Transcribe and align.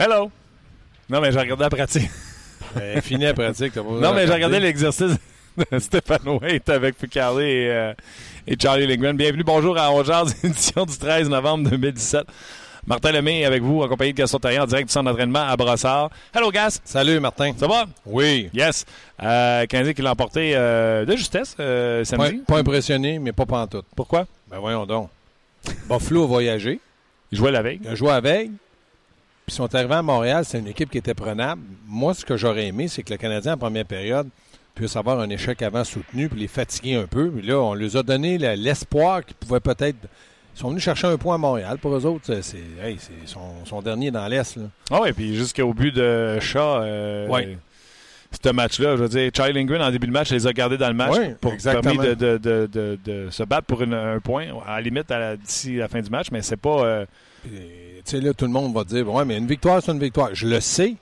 Hello! 0.00 0.30
Non, 1.10 1.20
mais 1.20 1.32
j'ai 1.32 1.40
regardé 1.40 1.64
la 1.64 1.70
pratique. 1.70 2.08
Ben, 2.74 3.00
fini 3.00 3.24
la 3.24 3.34
pratique. 3.34 3.72
t'as 3.72 3.82
pas 3.82 3.88
non, 3.88 4.14
mais 4.14 4.26
j'ai 4.26 4.32
regardé 4.32 4.60
l'exercice 4.60 5.16
de 5.72 5.78
Stéphane 5.80 6.28
Waite 6.40 6.68
avec 6.68 6.96
Picardy 6.96 7.42
et, 7.42 7.70
euh, 7.70 7.92
et 8.46 8.56
Charlie 8.60 8.86
Lindgren. 8.86 9.16
Bienvenue, 9.16 9.42
bonjour 9.42 9.76
à 9.76 9.90
Ongears, 9.90 10.26
édition 10.44 10.84
du 10.86 10.96
13 10.96 11.28
novembre 11.28 11.68
2017. 11.70 12.26
Martin 12.86 13.10
Lemay 13.12 13.44
avec 13.44 13.62
vous, 13.62 13.82
accompagné 13.82 14.12
de 14.12 14.18
Gaston 14.18 14.38
Taillon 14.38 14.62
en 14.62 14.66
direct 14.66 14.86
du 14.88 14.92
centre 14.92 15.10
d'entraînement 15.10 15.48
à 15.48 15.56
Brossard. 15.56 16.10
Hello, 16.32 16.50
Gas! 16.50 16.80
Salut, 16.84 17.18
Martin. 17.20 17.52
Ça 17.58 17.66
va? 17.66 17.86
Oui. 18.06 18.50
Yes. 18.54 18.84
Euh, 19.22 19.66
Canadien 19.66 19.94
qui 19.94 20.02
l'a 20.02 20.12
emporté 20.12 20.52
euh, 20.54 21.04
de 21.04 21.16
justesse 21.16 21.56
euh, 21.58 22.00
Pas, 22.00 22.04
samedi? 22.04 22.42
pas 22.46 22.58
impressionné, 22.58 23.18
mais 23.18 23.32
pas 23.32 23.46
pantoute. 23.46 23.86
Pourquoi? 23.96 24.26
Ben 24.50 24.58
voyons 24.58 24.86
donc. 24.86 25.08
Buffalo 25.88 26.24
a 26.24 26.26
voyagé. 26.26 26.80
Il 27.32 27.38
jouait 27.38 27.50
la 27.50 27.62
veille. 27.62 27.80
Il 27.82 27.88
a 27.88 27.94
joué 27.94 28.12
avec. 28.12 28.50
Puis 29.48 29.54
ils 29.54 29.56
sont 29.56 29.74
arrivés 29.74 29.94
à 29.94 30.02
Montréal. 30.02 30.44
C'est 30.44 30.58
une 30.58 30.66
équipe 30.66 30.90
qui 30.90 30.98
était 30.98 31.14
prenable. 31.14 31.62
Moi, 31.86 32.12
ce 32.12 32.22
que 32.22 32.36
j'aurais 32.36 32.66
aimé, 32.66 32.86
c'est 32.86 33.02
que 33.02 33.14
le 33.14 33.16
Canadien, 33.16 33.54
en 33.54 33.56
première 33.56 33.86
période, 33.86 34.28
puisse 34.74 34.94
avoir 34.94 35.20
un 35.20 35.30
échec 35.30 35.62
avant 35.62 35.84
soutenu 35.84 36.28
puis 36.28 36.38
les 36.40 36.48
fatiguer 36.48 36.96
un 36.96 37.06
peu. 37.06 37.30
Puis 37.30 37.46
là, 37.46 37.58
on 37.58 37.72
leur 37.72 37.96
a 37.96 38.02
donné 38.02 38.36
l'espoir 38.36 39.24
qu'ils 39.24 39.36
pouvaient 39.36 39.60
peut-être... 39.60 39.96
Ils 40.54 40.58
sont 40.60 40.68
venus 40.68 40.82
chercher 40.82 41.06
un 41.06 41.16
point 41.16 41.36
à 41.36 41.38
Montréal. 41.38 41.78
Pour 41.78 41.96
eux 41.96 42.04
autres, 42.04 42.40
c'est, 42.42 42.58
hey, 42.84 42.98
c'est 42.98 43.26
son, 43.26 43.64
son 43.64 43.80
dernier 43.80 44.10
dans 44.10 44.26
l'Est. 44.28 44.58
Ah 44.90 45.00
oui, 45.00 45.14
puis 45.14 45.34
jusqu'au 45.34 45.72
but 45.72 45.94
de 45.94 46.38
Shaw. 46.40 46.82
Euh, 46.82 47.26
Ouais. 47.28 47.56
Ce 48.30 48.50
match-là, 48.50 48.96
je 48.96 49.02
veux 49.02 49.08
dire, 49.08 49.30
Charlie 49.34 49.54
Lindgren, 49.54 49.82
en 49.82 49.90
début 49.90 50.06
de 50.06 50.12
match, 50.12 50.30
les 50.30 50.46
a 50.46 50.52
gardés 50.52 50.76
dans 50.76 50.88
le 50.88 50.94
match 50.94 51.16
Oui, 51.18 51.34
pour 51.40 51.52
exactement. 51.54 51.94
permis 51.94 52.08
de, 52.08 52.14
de- 52.14 52.36
de- 52.38 52.68
de- 52.70 52.98
de 53.04 53.30
se 53.30 53.42
battre 53.42 53.66
pour 53.66 53.82
une- 53.82 53.94
un 53.94 54.20
point, 54.20 54.46
à 54.66 54.76
la 54.76 54.80
limite 54.82 55.10
à 55.10 55.18
la- 55.18 55.36
d'ici 55.36 55.76
la 55.76 55.88
fin 55.88 56.00
du 56.00 56.10
match, 56.10 56.28
mais 56.30 56.42
c'est 56.42 56.56
pas. 56.56 56.84
euh, 56.84 57.06
Tu 57.44 57.50
sais, 58.04 58.20
là, 58.20 58.32
tout 58.34 58.44
le 58.44 58.50
monde 58.50 58.74
va 58.74 58.84
dire, 58.84 59.10
ouais, 59.12 59.24
mais 59.24 59.36
une 59.38 59.46
victoire, 59.46 59.82
c'est 59.82 59.92
une 59.92 59.98
victoire. 59.98 60.30
Je 60.34 60.46
le 60.46 60.60
sais, 60.60 60.94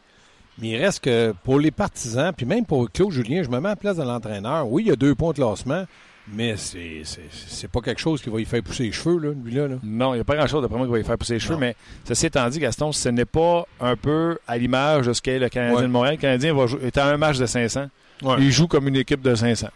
mais 0.59 0.69
il 0.70 0.76
reste 0.76 1.04
que 1.04 1.32
pour 1.44 1.59
les 1.60 1.70
partisans, 1.70 2.32
puis 2.37 2.47
même 2.47 2.64
pour 2.64 2.91
Claude 2.91 3.10
Julien, 3.12 3.43
je 3.43 3.48
me 3.50 3.58
mets 3.60 3.69
à 3.69 3.72
la 3.72 3.76
place 3.76 3.97
de 3.97 4.03
l'entraîneur. 4.03 4.66
Oui, 4.70 4.84
il 4.84 4.88
y 4.88 4.93
a 4.93 4.97
deux 4.97 5.14
points 5.14 5.31
de 5.32 5.37
classement, 5.37 5.84
mais 6.32 6.56
c'est, 6.56 7.03
c'est, 7.04 7.20
c'est 7.31 7.70
pas 7.70 7.81
quelque 7.81 8.00
chose 8.00 8.20
qui 8.20 8.28
va 8.31 8.38
lui 8.38 8.44
faire 8.44 8.62
pousser 8.62 8.84
les 8.84 8.92
cheveux, 8.92 9.19
là, 9.19 9.31
lui-là. 9.44 9.69
Là. 9.69 9.76
non, 9.82 10.12
il 10.14 10.16
n'y 10.16 10.20
a 10.20 10.25
pas 10.25 10.37
grand-chose 10.37 10.62
d'après 10.62 10.76
moi 10.76 10.87
qui 10.87 10.92
va 10.92 10.98
lui 10.98 11.04
faire 11.04 11.16
pousser 11.19 11.34
les 11.34 11.41
cheveux, 11.41 11.54
Non. 11.54 11.60
mais 11.60 11.76
ceci 12.06 12.26
étant 12.26 12.48
dit, 12.48 12.59
Gaston, 12.59 12.91
ce 12.92 13.09
n'est 13.09 13.25
pas 13.25 13.66
un 13.81 13.97
peu 13.97 14.38
à 14.48 14.59
l'image 14.59 15.06
de 15.06 15.12
ce 15.12 15.22
qu'est 15.22 15.38
le 15.38 15.48
Canadien 15.48 15.76
Ouais. 15.76 15.82
de 15.82 15.87
Montréal. 15.88 16.14
Le 16.16 16.20
Canadien 16.20 16.54
va 16.54 16.66
jouer, 16.66 16.81
est 16.87 16.98
à 16.98 17.06
un 17.06 17.16
match 17.16 17.38
de 17.38 17.47
500. 17.47 17.87
Ouais. 18.22 18.37
Il 18.38 18.50
joue 18.50 18.66
comme 18.66 18.88
une 18.88 18.97
équipe 18.97 19.20
de 19.22 19.34
500. 19.34 19.69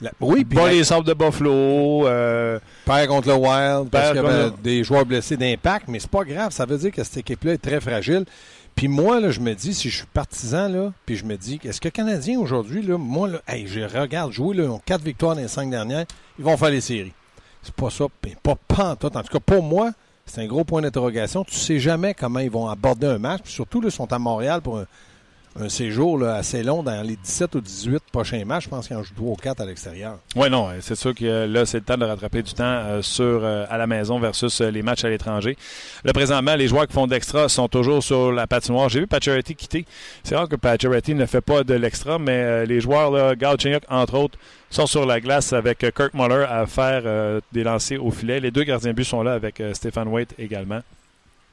La- 0.00 0.12
oui, 0.20 0.44
puis 0.44 0.56
Pas 0.56 0.68
les 0.70 0.84
sables 0.84 1.04
de 1.06 1.12
Buffalo. 1.14 2.06
euh, 2.06 2.60
perd 2.84 3.08
contre 3.08 3.26
le 3.28 3.34
Wild, 3.34 3.90
parce 3.90 4.12
qu'il 4.12 4.22
y 4.22 4.24
avait 4.24 4.50
des 4.62 4.84
joueurs 4.84 5.04
blessés 5.04 5.36
d'impact, 5.36 5.88
mais 5.88 5.98
c'est 5.98 6.10
pas 6.10 6.22
grave. 6.22 6.52
Ça 6.52 6.64
veut 6.66 6.78
dire 6.78 6.92
que 6.92 7.02
cette 7.02 7.16
équipe-là 7.16 7.54
est 7.54 7.58
très 7.58 7.80
fragile. 7.80 8.24
Puis 8.78 8.86
moi, 8.86 9.18
là, 9.18 9.32
je 9.32 9.40
me 9.40 9.54
dis, 9.54 9.74
si 9.74 9.90
je 9.90 9.96
suis 9.96 10.06
partisan, 10.06 10.68
là, 10.68 10.92
puis 11.04 11.16
je 11.16 11.24
me 11.24 11.36
dis, 11.36 11.58
est-ce 11.64 11.80
que 11.80 11.88
les 11.88 11.90
Canadiens 11.90 12.38
aujourd'hui, 12.38 12.80
là, 12.80 12.96
moi, 12.96 13.26
là, 13.26 13.40
hey, 13.48 13.66
je 13.66 13.80
regarde 13.80 14.30
jouer, 14.30 14.56
là, 14.56 14.62
ils 14.62 14.70
ont 14.70 14.78
quatre 14.78 15.02
victoires 15.02 15.34
dans 15.34 15.40
les 15.40 15.48
cinq 15.48 15.68
dernières, 15.68 16.04
ils 16.38 16.44
vont 16.44 16.56
faire 16.56 16.70
les 16.70 16.80
séries. 16.80 17.12
C'est 17.60 17.74
pas 17.74 17.90
ça, 17.90 18.04
pas, 18.40 18.54
pas 18.54 18.90
en 18.90 18.94
tout. 18.94 19.10
Cas, 19.10 19.40
pour 19.44 19.64
moi, 19.64 19.90
c'est 20.26 20.42
un 20.42 20.46
gros 20.46 20.62
point 20.62 20.80
d'interrogation. 20.80 21.42
Tu 21.42 21.56
sais 21.56 21.80
jamais 21.80 22.14
comment 22.14 22.38
ils 22.38 22.52
vont 22.52 22.68
aborder 22.68 23.08
un 23.08 23.18
match. 23.18 23.40
Puis 23.42 23.52
surtout, 23.52 23.82
ils 23.82 23.90
sont 23.90 24.12
à 24.12 24.18
Montréal 24.20 24.60
pour 24.60 24.78
un, 24.78 24.86
un 25.60 25.68
séjour 25.68 26.22
assez 26.22 26.62
long 26.62 26.82
dans 26.82 27.02
les 27.06 27.16
17 27.16 27.54
ou 27.56 27.60
18 27.60 28.02
prochains 28.12 28.44
matchs. 28.44 28.64
Je 28.64 28.68
pense 28.68 28.86
qu'ils 28.86 28.96
en 28.96 29.02
jouent 29.02 29.14
3 29.14 29.30
ou 29.30 29.36
4 29.36 29.60
à 29.60 29.66
l'extérieur. 29.66 30.18
Oui, 30.36 30.48
non, 30.50 30.68
c'est 30.80 30.94
sûr 30.94 31.14
que 31.14 31.24
euh, 31.24 31.46
là, 31.46 31.66
c'est 31.66 31.78
le 31.78 31.84
temps 31.84 31.96
de 31.96 32.04
rattraper 32.04 32.42
du 32.42 32.52
temps 32.52 32.64
euh, 32.64 33.02
sur 33.02 33.24
euh, 33.24 33.66
à 33.68 33.78
la 33.78 33.86
maison 33.86 34.18
versus 34.18 34.60
euh, 34.60 34.70
les 34.70 34.82
matchs 34.82 35.04
à 35.04 35.08
l'étranger. 35.08 35.56
Là, 36.04 36.12
présentement, 36.12 36.54
les 36.54 36.68
joueurs 36.68 36.86
qui 36.86 36.92
font 36.92 37.06
de 37.06 37.12
l'extra 37.12 37.48
sont 37.48 37.68
toujours 37.68 38.02
sur 38.02 38.32
la 38.32 38.46
patinoire. 38.46 38.88
J'ai 38.88 39.00
vu 39.00 39.06
Pacioretty 39.06 39.54
quitter. 39.54 39.84
C'est 40.24 40.36
rare 40.36 40.48
que 40.48 40.56
Pacioretty 40.56 41.14
ne 41.14 41.26
fait 41.26 41.40
pas 41.40 41.64
de 41.64 41.74
l'extra, 41.74 42.18
mais 42.18 42.38
euh, 42.38 42.64
les 42.64 42.80
joueurs, 42.80 43.10
là, 43.10 43.34
entre 43.90 44.14
autres, 44.18 44.38
sont 44.70 44.86
sur 44.86 45.06
la 45.06 45.20
glace 45.20 45.52
avec 45.52 45.82
euh, 45.84 45.90
Kirk 45.90 46.14
Muller 46.14 46.46
à 46.48 46.66
faire 46.66 47.02
euh, 47.04 47.40
des 47.52 47.64
lancers 47.64 48.04
au 48.04 48.10
filet. 48.10 48.40
Les 48.40 48.50
deux 48.50 48.64
gardiens 48.64 48.90
de 48.90 48.96
but 48.96 49.04
sont 49.04 49.22
là 49.22 49.32
avec 49.32 49.60
euh, 49.60 49.74
Stéphane 49.74 50.08
Waite 50.08 50.34
également. 50.38 50.80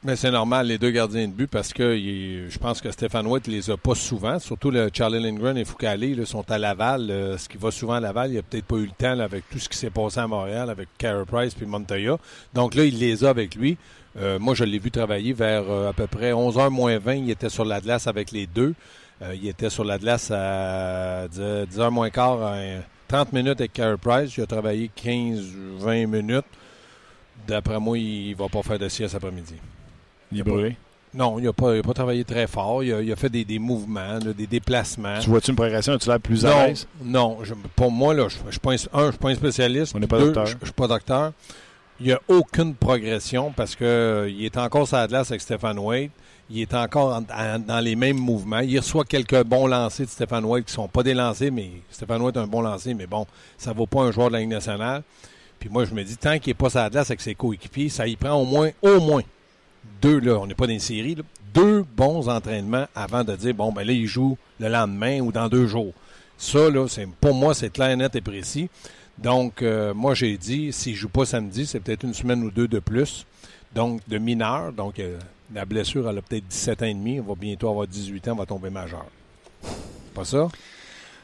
Mais 0.05 0.15
c'est 0.15 0.29
normal, 0.29 0.67
les 0.67 0.77
deux 0.77 0.91
gardiens 0.91 1.27
de 1.27 1.33
but, 1.33 1.47
parce 1.47 1.73
que 1.73 1.97
je 1.97 2.57
pense 2.59 2.79
que 2.79 2.91
Stéphane 2.91 3.25
White 3.25 3.47
les 3.47 3.71
a 3.71 3.75
pas 3.75 3.95
souvent. 3.95 4.37
Surtout 4.37 4.69
le 4.69 4.91
Charlie 4.93 5.19
Lindgren 5.19 5.57
et 5.57 5.65
Foucault 5.65 6.25
sont 6.25 6.51
à 6.51 6.59
Laval. 6.59 7.09
euh, 7.09 7.39
ce 7.39 7.49
qui 7.49 7.57
va 7.57 7.71
souvent 7.71 7.93
à 7.93 7.99
Laval, 7.99 8.31
il 8.31 8.37
a 8.37 8.43
peut-être 8.43 8.65
pas 8.65 8.75
eu 8.75 8.85
le 8.85 8.91
temps 8.91 9.15
là, 9.15 9.23
avec 9.23 9.49
tout 9.49 9.57
ce 9.57 9.67
qui 9.67 9.75
s'est 9.75 9.89
passé 9.89 10.19
à 10.19 10.27
Montréal, 10.27 10.69
avec 10.69 10.89
Carey 10.99 11.25
Price 11.25 11.55
puis 11.55 11.65
Montoya. 11.65 12.19
Donc 12.53 12.75
là, 12.75 12.85
il 12.85 12.99
les 12.99 13.25
a 13.25 13.29
avec 13.29 13.55
lui. 13.55 13.79
Euh, 14.19 14.37
moi, 14.37 14.53
je 14.53 14.63
l'ai 14.63 14.77
vu 14.77 14.91
travailler 14.91 15.33
vers 15.33 15.63
euh, 15.67 15.89
à 15.89 15.93
peu 15.93 16.05
près 16.05 16.33
11h 16.33 16.69
moins 16.69 16.99
20. 16.99 17.13
Il 17.15 17.31
était 17.31 17.49
sur 17.49 17.65
la 17.65 17.81
glace 17.81 18.05
avec 18.05 18.31
les 18.31 18.45
deux. 18.45 18.75
Il 19.33 19.47
était 19.47 19.71
sur 19.71 19.85
la 19.85 19.97
glace 19.97 20.29
à 20.29 21.25
10h 21.29 21.89
moins 21.89 22.11
quart, 22.11 22.43
à 22.43 22.57
30 23.07 23.33
minutes 23.33 23.59
avec 23.59 23.73
Carey 23.73 23.97
Price. 23.99 24.37
Il 24.37 24.43
a 24.43 24.45
travaillé 24.45 24.91
15-20 25.03 26.05
minutes. 26.05 26.45
D'après 27.47 27.79
moi, 27.79 27.97
il 27.97 28.35
va 28.35 28.49
pas 28.49 28.61
faire 28.61 28.77
de 28.77 28.87
sieste 28.87 29.15
après-midi. 29.15 29.55
Brûlé. 30.43 30.75
Non, 31.13 31.39
il 31.39 31.45
n'a 31.45 31.53
pas, 31.53 31.81
pas 31.81 31.93
travaillé 31.93 32.25
très 32.25 32.45
fort. 32.45 32.83
Il 32.83 32.93
a, 32.93 33.01
il 33.01 33.09
a 33.11 33.15
fait 33.15 33.29
des, 33.29 33.45
des 33.45 33.57
mouvements, 33.57 34.19
là, 34.21 34.33
des 34.37 34.47
déplacements. 34.47 35.17
Tu 35.21 35.29
vois-tu 35.29 35.51
une 35.51 35.55
progression? 35.55 35.97
Tu 35.97 36.09
l'air 36.09 36.19
plus 36.19 36.45
à 36.45 36.49
non, 36.49 36.63
l'aise? 36.65 36.87
non 37.01 37.37
je- 37.43 37.53
pour 37.75 37.89
moi, 37.89 38.13
là, 38.13 38.27
je 38.27 38.37
ne 38.45 38.51
suis, 38.51 38.59
pas 38.59 38.71
un, 38.71 38.75
un, 38.99 39.05
je 39.05 39.11
suis 39.11 39.19
pas 39.19 39.29
un 39.29 39.35
spécialiste. 39.35 39.93
On 39.95 39.99
n'est 39.99 40.07
pas 40.07 40.17
Deux, 40.19 40.25
docteur. 40.25 40.45
Je 40.47 40.55
ne 40.55 40.65
suis 40.65 40.73
pas 40.73 40.87
docteur. 40.87 41.31
Il 42.01 42.07
n'y 42.07 42.11
a 42.11 42.19
aucune 42.27 42.75
progression 42.75 43.53
parce 43.55 43.75
que 43.77 43.85
euh, 43.85 44.29
est 44.43 44.57
encore 44.57 44.85
sur 44.89 44.97
la 44.97 45.07
glace 45.07 45.31
avec 45.31 45.39
Stéphane 45.39 45.79
Wade. 45.79 46.09
Il 46.49 46.59
est 46.59 46.73
encore 46.73 47.13
en- 47.15 47.23
en- 47.33 47.59
dans 47.59 47.79
les 47.79 47.95
mêmes 47.95 48.17
mouvements. 48.19 48.59
Il 48.59 48.77
reçoit 48.77 49.05
quelques 49.05 49.41
bons 49.45 49.67
lancers 49.67 50.05
de 50.05 50.11
Stéphane 50.11 50.43
Wade 50.43 50.65
qui 50.65 50.71
ne 50.73 50.75
sont 50.75 50.87
pas 50.89 51.01
des 51.01 51.13
lancers, 51.13 51.49
mais 51.51 51.71
Stéphane 51.89 52.21
Wade 52.21 52.35
est 52.35 52.41
un 52.41 52.47
bon 52.47 52.59
lancer, 52.61 52.93
mais 52.93 53.07
bon, 53.07 53.25
ça 53.57 53.71
ne 53.71 53.75
vaut 53.77 53.87
pas 53.87 54.01
un 54.01 54.11
joueur 54.11 54.27
de 54.27 54.33
la 54.33 54.39
Ligue 54.41 54.49
nationale. 54.49 55.01
Puis 55.59 55.69
moi, 55.69 55.85
je 55.85 55.93
me 55.95 56.03
dis, 56.03 56.17
tant 56.17 56.37
qu'il 56.39 56.49
n'est 56.51 56.55
pas 56.55 56.69
sur 56.69 56.79
la 56.81 56.89
glace 56.89 57.09
avec 57.09 57.21
ses 57.21 57.33
coéquipiers, 57.35 57.87
ça 57.87 58.05
y 58.05 58.17
prend 58.17 58.33
au 58.33 58.45
moins, 58.45 58.69
au 58.81 58.99
moins, 58.99 59.21
deux, 60.01 60.19
là, 60.19 60.37
on 60.39 60.47
n'est 60.47 60.53
pas 60.55 60.67
dans 60.67 60.73
une 60.73 60.79
série, 60.79 61.15
là, 61.15 61.23
deux 61.53 61.83
bons 61.95 62.27
entraînements 62.29 62.85
avant 62.95 63.23
de 63.23 63.35
dire, 63.35 63.53
bon, 63.53 63.71
ben 63.71 63.85
là, 63.85 63.93
il 63.93 64.07
joue 64.07 64.37
le 64.59 64.67
lendemain 64.67 65.19
ou 65.21 65.31
dans 65.31 65.47
deux 65.47 65.67
jours. 65.67 65.93
Ça, 66.37 66.69
là, 66.69 66.87
c'est, 66.87 67.07
pour 67.21 67.33
moi, 67.33 67.53
c'est 67.53 67.71
clair, 67.71 67.95
net 67.95 68.15
et 68.15 68.21
précis. 68.21 68.69
Donc, 69.17 69.61
euh, 69.61 69.93
moi, 69.93 70.13
j'ai 70.13 70.35
dit, 70.37 70.73
s'il 70.73 70.93
ne 70.93 70.97
joue 70.97 71.09
pas 71.09 71.25
samedi, 71.25 71.65
c'est 71.65 71.79
peut-être 71.79 72.03
une 72.03 72.13
semaine 72.13 72.43
ou 72.43 72.51
deux 72.51 72.67
de 72.67 72.79
plus. 72.79 73.25
Donc, 73.73 74.01
de 74.07 74.17
mineur. 74.17 74.73
Donc, 74.73 74.99
euh, 74.99 75.17
la 75.53 75.63
blessure, 75.65 76.09
elle 76.09 76.17
a 76.17 76.21
peut-être 76.21 76.47
17 76.47 76.81
ans 76.81 76.85
et 76.85 76.93
demi. 76.93 77.19
On 77.21 77.23
va 77.23 77.35
bientôt 77.35 77.69
avoir 77.69 77.87
18 77.87 78.27
ans, 78.27 78.31
on 78.33 78.35
va 78.35 78.45
tomber 78.45 78.69
majeur. 78.69 79.05
Pas 80.13 80.25
ça? 80.25 80.47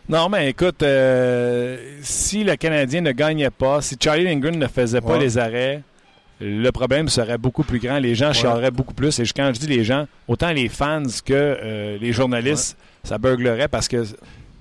Non, 0.07 0.29
mais 0.29 0.49
écoute, 0.49 0.81
euh, 0.83 1.97
si 2.01 2.43
le 2.43 2.55
Canadien 2.55 3.01
ne 3.01 3.11
gagnait 3.11 3.49
pas, 3.49 3.81
si 3.81 3.97
Charlie 4.01 4.23
Lindgren 4.23 4.57
ne 4.57 4.67
faisait 4.67 5.01
pas 5.01 5.13
Ouais. 5.13 5.19
les 5.19 5.37
arrêts, 5.37 5.81
le 6.41 6.71
problème 6.71 7.07
serait 7.07 7.37
beaucoup 7.37 7.63
plus 7.63 7.79
grand. 7.79 7.99
Les 7.99 8.15
gens 8.15 8.33
chialeraient 8.33 8.71
beaucoup 8.71 8.93
plus. 8.93 9.19
Et 9.19 9.23
quand 9.35 9.51
je 9.53 9.59
dis 9.59 9.67
les 9.67 9.83
gens, 9.83 10.07
autant 10.27 10.51
les 10.51 10.69
fans 10.69 11.03
que 11.23 11.33
euh, 11.33 11.97
les 11.99 12.11
journalistes, 12.11 12.77
ça 13.03 13.17
burglerait 13.17 13.67
parce 13.67 13.87
que 13.87 14.03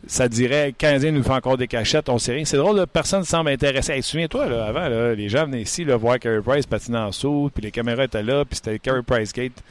ça 0.06 0.29
dirait 0.29 0.75
Canadien 0.77 1.12
nous 1.12 1.23
fait 1.23 1.32
encore 1.32 1.56
des 1.56 1.69
cachettes, 1.69 2.09
on 2.09 2.19
sait 2.19 2.32
rien. 2.32 2.44
C'est 2.44 2.56
drôle, 2.56 2.87
personne 2.87 3.21
ne 3.21 3.25
semble 3.25 3.50
intéressé. 3.50 3.93
Hey, 3.93 4.03
Souviens-toi, 4.03 4.44
avant, 4.67 4.88
les 4.88 5.29
gens 5.29 5.44
venaient 5.47 5.62
ici 5.62 5.85
là, 5.85 5.97
voir 5.97 6.19
Carey 6.19 6.41
Price 6.44 6.67
patiner 6.67 6.99
en 6.99 7.12
saut, 7.12 7.50
puis 7.55 7.65
les 7.65 7.71
caméras 7.71 8.05
étaient 8.05 8.23
là, 8.23 8.44
puis 8.44 8.56
c'était 8.56 8.79
Carey 8.79 9.03
Price 9.03 9.33
Gate. 9.33 9.62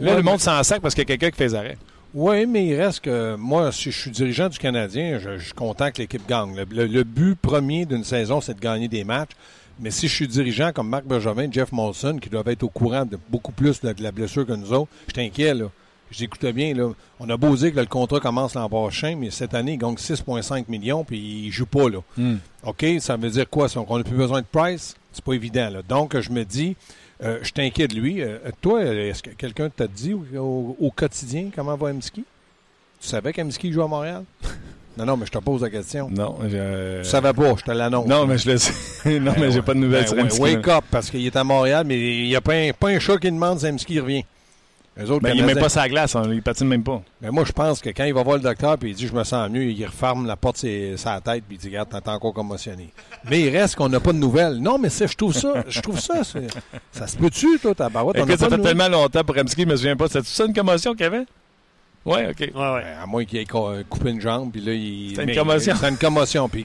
Là, 0.00 0.16
le 0.16 0.22
monde 0.22 0.40
s'en 0.40 0.62
sac 0.62 0.80
parce 0.80 0.94
qu'il 0.94 1.02
y 1.02 1.06
a 1.06 1.16
quelqu'un 1.16 1.30
qui 1.30 1.36
fait 1.36 1.48
des 1.48 1.54
arrêts. 1.54 1.78
Oui, 2.14 2.46
mais 2.46 2.66
il 2.66 2.74
reste 2.74 3.00
que 3.00 3.36
moi, 3.36 3.70
si 3.70 3.90
je 3.90 4.00
suis 4.00 4.10
dirigeant 4.10 4.48
du 4.48 4.58
Canadien, 4.58 5.18
je, 5.18 5.38
suis 5.38 5.52
content 5.52 5.90
que 5.90 5.98
l'équipe 5.98 6.26
gagne. 6.26 6.56
Le, 6.70 7.02
but 7.04 7.36
premier 7.36 7.84
d'une 7.84 8.04
saison, 8.04 8.40
c'est 8.40 8.54
de 8.54 8.60
gagner 8.60 8.88
des 8.88 9.04
matchs. 9.04 9.32
Mais 9.80 9.90
si 9.90 10.08
je 10.08 10.14
suis 10.14 10.28
dirigeant 10.28 10.72
comme 10.72 10.88
Marc 10.88 11.04
Bergevin, 11.04 11.50
Jeff 11.50 11.72
Molson, 11.72 12.18
qui 12.20 12.28
doivent 12.28 12.48
être 12.48 12.62
au 12.62 12.68
courant 12.68 13.04
de 13.04 13.18
beaucoup 13.28 13.52
plus 13.52 13.80
de, 13.80 13.94
la 14.00 14.12
blessure 14.12 14.46
que 14.46 14.52
nous 14.52 14.72
autres, 14.72 14.90
je 15.08 15.12
t'inquiète, 15.14 15.56
là. 15.56 15.70
J'écoutais 16.10 16.54
bien, 16.54 16.74
là. 16.74 16.90
On 17.20 17.28
a 17.28 17.36
beau 17.36 17.54
dire 17.54 17.72
que 17.74 17.80
le 17.80 17.86
contrat 17.86 18.18
commence 18.18 18.54
l'an 18.54 18.68
prochain, 18.68 19.14
mais 19.14 19.30
cette 19.30 19.52
année, 19.52 19.72
il 19.72 19.78
gagne 19.78 19.94
6,5 19.94 20.64
millions, 20.68 21.04
puis 21.04 21.18
il 21.18 21.50
joue 21.50 21.66
pas, 21.66 21.90
là. 21.90 21.98
Hmm. 22.16 22.36
OK? 22.64 22.84
Ça 22.98 23.16
veut 23.16 23.28
dire 23.28 23.48
quoi? 23.48 23.66
On 23.76 23.98
n'a 23.98 24.04
plus 24.04 24.16
besoin 24.16 24.40
de 24.40 24.46
Price? 24.50 24.96
C'est 25.12 25.22
pas 25.22 25.34
évident, 25.34 25.68
là. 25.68 25.82
Donc, 25.86 26.18
je 26.18 26.30
me 26.30 26.44
dis, 26.44 26.76
euh, 27.22 27.38
je 27.42 27.52
t'inquiète 27.52 27.90
de 27.90 28.00
lui. 28.00 28.22
Euh, 28.22 28.38
toi, 28.60 28.82
est-ce 28.82 29.22
que 29.22 29.30
quelqu'un 29.30 29.68
t'a 29.68 29.86
dit 29.86 30.14
au, 30.14 30.92
quotidien 30.94 31.50
comment 31.54 31.76
va 31.76 31.90
Emski? 31.90 32.24
Tu 33.00 33.06
savais 33.06 33.32
qu'Emski 33.32 33.72
joue 33.72 33.82
à 33.82 33.88
Montréal? 33.88 34.24
non, 34.98 35.06
non, 35.06 35.16
mais 35.16 35.26
je 35.26 35.30
te 35.30 35.38
pose 35.38 35.62
la 35.62 35.70
question. 35.70 36.10
Non, 36.10 36.38
je... 36.48 37.02
Tu 37.02 37.08
savais 37.08 37.32
pas, 37.32 37.54
je 37.56 37.62
te 37.62 37.70
l'annonce. 37.70 38.08
Non, 38.08 38.26
mais 38.26 38.36
je 38.36 38.50
le 38.50 38.58
sais. 38.58 39.20
non, 39.20 39.32
mais 39.38 39.52
j'ai 39.52 39.62
pas 39.62 39.74
de 39.74 39.78
nouvelles 39.78 40.06
ben, 40.10 40.28
sur 40.28 40.42
Wake 40.42 40.66
up, 40.66 40.84
parce 40.90 41.08
qu'il 41.08 41.24
est 41.24 41.36
à 41.36 41.44
Montréal, 41.44 41.84
mais 41.86 41.96
il 41.98 42.26
n'y 42.26 42.34
a 42.34 42.40
pas 42.40 42.54
un, 42.54 42.72
pas 42.72 42.88
un 42.88 42.98
chat 42.98 43.16
qui 43.18 43.30
demande 43.30 43.60
si 43.60 43.66
Emski 43.66 44.00
revient. 44.00 44.24
Ben, 44.98 45.32
il 45.32 45.42
ne 45.42 45.46
met 45.46 45.54
pas 45.54 45.68
sa 45.68 45.88
glace, 45.88 46.16
hein, 46.16 46.28
il 46.32 46.42
patine 46.42 46.66
même 46.66 46.82
pas. 46.82 47.00
Mais 47.20 47.28
ben, 47.28 47.34
moi, 47.34 47.44
je 47.44 47.52
pense 47.52 47.80
que 47.80 47.90
quand 47.90 48.02
il 48.02 48.12
va 48.12 48.24
voir 48.24 48.36
le 48.36 48.42
docteur 48.42 48.76
et 48.82 48.86
il 48.88 48.96
dit 48.96 49.06
je 49.06 49.14
me 49.14 49.22
sens 49.22 49.48
mieux, 49.48 49.62
il 49.62 49.86
referme 49.86 50.26
la 50.26 50.34
porte 50.34 50.64
de 50.64 50.96
sa 50.96 51.20
tête 51.20 51.44
puis 51.46 51.56
il 51.56 51.58
dit 51.60 51.68
regarde, 51.68 51.90
t'es 51.90 52.10
encore 52.10 52.34
commotionné. 52.34 52.92
Mais 53.30 53.42
il 53.42 53.56
reste 53.56 53.76
qu'on 53.76 53.88
n'a 53.88 54.00
pas 54.00 54.12
de 54.12 54.18
nouvelles. 54.18 54.56
Non, 54.56 54.76
mais 54.76 54.88
je 54.90 55.14
trouve 55.14 55.32
ça, 55.32 55.62
je 55.68 55.80
trouve 55.80 56.00
ça, 56.00 56.22
ça 56.90 57.06
se 57.06 57.16
peut-tu, 57.16 57.60
toi, 57.60 57.76
ta 57.76 57.88
barouette? 57.88 58.16
Écoute, 58.16 58.40
ça 58.40 58.48
fait 58.48 58.58
tellement 58.58 58.88
longtemps 58.88 59.22
pour 59.22 59.36
Remski, 59.36 59.62
je 59.62 59.68
me 59.68 59.76
souviens 59.76 59.96
pas. 59.96 60.08
C'est 60.08 60.24
ça 60.24 60.46
une 60.46 60.54
commotion 60.54 60.94
qu'il 60.94 61.06
avait? 61.06 61.26
Oui, 62.04 62.18
OK. 62.30 62.40
Ouais, 62.40 62.48
ouais. 62.54 62.82
Ben, 62.82 63.02
à 63.02 63.06
moins 63.06 63.24
qu'il 63.24 63.38
ait 63.38 63.44
coupé 63.44 64.10
une 64.10 64.20
jambe, 64.20 64.50
puis 64.52 64.60
là, 64.60 64.72
il. 64.72 65.14
C'est 65.14 65.24
une 65.24 65.34
commotion. 65.34 65.74
C'est 65.78 65.88
une 65.88 65.96
commotion. 65.98 66.48
Puis 66.48 66.64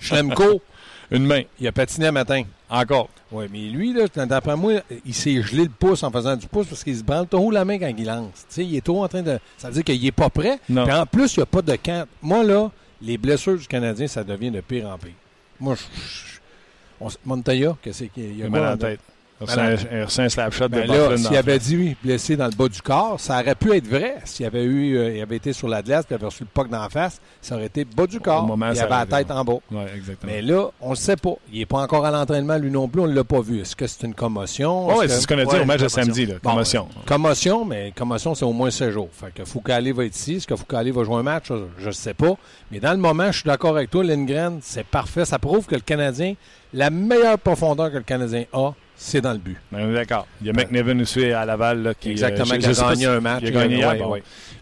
Schlemko, 0.00 0.60
une 1.10 1.26
main. 1.26 1.42
Il 1.60 1.66
a 1.68 1.72
patiné 1.72 2.06
un 2.06 2.12
matin. 2.12 2.42
Encore. 2.68 3.08
Oui, 3.30 3.46
mais 3.50 3.60
lui, 3.60 3.92
là, 3.92 4.06
d'après 4.26 4.56
moi, 4.56 4.74
il 5.04 5.14
s'est 5.14 5.40
gelé 5.42 5.64
le 5.64 5.70
pouce 5.70 6.02
en 6.02 6.10
faisant 6.10 6.36
du 6.36 6.46
pouce 6.46 6.66
parce 6.66 6.82
qu'il 6.82 6.96
se 6.96 7.04
branle 7.04 7.26
trop 7.28 7.50
la 7.50 7.64
main 7.64 7.78
quand 7.78 7.92
il 7.96 8.04
lance. 8.04 8.46
Tu 8.48 8.54
sais, 8.54 8.64
il 8.64 8.76
est 8.76 8.84
trop 8.84 9.04
en 9.04 9.08
train 9.08 9.22
de. 9.22 9.38
Ça 9.56 9.68
veut 9.68 9.74
dire 9.74 9.84
qu'il 9.84 10.02
n'est 10.02 10.12
pas 10.12 10.30
prêt. 10.30 10.58
Non. 10.68 10.84
Puis 10.84 10.92
en 10.92 11.06
plus, 11.06 11.36
il 11.36 11.40
n'y 11.40 11.42
a 11.42 11.46
pas 11.46 11.62
de 11.62 11.76
camp. 11.76 12.06
Moi, 12.22 12.42
là, 12.42 12.70
les 13.02 13.18
blessures 13.18 13.56
du 13.58 13.66
Canadien, 13.66 14.06
ça 14.08 14.24
devient 14.24 14.50
de 14.50 14.60
pire 14.60 14.88
en 14.88 14.98
pire. 14.98 15.12
Moi, 15.60 15.74
je. 15.74 16.36
Montoya, 17.24 17.76
qu'est-ce 17.82 18.04
qu'il 18.04 18.38
y 18.38 18.42
a? 18.42 18.48
mal 18.48 18.74
en 18.74 18.76
tête. 18.76 19.00
C'est 19.44 19.60
un, 19.60 20.24
un 20.24 20.28
slap 20.28 20.70
ben 20.70 20.86
là, 20.86 21.16
S'il 21.18 21.36
avait 21.36 21.58
dit 21.58 21.76
oui, 21.76 21.96
blessé 22.02 22.36
dans 22.36 22.46
le 22.46 22.54
bas 22.56 22.68
du 22.68 22.80
corps, 22.80 23.20
ça 23.20 23.38
aurait 23.40 23.54
pu 23.54 23.74
être 23.74 23.86
vrai. 23.86 24.16
S'il 24.24 24.46
avait 24.46 24.64
eu, 24.64 24.96
euh, 24.96 25.14
il 25.14 25.20
avait 25.20 25.36
été 25.36 25.52
sur 25.52 25.68
la 25.68 25.82
glace, 25.82 26.06
puis 26.06 26.14
avait 26.14 26.24
reçu 26.24 26.44
le 26.44 26.48
puck 26.52 26.70
d'en 26.70 26.88
face, 26.88 27.20
ça 27.42 27.56
aurait 27.56 27.66
été 27.66 27.84
bas 27.84 28.06
du 28.06 28.18
corps. 28.18 28.48
il 28.56 28.80
avait 28.80 28.88
la 28.88 29.04
tête 29.06 29.30
en 29.30 29.44
bas. 29.44 29.58
Ouais, 29.70 29.86
exactement. 29.94 30.32
Mais 30.32 30.40
là, 30.40 30.68
on 30.80 30.90
ne 30.90 30.94
sait 30.94 31.16
pas. 31.16 31.34
Il 31.52 31.58
n'est 31.58 31.66
pas 31.66 31.80
encore 31.80 32.06
à 32.06 32.10
l'entraînement, 32.10 32.56
lui 32.56 32.70
non 32.70 32.88
plus, 32.88 33.02
on 33.02 33.06
ne 33.06 33.14
l'a 33.14 33.24
pas 33.24 33.40
vu. 33.40 33.60
Est-ce 33.60 33.76
que 33.76 33.86
c'est 33.86 34.06
une 34.06 34.14
commotion? 34.14 34.88
Oui, 34.88 35.04
c'est 35.08 35.20
ce 35.20 35.26
qu'on 35.26 35.38
a 35.38 35.44
dit 35.44 35.56
au 35.56 35.64
match 35.66 35.82
de 35.82 35.88
samedi, 35.88 36.24
là. 36.24 36.34
commotion. 36.42 36.88
commotion, 37.04 37.64
mais 37.66 37.92
commotion, 37.94 38.34
c'est 38.34 38.44
au 38.46 38.52
moins 38.52 38.70
16 38.70 38.90
jours. 38.90 39.08
Fait 39.12 39.32
que 39.34 39.44
Foucault 39.44 39.72
va 39.72 40.04
être 40.04 40.16
ici. 40.16 40.36
Est-ce 40.36 40.46
que 40.46 40.56
Foucault 40.56 40.76
va 40.76 41.04
jouer 41.04 41.16
un 41.16 41.22
match? 41.22 41.52
Je 41.78 41.86
ne 41.86 41.92
sais 41.92 42.14
pas. 42.14 42.34
Mais 42.70 42.80
dans 42.80 42.92
le 42.92 42.98
moment, 42.98 43.26
je 43.26 43.40
suis 43.40 43.46
d'accord 43.46 43.76
avec 43.76 43.90
toi, 43.90 44.02
Lindgren, 44.02 44.60
c'est 44.62 44.86
parfait. 44.86 45.26
Ça 45.26 45.38
prouve 45.38 45.66
que 45.66 45.74
le 45.74 45.82
Canadien, 45.82 46.34
la 46.72 46.88
meilleure 46.88 47.38
profondeur 47.38 47.90
que 47.90 47.98
le 47.98 48.02
Canadien 48.02 48.44
a, 48.52 48.72
c'est 48.96 49.20
dans 49.20 49.32
le 49.32 49.38
but. 49.38 49.58
Ben, 49.70 49.92
d'accord. 49.92 50.26
Il 50.40 50.46
y 50.46 50.50
a 50.50 50.52
McNevin 50.52 50.98
aussi 51.00 51.24
à 51.26 51.44
Laval 51.44 51.82
là, 51.82 51.94
qui, 51.94 52.10
Exactement, 52.10 52.54
euh, 52.54 52.54
a 52.54 52.88
gagné 52.90 53.06
un 53.06 53.20
match. 53.20 53.42
Il 53.42 53.48
a 53.48 53.50
gagné 53.50 53.84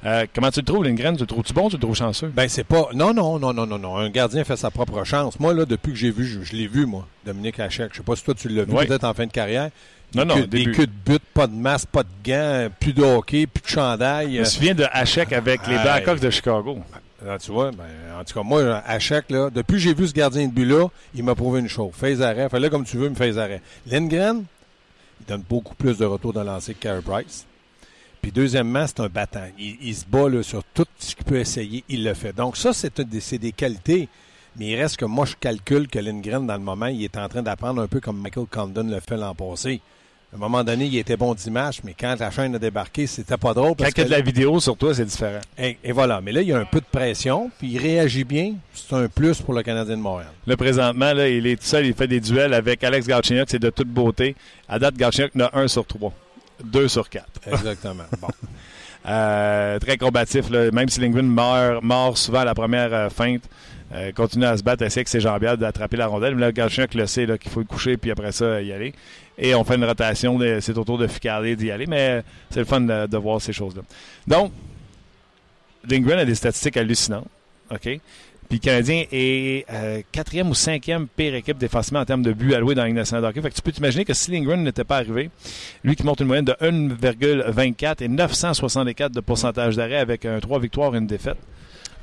euh, 0.07 0.27
comment 0.35 0.51
tu 0.51 0.61
le 0.61 0.67
trouves, 0.67 0.85
Lindgren? 0.85 1.17
Tu 1.17 1.23
le 1.23 1.27
trouves-tu 1.27 1.55
bon 1.55 1.67
ou 1.67 1.71
tu 1.71 1.77
le 1.77 1.81
trouves 1.81 1.97
chanceux? 1.97 2.27
Ben, 2.27 2.47
c'est 2.47 2.65
pas. 2.65 2.89
Non, 2.93 3.15
non, 3.15 3.39
non, 3.39 3.55
non, 3.55 3.67
non, 3.67 3.79
non. 3.79 3.97
Un 3.97 4.11
gardien 4.11 4.45
fait 4.45 4.57
sa 4.57 4.71
propre 4.71 5.03
chance. 5.05 5.41
Moi, 5.41 5.55
là, 5.55 5.65
depuis 5.65 5.93
que 5.93 5.99
j'ai 5.99 6.11
vu, 6.11 6.27
je, 6.45 6.55
l'ai 6.55 6.67
vu, 6.67 6.85
moi, 6.85 7.07
Dominique 7.25 7.59
Hachek. 7.59 7.89
Je 7.93 7.99
sais 7.99 8.03
pas 8.03 8.15
si 8.15 8.23
toi, 8.23 8.35
tu 8.35 8.49
l'as 8.49 8.65
vu 8.65 8.75
peut-être 8.75 9.05
en 9.05 9.15
fin 9.15 9.27
de 9.27 9.33
carrière. 9.33 9.71
Non, 10.15 10.27
non, 10.27 10.41
des 10.41 10.67
queues 10.67 10.87
de 10.87 10.93
but, 11.05 11.23
pas 11.33 11.47
de 11.47 11.55
masque, 11.55 11.89
pas 11.89 12.03
de 12.03 12.09
gants, 12.25 12.69
plus 12.79 12.93
de 12.93 13.03
hockey, 13.03 13.47
plus 13.47 13.63
de 13.63 13.69
chandail. 13.69 14.35
Je 14.35 14.41
me 14.41 14.45
souviens 14.45 14.75
de 14.75 14.85
Hachek 14.93 15.33
avec 15.33 15.67
les 15.67 15.79
Blackhawks 15.79 16.21
de 16.21 16.31
Chicago. 16.31 16.79
Ah, 17.27 17.39
tu 17.39 17.53
vois, 17.53 17.71
ben, 17.71 17.85
en 18.19 18.25
tout 18.25 18.35
cas, 18.35 18.43
moi, 18.43 18.83
Hachek, 18.87 19.31
là, 19.31 19.49
depuis 19.49 19.75
que 19.75 19.79
j'ai 19.79 19.95
vu 19.95 20.07
ce 20.07 20.13
gardien 20.13 20.47
de 20.47 20.53
but-là, 20.53 20.89
il 21.15 21.25
m'a 21.25 21.35
prouvé 21.35 21.61
une 21.61 21.69
chose. 21.69 21.93
Fais 21.95 22.21
arrêt. 22.21 22.49
Fais-le 22.51 22.69
comme 22.69 22.85
tu 22.85 22.99
veux, 22.99 23.09
me 23.09 23.15
fais 23.15 23.39
arrêt. 23.39 23.63
Lindgren, 23.87 24.45
il 25.21 25.27
donne 25.27 25.43
beaucoup 25.49 25.75
plus 25.75 25.97
de 25.97 26.05
retours 26.05 26.35
dans 26.35 26.45
lancer 26.45 26.75
que 26.75 26.81
Carey 26.81 27.01
Price. 27.03 27.47
Puis 28.21 28.31
deuxièmement, 28.31 28.87
c'est 28.87 29.01
un 29.01 29.09
battant. 29.09 29.47
Il, 29.59 29.95
se 29.95 30.05
bat 30.07 30.43
sur 30.43 30.63
tout 30.65 30.87
ce 30.99 31.15
qu'il 31.15 31.25
peut 31.25 31.39
essayer, 31.39 31.85
il 31.89 32.05
le 32.05 32.15
fait. 32.15 32.35
Donc 32.35 32.57
ça, 32.57 32.73
c'est 32.73 33.01
des 33.01 33.53
qualités. 33.53 34.09
Mais 34.57 34.69
il 34.69 34.77
reste 34.77 34.97
que 34.99 35.05
moi, 35.05 35.25
je 35.25 35.35
calcule 35.35 35.89
que 35.89 35.99
Lindgren, 35.99 36.47
dans 36.47 36.55
le 36.55 36.61
moment, 36.61 36.87
il 36.87 37.03
est 37.03 37.17
en 37.17 37.29
train 37.29 37.43
d'apprendre 37.43 37.83
un 37.83 37.89
peu 37.89 38.01
comme 38.01 38.21
Michael 38.21 38.47
Condon 38.51 38.85
le 38.85 39.01
fait 39.01 39.17
l'an 39.17 39.35
passé. 39.35 39.81
À 40.35 40.37
un 40.37 40.41
moment 40.41 40.65
donné, 40.65 40.87
il 40.87 40.99
était 40.99 41.17
bon 41.17 41.33
dimanche, 41.33 41.77
mais 41.85 41.95
quand 41.99 42.17
la 42.19 42.29
chaîne 42.29 42.57
a 42.57 42.59
débarqué, 42.59 43.07
c'était 43.07 43.37
pas 43.37 43.55
drôle. 43.55 43.77
Parce 43.77 43.91
quand 43.91 44.03
il 44.03 44.03
y 44.03 44.07
a 44.07 44.09
de 44.09 44.11
la 44.17 44.21
vidéo 44.21 44.59
sur 44.59 44.77
toi, 44.77 44.93
c'est 44.93 45.05
différent. 45.05 45.39
Et, 45.57 45.93
voilà. 45.93 46.21
Mais 46.21 46.33
là, 46.33 46.43
il 46.43 46.49
y 46.49 46.53
a 46.53 46.59
un 46.59 46.65
peu 46.65 46.81
de 46.81 46.87
pression, 46.91 47.53
puis 47.57 47.69
il 47.69 47.79
réagit 47.79 48.25
bien. 48.25 48.55
C'est 48.73 48.97
un 48.97 49.07
plus 49.07 49.41
pour 49.41 49.55
le 49.55 49.63
Canadien 49.63 49.97
de 49.97 50.03
Montréal. 50.03 50.33
Là, 50.49 50.57
présentement, 50.57 51.13
là, 51.13 51.29
il 51.29 51.47
est 51.47 51.55
tout 51.55 51.67
seul. 51.67 51.87
Il 51.87 51.95
fait 51.95 52.09
des 52.09 52.19
duels 52.19 52.53
avec 52.53 52.83
Alex 52.83 53.07
Galchenyuk. 53.07 53.49
C'est 53.49 53.61
de 53.61 53.71
toute 53.71 53.87
beauté. 53.87 54.35
À 54.69 54.81
date, 54.81 54.97
Galchenyuk 54.97 55.37
n'a 55.37 55.51
un 55.53 55.69
sur 55.69 55.87
trois. 55.87 56.13
Deux 56.65 56.89
sur 56.89 57.09
quatre. 57.09 57.41
Exactement. 57.47 58.03
bon. 58.21 58.29
Euh, 59.07 59.79
très 59.79 59.99
combatif. 59.99 60.51
Là. 60.51 60.73
Même 60.73 60.89
si 60.89 60.99
Lingwin 60.99 61.29
meurt, 61.81 62.17
souvent 62.17 62.41
à 62.41 62.45
la 62.45 62.55
première 62.55 62.93
euh, 62.93 63.09
feinte, 63.09 63.43
euh, 63.95 64.11
continue 64.11 64.47
à 64.47 64.57
se 64.57 64.65
battre, 64.65 64.83
essayer 64.83 65.01
avec 65.01 65.09
ses 65.09 65.21
jambières 65.21 65.59
d'attraper 65.59 65.97
la 65.97 66.09
rondelle. 66.09 66.35
Mais 66.35 66.41
là, 66.41 66.53
Galchenyuk 66.53 66.95
le 66.95 67.07
sait 67.07 67.27
qu'il 67.39 67.53
faut 67.53 67.61
le 67.61 67.67
coucher, 67.67 67.97
puis 67.97 68.11
après 68.11 68.33
ça, 68.33 68.61
y 68.63 68.73
aller 68.73 68.95
et 69.39 69.55
on 69.55 69.65
fait 69.65 69.77
une 69.77 69.85
rotation. 69.85 70.39
C'est 70.61 70.77
autour 70.79 70.99
de 70.99 71.07
Ficardé 71.07 71.57
d'y 71.57 71.71
aller, 71.71 71.87
mais 71.87 72.23
c'est 72.51 72.61
le 72.61 72.67
fun 72.67 72.81
de, 72.81 73.17
voir 73.17 73.41
ces 73.41 73.53
choses-là. 73.53 73.83
Donc, 74.27 74.53
Lindgren 75.89 76.19
a 76.19 76.25
des 76.25 76.35
statistiques 76.35 76.77
hallucinantes. 76.77 77.29
OK? 77.71 78.01
Puis 78.49 78.59
le 78.59 78.65
Canadien 78.65 79.05
est 79.11 79.65
euh, 79.73 80.03
quatrième 80.13 80.51
ou 80.51 80.55
cinquième 80.55 81.09
pire 81.09 81.35
équipe 81.35 81.57
défensivement 81.57 82.01
en 82.01 82.05
termes 82.05 82.23
de 82.23 82.33
buts 82.33 82.55
alloués 82.55 82.75
dans 82.75 82.83
la 82.83 82.89
Ligue 82.89 82.97
nationale 82.97 83.33
Fait 83.33 83.41
que 83.41 83.55
tu 83.55 83.63
peux 83.63 83.73
t'imaginer 83.73 84.05
que 84.05 84.13
si 84.13 84.31
Lindgren 84.31 84.63
n'était 84.63 84.85
pas 84.85 84.99
arrivé, 84.99 85.31
lui 85.83 85.97
qui 85.97 86.05
monte 86.05 86.21
une 86.21 86.27
moyenne 86.27 86.45
de 86.45 86.53
1,24 86.53 88.03
et 88.03 88.09
964 88.09 89.13
de 89.13 89.21
pourcentage 89.21 89.77
d'arrêt 89.77 89.97
avec 89.97 90.27
un 90.27 90.41
3 90.41 90.61
victoires 90.61 90.95
et 90.95 90.99
une 90.99 91.07
défaite. 91.07 91.39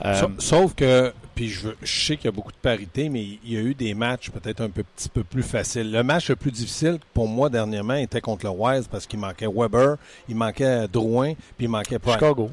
Euh, 0.03 0.19
sauf 0.39 0.73
que 0.73 1.13
puis 1.35 1.49
je, 1.49 1.69
sais 1.83 2.17
qu'il 2.17 2.25
y 2.25 2.27
a 2.27 2.31
beaucoup 2.31 2.51
de 2.51 2.57
parité, 2.61 3.09
mais 3.09 3.21
il 3.21 3.53
y 3.53 3.57
a 3.57 3.61
eu 3.61 3.73
des 3.73 3.93
matchs 3.93 4.29
peut-être 4.29 4.61
un 4.61 4.69
petit 4.69 5.09
peu 5.09 5.23
plus 5.23 5.43
faciles. 5.43 5.91
Le 5.91 6.03
match 6.03 6.29
le 6.29 6.35
plus 6.35 6.51
difficile 6.51 6.99
pour 7.13 7.27
moi 7.27 7.49
dernièrement 7.49 7.95
était 7.95 8.21
contre 8.21 8.45
le 8.45 8.51
Wise 8.51 8.87
parce 8.89 9.05
qu'il 9.05 9.19
manquait 9.19 9.47
Weber, 9.47 9.97
il 10.29 10.35
manquait 10.35 10.87
Drouin, 10.87 11.33
puis 11.57 11.65
il 11.65 11.69
manquait. 11.69 11.97
Chicago. 12.05 12.49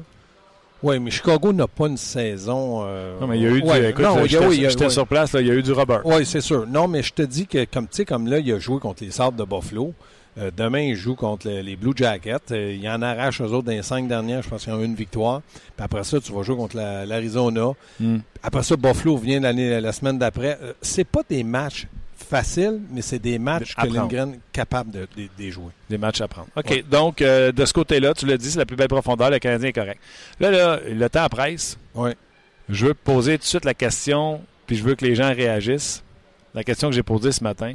Oui, 0.81 0.97
mais 0.99 1.11
Chicago 1.11 1.51
n'a 1.51 1.67
pas 1.67 1.87
une 1.87 1.97
saison. 1.97 2.83
Euh, 2.83 3.19
non, 3.19 3.27
mais 3.27 3.37
il 3.37 3.43
y 3.43 3.47
a 3.47 3.49
eu 3.49 3.61
du. 3.61 3.69
écoute, 3.69 4.51
j'étais 4.51 4.89
sur 4.89 5.05
place, 5.05 5.33
là, 5.33 5.41
il 5.41 5.47
y 5.47 5.51
a 5.51 5.53
eu 5.53 5.63
du 5.63 5.73
Robert. 5.73 6.01
Oui, 6.05 6.25
c'est 6.25 6.41
sûr. 6.41 6.65
Non, 6.67 6.87
mais 6.87 7.03
je 7.03 7.13
te 7.13 7.21
dis 7.21 7.47
que, 7.47 7.65
comme 7.65 7.87
tu 7.87 7.97
sais, 7.97 8.05
comme 8.05 8.27
là, 8.27 8.39
il 8.39 8.51
a 8.53 8.59
joué 8.59 8.79
contre 8.79 9.03
les 9.03 9.11
Sables 9.11 9.37
de 9.37 9.43
Buffalo. 9.43 9.93
Euh, 10.39 10.51
demain, 10.55 10.81
il 10.81 10.95
joue 10.95 11.15
contre 11.15 11.49
les, 11.49 11.75
Blue 11.75 11.93
Jackets. 11.95 12.51
Euh, 12.51 12.77
il 12.79 12.87
en 12.89 13.01
arrache 13.01 13.41
eux 13.41 13.45
autres 13.45 13.65
dans 13.65 13.71
les 13.71 13.83
cinq 13.83 14.07
dernières. 14.07 14.41
Je 14.41 14.49
pense 14.49 14.63
qu'ils 14.63 14.73
ont 14.73 14.81
eu 14.81 14.85
une 14.85 14.95
victoire. 14.95 15.41
Puis 15.75 15.83
après 15.83 16.03
ça, 16.03 16.19
tu 16.19 16.31
vas 16.31 16.43
jouer 16.43 16.55
contre 16.55 16.77
l'Arizona. 16.77 17.71
Hmm. 17.99 18.19
Après 18.41 18.63
ça, 18.63 18.75
Buffalo 18.75 19.17
vient 19.17 19.39
la 19.39 19.91
semaine 19.91 20.17
d'après. 20.17 20.57
Euh, 20.61 20.73
c'est 20.81 21.03
pas 21.03 21.21
des 21.27 21.43
matchs 21.43 21.87
faciles, 22.15 22.79
mais 22.91 23.01
c'est 23.01 23.19
des 23.19 23.39
matchs 23.39 23.75
que 23.75 23.87
Lindgren 23.87 24.33
est 24.33 24.39
capable 24.51 24.91
de, 24.91 25.07
jouer. 25.49 25.71
Des 25.89 25.97
matchs 25.97 26.21
à 26.21 26.27
prendre. 26.27 26.47
OK. 26.55 26.83
Donc, 26.89 27.19
de 27.19 27.65
ce 27.65 27.73
côté-là, 27.73 28.13
tu 28.13 28.25
l'as 28.25 28.37
dit, 28.37 28.51
c'est 28.51 28.59
la 28.59 28.65
plus 28.65 28.75
belle 28.75 28.87
profondeur. 28.87 29.29
Le 29.29 29.39
Canadien 29.39 29.69
est 29.69 29.73
correct. 29.73 29.99
Là, 30.39 30.51
là 30.51 30.79
le 30.87 31.09
temps 31.09 31.27
presse. 31.27 31.77
Oui. 31.95 32.11
Je 32.69 32.87
veux 32.87 32.93
poser 32.93 33.37
tout 33.37 33.43
de 33.43 33.47
suite 33.47 33.65
la 33.65 33.73
question, 33.73 34.41
puis 34.67 34.75
je 34.75 34.83
veux 34.83 34.95
que 34.95 35.03
les 35.03 35.15
gens 35.15 35.33
réagissent. 35.33 36.03
La 36.53 36.63
question 36.63 36.89
que 36.89 36.95
j'ai 36.95 37.03
posée 37.03 37.31
ce 37.31 37.43
matin. 37.43 37.73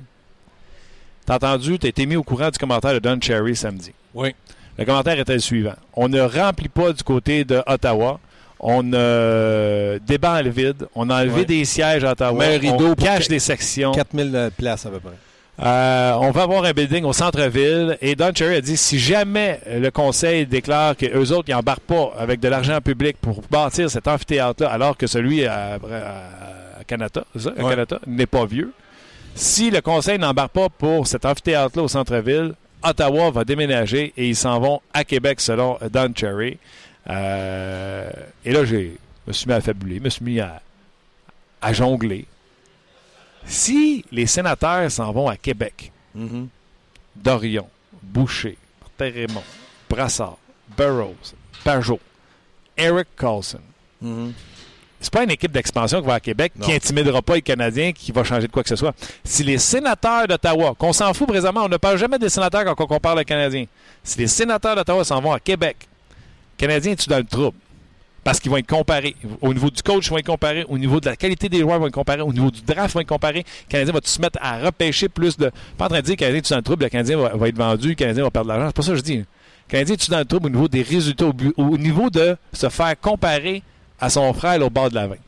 T'as 1.26 1.36
entendu, 1.36 1.78
t'as 1.78 1.88
été 1.88 2.06
mis 2.06 2.16
au 2.16 2.22
courant 2.22 2.50
du 2.50 2.58
commentaire 2.58 2.92
de 2.94 2.98
Don 2.98 3.18
Cherry 3.20 3.56
samedi. 3.56 3.92
Oui. 4.14 4.34
Le 4.78 4.84
commentaire 4.84 5.18
était 5.18 5.32
le 5.34 5.38
suivant. 5.40 5.74
On 5.94 6.08
ne 6.08 6.20
remplit 6.20 6.68
pas 6.68 6.92
du 6.92 7.02
côté 7.02 7.44
de 7.44 7.62
Ottawa. 7.66 8.18
On 8.60 8.82
euh, 8.92 9.98
débat 10.06 10.42
le 10.42 10.50
vide. 10.50 10.86
On 10.94 11.08
a 11.10 11.22
enlevé 11.22 11.44
des 11.44 11.64
sièges 11.64 12.04
à 12.04 12.12
Ottawa. 12.12 12.44
rideau 12.46 12.90
on 12.90 12.94
cache 12.94 13.28
des 13.28 13.38
sections. 13.38 13.92
4000 13.92 14.50
places 14.56 14.86
à 14.86 14.90
peu 14.90 15.00
près. 15.00 15.12
Euh, 15.62 16.14
on 16.20 16.32
va 16.32 16.42
avoir 16.42 16.64
un 16.64 16.72
building 16.72 17.04
au 17.04 17.12
centre-ville 17.12 17.96
et 18.00 18.16
Don 18.16 18.32
Cherry 18.34 18.56
a 18.56 18.60
dit 18.60 18.76
si 18.76 18.98
jamais 18.98 19.60
le 19.70 19.88
conseil 19.90 20.46
déclare 20.46 20.96
qu'eux 20.96 21.30
autres 21.30 21.48
n'embarquent 21.52 21.78
pas 21.82 22.12
avec 22.18 22.40
de 22.40 22.48
l'argent 22.48 22.80
public 22.80 23.16
pour 23.20 23.40
bâtir 23.48 23.88
cet 23.88 24.08
amphithéâtre-là, 24.08 24.68
alors 24.68 24.96
que 24.96 25.06
celui 25.06 25.46
à, 25.46 25.74
à, 25.74 26.80
à 26.80 26.84
Canada, 26.88 27.24
ça, 27.38 27.50
à 27.56 27.62
Ouais. 27.62 27.70
Canada 27.70 28.00
n'est 28.08 28.26
pas 28.26 28.46
vieux, 28.46 28.72
si 29.34 29.70
le 29.70 29.80
conseil 29.80 30.18
n'embarque 30.18 30.52
pas 30.52 30.68
pour 30.68 31.06
cet 31.06 31.24
amphithéâtre-là 31.24 31.82
au 31.84 31.88
centre-ville, 31.88 32.54
Ottawa 32.82 33.30
va 33.30 33.44
déménager 33.44 34.12
et 34.16 34.28
ils 34.28 34.36
s'en 34.36 34.60
vont 34.60 34.80
à 34.92 35.04
Québec 35.04 35.40
selon 35.40 35.78
Don 35.90 36.12
Cherry. 36.14 36.58
Euh, 37.08 38.10
et 38.44 38.52
là, 38.52 38.64
je 38.64 38.76
me 39.26 39.32
suis 39.32 39.46
mis 39.46 39.52
à 39.54 39.60
fabuler, 39.60 40.00
me 40.00 40.08
suis 40.10 40.24
mis 40.24 40.40
à, 40.40 40.60
à 41.62 41.72
jongler. 41.72 42.26
Si 43.46 44.04
les 44.10 44.26
sénateurs 44.26 44.90
s'en 44.90 45.12
vont 45.12 45.28
à 45.28 45.36
Québec, 45.36 45.90
Mhm. 46.14 46.48
Dorion, 47.16 47.68
Boucher, 48.02 48.56
Martin-Raymond, 48.82 49.42
Brassard, 49.90 50.38
Burroughs, 50.76 51.34
Pajot, 51.64 52.00
Eric 52.76 53.08
Carlson, 53.16 53.60
Mhm. 54.00 54.32
C'est 55.04 55.12
pas 55.12 55.23
une 55.23 55.30
équipe 55.30 55.52
d'expansion 55.52 56.00
qui 56.00 56.06
va 56.06 56.14
à 56.14 56.20
Québec 56.20 56.52
Non. 56.56 56.66
qui 56.66 56.73
intimidera 56.73 57.23
pas 57.23 57.34
les 57.37 57.42
Canadiens, 57.42 57.92
qui 57.92 58.11
va 58.11 58.25
changer 58.25 58.46
de 58.46 58.52
quoi 58.52 58.62
que 58.62 58.68
ce 58.68 58.76
soit. 58.76 58.94
Si 59.23 59.44
les 59.44 59.58
sénateurs 59.58 60.26
d'Ottawa, 60.26 60.75
qu'on 60.76 60.92
s'en 60.92 61.12
fout 61.14 61.28
présentement, 61.28 61.64
on 61.64 61.68
ne 61.68 61.76
parle 61.76 61.99
jamais 61.99 62.18
des 62.18 62.28
sénateurs 62.28 62.64
quand 62.64 62.75
on 62.82 62.87
compare 62.87 63.14
les 63.14 63.25
Canadiens. 63.25 63.66
Si 64.02 64.18
les 64.18 64.26
sénateurs 64.26 64.75
d'Ottawa 64.76 65.04
s'en 65.04 65.20
vont 65.20 65.32
à 65.32 65.38
Québec, 65.40 65.76
les 66.58 66.66
Canadiens, 66.66 66.94
tu 66.94 67.08
dans 67.08 67.18
le 67.18 67.25
trouble? 67.25 67.56
Parce 68.25 68.40
qu'ils 68.40 68.50
vont 68.50 68.56
être 68.56 68.66
comparés. 68.66 69.14
Au 69.42 69.52
niveau 69.52 69.68
du 69.70 69.82
coach, 69.82 70.06
ils 70.06 70.11
vont 70.11 70.16
être 70.16 70.26
comparés. 70.26 70.64
Au 70.70 70.78
niveau 70.78 70.99
de 70.99 71.06
la 71.06 71.14
qualité 71.16 71.50
des 71.50 71.61
joueurs, 71.61 71.76
ils 71.76 71.80
vont 71.80 71.87
être 71.88 71.92
comparés. 71.92 72.23
Au 72.23 72.32
niveau 72.32 72.50
du 72.50 72.62
draft, 72.62 72.92
ils 72.92 72.94
vont 72.94 73.00
être 73.00 73.06
comparés. 73.08 73.44
Le 73.66 73.70
Canadien 73.70 73.92
va 73.92 74.00
se 74.02 74.20
mettre 74.20 74.38
à 74.40 74.58
repêcher 74.61 75.11
plus 75.11 75.37
de. 75.37 75.50
Pas 75.76 75.84
en 75.84 75.88
train 75.88 76.00
de 76.00 76.06
dire 76.06 76.16
que 76.16 76.25
le 76.25 76.28
Canadien, 76.28 76.40
tu 76.40 76.50
dans 76.52 76.56
le 76.56 76.62
trouble, 76.62 76.84
le 76.84 76.88
Canadien 76.88 77.18
va, 77.18 77.28
va 77.37 77.49
être 77.49 77.56
vendu, 77.58 77.88
le 77.90 77.94
Canadien 77.94 78.23
va 78.25 78.30
perdre 78.30 78.49
de 78.50 78.52
l'argent. 78.54 78.68
C'est 78.68 78.76
pas 78.76 78.82
ça 78.82 78.90
que 78.92 78.96
je 78.96 79.02
dis. 79.02 79.16
Le 79.18 79.25
Canadien, 79.68 79.96
tu 79.96 80.11
dans 80.11 80.18
le 80.20 80.25
trouble 80.25 80.46
au 80.46 80.50
niveau 80.50 80.68
des 80.68 80.80
résultats, 80.80 81.26
au 81.58 81.76
niveau 81.76 82.08
de 82.08 82.34
se 82.54 82.68
faire 82.70 82.99
comparer 82.99 83.62
à 84.00 84.10
son 84.10 84.32
frère 84.32 84.60
au 84.62 84.70
bord 84.70 84.90
de 84.90 84.94
la 84.94 85.06
veine. 85.06 85.18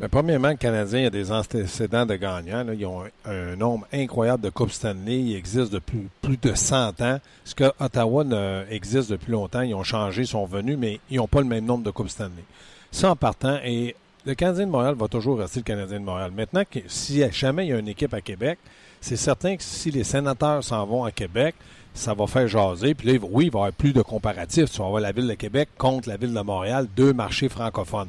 Mais 0.00 0.08
premièrement, 0.08 0.48
le 0.48 0.56
Canadien 0.56 1.06
a 1.06 1.10
des 1.10 1.30
antécédents 1.30 2.04
de 2.04 2.16
gagnants. 2.16 2.66
Ils 2.76 2.84
ont 2.84 3.04
un, 3.24 3.54
nombre 3.54 3.86
incroyable 3.92 4.42
de 4.42 4.50
Coupes 4.50 4.72
Stanley. 4.72 5.20
Ils 5.20 5.36
existent 5.36 5.72
depuis 5.72 6.08
plus 6.20 6.36
de 6.36 6.52
100 6.52 7.00
ans. 7.00 7.20
Ce 7.44 7.54
que 7.54 7.72
Ottawa 7.78 8.24
existe 8.70 9.10
depuis 9.10 9.30
longtemps. 9.30 9.60
Ils 9.60 9.74
ont 9.74 9.84
changé, 9.84 10.22
ils 10.22 10.26
sont 10.26 10.46
venus, 10.46 10.76
mais 10.76 10.98
ils 11.10 11.18
n'ont 11.18 11.28
pas 11.28 11.40
le 11.40 11.46
même 11.46 11.64
nombre 11.64 11.84
de 11.84 11.92
Coupes 11.92 12.08
Stanley. 12.08 12.42
Ça 12.90 13.10
en 13.10 13.16
partant. 13.16 13.58
Et 13.64 13.94
le 14.26 14.34
Canadien 14.34 14.66
de 14.66 14.72
Montréal 14.72 14.96
va 14.96 15.06
toujours 15.06 15.38
rester 15.38 15.60
le 15.60 15.64
Canadien 15.64 16.00
de 16.00 16.04
Montréal. 16.04 16.32
Maintenant, 16.34 16.64
si 16.88 17.22
jamais 17.30 17.66
il 17.66 17.68
y 17.68 17.72
a 17.72 17.78
une 17.78 17.88
équipe 17.88 18.14
à 18.14 18.20
Québec, 18.20 18.58
c'est 19.00 19.16
certain 19.16 19.56
que 19.56 19.62
si 19.62 19.92
les 19.92 20.02
sénateurs 20.02 20.64
s'en 20.64 20.84
vont 20.86 21.04
à 21.04 21.12
Québec, 21.12 21.54
ça 21.94 22.12
va 22.12 22.26
faire 22.26 22.48
jaser. 22.48 22.94
Puis 22.94 23.12
là, 23.12 23.18
oui, 23.30 23.46
il 23.46 23.50
va 23.50 23.58
y 23.58 23.62
avoir 23.62 23.72
plus 23.72 23.92
de 23.92 24.02
comparatifs. 24.02 24.70
Tu 24.70 24.78
vas 24.78 24.86
avoir 24.86 25.00
la 25.00 25.12
ville 25.12 25.28
de 25.28 25.34
Québec 25.34 25.68
contre 25.78 26.08
la 26.08 26.16
ville 26.16 26.34
de 26.34 26.40
Montréal, 26.40 26.86
deux 26.96 27.12
marchés 27.12 27.48
francophones. 27.48 28.08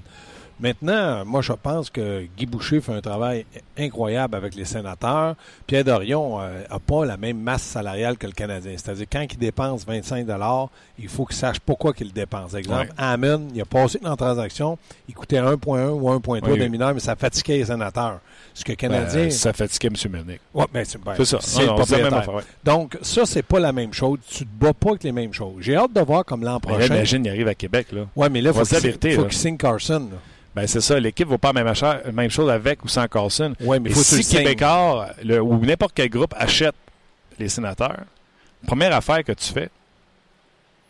Maintenant, 0.57 1.25
moi, 1.25 1.41
je 1.41 1.51
pense 1.51 1.89
que 1.89 2.25
Guy 2.37 2.45
Boucher 2.45 2.79
fait 2.79 2.93
un 2.93 3.01
travail 3.01 3.45
incroyable 3.77 4.35
avec 4.35 4.55
les 4.55 4.63
sénateurs. 4.63 5.35
Pierre 5.67 5.83
Dorion 5.83 6.39
n'a 6.39 6.79
pas 6.79 7.03
la 7.05 7.17
même 7.17 7.37
masse 7.37 7.61
salariale 7.63 8.17
que 8.17 8.25
le 8.25 8.31
Canadien. 8.31 8.71
C'est-à-dire, 8.77 9.05
quand 9.11 9.25
il 9.29 9.37
dépense 9.37 9.85
25 9.85 10.25
il 10.97 11.09
faut 11.09 11.25
qu'il 11.25 11.35
sache 11.35 11.59
pourquoi 11.59 11.93
qu'il 11.93 12.07
le 12.07 12.13
dépense. 12.13 12.53
Exemple, 12.53 12.79
Ouais. 12.87 12.89
Hammond, 12.97 13.49
il 13.53 13.59
a 13.61 13.65
passé 13.65 13.99
dans 14.01 14.11
la 14.11 14.15
transaction, 14.15 14.77
il 15.09 15.13
coûtait 15.13 15.39
1,1 15.41 15.89
ou 15.89 16.09
1,3 16.09 16.49
Oui. 16.53 16.57
des 16.59 16.69
mineurs, 16.69 16.93
mais 16.93 17.01
ça 17.01 17.17
fatiguait 17.17 17.57
les 17.57 17.65
sénateurs. 17.65 18.19
Ce 18.57 18.63
que 18.63 18.71
Canadien... 18.71 19.23
Ben, 19.23 19.31
ça 19.31 19.51
fatiguait 19.51 19.89
M. 19.89 20.11
Melnick. 20.11 20.39
Ben, 20.73 20.85
c'est 20.85 20.97
ben, 21.03 21.13
C'est 21.17 21.25
ça. 21.25 21.39
c'est 21.41 21.67
même 22.01 22.13
affaire, 22.13 22.33
ouais. 22.35 22.41
Donc, 22.63 22.97
ça, 23.01 23.25
c'est 23.25 23.43
pas 23.43 23.59
la 23.59 23.73
même 23.73 23.93
chose. 23.93 24.17
Tu 24.27 24.45
te 24.45 24.49
bats 24.49 24.73
pas 24.73 24.91
avec 24.91 25.03
les 25.03 25.11
mêmes 25.11 25.33
choses. 25.33 25.55
J'ai 25.59 25.75
hâte 25.75 25.91
de 25.93 25.99
voir 25.99 26.23
comme 26.23 26.41
l'an 26.43 26.59
Mais 26.65 26.71
prochain. 26.73 26.85
imagine, 26.95 27.25
il 27.25 27.29
arrive 27.29 27.47
à 27.49 27.53
Québec. 27.53 27.87
Là. 27.91 28.07
Ouais, 28.15 28.29
mais 28.29 28.39
là, 28.41 28.51
il 28.51 28.57
va 28.57 28.63
faut 28.63 28.79
vérité, 28.79 29.11
faut 29.11 29.23
qu'il 29.25 29.33
signe 29.37 29.57
Carson. 29.57 30.07
là. 30.11 30.17
Ben, 30.55 30.65
c'est 30.67 30.79
ça. 30.79 30.97
L'équipe 30.97 31.27
ne 31.27 31.31
vaut 31.31 31.37
pas 31.37 31.51
la 31.51 31.63
même, 31.65 31.73
même 32.13 32.29
chose 32.31 32.49
avec 32.49 32.81
ou 32.85 32.87
sans 32.87 33.05
Carlson. 33.09 33.53
Ouais, 33.59 33.77
mais 33.77 33.89
Et 33.89 33.93
faut 33.93 34.01
si. 34.03 34.37
Québécois 34.37 35.09
le- 35.21 35.41
ou 35.41 35.59
n'importe 35.65 35.91
quel 35.93 36.09
groupe 36.09 36.33
achète 36.37 36.75
les 37.37 37.49
sénateurs, 37.49 38.03
première 38.65 38.95
affaire 38.95 39.21
que 39.25 39.33
tu 39.33 39.51
fais, 39.51 39.69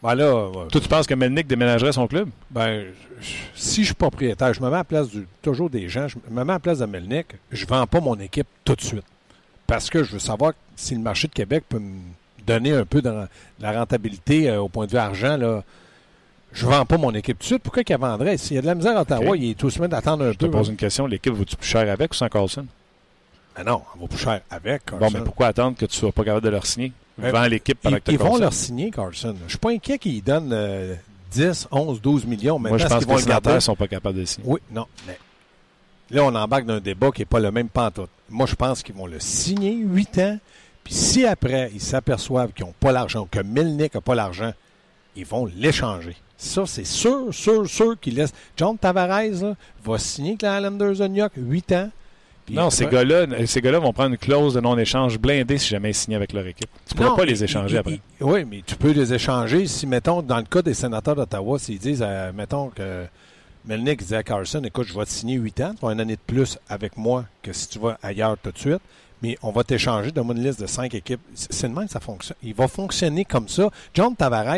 Ben 0.06 0.16
là, 0.16 0.48
ouais. 0.50 0.68
toi, 0.72 0.82
tu 0.82 0.88
penses 0.88 1.08
que 1.08 1.14
Melnick 1.16 1.48
déménagerait 1.48 1.92
son 1.94 2.08
club? 2.08 2.30
Ben, 2.52 2.86
je- 3.20 3.28
si 3.56 3.82
je 3.82 3.86
suis 3.88 3.96
propriétaire, 3.96 4.54
je 4.54 4.62
me 4.62 4.68
mets 4.70 4.76
à 4.76 4.80
la 4.80 4.84
place 4.84 5.10
du, 5.10 5.28
toujours 5.42 5.70
des 5.70 5.90
gens, 5.90 6.08
je 6.08 6.18
me 6.30 6.44
mets 6.44 6.52
à 6.52 6.56
la 6.56 6.60
place 6.60 6.80
de 6.80 6.86
Melnick, 6.86 7.28
je 7.52 7.66
vends 7.66 7.88
pas 7.88 8.00
mon 8.00 8.20
équipe 8.20 8.48
tout 8.64 8.76
de 8.76 8.82
suite. 8.82 9.06
Parce 9.68 9.90
que 9.90 10.04
je 10.04 10.12
veux 10.14 10.20
savoir 10.20 10.54
si 10.76 10.94
le 10.94 11.02
marché 11.02 11.28
de 11.28 11.34
Québec 11.34 11.64
peut 11.68 11.80
me 11.80 12.00
donner 12.46 12.74
un 12.74 12.86
peu 12.86 13.02
de, 13.02 13.12
la 13.60 13.72
rentabilité 13.72 14.50
euh, 14.50 14.62
au 14.62 14.70
point 14.70 14.86
de 14.86 14.92
vue 14.92 14.98
argent. 14.98 15.38
Là. 15.38 15.64
Je 16.54 16.66
vends 16.68 16.86
pas 16.86 16.98
mon 16.98 17.12
équipe 17.16 17.40
tout 17.40 17.44
de 17.44 17.48
suite. 17.48 17.64
Pourquoi 17.64 17.84
qu'il 17.84 17.98
vendrait? 17.98 18.38
S'il 18.38 18.56
y 18.56 18.60
a 18.60 18.62
de 18.62 18.68
la 18.68 18.76
misère 18.76 18.96
à 18.96 19.02
Ottawa, 19.02 19.36
il 19.36 19.50
est 19.52 19.54
tout 19.56 19.70
semaine 19.72 19.90
d'attendre 19.90 20.26
un 20.26 20.32
Je 20.32 20.38
te 20.38 20.46
peu. 20.46 20.52
pose 20.52 20.70
une 20.70 20.76
question. 20.76 21.08
L'équipe 21.08 21.34
vaut-tu 21.34 21.56
plus 21.56 21.68
cher 21.68 21.90
avec 21.92 22.12
ou 22.12 22.16
sans 22.16 22.30
Carlson? 22.30 22.68
Ah 23.56 23.64
non, 23.64 23.82
on 23.98 24.02
va 24.02 24.08
plus 24.08 24.20
cher 24.20 24.42
avec 24.52 24.84
Bon, 24.92 25.10
mais 25.12 25.22
pourquoi 25.22 25.48
attendre 25.48 25.76
que 25.78 25.86
tu 25.86 25.96
sois 25.96 26.12
pas 26.12 26.24
capable 26.24 26.46
de 26.46 26.50
leur 26.50 26.66
signer? 26.66 26.92
Vends 27.18 27.48
l'équipe 27.48 27.80
pendant 27.82 27.98
ils, 27.98 28.02
que 28.02 28.12
ils 28.12 28.18
vont 28.18 28.38
leur 28.38 28.54
signer, 28.54 28.92
Carson. 28.92 29.36
Je 29.46 29.52
suis 29.52 29.58
pas 29.58 29.72
inquiet 29.72 29.98
qu'ils 29.98 30.24
donnent 30.24 30.52
euh, 30.52 30.96
10, 31.32 31.68
11, 31.72 32.02
12 32.02 32.26
millions. 32.26 32.60
Moi, 32.60 32.78
je 32.78 32.86
pense 32.86 32.98
qu'ils 32.98 33.08
que 33.08 33.12
les 33.14 33.22
sénateurs 33.22 33.62
sont 33.62 33.76
pas 33.76 33.88
capables 33.88 34.20
de 34.20 34.26
signer. 34.26 34.48
Oui, 34.48 34.60
non. 34.72 34.86
Mais 35.08 35.18
là, 36.12 36.24
on 36.24 36.36
embarque 36.36 36.66
dans 36.66 36.76
un 36.76 36.80
débat 36.80 37.12
qui 37.12 37.22
n'est 37.22 37.26
pas 37.26 37.40
le 37.40 37.52
même 37.52 37.70
pantoute. 37.70 38.10
Moi, 38.30 38.46
je 38.46 38.56
pense 38.56 38.84
qu'ils 38.84 38.96
vont 38.96 39.08
le 39.08 39.20
signer 39.20 39.76
8 39.76 40.20
ans. 40.20 40.40
Puis 40.84 40.94
si 40.94 41.26
après, 41.26 41.72
ils 41.74 41.82
s'aperçoivent 41.82 42.52
qu'ils 42.52 42.66
n'ont 42.66 42.76
pas 42.80 42.92
l'argent, 42.92 43.28
que 43.30 43.40
Melnick 43.40 43.96
n'a 43.96 44.02
pas 44.02 44.16
l'argent, 44.16 44.54
ils 45.16 45.26
vont 45.26 45.46
l'échanger. 45.46 46.16
Ça, 46.38 46.66
c'est 46.66 46.86
sûr, 46.86 47.34
sûr, 47.34 47.68
sûr 47.68 48.00
qu'ils 48.00 48.16
laissent. 48.16 48.34
John 48.58 48.78
Tavares 48.78 49.42
là, 49.42 49.56
va 49.84 49.98
signer 49.98 50.32
avec 50.32 50.42
la 50.42 50.58
Islanders 50.58 50.96
de 50.96 51.08
New 51.08 51.16
York 51.16 51.34
8 51.38 51.72
ans. 51.72 51.92
Puis 52.46 52.54
Non, 52.56 52.70
ces 52.70 52.86
gars-là, 52.86 53.26
ces 53.48 53.60
gars-là 53.62 53.80
vont 53.80 53.92
prendre 53.92 54.12
une 54.12 54.18
clause 54.18 54.54
de 54.54 54.60
non-échange 54.62 55.18
blindée 55.18 55.58
si 55.58 55.70
jamais 55.70 55.90
ils 55.92 55.96
signent 55.96 56.16
avec 56.16 56.32
leur 56.32 56.46
équipe. 56.46 56.70
Tu 56.88 56.94
ne 56.94 56.98
pourras 56.98 57.10
Non, 57.10 57.16
pas 57.16 57.26
les 57.26 57.44
échanger 57.44 57.76
il- 57.76 57.80
après. 57.80 58.00
il- 58.20 58.24
oui, 58.24 58.46
mais 58.46 58.62
tu 58.66 58.76
peux 58.76 58.92
les 58.92 59.14
échanger 59.14 59.66
si, 59.66 59.88
mettons, 59.88 60.22
dans 60.22 60.38
le 60.38 60.44
cas 60.44 60.62
des 60.62 60.76
sénateurs 60.76 61.16
d'Ottawa, 61.16 61.58
s'ils 61.58 61.80
disent, 61.80 62.04
euh, 62.06 62.32
mettons 62.34 62.70
que 62.70 63.06
Melnick 63.66 64.00
disait 64.02 64.18
à 64.18 64.24
Carson, 64.24 64.62
écoute, 64.64 64.86
je 64.88 64.94
vais 64.98 65.06
te 65.06 65.10
signer 65.10 65.36
8 65.38 65.60
ans, 65.62 65.74
tu 65.80 65.86
as 65.88 65.92
une 65.92 66.00
année 66.00 66.16
de 66.18 66.22
plus 66.26 66.60
avec 66.70 66.98
moi 66.98 67.26
que 67.42 67.52
si 67.52 67.68
tu 67.68 67.80
vas 67.80 67.98
ailleurs 68.04 68.38
tout 68.38 68.52
de 68.52 68.58
suite, 68.60 68.82
mais 69.24 69.38
on 69.42 69.50
va 69.52 69.64
t'échanger 69.64 70.12
de 70.12 70.22
une 70.22 70.44
liste 70.44 70.62
de 70.62 70.68
5 70.68 70.94
équipes. 70.94 71.22
C'est 71.34 71.68
de 71.68 71.74
même 71.74 71.88
ça 71.88 72.00
fonctionne. 72.00 72.38
Il 72.44 72.54
va 72.54 72.68
fonctionner 72.68 73.26
comme 73.26 73.48
ça. 73.48 73.72
John 73.96 74.16
Tavares, 74.16 74.58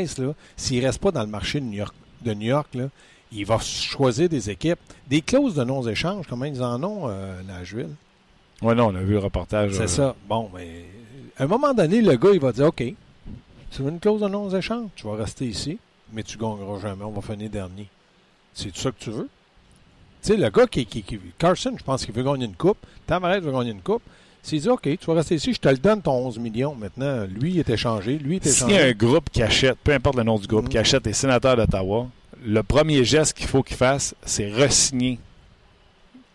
s'il 0.57 0.85
reste 0.85 0.99
pas 0.99 1.11
dans 1.11 1.21
le 1.21 1.27
marché 1.27 1.61
de 1.61 1.65
New 1.65 1.77
York, 1.77 1.95
de 2.21 2.33
New 2.33 2.47
York 2.47 2.67
là, 2.73 2.89
il 3.31 3.45
va 3.45 3.59
choisir 3.59 4.29
des 4.29 4.49
équipes. 4.49 4.79
Des 5.07 5.21
clauses 5.21 5.55
de 5.55 5.63
non-échange, 5.63 6.25
comment 6.27 6.45
ils 6.45 6.61
en 6.61 6.81
ont, 6.83 7.07
euh, 7.09 7.41
Nashville? 7.47 7.89
Oui, 8.61 8.75
non, 8.75 8.87
on 8.87 8.95
a 8.95 9.01
vu 9.01 9.13
le 9.13 9.19
reportage. 9.19 9.73
C'est 9.73 9.83
euh, 9.83 9.87
ça. 9.87 10.15
Bon, 10.27 10.49
mais 10.55 10.85
à 11.37 11.43
un 11.43 11.47
moment 11.47 11.73
donné, 11.73 12.01
le 12.01 12.15
gars, 12.15 12.31
il 12.33 12.39
va 12.39 12.51
dire 12.51 12.65
OK, 12.67 12.83
tu 13.71 13.81
veux 13.81 13.89
une 13.89 13.99
clause 13.99 14.21
de 14.21 14.27
non-échange, 14.27 14.89
tu 14.95 15.05
vas 15.05 15.15
rester 15.15 15.45
ici, 15.45 15.77
mais 16.13 16.23
tu 16.23 16.37
gagneras 16.37 16.79
jamais, 16.81 17.03
on 17.03 17.11
va 17.11 17.21
finir 17.21 17.49
dernier. 17.49 17.87
C'est 18.53 18.75
ça 18.75 18.91
que 18.91 18.97
tu 18.99 19.11
veux? 19.11 19.29
Tu 20.23 20.29
sais, 20.33 20.37
le 20.37 20.49
gars 20.49 20.65
qui, 20.65 20.85
qui, 20.85 21.03
qui- 21.03 21.19
Carson, 21.37 21.75
je 21.77 21.83
pense 21.83 22.03
qu'il 22.03 22.13
veut 22.15 22.23
gagner 22.23 22.45
une 22.45 22.55
coupe. 22.55 22.79
Tavares 23.05 23.39
veut 23.39 23.51
gagner 23.51 23.71
une 23.71 23.81
coupe. 23.81 24.01
S'il 24.41 24.61
dit 24.61 24.69
OK, 24.69 24.81
tu 24.83 25.05
vas 25.05 25.13
rester 25.13 25.35
ici, 25.35 25.53
je 25.53 25.59
te 25.59 25.67
le 25.69 25.77
donne 25.77 26.01
ton 26.01 26.13
11 26.27 26.39
millions. 26.39 26.73
Maintenant, 26.73 27.25
lui, 27.25 27.51
il 27.51 27.59
est 27.59 27.69
échangé, 27.69 28.17
lui, 28.17 28.37
il 28.37 28.47
est 28.47 28.49
S'il 28.49 28.69
y 28.69 28.73
a 28.73 28.75
un 28.77 28.79
échangé. 28.87 28.95
groupe 28.95 29.29
qui 29.29 29.43
achète, 29.43 29.77
peu 29.83 29.91
importe 29.93 30.15
le 30.15 30.23
nom 30.23 30.39
du 30.39 30.47
groupe, 30.47 30.69
qui 30.69 30.77
achète 30.77 31.05
les 31.05 31.13
sénateurs 31.13 31.55
d'Ottawa, 31.57 32.07
le 32.45 32.63
premier 32.63 33.03
geste 33.03 33.37
qu'il 33.37 33.47
faut 33.47 33.63
qu'il 33.63 33.77
fasse, 33.77 34.15
c'est 34.25 34.49
re-signer 34.51 35.19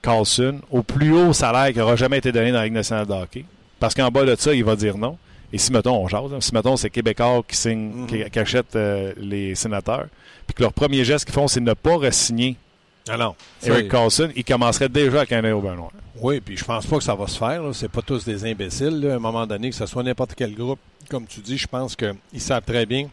Carlson 0.03 0.61
au 0.71 0.83
plus 0.83 1.13
haut 1.13 1.33
salaire 1.33 1.73
qui 1.73 1.79
n'aura 1.79 1.97
jamais 1.97 2.19
été 2.19 2.33
donné 2.33 2.51
dans 2.51 2.59
la 2.59 2.65
Ligue 2.65 2.75
nationale 2.75 3.07
de 3.07 3.13
hockey. 3.13 3.45
Parce 3.79 3.95
qu'en 3.95 4.11
bas 4.11 4.25
de 4.25 4.35
ça, 4.37 4.53
il 4.55 4.65
va 4.65 4.77
dire 4.77 4.97
non. 4.99 5.17
Et 5.53 5.59
si, 5.59 5.71
mettons, 5.73 5.97
on 5.97 6.09
jase, 6.09 6.33
hein, 6.33 6.41
si, 6.41 6.53
mettons, 6.55 6.77
c'est 6.77 6.89
Québécois 6.91 7.43
qui, 7.47 7.57
signe, 7.57 7.93
Mhm. 7.95 8.07
qui, 8.07 8.31
qui 8.31 8.39
achète 8.39 8.75
euh, 8.75 9.13
les 9.19 9.55
sénateurs, 9.55 10.07
puis 10.47 10.55
que 10.55 10.63
leur 10.63 10.73
premier 10.73 11.05
geste 11.05 11.25
qu'ils 11.27 11.35
font, 11.35 11.47
c'est 11.47 11.61
ne 11.61 11.75
pas 11.75 11.97
re-signer 11.97 12.57
Ah 13.09 13.17
non. 13.17 13.35
Eric 13.65 13.89
Carlson, 13.91 14.31
ils 14.35 14.45
commenceraient 14.45 14.89
déjà 14.89 15.19
avec 15.19 15.33
un 15.33 15.45
œil 15.45 15.53
au 15.53 15.61
noir. 15.63 15.91
Oui, 16.21 16.41
puis 16.41 16.57
je 16.57 16.65
pense 16.65 16.87
pas 16.87 16.97
que 16.99 17.03
ça 17.05 17.15
va 17.15 17.27
se 17.27 17.37
faire. 17.37 17.63
C'est 17.75 17.91
pas 17.91 18.01
tous 18.03 18.25
des 18.25 18.45
imbéciles. 18.51 19.01
là. 19.01 19.13
À 19.15 19.17
un 19.17 19.19
moment 19.19 19.47
donné, 19.47 19.71
que 19.71 19.77
ce 19.77 19.87
soit 19.87 20.03
n'importe 20.05 20.35
quel 20.37 20.55
groupe, 20.55 20.79
comme 21.11 21.27
tu 21.27 21.41
dis, 21.41 21.59
je 21.59 21.67
pense 21.67 21.97
qu'ils 21.97 22.41
savent 22.41 22.63
très 22.65 22.87
bien 22.87 23.09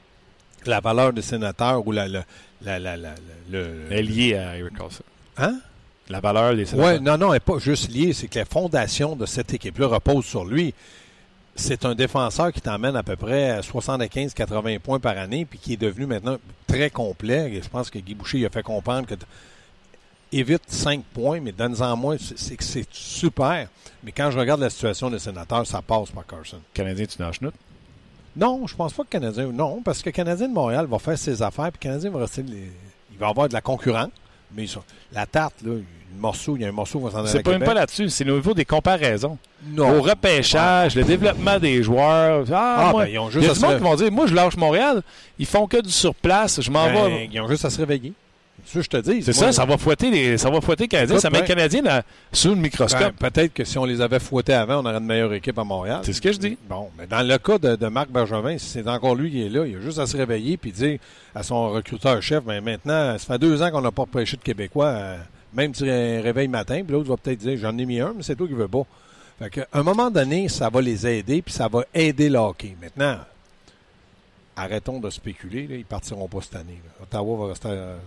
la 0.65 0.79
valeur 0.79 1.13
des 1.13 1.21
sénateurs 1.21 1.85
ou 1.87 1.91
la, 1.91 2.07
la, 2.07 2.23
la, 2.61 2.79
la, 2.79 2.97
la- 2.97 3.15
le... 3.51 3.85
Elle 3.89 3.97
est 3.99 4.03
liée 4.03 4.35
à 4.35 4.57
Eric 4.57 4.77
Carlson. 4.77 5.03
Hein? 5.37 5.59
La 6.09 6.19
valeur 6.19 6.55
des 6.55 6.65
sénateurs. 6.65 6.95
Oui, 6.95 7.01
non, 7.01 7.17
non, 7.17 7.27
elle 7.27 7.33
n'est 7.33 7.39
pas 7.39 7.59
juste 7.59 7.89
liée. 7.91 8.13
C'est 8.13 8.27
que 8.27 8.39
la 8.39 8.45
fondation 8.45 9.15
de 9.15 9.25
cette 9.25 9.53
équipe-là 9.53 9.87
repose 9.87 10.25
sur 10.25 10.45
lui. 10.45 10.73
C'est 11.55 11.83
un 11.85 11.93
défenseur 11.93 12.53
qui 12.53 12.61
t'emmène 12.61 12.95
à 12.95 13.03
peu 13.03 13.15
près 13.15 13.49
à 13.49 13.61
75-80 13.61 14.79
points 14.79 14.99
par 14.99 15.17
année, 15.17 15.45
puis 15.45 15.59
qui 15.59 15.73
est 15.73 15.77
devenu 15.77 16.05
maintenant 16.05 16.37
très 16.67 16.89
complet. 16.89 17.51
Et 17.53 17.61
je 17.61 17.67
pense 17.69 17.89
que 17.89 17.99
Guy 17.99 18.15
Boucher 18.15 18.39
il 18.39 18.45
a 18.45 18.49
fait 18.49 18.63
comprendre 18.63 19.07
que 19.07 19.15
évite 20.31 20.61
5 20.67 21.03
points, 21.13 21.39
mais 21.41 21.51
donne-en 21.51 21.97
moins, 21.97 22.15
c'est 22.35 22.55
que 22.55 22.63
c'est 22.63 22.87
super. 22.91 23.67
Mais 24.03 24.11
quand 24.11 24.31
je 24.31 24.39
regarde 24.39 24.61
la 24.61 24.69
situation 24.69 25.09
des 25.09 25.19
sénateurs, 25.19 25.65
ça 25.65 25.81
passe 25.81 26.11
par 26.11 26.25
Carson. 26.25 26.59
Canadien, 26.73 27.05
tu 27.05 27.17
chenoutes? 27.17 27.55
Non, 28.36 28.65
je 28.67 28.75
pense 28.75 28.93
pas 28.93 29.03
que 29.03 29.09
Canadien. 29.09 29.48
Non, 29.51 29.81
parce 29.83 30.01
que 30.01 30.09
Canadien 30.09 30.48
de 30.48 30.53
Montréal 30.53 30.86
va 30.89 31.00
faire 31.00 31.17
ses 31.17 31.41
affaires, 31.41 31.71
puis 31.71 31.79
Canadien 31.79 32.09
va 32.12 32.19
rester. 32.19 32.43
Il 33.12 33.17
va 33.17 33.27
avoir 33.27 33.48
de 33.50 33.53
la 33.53 33.62
concurrence, 33.62 34.09
mais 34.55 34.65
la 35.12 35.25
tarte, 35.25 35.55
là, 35.63 35.74
le 35.74 35.83
morceau, 36.19 36.55
il 36.55 36.62
y 36.62 36.65
a 36.65 36.69
un 36.69 36.71
morceau 36.71 37.00
qui 37.00 37.05
va 37.05 37.12
s'en 37.12 37.17
aller. 37.19 37.27
C'est 37.29 37.43
pas 37.43 37.51
même 37.51 37.63
pas 37.63 37.74
là-dessus, 37.74 38.09
c'est 38.09 38.29
au 38.29 38.36
niveau 38.36 38.53
des 38.53 38.65
comparaisons. 38.65 39.38
Non. 39.71 39.98
Au 39.98 40.01
repêchage, 40.01 40.95
le 40.95 41.03
développement 41.03 41.59
des 41.59 41.83
joueurs. 41.83 42.45
Ah, 42.51 42.75
Ah, 42.88 42.91
moi, 42.91 43.03
ben, 43.05 43.12
ils 43.12 43.19
ont 43.19 43.29
il 43.29 43.39
y 43.39 43.41
juste 43.43 43.51
a 43.51 43.53
du 43.55 43.59
monde 43.59 43.71
ré- 43.71 43.77
qui 43.77 43.83
vont 43.83 43.95
dire 43.95 44.12
Moi, 44.12 44.27
je 44.27 44.33
lâche 44.36 44.55
Montréal, 44.57 45.01
ils 45.38 45.45
font 45.45 45.67
que 45.67 45.81
du 45.81 45.91
surplace, 45.91 46.62
je 46.62 46.71
m'en 46.71 46.86
Ben, 46.86 46.93
vais. 47.09 47.29
Ils 47.31 47.41
ont 47.41 47.48
juste 47.48 47.65
à 47.65 47.69
se 47.69 47.77
réveiller. 47.77 48.13
C'est 48.71 48.83
ça 48.83 48.88
que 48.88 48.97
je 48.97 49.01
te 49.01 49.11
dis. 49.11 49.23
C'est 49.23 49.35
Moi, 49.35 49.45
ça, 49.47 49.51
ça 49.51 49.65
va 49.65 49.77
fouetter 49.79 50.11
les, 50.11 50.38
ça 50.38 50.49
va 50.51 50.61
fouetter 50.61 50.83
les 50.83 50.88
Canadiens, 50.89 51.17
ça 51.19 51.29
met 51.31 51.39
ben- 51.39 51.41
les 51.41 51.47
Canadiens 51.47 52.03
sous 52.31 52.49
le 52.49 52.55
Ben, 52.55 52.61
microscope. 52.61 53.15
Peut-être 53.17 53.51
que 53.53 53.63
si 53.63 53.77
on 53.79 53.85
les 53.85 53.99
avait 53.99 54.19
fouettés 54.19 54.53
avant, 54.53 54.81
on 54.81 54.85
aurait 54.85 54.97
une 54.97 55.05
meilleure 55.05 55.33
équipe 55.33 55.57
à 55.57 55.63
Montréal. 55.63 56.01
C'est 56.03 56.13
ce 56.13 56.21
que 56.21 56.31
je 56.31 56.38
dis. 56.38 56.55
Bon, 56.69 56.89
mais 56.97 57.07
dans 57.07 57.27
le 57.27 57.38
cas 57.39 57.57
de, 57.57 57.75
de 57.75 57.88
Marc 57.88 58.09
Bergevin, 58.11 58.57
si 58.59 58.67
c'est 58.67 58.88
encore 58.88 59.15
lui 59.15 59.31
qui 59.31 59.43
est 59.43 59.49
là, 59.49 59.65
il 59.65 59.75
a 59.77 59.81
juste 59.81 59.97
à 59.97 60.05
se 60.05 60.15
réveiller 60.15 60.57
puis 60.57 60.71
dire 60.71 60.99
à 61.33 61.41
son 61.41 61.71
recruteur-chef, 61.71 62.43
mais 62.45 62.61
maintenant, 62.61 63.17
ça 63.17 63.25
fait 63.33 63.39
deux 63.39 63.59
ans 63.63 63.71
qu'on 63.71 63.81
n'a 63.81 63.91
pas 63.91 64.03
repêché 64.03 64.38
de 64.38 64.43
Québécois, 64.43 64.85
euh, 64.88 65.17
même 65.53 65.73
si 65.73 65.89
un 65.89 66.21
réveil 66.21 66.47
matin, 66.47 66.81
puis 66.83 66.91
l'autre 66.93 67.09
va 67.09 67.17
peut-être 67.17 67.39
dire, 67.39 67.57
j'en 67.57 67.75
ai 67.75 67.85
mis 67.85 67.99
un, 67.99 68.13
mais 68.15 68.21
c'est 68.21 68.35
toi 68.35 68.45
qui 68.47 68.53
veux 68.53 68.67
pas. 68.67 68.83
Fait 69.39 69.49
qu'à 69.49 69.67
un 69.73 69.81
moment 69.81 70.11
donné, 70.11 70.47
ça 70.47 70.69
va 70.69 70.79
les 70.81 71.07
aider, 71.07 71.41
puis 71.41 71.53
ça 71.53 71.67
va 71.67 71.85
aider 71.93 72.29
le 72.29 72.38
hockey. 72.38 72.75
Maintenant, 72.79 73.17
arrêtons 74.55 74.99
de 74.99 75.09
spéculer, 75.09 75.65
là, 75.67 75.75
ils 75.75 75.85
partiront 75.85 76.27
pas 76.27 76.41
cette 76.41 76.55
année. 76.57 76.79
là. 76.85 77.03
Ottawa 77.03 77.38
va 77.45 77.49
rester... 77.51 77.69
euh, 77.71 77.97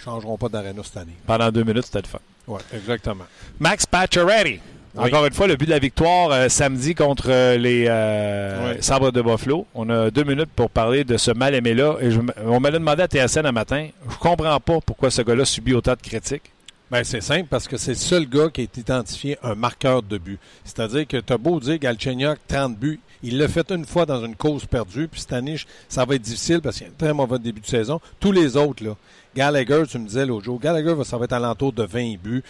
changeront 0.00 0.36
pas 0.36 0.48
d'aréna 0.48 0.82
cette 0.84 0.96
année. 0.96 1.14
Pendant 1.26 1.50
deux 1.50 1.64
minutes, 1.64 1.86
c'était 1.86 2.02
le 2.02 2.06
fun. 2.08 2.18
Oui, 2.48 2.60
exactement. 2.74 3.24
Max 3.58 3.86
Pacioretty. 3.86 4.60
Oui. 4.96 5.04
Encore 5.06 5.24
une 5.26 5.32
fois, 5.32 5.46
le 5.46 5.54
but 5.54 5.66
de 5.66 5.70
la 5.70 5.78
victoire 5.78 6.32
euh, 6.32 6.48
samedi 6.48 6.96
contre 6.96 7.26
euh, 7.30 7.56
les 7.56 7.84
euh, 7.88 8.72
Oui. 8.74 8.82
Sabres 8.82 9.12
de 9.12 9.22
Buffalo. 9.22 9.64
On 9.72 9.88
a 9.88 10.10
deux 10.10 10.24
minutes 10.24 10.50
pour 10.56 10.68
parler 10.68 11.04
de 11.04 11.16
ce 11.16 11.30
mal-aimé-là. 11.30 11.94
Et 12.00 12.10
je 12.10 12.18
m- 12.18 12.32
on 12.44 12.58
me 12.58 12.68
l'a 12.70 12.78
demandé 12.80 13.02
à 13.04 13.06
TSN 13.06 13.46
un 13.46 13.52
matin. 13.52 13.86
Je 14.10 14.16
comprends 14.16 14.58
pas 14.58 14.80
pourquoi 14.84 15.10
ce 15.12 15.22
gars-là 15.22 15.44
subit 15.44 15.74
autant 15.74 15.92
de 15.92 16.00
critiques. 16.02 16.50
Ben, 16.90 17.04
c'est 17.04 17.20
simple 17.20 17.46
parce 17.48 17.68
que 17.68 17.76
c'est 17.76 17.92
le 17.92 17.96
seul 17.96 18.26
gars 18.28 18.48
qui 18.52 18.62
est 18.62 18.76
identifié 18.76 19.38
un 19.44 19.54
marqueur 19.54 20.02
de 20.02 20.18
but. 20.18 20.40
C'est-à-dire 20.64 21.06
que 21.06 21.18
tu 21.18 21.32
as 21.32 21.38
beau 21.38 21.60
dire 21.60 21.78
Galchenyuk, 21.78 22.38
30 22.48 22.76
buts, 22.76 22.98
il 23.22 23.38
l'a 23.38 23.46
fait 23.46 23.70
une 23.70 23.84
fois 23.84 24.06
dans 24.06 24.24
une 24.24 24.34
cause 24.34 24.64
perdue, 24.66 25.06
puis 25.06 25.20
cette 25.20 25.44
ça 25.88 26.04
va 26.04 26.14
être 26.16 26.22
difficile 26.22 26.60
parce 26.60 26.78
qu'il 26.78 26.86
y 26.86 26.90
a 26.90 26.92
un 26.92 26.96
très 26.96 27.12
mauvais 27.12 27.38
début 27.38 27.60
de 27.60 27.66
saison. 27.66 28.00
Tous 28.18 28.32
les 28.32 28.56
autres, 28.56 28.82
là, 28.82 28.96
Gallagher, 29.36 29.84
tu 29.88 29.98
me 29.98 30.06
disais 30.08 30.26
l'autre 30.26 30.44
jour, 30.46 30.58
Gallagher, 30.58 30.94
va- 30.94 31.04
ça 31.04 31.16
va 31.16 31.26
être 31.26 31.32
alentour 31.32 31.72
de 31.72 31.84
20 31.84 32.16
buts. 32.20 32.42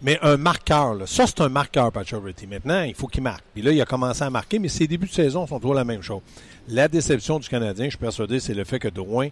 Mais 0.00 0.16
un 0.22 0.36
marqueur, 0.36 0.94
là, 0.94 1.06
ça 1.08 1.26
c'est 1.26 1.40
un 1.40 1.48
marqueur, 1.48 1.90
Pacioretty. 1.90 2.46
Maintenant, 2.46 2.82
il 2.84 2.94
faut 2.94 3.08
qu'il 3.08 3.22
marque. 3.24 3.42
Puis 3.52 3.62
là, 3.62 3.72
il 3.72 3.80
a 3.80 3.84
commencé 3.84 4.22
à 4.22 4.30
marquer, 4.30 4.60
mais 4.60 4.68
ses 4.68 4.86
débuts 4.86 5.08
de 5.08 5.12
saison 5.12 5.44
sont 5.44 5.58
toujours 5.58 5.74
la 5.74 5.82
même 5.84 6.02
chose. 6.02 6.20
La 6.68 6.86
déception 6.86 7.40
du 7.40 7.48
Canadien, 7.48 7.86
je 7.86 7.90
suis 7.90 7.98
persuadé, 7.98 8.38
c'est 8.38 8.54
le 8.54 8.62
fait 8.62 8.78
que 8.78 8.86
Drouin 8.86 9.30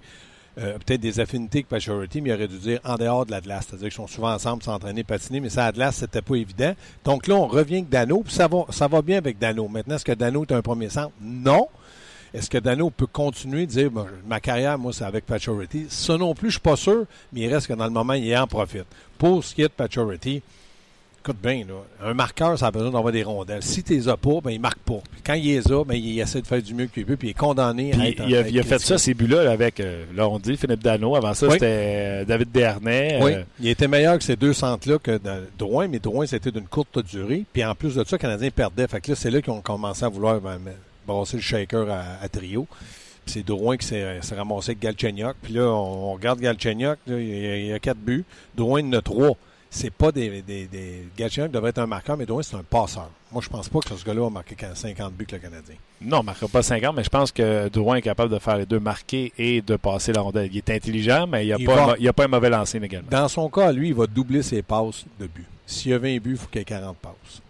euh, 0.59 0.79
peut-être 0.79 1.01
des 1.01 1.21
affinités 1.21 1.63
que 1.63 1.69
Pacioretty, 1.69 2.21
mais 2.21 2.31
il 2.31 2.33
aurait 2.33 2.49
dû 2.49 2.59
dire 2.59 2.81
en 2.85 2.97
dehors 2.97 3.27
de 3.27 3.31
la 3.31 3.41
glace. 3.41 3.67
C'est-à-dire 3.69 3.89
qu'ils 3.89 3.97
sont 3.97 4.07
souvent 4.07 4.33
ensemble, 4.33 4.63
s'entraîner, 4.63 5.05
patiner, 5.05 5.41
mais 5.41 5.51
ça, 5.51 5.67
à 5.67 5.93
c'était 5.93 6.23
pas 6.23 6.37
évident. 6.37 6.75
Donc 7.05 7.27
là, 7.27 7.35
on 7.35 7.47
revient 7.47 7.77
avec 7.77 7.89
Dano, 7.91 8.23
puis 8.23 8.33
ça 8.33 8.49
va, 8.49 8.65
ça 8.71 8.89
va 8.89 9.03
bien 9.03 9.19
avec 9.19 9.39
Dano. 9.39 9.69
Maintenant, 9.69 9.97
est-ce 9.97 10.05
que 10.05 10.13
Dano 10.13 10.45
est 10.45 10.53
un 10.53 10.63
premier 10.63 10.89
centre? 10.89 11.13
Non. 11.21 11.69
Est-ce 12.33 12.51
que 12.51 12.59
Dano 12.59 12.91
peut 12.91 13.07
continuer 13.07 13.67
de 13.67 13.71
dire 13.71 13.91
ma 14.27 14.41
carrière, 14.41 14.79
moi, 14.79 14.93
c'est 14.93 15.05
avec 15.05 15.27
Pacioretty? 15.27 15.87
Ça 15.89 16.17
non 16.17 16.35
plus, 16.35 16.49
je 16.49 16.55
suis 16.55 16.61
pas 16.61 16.77
sûr, 16.77 17.05
mais 17.33 17.43
il 17.43 17.55
reste 17.55 17.67
que 17.67 17.73
dans 17.73 17.85
le 17.85 17.91
moment, 17.91 18.15
il 18.15 18.37
en 18.37 18.47
profite. 18.47 18.87
Pour 19.19 19.45
ce 19.45 19.55
qui 19.55 19.63
est 19.63 19.69
de 19.69 19.73
Pacioretty, 19.73 20.43
écoute 21.27 21.43
bien, 21.43 21.65
là, 21.67 21.75
un 22.09 22.15
marqueur, 22.15 22.57
ça 22.59 22.69
a 22.69 22.71
besoin 22.71 22.91
d'avoir 22.93 23.13
des 23.13 23.25
rondelles. 23.25 23.63
Si 23.63 23.83
tu 23.83 23.95
les 23.95 24.09
as 24.09 24.17
pas, 24.17 24.41
ben, 24.45 24.51
il 24.51 24.61
marque 24.61 24.79
pas. 24.79 25.01
Puis 25.11 25.23
quand 25.25 25.35
il 25.35 25.45
les 25.45 25.73
a, 25.73 25.85
ben, 25.85 25.95
il 25.95 26.21
essaie 26.21 26.41
de 26.41 26.47
faire 26.47 26.63
du 26.63 26.73
mieux 26.73 26.87
qu'il 26.87 27.05
peut, 27.05 27.17
puis 27.17 27.29
il 27.29 27.31
est 27.33 27.35
condamné 27.35 27.93
à 27.93 27.97
Puis 27.97 28.09
être 28.09 28.23
il 28.29 28.37
a, 28.37 28.41
à 28.41 28.49
il 28.49 28.61
a 28.61 28.63
fait 28.63 28.79
ça, 28.79 28.97
ces 28.97 29.15
buts-là, 29.15 29.43
là, 29.45 29.51
avec, 29.51 29.81
euh, 29.81 30.05
là, 30.15 30.29
on 30.29 30.39
dit 30.39 30.57
Philippe 30.57 30.83
Dano. 30.83 31.17
Avant 31.17 31.35
ça, 31.35 31.47
Oui. 31.47 31.55
c'était 31.55 31.67
euh, 31.67 32.25
David 32.25 32.53
Dernay. 32.53 33.19
Oui, 33.23 33.33
Euh, 33.35 33.43
il 33.61 33.69
était 33.69 33.89
meilleur 33.89 34.17
que 34.19 34.25
ces 34.25 34.37
deux 34.37 34.53
centres-là 34.53 34.99
que 34.99 35.21
Drouin, 35.59 35.89
mais 35.89 35.99
Drouin, 35.99 36.27
c'était 36.27 36.53
d'une 36.53 36.69
courte 36.69 36.99
durée. 37.05 37.45
Puis 37.53 37.65
en 37.65 37.75
plus 37.75 37.97
de 37.97 38.05
ça, 38.05 38.17
le 38.17 38.19
Canadien 38.19 38.51
perdait. 38.51 38.87
Fait 38.87 39.01
que 39.01 39.11
là, 39.11 39.17
c'est 39.17 39.31
là 39.31 39.41
qu'ils 39.43 39.53
ont 39.53 39.61
commencé 39.61 40.05
à 40.05 40.09
vouloir 40.09 40.41
ben, 40.41 40.59
ben, 40.65 40.75
brasser 41.07 41.37
le 41.39 41.43
shaker 41.43 41.91
à, 41.91 42.23
à 42.23 42.29
trio. 42.29 42.67
Puis 43.25 43.35
c'est 43.35 43.43
Drouin 43.45 43.77
qui 43.77 43.87
s'est 43.87 44.21
ramassé 44.37 44.71
avec 44.71 44.79
Galchenyuk. 44.81 45.35
Puis 45.43 45.55
là, 45.55 45.63
on, 45.63 46.11
on 46.11 46.13
regarde 46.13 46.39
Galchenyuk, 46.39 46.99
là, 47.09 47.19
il, 47.19 47.67
y 47.67 47.73
a, 47.73 47.79
quatre 47.81 47.99
buts. 47.99 48.25
Drouin 48.57 48.81
il 48.81 48.87
en 48.87 48.99
a 48.99 49.03
trois. 49.03 49.37
C'est 49.71 49.91
pas 49.91 50.11
des, 50.13 50.43
des, 50.43 50.67
des... 50.67 51.03
Devrait 51.49 51.71
être 51.71 51.79
un 51.79 51.87
marqueur, 51.87 52.17
mais 52.17 52.25
Drouin, 52.25 52.43
c'est 52.43 52.57
un 52.57 52.63
passeur. 52.63 53.11
Moi, 53.33 53.43
je 53.43 53.49
pense 53.49 53.69
pas 53.69 53.81
que 53.81 53.95
ce 53.95 54.05
gars-là 54.05 54.23
va 54.23 54.31
marquer 54.31 54.57
50 54.75 55.13
buts 55.13 55.27
que 55.27 55.35
le 55.37 55.43
Canadien. 55.43 55.75
non, 56.01 56.19
il 56.19 56.21
ne 56.21 56.27
marquera 56.27 56.49
pas 56.49 56.63
50, 56.63 56.97
mais 56.97 57.05
je 57.05 57.09
pense 57.11 57.33
que 57.33 57.69
Drouin 57.69 57.97
est 57.97 58.03
capable 58.03 58.33
de 58.33 58.39
faire 58.39 58.57
les 58.57 58.65
deux, 58.67 58.79
marquer 58.81 59.33
et 59.37 59.61
de 59.61 59.77
passer 59.77 60.13
la 60.13 60.21
rondelle. 60.23 60.49
Il 60.53 60.57
est 60.59 60.71
intelligent, 60.71 61.27
mais 61.27 61.47
il 61.47 61.51
n'a 61.51 61.57
Il 61.59 61.67
pas, 61.67 61.87
va- 61.87 61.95
il 61.99 62.09
a 62.09 62.13
pas 62.13 62.25
un 62.25 62.29
mauvais 62.29 62.49
lancer 62.49 62.79
également. 62.79 63.09
Dans 63.11 63.29
son 63.29 63.51
cas, 63.51 63.73
lui, 63.73 63.89
il 63.89 63.95
va 63.95 64.07
doubler 64.07 64.43
ses 64.43 64.63
passes 64.63 65.05
de 65.21 65.27
buts. 65.27 65.45
S'il 65.67 65.91
y 65.91 65.95
a 65.95 65.99
20 65.99 66.19
buts, 66.21 66.31
il 66.33 66.37
faut 66.37 66.47
qu'il 66.47 66.61
y 66.61 66.63
ait 66.63 66.65
40 66.65 66.97
passes. 66.99 67.43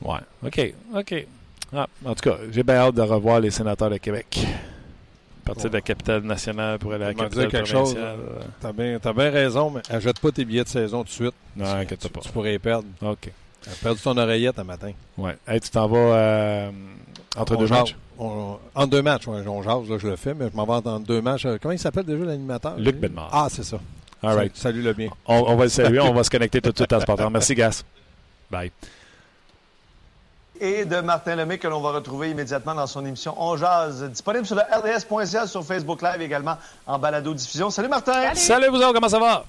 Ouais. 0.00 0.20
OK. 0.46 0.74
OK. 0.96 1.26
Ah, 1.74 1.86
en 2.04 2.14
tout 2.14 2.30
cas, 2.30 2.36
j'ai 2.50 2.62
bien 2.62 2.76
hâte 2.76 2.94
de 2.94 3.02
revoir 3.02 3.40
les 3.40 3.50
sénateurs 3.50 3.90
de 3.90 3.98
Québec. 3.98 4.46
Partir 5.48 5.70
de 5.70 5.74
la 5.74 5.80
capitale 5.80 6.22
nationale 6.22 6.78
pour 6.78 6.92
aller 6.92 7.04
à 7.04 7.08
la 7.08 7.14
capitale 7.14 7.48
dire 7.48 7.50
quelque 7.50 7.68
chose, 7.68 7.94
provinciale. 7.94 8.18
T'as 8.60 8.72
bien, 8.72 8.98
t'as 9.00 9.12
bien 9.12 9.30
raison, 9.30 9.70
mais 9.70 9.80
achète 9.90 10.20
pas 10.20 10.30
tes 10.30 10.44
billets 10.44 10.64
de 10.64 10.68
saison 10.68 10.98
tout 11.00 11.08
de 11.08 11.10
suite. 11.10 11.34
Non, 11.56 11.84
Tu- 11.86 11.96
tu, 11.96 12.08
pas. 12.08 12.20
tu 12.20 12.28
pourrais 12.30 12.50
les 12.52 12.58
perdre. 12.58 12.86
OK. 13.02 13.30
Tu 13.62 13.68
as 13.70 13.72
perdu 13.82 14.00
ton 14.00 14.16
oreillette 14.16 14.58
un 14.58 14.64
matin. 14.64 14.92
Ouais. 15.16 15.36
Hey, 15.48 15.60
tu 15.60 15.68
t'en 15.70 15.88
vas 15.88 15.96
euh, 15.98 16.70
entre 17.36 17.56
deux 17.56 17.66
jase. 17.66 17.78
matchs? 17.78 17.96
On- 18.18 18.56
entre 18.74 18.90
deux 18.90 19.02
matchs, 19.02 19.26
on 19.28 19.62
jase, 19.62 19.88
là, 19.90 19.98
je 19.98 20.06
le 20.06 20.16
fais, 20.16 20.34
mais 20.34 20.48
je 20.50 20.56
m'en 20.56 20.64
vais 20.64 20.72
entre 20.72 21.00
deux 21.00 21.20
matchs. 21.20 21.46
Euh, 21.46 21.58
Comment 21.60 21.72
il 21.72 21.78
s'appelle 21.78 22.04
déjà 22.04 22.24
l'animateur? 22.24 22.76
Luc 22.78 22.96
Benmar. 22.96 23.28
Ah, 23.32 23.48
c'est 23.50 23.64
ça. 23.64 23.78
All 24.22 24.34
right. 24.36 24.56
Salut 24.56 24.82
le 24.82 24.92
bien. 24.92 25.08
On, 25.26 25.44
on 25.46 25.56
va 25.56 25.64
le 25.64 25.70
saluer. 25.70 26.00
on 26.00 26.12
va 26.12 26.24
se 26.24 26.30
connecter 26.30 26.60
tout 26.60 26.72
de 26.72 26.76
suite 26.76 26.92
à 26.92 27.00
Sportant. 27.00 27.30
Merci, 27.30 27.54
Gas. 27.54 27.84
Bye. 28.50 28.70
Et 30.60 30.84
de 30.84 31.00
Martin 31.00 31.36
Lemay 31.36 31.58
que 31.58 31.68
l'on 31.68 31.80
va 31.80 31.92
retrouver 31.92 32.30
immédiatement 32.30 32.74
dans 32.74 32.86
son 32.86 33.04
émission 33.04 33.34
On 33.36 33.56
Jazz, 33.56 34.02
disponible 34.04 34.46
sur 34.46 34.56
le 34.56 34.62
RDS.ca, 34.62 35.46
sur 35.46 35.64
Facebook 35.64 36.02
Live 36.02 36.22
également 36.22 36.56
en 36.86 36.98
balado-diffusion. 36.98 37.70
Salut 37.70 37.88
Martin! 37.88 38.34
Salut, 38.34 38.68
vous 38.68 38.76
autres, 38.76 38.92
comment 38.92 39.08
ça 39.08 39.18
va? 39.18 39.44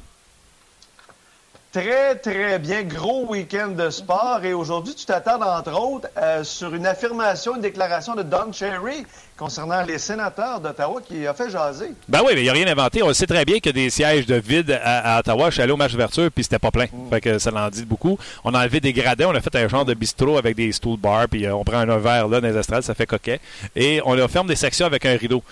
Très, 1.72 2.16
très 2.16 2.58
bien. 2.58 2.82
Gros 2.82 3.28
week-end 3.28 3.68
de 3.68 3.92
sport. 3.92 4.40
Et 4.44 4.54
aujourd'hui, 4.54 4.96
tu 4.96 5.06
t'attardes, 5.06 5.44
entre 5.44 5.80
autres, 5.80 6.08
euh, 6.18 6.44
sur 6.44 6.74
une 6.74 6.88
affirmation, 6.88 7.56
une 7.58 7.62
déclaration 7.62 8.16
de 8.16 8.24
Don 8.24 8.52
Cherry 8.52 9.06
concernant 9.38 9.84
les 9.84 10.00
sénateurs 10.00 10.60
d'Ottawa 10.62 11.00
qui 11.08 11.28
a 11.28 11.34
fait 11.36 11.52
jaser. 11.52 11.92
Ben 12.08 12.22
oui, 12.26 12.32
mais 12.34 12.42
il 12.42 12.44
n'y 12.46 12.50
a 12.50 12.54
rien 12.54 12.68
inventé. 12.68 13.04
On 13.04 13.14
sait 13.14 13.28
très 13.28 13.46
bien 13.46 13.60
qu'il 13.60 13.68
y 13.68 13.70
a 13.70 13.84
des 13.84 13.92
sièges 13.92 14.26
de 14.26 14.36
vide 14.36 14.80
à, 14.84 15.18
à 15.18 15.20
Ottawa. 15.20 15.50
Je 15.50 15.54
suis 15.54 15.62
allé 15.62 15.72
au 15.72 15.78
match 15.78 15.92
d'ouverture, 15.92 16.32
puis 16.34 16.44
c'était 16.44 16.58
pas 16.58 16.72
plein. 16.72 16.88
Fait 17.12 17.22
que 17.22 17.38
ça 17.38 17.52
l'en 17.52 17.70
dit 17.70 17.86
beaucoup. 17.86 18.18
On 18.44 18.56
a 18.56 18.62
enlevé 18.62 18.80
des 18.80 18.92
gradins. 18.92 19.28
On 19.28 19.36
a 19.36 19.40
fait 19.42 19.56
un 19.56 19.68
genre 19.68 19.86
de 19.86 19.94
bistrot 19.94 20.40
avec 20.40 20.56
des 20.56 20.72
stool 20.72 20.98
bars, 20.98 21.28
puis 21.30 21.46
euh, 21.46 21.54
on 21.54 21.64
prend 21.64 21.78
un 21.78 21.98
verre 22.00 22.28
là 22.28 22.42
dans 22.42 22.48
les 22.48 22.58
estrades, 22.58 22.82
ça 22.82 22.96
fait 22.96 23.06
coquet. 23.06 23.40
Et 23.76 24.02
on 24.06 24.16
leur 24.16 24.32
ferme 24.32 24.48
des 24.48 24.56
sections 24.56 24.88
avec 24.88 25.06
un 25.06 25.16
rideau. 25.16 25.44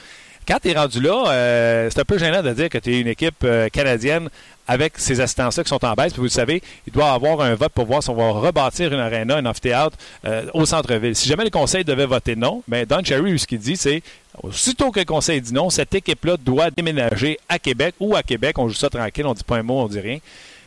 Quand 0.48 0.60
tu 0.62 0.70
es 0.70 0.74
rendu 0.74 1.02
là, 1.02 1.26
euh, 1.28 1.90
c'est 1.92 2.00
un 2.00 2.06
peu 2.06 2.18
gênant 2.18 2.42
de 2.42 2.54
dire 2.54 2.70
que 2.70 2.78
tu 2.78 2.96
es 2.96 3.02
une 3.02 3.08
équipe 3.08 3.44
euh, 3.44 3.68
canadienne 3.68 4.30
avec 4.68 4.94
ces 4.98 5.20
assistants-là 5.20 5.64
qui 5.64 5.70
sont 5.70 5.84
en 5.84 5.94
baisse. 5.94 6.14
Puis 6.14 6.20
vous 6.20 6.26
le 6.26 6.30
savez, 6.30 6.62
il 6.86 6.94
doit 6.94 7.06
y 7.06 7.10
avoir 7.10 7.42
un 7.42 7.56
vote 7.56 7.72
pour 7.72 7.86
voir 7.86 8.04
si 8.04 8.10
on 8.10 8.16
va 8.16 8.32
rebâtir 8.32 8.94
une 8.94 9.00
arena, 9.00 9.38
un 9.38 9.46
amphithéâtre 9.46 9.98
euh, 10.26 10.46
au 10.54 10.66
centre-ville. 10.66 11.16
Si 11.16 11.28
jamais 11.28 11.46
le 11.46 11.50
conseil 11.50 11.84
devait 11.84 12.06
voter 12.06 12.36
non, 12.36 12.64
ben 12.68 12.86
Don 12.86 13.04
Cherry, 13.04 13.40
ce 13.40 13.48
qu'il 13.48 13.60
dit, 13.60 13.78
c'est 13.78 14.02
aussitôt 14.42 14.92
que 14.92 15.00
le 15.00 15.06
conseil 15.06 15.42
dit 15.42 15.54
non, 15.54 15.70
cette 15.70 15.94
équipe-là 15.96 16.38
doit 16.38 16.70
déménager 16.70 17.40
à 17.48 17.60
Québec 17.60 17.96
ou 18.00 18.16
à 18.16 18.24
Québec. 18.24 18.58
On 18.60 18.68
joue 18.68 18.76
ça 18.76 18.90
tranquille, 18.90 19.26
on 19.26 19.34
dit 19.34 19.44
pas 19.44 19.58
un 19.58 19.64
mot, 19.64 19.80
on 19.80 19.88
dit 19.88 20.00
rien. 20.00 20.20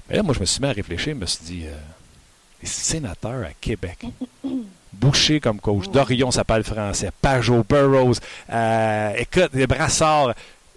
Mais 0.09 0.17
là, 0.17 0.23
moi, 0.23 0.35
je 0.35 0.41
me 0.41 0.45
suis 0.45 0.61
mis 0.61 0.69
à 0.69 0.73
réfléchir, 0.73 1.15
je 1.15 1.21
me 1.21 1.27
suis 1.27 1.45
dit, 1.45 1.63
euh, 1.67 1.75
les 2.63 2.69
sénateurs 2.69 3.45
à 3.45 3.53
Québec. 3.61 3.99
Boucher 4.93 5.39
comme 5.39 5.61
coach, 5.61 5.89
Dorion, 5.89 6.31
ça 6.31 6.45
parle 6.45 6.65
français, 6.65 7.11
Pajot, 7.23 7.65
Burroughs, 7.69 8.19
euh, 8.53 9.13
écoute, 9.17 9.51
les 9.55 9.67
Brassards 9.67 10.35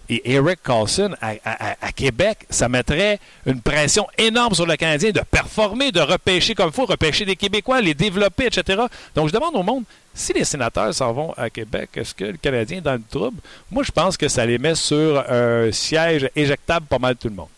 et 0.08 0.34
Eric 0.34 0.62
Carlson 0.62 1.14
à, 1.20 1.92
Québec, 1.92 2.46
ça 2.50 2.68
mettrait 2.68 3.18
une 3.46 3.60
pression 3.60 4.06
énorme 4.18 4.54
sur 4.54 4.66
le 4.66 4.76
Canadien 4.76 5.10
de 5.10 5.20
performer, 5.20 5.92
de 5.92 6.00
repêcher 6.00 6.54
comme 6.54 6.68
il 6.68 6.72
faut, 6.72 6.86
repêcher 6.86 7.24
des 7.24 7.36
Québécois, 7.36 7.80
les 7.80 7.94
développer, 7.94 8.46
etc. 8.46 8.82
Donc, 9.14 9.28
je 9.28 9.32
demande 9.32 9.54
au 9.54 9.62
monde, 9.62 9.84
si 10.12 10.32
les 10.32 10.44
sénateurs 10.44 10.92
s'en 10.94 11.12
vont 11.12 11.32
à 11.36 11.50
Québec, 11.50 11.90
est-ce 11.96 12.14
que 12.14 12.24
le 12.24 12.36
Canadien 12.36 12.78
est 12.78 12.82
dans 12.82 12.94
le 12.94 13.02
trouble? 13.08 13.38
Moi, 13.70 13.82
je 13.82 13.90
pense 13.90 14.16
que 14.16 14.28
ça 14.28 14.44
les 14.44 14.58
met 14.58 14.74
sur 14.74 15.24
un 15.28 15.72
siège 15.72 16.28
éjectable 16.36 16.86
pas 16.86 16.98
mal 16.98 17.16
tout 17.16 17.28
le 17.28 17.34
monde. 17.34 17.48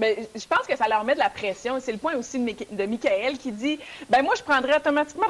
Ben, 0.00 0.16
je 0.34 0.46
pense 0.46 0.66
que 0.66 0.74
ça 0.78 0.88
leur 0.88 1.04
met 1.04 1.12
de 1.12 1.18
la 1.18 1.28
pression. 1.28 1.78
C'est 1.78 1.92
le 1.92 1.98
point 1.98 2.14
aussi 2.14 2.38
de, 2.38 2.86
Michael 2.86 3.36
qui 3.36 3.52
dit 3.52 3.78
ben 4.08 4.22
moi, 4.22 4.32
je 4.34 4.42
prendrais 4.42 4.78
automatiquement 4.78 5.26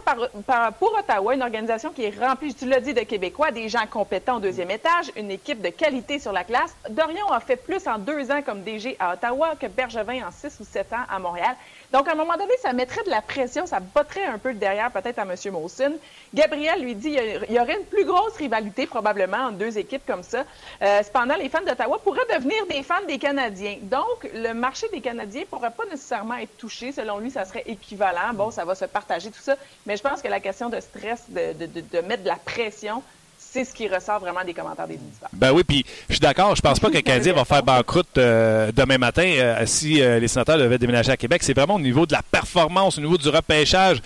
pour 0.78 0.96
Ottawa 0.96 1.35
une 1.35 1.42
organisation 1.42 1.90
qui 1.90 2.04
est 2.04 2.16
remplie, 2.16 2.54
tu 2.54 2.66
l'as 2.66 2.78
dit, 2.78 2.94
de 2.94 3.00
Québécois, 3.00 3.50
des 3.50 3.68
gens 3.68 3.85
compétents 3.90 4.37
au 4.37 4.40
deuxième 4.40 4.70
étage, 4.70 5.11
une 5.16 5.33
équipe 5.33 5.61
de 5.61 5.70
qualité 5.70 6.20
sur 6.20 6.30
la 6.30 6.44
classe. 6.44 6.76
Dorion 6.88 7.26
a 7.33 7.40
fait 7.40 7.56
plus 7.56 7.85
en 7.88 7.98
deux 7.98 8.30
ans 8.30 8.42
comme 8.42 8.62
DG 8.62 8.96
à 9.00 9.14
Ottawa 9.14 9.56
que 9.59 9.66
Bergevin 9.66 10.24
en 10.28 10.30
six 10.30 10.61
ou 10.61 10.64
sept 10.64 10.92
ans 10.92 11.04
à 11.09 11.18
Montréal. 11.18 11.56
Donc, 11.92 12.07
à 12.07 12.12
un 12.12 12.14
moment 12.14 12.37
donné, 12.37 12.53
ça 12.62 12.72
mettrait 12.72 13.03
de 13.05 13.11
la 13.11 13.20
pression, 13.20 13.66
ça 13.66 13.81
botterait 13.81 14.24
un 14.24 14.38
peu 14.38 14.55
derrière 14.55 14.92
peut-être 14.92 15.18
à 15.18 15.22
M. 15.22 15.35
Molson. 15.53 15.94
Gabriel 16.33 16.83
lui 16.83 16.94
dit 16.94 17.16
il 17.48 17.55
y 17.55 17.59
aurait 17.59 17.79
une 17.79 17.85
plus 17.85 18.05
grosse 18.05 18.37
rivalité 18.37 18.87
probablement 18.87 19.48
entre 19.48 19.59
deux 19.59 19.76
équipes 19.76 20.07
comme 20.07 20.22
ça. 20.22 20.44
Euh, 20.83 21.03
cependant, 21.03 21.35
les 21.35 21.48
fans 21.48 21.64
d'Ottawa 21.66 21.98
pourraient 22.03 22.26
devenir 22.33 22.64
des 22.66 22.85
fans 22.85 23.05
des 23.09 23.18
Canadiens. 23.18 23.79
Donc, 23.83 24.31
le 24.33 24.53
marché 24.53 24.87
des 24.92 25.00
Canadiens 25.00 25.42
pourrait 25.50 25.72
pas 25.72 25.85
nécessairement 25.87 26.37
être 26.37 26.57
touché. 26.59 26.92
Selon 26.92 27.18
lui, 27.18 27.33
ça 27.33 27.44
serait 27.44 27.64
équivalent. 27.66 28.35
Bon, 28.35 28.53
ça 28.53 28.64
va 28.64 28.76
se 28.76 28.85
partager 28.85 29.31
tout 29.31 29.42
ça. 29.42 29.57
Mais 29.87 29.96
je 29.96 30.03
pense 30.03 30.22
que 30.22 30.29
la 30.29 30.40
question 30.40 30.68
de 30.68 30.79
stress, 30.79 31.24
de 31.29 32.00
mettre 32.03 32.22
de 32.22 32.29
la 32.29 32.37
pression, 32.37 33.03
c'est 33.52 33.64
ce 33.64 33.74
qui 33.74 33.88
ressort 33.88 34.20
vraiment 34.20 34.44
des 34.44 34.54
commentaires 34.54 34.86
des 34.86 34.96
visiteurs. 34.96 35.28
Ben 35.32 35.52
oui, 35.52 35.64
puis 35.64 35.84
je 36.08 36.14
suis 36.14 36.20
d'accord. 36.20 36.54
Je 36.54 36.62
pense 36.62 36.78
pas 36.78 36.90
Canadien 36.90 37.32
va 37.32 37.44
faire 37.44 37.62
banqueroute 37.62 38.16
euh, 38.18 38.70
demain 38.72 38.98
matin 38.98 39.24
euh, 39.24 39.62
si 39.66 40.00
euh, 40.00 40.18
les 40.20 40.28
sénateurs 40.28 40.58
devaient 40.58 40.78
déménager 40.78 41.10
à 41.10 41.16
Québec. 41.16 41.42
C'est 41.42 41.54
vraiment 41.54 41.74
au 41.74 41.80
niveau 41.80 42.06
de 42.06 42.12
la 42.12 42.22
performance, 42.22 42.98
au 42.98 43.00
niveau 43.00 43.16
du 43.16 43.28
repêchage. 43.28 44.00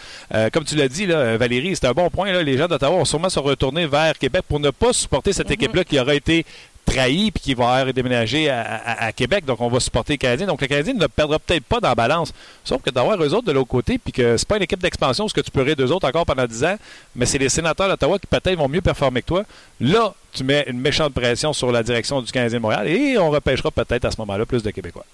comme 0.52 0.64
tu 0.64 0.76
l'as 0.76 0.88
dit, 0.88 1.06
là, 1.06 1.36
Valérie, 1.36 1.76
c'est 1.76 1.86
un 1.86 1.92
bon 1.92 2.08
point. 2.08 2.32
Là. 2.32 2.42
Les 2.42 2.56
gens 2.56 2.68
d'Ottawa 2.68 2.96
vont 2.96 3.04
sûrement 3.04 3.28
se 3.28 3.38
retourner 3.38 3.86
vers 3.86 4.16
Québec 4.18 4.42
pour 4.48 4.60
ne 4.60 4.70
pas 4.70 4.92
supporter 4.92 5.32
cette 5.32 5.48
mm-hmm. 5.48 5.52
équipe-là 5.52 5.84
qui 5.84 5.98
aura 5.98 6.14
été 6.14 6.46
trahi 6.84 7.30
puis 7.30 7.42
qui 7.42 7.54
va 7.54 7.92
déménager 7.92 8.50
à, 8.50 9.12
Québec. 9.12 9.44
Donc, 9.44 9.60
on 9.60 9.68
va 9.68 9.80
supporter 9.80 10.14
les 10.14 10.18
Canadiens. 10.18 10.46
Donc, 10.46 10.60
le 10.60 10.66
Canadien 10.66 10.94
ne 10.94 11.06
perdra 11.06 11.38
peut-être 11.38 11.64
pas 11.64 11.80
dans 11.80 11.88
la 11.88 11.94
balance. 11.94 12.32
Sauf 12.64 12.82
que 12.82 12.90
d'avoir 12.90 13.22
eux 13.22 13.34
autres 13.34 13.46
de 13.46 13.52
l'autre 13.52 13.68
côté, 13.68 13.98
puis 13.98 14.12
que 14.12 14.36
c'est 14.36 14.48
pas 14.48 14.56
une 14.56 14.62
équipe 14.62 14.80
d'expansion, 14.80 15.28
ce 15.28 15.34
que 15.34 15.40
tu 15.40 15.50
peux 15.50 15.62
rire 15.62 15.76
d'eux 15.76 15.90
autres 15.90 16.08
encore 16.08 16.26
pendant 16.26 16.46
10 16.46 16.64
ans, 16.64 16.76
mais 17.16 17.26
c'est 17.26 17.38
les 17.38 17.48
sénateurs 17.48 17.88
d'Ottawa 17.88 18.18
qui 18.18 18.26
peut-être 18.26 18.58
vont 18.58 18.68
mieux 18.68 18.82
performer 18.82 19.22
que 19.22 19.26
toi. 19.26 19.44
Là, 19.80 20.14
tu 20.32 20.44
mets 20.44 20.64
une 20.68 20.80
méchante 20.80 21.14
pression 21.14 21.52
sur 21.52 21.70
la 21.72 21.82
direction 21.82 22.20
du 22.20 22.30
Canadien 22.30 22.58
de 22.58 22.62
Montréal 22.62 22.88
et 22.88 23.18
on 23.18 23.30
repêchera 23.30 23.70
peut-être 23.70 24.04
à 24.04 24.10
ce 24.10 24.16
moment-là 24.18 24.46
plus 24.46 24.62
de 24.62 24.70
Québécois. 24.70 25.04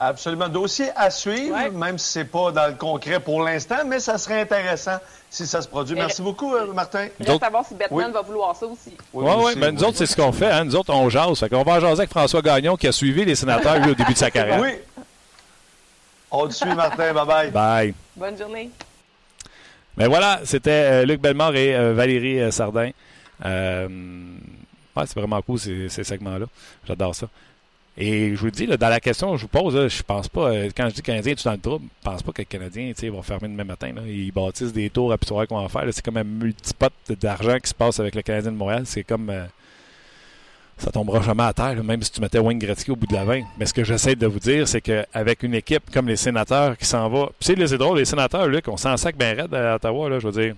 Absolument. 0.00 0.48
Dossier 0.48 0.90
à 0.96 1.10
suivre, 1.10 1.56
même 1.70 1.98
si 1.98 2.12
ce 2.12 2.18
n'est 2.20 2.24
pas 2.24 2.50
dans 2.50 2.66
le 2.66 2.74
concret 2.74 3.20
pour 3.20 3.42
l'instant, 3.42 3.84
mais 3.86 4.00
ça 4.00 4.18
serait 4.18 4.40
intéressant 4.40 4.98
si 5.30 5.46
ça 5.46 5.62
se 5.62 5.68
produit. 5.68 5.94
Merci 5.94 6.22
beaucoup, 6.22 6.54
euh, 6.54 6.72
Martin. 6.72 7.08
Je 7.20 7.30
veux 7.30 7.38
savoir 7.38 7.64
si 7.64 7.74
Batman 7.74 8.12
va 8.12 8.22
vouloir 8.22 8.56
ça 8.56 8.66
aussi. 8.66 8.96
Oui, 9.12 9.32
oui. 9.38 9.52
Ben, 9.56 9.74
nous 9.74 9.84
autres, 9.84 9.98
c'est 9.98 10.06
ce 10.06 10.16
qu'on 10.16 10.32
fait. 10.32 10.50
Hein. 10.50 10.64
Nous 10.64 10.76
autres, 10.76 10.92
on 10.92 11.08
jase. 11.08 11.38
Fait 11.38 11.54
on 11.54 11.62
va 11.62 11.80
jaser 11.80 12.00
avec 12.00 12.10
François 12.10 12.42
Gagnon 12.42 12.76
qui 12.76 12.86
a 12.88 12.92
suivi 12.92 13.24
les 13.24 13.34
sénateurs 13.34 13.76
au 13.88 13.94
début 13.94 14.12
de 14.12 14.18
sa 14.18 14.30
carrière. 14.30 14.60
Oui. 14.60 14.74
On 16.30 16.48
te 16.48 16.54
suit, 16.54 16.74
Martin. 16.74 17.12
Bye-bye. 17.12 17.50
Bye. 17.50 17.94
Bonne 18.16 18.36
journée. 18.36 18.70
Mais 19.96 20.04
ben, 20.04 20.08
voilà, 20.10 20.40
c'était 20.44 20.70
euh, 20.70 21.04
Luc 21.04 21.20
Bellemare 21.20 21.54
et 21.54 21.74
euh, 21.74 21.94
Valérie 21.94 22.50
Sardin. 22.52 22.90
ouais, 23.44 23.88
c'est 25.06 25.14
vraiment 25.14 25.40
cool 25.42 25.58
ces, 25.58 25.88
ces 25.88 26.02
segments-là. 26.02 26.46
J'adore 26.86 27.14
ça. 27.14 27.28
Et 27.96 28.34
je 28.34 28.40
vous 28.40 28.46
le 28.46 28.50
dis, 28.50 28.66
dans 28.66 28.88
la 28.88 28.98
question 28.98 29.32
que 29.32 29.36
je 29.36 29.42
vous 29.42 29.48
pose, 29.48 29.88
je 29.88 30.02
pense 30.02 30.28
pas, 30.28 30.48
euh, 30.50 30.70
quand 30.76 30.88
je 30.88 30.94
dis 30.94 31.02
Canadien, 31.02 31.34
tu 31.34 31.44
dans 31.44 31.52
le 31.52 31.58
trouble, 31.58 31.86
je 32.00 32.10
pense 32.10 32.22
pas 32.24 32.32
que 32.32 32.38
les 32.38 32.46
Canadiens 32.46 32.92
vont 33.10 33.22
fermer 33.22 33.48
demain 33.48 33.64
matin. 33.64 33.92
Ils 34.04 34.32
bâtissent 34.32 34.72
des 34.72 34.90
tours 34.90 35.12
à 35.12 35.16
savoir 35.24 35.46
qu'on 35.46 35.62
va 35.62 35.68
faire. 35.68 35.84
C'est 35.92 36.04
comme 36.04 36.16
un 36.16 36.24
multipot 36.24 36.88
d'argent 37.20 37.56
qui 37.58 37.68
se 37.68 37.74
passe 37.74 38.00
avec 38.00 38.16
le 38.16 38.22
Canadien 38.22 38.50
de 38.50 38.56
Montréal. 38.56 38.82
C'est 38.84 39.04
comme. 39.04 39.30
Euh, 39.30 39.44
ça 40.76 40.90
tombera 40.90 41.22
jamais 41.22 41.44
à 41.44 41.52
terre, 41.52 41.84
même 41.84 42.02
si 42.02 42.10
tu 42.10 42.20
mettais 42.20 42.40
Wayne 42.40 42.58
Gretzky 42.58 42.90
au 42.90 42.96
bout 42.96 43.06
de 43.06 43.14
la 43.14 43.24
20. 43.24 43.42
Mais 43.58 43.66
ce 43.66 43.72
que 43.72 43.84
j'essaie 43.84 44.16
de 44.16 44.26
vous 44.26 44.40
dire, 44.40 44.66
c'est 44.66 44.80
qu'avec 44.80 45.44
une 45.44 45.54
équipe 45.54 45.88
comme 45.92 46.08
les 46.08 46.16
sénateurs 46.16 46.76
qui 46.76 46.84
s'en 46.84 47.08
va. 47.08 47.30
Tu 47.38 47.54
sais, 47.54 47.66
c'est 47.68 47.78
drôle, 47.78 47.98
les 47.98 48.04
sénateurs, 48.04 48.48
Luc, 48.48 48.66
on 48.66 48.76
s'en 48.76 48.96
sac 48.96 49.16
bien 49.16 49.34
raide 49.34 49.54
à 49.54 49.76
Ottawa, 49.76 50.08
là, 50.08 50.18
je 50.18 50.26
veux 50.26 50.42
dire. 50.42 50.54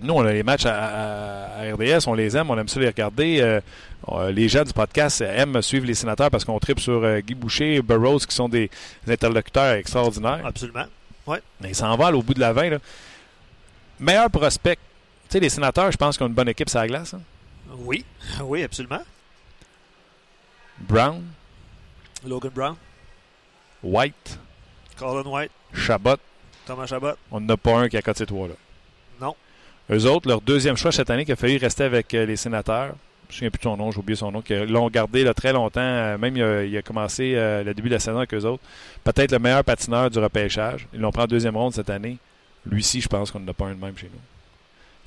Nous, 0.00 0.12
on 0.12 0.24
a 0.24 0.32
les 0.32 0.42
matchs 0.42 0.66
à, 0.66 1.72
RDS, 1.72 2.08
on 2.08 2.14
les 2.14 2.36
aime, 2.36 2.50
on 2.50 2.58
aime 2.58 2.68
ça 2.68 2.80
les 2.80 2.88
regarder. 2.88 3.40
Euh, 3.40 4.30
les 4.32 4.48
gens 4.48 4.64
du 4.64 4.72
podcast 4.72 5.20
aiment 5.20 5.62
suivre 5.62 5.86
les 5.86 5.94
sénateurs 5.94 6.30
parce 6.30 6.44
qu'on 6.44 6.58
tripe 6.58 6.80
sur 6.80 7.04
euh, 7.04 7.20
Guy 7.20 7.34
Boucher 7.34 7.76
et 7.76 7.82
Burroughs 7.82 8.26
qui 8.26 8.34
sont 8.34 8.48
des, 8.48 8.70
interlocuteurs 9.08 9.74
extraordinaires. 9.74 10.44
Absolument. 10.44 10.86
Ouais. 11.26 11.40
Ils 11.62 11.74
s'envolent 11.74 12.16
au 12.16 12.22
bout 12.22 12.34
de 12.34 12.40
la 12.40 12.52
20. 12.52 12.78
Meilleur 14.00 14.30
prospect. 14.30 14.76
Tu 14.76 14.80
sais, 15.30 15.40
les 15.40 15.48
sénateurs, 15.48 15.90
je 15.90 15.96
pense 15.96 16.16
qu'ils 16.16 16.24
ont 16.24 16.28
une 16.28 16.34
bonne 16.34 16.48
équipe 16.48 16.68
sur 16.68 16.80
la 16.80 16.88
glace. 16.88 17.14
Hein? 17.14 17.20
Oui, 17.78 18.04
oui, 18.42 18.62
absolument. 18.62 19.02
Brown. 20.80 21.22
Logan 22.26 22.50
Brown. 22.50 22.76
White. 23.82 24.38
Colin 24.98 25.28
White. 25.28 25.52
Chabot. 25.72 26.16
Thomas 26.66 26.86
Chabot. 26.86 27.12
On 27.30 27.40
n'a 27.40 27.56
pas 27.56 27.78
un 27.78 27.88
qui 27.88 27.96
a 27.96 28.02
coté 28.02 28.18
ces 28.18 28.26
trois-là. 28.26 28.54
Eux 29.90 30.06
autres, 30.06 30.28
leur 30.28 30.40
deuxième 30.40 30.76
choix 30.76 30.92
cette 30.92 31.10
année 31.10 31.24
qui 31.24 31.32
a 31.32 31.36
failli 31.36 31.58
rester 31.58 31.84
avec 31.84 32.14
euh, 32.14 32.24
les 32.24 32.36
sénateurs, 32.36 32.94
je 33.28 33.34
ne 33.34 33.36
souviens 33.36 33.50
plus 33.50 33.58
de 33.58 33.64
son 33.64 33.76
nom, 33.76 33.90
j'ai 33.90 33.98
oublié 33.98 34.16
son 34.16 34.30
nom, 34.30 34.42
qui 34.42 34.54
l'ont 34.54 34.88
gardé 34.88 35.24
là, 35.24 35.34
très 35.34 35.52
longtemps, 35.52 35.80
euh, 35.80 36.18
même 36.18 36.36
il 36.36 36.76
a, 36.76 36.82
commencé 36.82 37.34
euh, 37.34 37.62
le 37.62 37.74
début 37.74 37.88
de 37.88 37.94
la 37.94 38.00
saison 38.00 38.18
avec 38.18 38.32
eux 38.34 38.44
autres. 38.44 38.62
Peut-être 39.02 39.32
le 39.32 39.38
meilleur 39.38 39.64
patineur 39.64 40.10
du 40.10 40.18
repêchage. 40.18 40.86
Ils 40.92 41.00
l'ont 41.00 41.10
pris 41.10 41.22
en 41.22 41.26
deuxième 41.26 41.56
ronde 41.56 41.74
cette 41.74 41.90
année. 41.90 42.18
Lui-ci, 42.66 43.00
je 43.00 43.08
pense 43.08 43.30
qu'on 43.30 43.40
n'a 43.40 43.52
pas 43.52 43.66
un 43.66 43.74
de 43.74 43.80
même 43.80 43.96
chez 43.96 44.10
nous. 44.12 44.20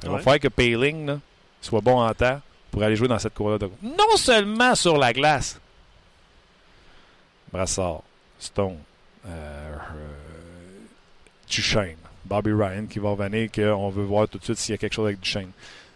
Il 0.03 0.09
va 0.09 0.17
falloir 0.19 0.39
que 0.39 0.47
Payling 0.47 1.17
soit 1.61 1.81
bon 1.81 1.99
en 1.99 2.13
temps 2.13 2.39
pour 2.69 2.83
aller 2.83 2.95
jouer 2.95 3.07
dans 3.07 3.17
cette 3.17 3.33
cour-là. 3.33 3.57
Non 3.81 4.15
seulement 4.15 4.75
sur 4.75 4.97
la 4.97 5.11
glace. 5.11 5.59
Brassard, 7.51 8.03
Stone, 8.37 8.77
euh, 9.25 9.75
Bobby 12.27 12.51
Ryan 12.51 12.85
qui 12.85 12.99
va 12.99 13.09
revenir, 13.11 13.51
qu'on 13.51 13.89
veut 13.89 14.03
voir 14.03 14.27
tout 14.27 14.37
de 14.37 14.43
suite 14.43 14.57
s'il 14.57 14.73
y 14.73 14.75
a 14.75 14.77
quelque 14.77 14.93
chose 14.93 15.07
avec 15.07 15.19
Duchesne. 15.19 15.51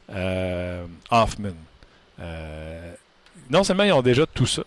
Euh, 0.10 0.86
Hoffman. 1.10 1.54
Euh, 2.20 2.94
non 3.50 3.64
seulement 3.64 3.84
ils 3.84 3.94
ont 3.94 4.02
déjà 4.02 4.26
tout 4.26 4.46
ça, 4.46 4.64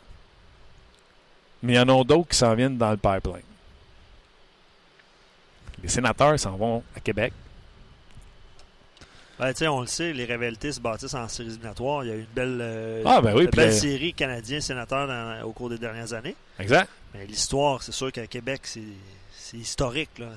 mais 1.63 1.75
il 1.75 1.77
y 1.77 1.79
en 1.79 1.89
a 1.89 2.05
d'autres 2.05 2.29
qui 2.29 2.37
s'en 2.37 2.55
viennent 2.55 2.79
dans 2.79 2.91
le 2.91 2.97
pipeline. 2.97 3.43
Les 5.83 5.89
sénateurs 5.89 6.39
s'en 6.39 6.57
vont 6.57 6.83
à 6.97 7.01
Québec. 7.01 7.33
Ben, 9.39 9.53
on 9.69 9.81
le 9.81 9.87
sait, 9.87 10.13
les 10.13 10.25
rivalités 10.25 10.73
se 10.73 10.81
bâtissent 10.81 11.15
en 11.15 11.27
séries 11.29 11.49
éliminatoires. 11.51 12.05
Il 12.05 12.09
y 12.09 12.13
a 12.13 12.17
eu 12.17 12.21
une 12.21 12.35
belle, 12.35 12.59
euh, 12.61 13.03
ah, 13.05 13.21
ben 13.21 13.35
oui, 13.37 13.49
belle 13.49 13.73
série 13.73 14.15
canadien-sénateur 14.15 15.45
au 15.45 15.53
cours 15.53 15.69
des 15.69 15.79
dernières 15.79 16.13
années. 16.13 16.37
Exact. 16.59 16.89
Mais 17.13 17.27
l'histoire, 17.27 17.83
c'est 17.83 17.93
sûr 17.93 18.13
qu'à 18.13 18.27
Québec, 18.27 18.61
c'est 18.65 18.81
c'est 19.45 19.59
historique. 19.59 20.09
Là. 20.19 20.29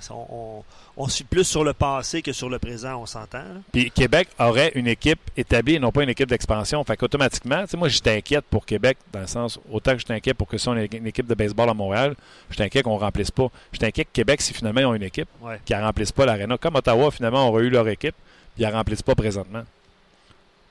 On, 0.98 1.08
suit 1.08 1.24
plus 1.24 1.46
sur 1.46 1.64
le 1.64 1.72
passé 1.72 2.22
que 2.22 2.34
sur 2.34 2.50
le 2.50 2.60
présent, 2.60 3.02
on 3.02 3.06
s'entend. 3.06 3.44
Puis 3.72 3.90
Québec 3.90 4.28
aurait 4.38 4.74
une 4.76 4.88
équipe 4.88 5.20
établie 5.38 5.76
et 5.76 5.80
non 5.80 5.94
pas 5.94 6.04
une 6.04 6.10
équipe 6.10 6.28
d'expansion. 6.28 6.84
Fait 6.84 6.98
qu'automatiquement, 6.98 7.62
tu 7.62 7.70
sais, 7.70 7.78
moi, 7.78 7.88
j'étais 7.88 8.18
inquiète 8.18 8.44
pour 8.50 8.66
Québec, 8.66 8.98
dans 9.14 9.22
le 9.22 9.28
sens, 9.28 9.60
autant 9.72 9.94
que 9.94 10.00
j'étais 10.00 10.14
inquiet 10.14 10.34
pour 10.34 10.48
que 10.48 10.58
si 10.58 10.68
on 10.68 10.76
ait 10.76 10.90
une 10.92 11.08
équipe 11.08 11.26
de 11.26 11.36
baseball 11.36 11.70
à 11.70 11.74
Montréal, 11.74 12.16
j'étais 12.50 12.66
inquiet 12.66 12.84
qu'on 12.84 12.96
ne 12.96 13.00
remplisse 13.00 13.32
pas. 13.32 13.50
J'étais 13.72 13.86
inquiet 13.86 14.04
que 14.04 14.12
Québec, 14.12 14.42
si 14.42 14.54
finalement 14.54 14.82
ils 14.82 14.86
ont 14.86 14.96
une 14.96 15.04
équipe, 15.04 15.30
qui 15.66 15.74
ne 15.74 15.82
remplisse 15.82 16.12
pas 16.12 16.26
l'aréna. 16.26 16.58
Comme 16.58 16.76
Ottawa, 16.76 17.10
finalement, 17.10 17.48
aurait 17.48 17.64
eu 17.64 17.70
leur 17.70 17.88
équipe, 17.88 18.16
puis 18.56 18.66
ils 18.66 18.68
ne 18.68 18.74
remplissent 18.74 19.04
pas 19.04 19.16
présentement. 19.16 19.64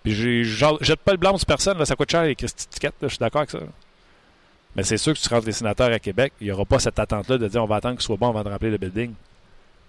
Puis 0.03 0.15
je 0.15 0.77
jette 0.83 1.01
pas 1.01 1.13
le 1.13 1.19
blanc 1.19 1.37
sur 1.39 1.47
personne, 1.47 1.83
ça 1.87 1.97
coûte 1.97 2.11
cher 2.11 2.23
les 2.23 2.33
étiquettes, 2.33 2.95
je 3.01 3.09
suis 3.09 3.19
d'accord 3.19 3.41
avec 3.41 3.51
ça. 3.51 3.61
Mais 4.77 4.83
c'est 4.83 4.99
sûr 4.99 5.15
que 5.15 5.19
tu 5.19 5.29
rentres 5.29 5.47
les 5.47 5.53
sénateurs 5.53 5.91
à 5.91 5.99
Québec, 5.99 6.35
il 6.41 6.49
n'y 6.49 6.53
aura 6.53 6.67
pas 6.67 6.79
cette 6.79 6.99
attente-là 6.99 7.39
de 7.39 7.49
dire 7.49 7.63
on 7.63 7.67
va 7.67 7.77
attendre 7.77 7.97
qu'il 7.97 8.05
soit 8.05 8.17
bon 8.17 8.29
avant 8.29 8.45
de 8.45 8.51
remplir 8.51 8.71
le 8.71 8.77
building. 8.77 9.15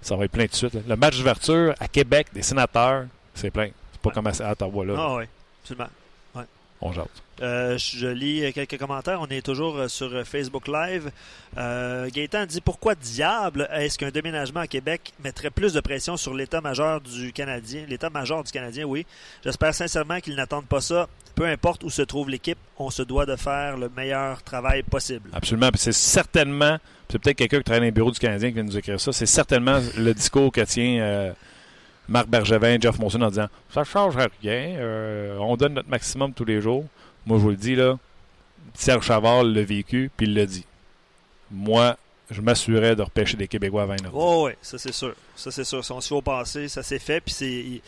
Ça 0.02 0.16
va 0.16 0.26
être 0.26 0.32
plein 0.32 0.46
de 0.46 0.54
suite. 0.54 0.78
Le 0.88 0.96
match 0.96 1.18
d'ouverture 1.18 1.74
à 1.80 1.88
Québec 1.88 2.28
des 2.34 2.42
sénateurs, 2.42 3.06
c'est 3.34 3.52
plein. 3.52 3.70
C'est 3.92 4.02
pas 4.02 4.12
comme 4.12 4.28
à 4.28 4.52
Ottawa 4.52 4.86
là. 4.86 4.94
Ah 4.98 5.16
oui, 5.18 5.26
absolument. 5.62 5.90
On 6.82 6.94
jase. 6.94 7.06
Euh, 7.42 7.78
je 7.78 8.08
lis 8.08 8.52
quelques 8.54 8.78
commentaires. 8.78 9.20
On 9.22 9.28
est 9.28 9.46
toujours 9.46 9.78
euh, 9.78 9.88
sur 9.88 10.26
Facebook 10.26 10.68
Live. 10.68 11.12
Euh, 11.58 12.10
Gaëtan 12.12 12.46
dit 12.46 12.62
Pourquoi 12.62 12.96
diable 12.96 13.68
est-ce 13.74 13.98
qu'un 13.98 14.10
déménagement 14.10 14.62
à 14.62 14.68
Québec 14.68 15.14
mettrait 15.24 15.52
plus 15.52 15.74
de 15.74 15.80
pression 15.80 16.18
sur 16.18 16.34
l'état-major 16.34 17.02
du 17.02 17.32
Canadien 17.34 17.86
L'état-major 17.88 18.44
du 18.44 18.52
Canadien, 18.52 18.86
oui. 18.86 19.06
J'espère 19.44 19.74
sincèrement 19.74 20.20
qu'ils 20.20 20.36
n'attendent 20.36 20.68
pas 20.68 20.82
ça. 20.82 21.08
Peu 21.36 21.46
importe 21.46 21.84
où 21.84 21.90
se 21.90 22.02
trouve 22.02 22.30
l'équipe, 22.30 22.58
on 22.78 22.90
se 22.90 23.04
doit 23.04 23.28
de 23.28 23.36
faire 23.36 23.78
le 23.78 23.90
meilleur 23.96 24.42
travail 24.42 24.82
possible. 24.82 25.30
Absolument. 25.34 25.70
c'est 25.76 25.92
certainement, 25.92 26.78
c'est 27.10 27.20
peut-être 27.20 27.38
quelqu'un 27.38 27.58
qui 27.60 27.64
travaille 27.64 27.82
dans 27.82 27.86
les 27.86 27.92
bureaux 27.92 28.12
du 28.12 28.20
Canadien 28.20 28.50
qui 28.50 28.56
vient 28.56 28.64
nous 28.64 28.78
écrire 28.78 29.00
ça. 29.00 29.12
C'est 29.12 29.28
certainement 29.28 29.80
le 29.98 30.14
discours 30.14 30.52
que 30.52 30.62
tient. 30.62 31.34
Marc 32.10 32.28
Bergevin, 32.28 32.78
Jeff 32.80 32.98
Monson 33.00 33.22
en 33.22 33.30
disant 33.30 33.48
Ça 33.74 33.84
change 33.84 34.16
rien, 34.42 34.78
on 35.40 35.56
donne 35.58 35.74
notre 35.74 35.90
maximum 35.90 36.34
tous 36.34 36.46
les 36.46 36.62
jours. 36.62 36.86
Moi, 37.26 37.38
je 37.38 37.44
vous 37.44 37.50
le 37.50 37.56
dis, 37.58 37.76
là, 37.76 37.98
Serge 38.74 39.06
Chaval 39.06 39.54
l'a 39.54 39.64
vécu, 39.64 40.10
puis 40.16 40.28
il 40.28 40.34
l'a 40.34 40.46
dit. 40.46 40.66
Moi, 41.52 41.98
je 42.30 42.42
m'assurais 42.42 42.96
de 42.96 43.02
repêcher 43.02 43.38
des 43.38 43.48
Québécois 43.48 43.84
à 43.84 43.86
20 43.86 43.96
Oh, 44.14 44.46
oui, 44.48 44.54
ça 44.62 44.78
c'est 44.78 44.94
sûr. 44.94 45.14
Ça 45.36 45.50
c'est 45.52 45.64
sûr. 45.64 45.84
Si 45.84 45.92
on 45.92 46.18
au 46.18 46.22
passé, 46.22 46.68
ça 46.68 46.84
s'est 46.84 47.00
fait, 47.00 47.22
puis 47.22 47.34
c'est 47.34 47.82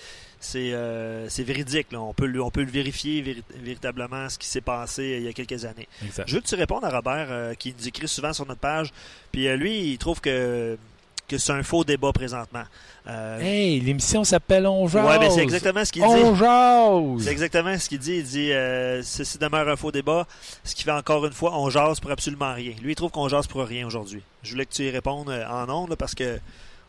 euh, 0.74 1.28
c'est 1.30 1.44
véridique. 1.44 1.92
Là. 1.92 2.00
On, 2.00 2.14
peut, 2.14 2.26
le- 2.26 2.42
on 2.42 2.50
peut 2.50 2.64
le 2.64 2.72
vérifier 2.72 3.22
véri- 3.22 3.44
véritablement 3.62 4.30
ce 4.30 4.38
qui 4.38 4.48
s'est 4.48 4.62
passé 4.62 5.02
euh, 5.02 5.18
il 5.18 5.24
y 5.24 5.28
a 5.28 5.34
quelques 5.34 5.66
années. 5.66 5.88
Exact. 6.06 6.28
Je 6.30 6.36
veux 6.36 6.42
que 6.42 6.48
tu 6.48 6.56
répondes 6.56 6.86
à 6.86 6.90
Robert 6.90 7.28
euh, 7.30 7.54
qui 7.56 7.76
nous 7.78 7.88
écrit 7.88 8.08
souvent 8.08 8.32
sur 8.32 8.46
notre 8.46 8.62
page. 8.62 8.92
Puis 9.34 9.48
euh, 9.50 9.58
lui, 9.58 9.92
il 9.92 9.98
trouve 9.98 10.22
que, 10.22 10.78
que 11.30 11.38
c'est 11.38 11.54
un 11.54 11.64
faux 11.64 11.84
débat 11.86 12.12
présentement. 12.12 12.64
Euh, 13.08 13.40
Hey, 13.40 13.80
l'émission 13.80 14.24
s'appelle 14.24 14.68
On 14.68 14.88
jase. 14.88 15.06
ouais, 15.06 15.20
ben 15.20 15.30
c'est 15.32 15.42
exactement 15.44 15.86
ce 15.86 15.92
qu'il 15.92 16.02
dit. 16.02 16.08
On 16.08 16.36
jase. 16.36 17.24
C'est 17.24 17.32
exactement 17.32 17.78
ce 17.78 17.88
qu'il 17.88 18.00
dit. 18.00 18.18
Il 18.18 18.24
dit 18.26 18.52
euh, 18.52 19.02
ceci 19.04 19.38
demeure 19.38 19.68
un 19.70 19.76
faux 19.78 19.92
débat. 19.92 20.28
Ce 20.64 20.76
qui 20.76 20.84
fait 20.84 20.92
encore 20.92 21.26
une 21.26 21.32
fois, 21.32 21.58
on 21.58 21.70
jase 21.70 22.00
pour 22.00 22.12
absolument 22.12 22.54
rien. 22.54 22.74
Lui, 22.84 22.92
il 22.92 22.96
trouve 22.96 23.12
qu'on 23.12 23.30
jase 23.30 23.48
pour 23.48 23.64
rien 23.64 23.88
aujourd'hui. 23.88 24.22
Je 24.44 24.52
voulais 24.52 24.66
que 24.66 24.74
tu 24.74 24.84
y 24.84 24.90
répondes 24.90 25.30
euh, 25.30 25.46
en 25.48 25.70
ondes 25.70 25.96
parce 25.96 26.14
que 26.16 26.40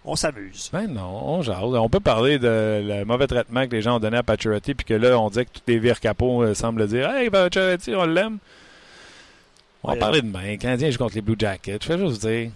on 0.04 0.16
s'amuse. 0.16 0.70
Ben 0.72 0.86
non, 0.86 1.02
on 1.26 1.42
jase. 1.42 1.56
On 1.62 1.88
peut 1.90 2.00
parler 2.00 2.38
de 2.38 2.80
le 2.82 3.04
mauvais 3.04 3.26
traitement 3.26 3.66
que 3.66 3.72
les 3.76 3.82
gens 3.82 3.96
ont 3.96 4.00
donné 4.00 4.16
à 4.16 4.22
Pacioretty, 4.22 4.74
puis 4.74 4.86
que 4.86 4.94
là, 4.94 5.18
on 5.18 5.28
dit 5.28 5.44
que 5.44 5.50
tous 5.52 5.62
les 5.68 5.78
vires 5.78 6.00
capots 6.00 6.42
euh, 6.42 6.54
semblent 6.54 6.86
dire 6.88 7.10
Hey, 7.10 7.28
Pacioretty, 7.30 7.94
on 7.94 8.04
l'aime. 8.06 8.38
On 9.82 9.88
va 9.88 9.94
Ouais. 9.94 9.98
parler 10.00 10.22
demain. 10.22 10.52
Le 10.52 10.56
Canadien 10.56 10.90
joue 10.90 10.98
contre 10.98 11.14
les 11.14 11.20
Blue 11.22 11.36
Jackets. 11.38 11.78
Je 11.82 11.86
fais 11.86 11.98
juste 11.98 12.26
dire 12.26 12.50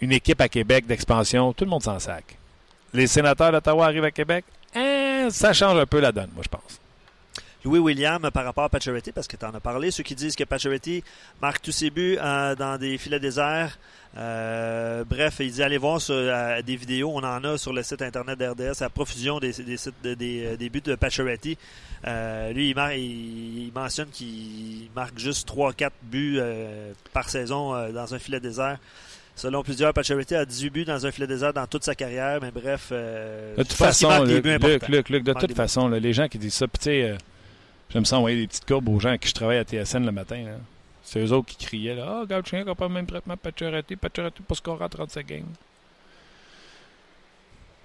une 0.00 0.12
équipe 0.12 0.40
à 0.40 0.48
Québec 0.48 0.86
d'expansion, 0.86 1.52
tout 1.52 1.64
le 1.64 1.70
monde 1.70 1.82
s'en 1.82 1.98
sac. 1.98 2.36
Les 2.92 3.06
sénateurs 3.06 3.52
d'Ottawa 3.52 3.86
arrivent 3.86 4.04
à 4.04 4.10
Québec, 4.10 4.44
hein, 4.74 5.28
ça 5.30 5.52
change 5.52 5.78
un 5.78 5.86
peu 5.86 6.00
la 6.00 6.12
donne, 6.12 6.30
moi, 6.34 6.42
je 6.44 6.48
pense. 6.48 6.80
Louis 7.64 7.78
William 7.78 8.30
par 8.30 8.44
rapport 8.44 8.64
à 8.64 8.68
Pacioretty, 8.70 9.12
parce 9.12 9.28
que 9.28 9.36
tu 9.36 9.44
en 9.44 9.54
as 9.54 9.60
parlé, 9.60 9.90
ceux 9.90 10.02
qui 10.02 10.14
disent 10.14 10.34
que 10.34 10.44
Pacioretty 10.44 11.04
marque 11.42 11.60
tous 11.60 11.72
ses 11.72 11.90
buts 11.90 12.16
euh, 12.20 12.54
dans 12.54 12.78
des 12.78 12.96
filets 12.96 13.20
déserts. 13.20 13.78
Euh, 14.16 15.04
bref, 15.04 15.36
il 15.40 15.52
dit 15.52 15.62
allez 15.62 15.76
voir 15.76 16.00
euh, 16.08 16.62
des 16.62 16.74
vidéos, 16.76 17.12
on 17.14 17.22
en 17.22 17.44
a 17.44 17.58
sur 17.58 17.72
le 17.72 17.82
site 17.82 18.02
internet 18.02 18.38
d'RDS 18.38 18.82
à 18.82 18.88
profusion 18.88 19.38
des, 19.38 19.52
buts 20.72 20.80
de 20.80 20.94
Pacioretty. 20.94 21.58
Lui, 22.54 22.70
il, 22.70 22.76
il- 22.96 23.72
mentionne 23.74 24.08
qu'il 24.08 24.88
marque 24.96 25.18
juste 25.18 25.46
3-4 25.48 25.90
buts 26.02 26.40
par 27.12 27.28
saison 27.28 27.92
dans 27.92 28.14
un 28.14 28.18
filet 28.18 28.40
désert. 28.40 28.78
Selon 29.40 29.62
plusieurs, 29.62 29.94
Pacioretty 29.94 30.34
a 30.34 30.44
18 30.44 30.68
buts 30.70 30.84
dans 30.84 31.06
un 31.06 31.10
filet 31.10 31.26
désert 31.26 31.54
dans 31.54 31.66
toute 31.66 31.82
sa 31.82 31.94
carrière, 31.94 32.40
mais 32.42 32.50
bref. 32.50 32.88
euh, 32.92 33.56
De 33.56 33.62
toute 33.62 33.72
façon, 33.72 34.22
Luc, 34.22 34.44
Luc. 34.44 34.86
Luc, 34.88 35.08
Luc, 35.08 35.24
de 35.24 35.32
toute 35.32 35.54
façon, 35.54 35.88
là, 35.88 35.98
les 35.98 36.12
gens 36.12 36.28
qui 36.28 36.36
disent 36.36 36.52
ça, 36.52 36.68
puis 36.68 36.78
tu 36.78 36.84
sais, 36.84 37.02
euh, 37.04 37.16
j'aime 37.88 38.04
ça 38.04 38.18
envoyer 38.18 38.36
des 38.42 38.46
petites 38.46 38.66
courbes 38.66 38.90
aux 38.90 39.00
gens 39.00 39.12
à 39.12 39.16
qui 39.16 39.30
je 39.30 39.32
travaille 39.32 39.56
à 39.56 39.64
TSN 39.64 40.04
le 40.04 40.12
matin. 40.12 40.42
là. 40.44 40.52
C'est 41.02 41.20
eux 41.24 41.32
autres 41.32 41.46
qui 41.46 41.64
criaient 41.64 41.94
là, 41.94 42.04
Ah, 42.06 42.22
oh, 42.38 42.56
n'a 42.66 42.74
pas 42.74 42.86
le 42.88 42.92
même 42.92 43.06
traitement, 43.06 43.34
Pacioretty, 43.38 43.96
Pacioretty 43.96 44.42
pas 44.42 44.54
scorer 44.54 44.84
en 44.84 44.88
37 44.90 45.26
games. 45.26 45.44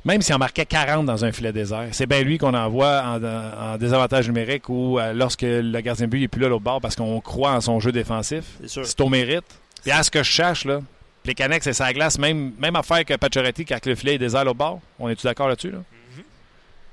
Même 0.04 0.22
s'il 0.22 0.36
en 0.36 0.39
marquait 0.39 0.65
40 0.65 1.06
dans 1.06 1.24
un 1.24 1.32
filet 1.32 1.54
désert, 1.54 1.88
c'est 1.94 2.06
bien 2.06 2.22
lui 2.22 2.38
qu'on 2.38 2.54
envoie 2.54 3.02
en, 3.02 3.24
en 3.24 3.78
désavantage 3.78 4.28
numérique 4.28 4.68
ou 4.68 5.00
euh, 5.00 5.13
lorsque 5.13 5.41
le 5.44 5.80
gardien 5.80 6.06
de 6.06 6.12
but 6.12 6.20
n'est 6.20 6.28
plus 6.28 6.41
là 6.41 6.48
à 6.48 6.50
l'autre 6.50 6.63
bord 6.65 6.82
parce 6.82 6.98
qu'on 6.98 7.22
croit 7.22 7.54
en 7.54 7.62
son 7.62 7.80
jeu 7.80 7.94
défensif. 7.94 8.44
C'est 8.60 8.68
sûr. 8.68 8.86
C'est 8.86 9.00
au 9.00 9.08
mérite. 9.08 9.46
Puis 9.84 9.91
à 9.91 10.04
ce 10.04 10.12
que 10.12 10.22
je 10.22 10.30
cherche, 10.30 10.65
là, 10.65 10.82
les 11.25 11.35
Canex, 11.35 11.63
c'est 11.63 11.73
sa 11.73 11.91
glace, 11.93 12.17
même, 12.17 12.53
même 12.59 12.75
affaire 12.75 13.03
que 13.05 13.15
Pacioretty 13.15 13.65
quand 13.65 13.83
le 13.85 13.95
filet 13.95 14.15
est 14.15 14.19
désert 14.19 14.45
au 14.47 14.53
bord. 14.53 14.79
On 14.99 15.09
est-tu 15.09 15.25
d'accord 15.25 15.47
là-dessus? 15.47 15.71
Là? 15.71 15.77
Mhm. 15.77 16.23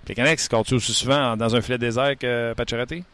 Les 0.08 0.14
Canex, 0.14 0.48
comptent 0.48 0.72
aussi 0.72 0.92
souvent 0.92 1.36
dans 1.36 1.54
un 1.54 1.60
filet 1.60 1.78
désert 1.78 2.16
que 2.18 2.54
Pacioretty? 2.54 3.04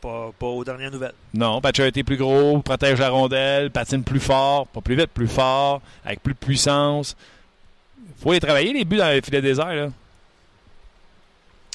Pas, 0.00 0.30
pas 0.38 0.46
aux 0.46 0.64
dernières 0.64 0.90
nouvelles. 0.90 1.14
Non, 1.34 1.60
Pacioretty 1.60 2.00
est 2.00 2.04
plus 2.04 2.16
gros, 2.16 2.60
protège 2.60 2.98
la 2.98 3.10
rondelle, 3.10 3.70
patine 3.70 4.02
plus 4.02 4.20
fort, 4.20 4.66
pas 4.66 4.80
plus 4.80 4.96
vite, 4.96 5.10
plus 5.12 5.28
fort, 5.28 5.82
avec 6.04 6.22
plus 6.22 6.34
de 6.34 6.38
puissance. 6.38 7.16
faut 8.22 8.32
les 8.32 8.40
travailler, 8.40 8.72
les 8.72 8.84
buts 8.84 8.96
dans 8.96 9.08
les 9.08 9.20
filets 9.20 9.42
désert. 9.42 9.74
Là. 9.74 9.88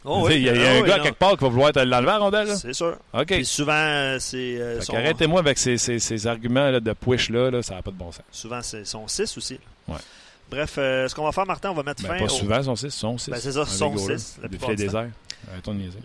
Oh 0.07 0.25
oui, 0.27 0.35
il 0.35 0.41
y 0.43 0.49
a, 0.49 0.53
il 0.55 0.61
y 0.61 0.65
a 0.65 0.69
ah 0.71 0.75
un 0.77 0.81
gars 0.83 0.97
non. 0.97 1.03
quelque 1.03 1.17
part 1.17 1.31
qui 1.37 1.43
va 1.43 1.49
vouloir 1.49 1.71
te 1.71 1.79
l'enlever 1.79 2.11
à 2.11 2.17
rondelle. 2.19 2.55
C'est 2.57 2.73
sûr. 2.73 2.95
OK. 3.13 3.25
Puis 3.25 3.45
souvent, 3.45 3.73
euh, 3.73 4.17
c'est 4.19 4.37
euh, 4.59 4.79
son- 4.81 4.93
qu'arrêtez-moi 4.93 5.39
avec 5.39 5.57
ces, 5.57 5.77
ces- 5.77 5.99
ces 5.99 6.27
arguments 6.27 6.69
là, 6.69 6.79
de 6.79 6.93
push 6.93 7.29
là, 7.29 7.49
là, 7.49 7.61
ça 7.63 7.75
n'a 7.75 7.81
pas 7.81 7.91
de 7.91 7.95
bon 7.97 8.11
sens. 8.11 8.23
souvent 8.31 8.61
c'est 8.61 8.85
son 8.85 9.07
6 9.07 9.35
aussi. 9.37 9.59
Ouais. 9.87 9.95
Bref, 10.51 10.75
euh, 10.77 11.07
ce 11.07 11.15
qu'on 11.15 11.23
va 11.25 11.31
faire, 11.31 11.47
Martin, 11.47 11.71
on 11.71 11.73
va 11.73 11.81
mettre 11.81 12.03
Ben, 12.03 12.09
fin 12.09 12.17
pas 12.19 12.25
au- 12.25 12.29
souvent, 12.29 12.61
son 12.61 12.75
6, 12.75 12.91
son 12.91 13.17
6. 13.17 13.31
Ben, 13.31 13.37
c'est 13.39 13.51
ça, 13.53 13.65
son 13.65 13.97
six, 13.97 14.37
la 14.41 14.47
Des 14.47 14.57
plupart 14.57 14.75
du 14.75 14.87
temps. 14.87 15.07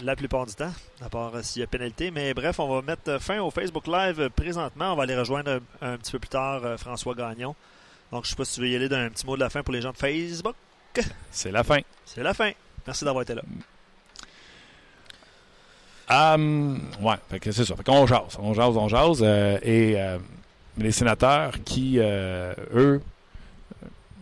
la 0.02 0.16
plupart 0.16 0.46
du 0.46 0.54
temps, 0.54 0.72
à 1.04 1.08
part 1.10 1.32
euh, 1.34 1.40
s'il 1.42 1.60
y 1.60 1.62
a 1.62 1.66
pénalité. 1.66 2.10
Mais 2.10 2.32
bref, 2.32 2.58
on 2.58 2.68
va 2.74 2.80
mettre 2.80 3.20
fin 3.20 3.38
au 3.40 3.50
Facebook 3.50 3.86
Live 3.86 4.18
euh, 4.18 4.28
présentement. 4.30 4.94
On 4.94 4.96
va 4.96 5.02
aller 5.02 5.16
rejoindre 5.16 5.60
un, 5.82 5.92
un 5.92 5.96
petit 5.98 6.12
peu 6.12 6.18
plus 6.18 6.28
tard 6.30 6.62
euh, 6.64 6.76
François 6.78 7.14
Gagnon. 7.14 7.54
Donc, 8.12 8.24
je 8.24 8.30
sais 8.30 8.36
pas 8.36 8.44
si 8.46 8.54
tu 8.54 8.60
veux 8.62 8.68
y 8.68 8.76
aller 8.76 8.88
d'un 8.88 9.10
petit 9.10 9.26
mot 9.26 9.34
de 9.36 9.40
la 9.40 9.50
fin 9.50 9.62
pour 9.62 9.74
les 9.74 9.82
gens 9.82 9.92
de 9.92 9.96
Facebook. 9.98 10.54
C'est 11.30 11.52
la 11.52 11.62
fin. 11.62 11.80
C'est 12.06 12.22
la 12.22 12.32
fin. 12.34 12.50
Merci 12.86 13.04
d'avoir 13.04 13.22
été 13.22 13.34
là. 13.34 13.42
Hum, 16.10 16.80
ouais, 17.00 17.14
fait 17.30 17.38
que 17.38 17.52
c'est 17.52 17.64
ça. 17.64 17.76
Fait 17.76 17.84
qu'on 17.84 18.06
jase, 18.06 18.36
on 18.40 18.52
jase, 18.52 18.76
on 18.76 18.88
jase. 18.88 19.20
euh, 19.22 19.58
et 19.62 19.94
euh, 19.96 20.18
les 20.76 20.90
sénateurs 20.90 21.52
qui, 21.64 21.96
euh, 21.98 22.52
eux, 22.74 23.00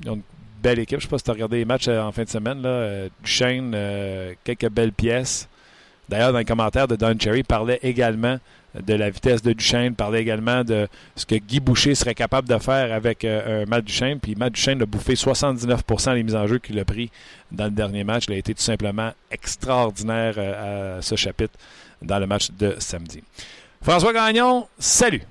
ils 0.03 0.11
ont 0.11 0.15
une 0.17 0.23
belle 0.63 0.81
équipe. 0.81 0.99
Je 0.99 1.05
sais 1.05 1.09
pas 1.11 1.17
si 1.19 1.25
tu 1.25 1.31
as 1.31 1.35
regardé 1.35 1.57
les 1.59 1.65
matchs 1.65 1.89
en 1.89 2.13
fin 2.13 2.25
de 2.25 2.29
semaine. 2.29 2.61
Là, 2.61 3.09
Duchesne, 3.23 3.75
quelques 4.45 4.69
belles 4.69 4.93
pièces. 4.93 5.49
D'ailleurs, 6.09 6.33
dans 6.33 6.39
les 6.39 6.45
commentaires 6.45 6.89
de 6.89 6.97
Don 6.97 7.17
Cherry, 7.19 7.43
parlait 7.43 7.79
également 7.83 8.39
de 8.75 8.95
la 8.95 9.11
vitesse 9.11 9.43
de 9.43 9.53
Duchesne, 9.53 9.95
parlait 9.95 10.21
également 10.21 10.63
de 10.63 10.89
ce 11.17 11.25
que 11.27 11.35
Guy 11.37 11.61
Boucher 11.61 11.95
serait 11.95 12.15
capable 12.15 12.49
de 12.49 12.59
faire 12.59 12.93
avec 12.93 13.25
euh, 13.25 13.65
Matt 13.67 13.85
Duchesne. 13.85 14.21
Puis 14.21 14.35
Matt 14.35 14.53
Duchesne 14.53 14.83
a 14.83 14.87
bouffé 14.87 15.15
79% 15.15 16.15
des 16.15 16.23
mises 16.23 16.37
en 16.37 16.47
jeu 16.47 16.59
qu'il 16.59 16.79
a 16.79 16.85
pris 16.85 17.11
dans 17.51 17.65
le 17.65 17.71
dernier 17.71 18.05
match. 18.05 18.25
Il 18.29 18.35
a 18.35 18.37
été 18.37 18.55
tout 18.55 18.63
simplement 18.63 19.13
extraordinaire 19.31 20.35
euh, 20.37 20.99
à 20.99 21.03
ce 21.03 21.17
chapitre 21.17 21.55
dans 22.03 22.19
le 22.19 22.27
match 22.27 22.51
de 22.59 22.77
samedi. 22.79 23.23
François 23.83 24.13
Gagnon, 24.13 24.67
salut. 24.79 25.23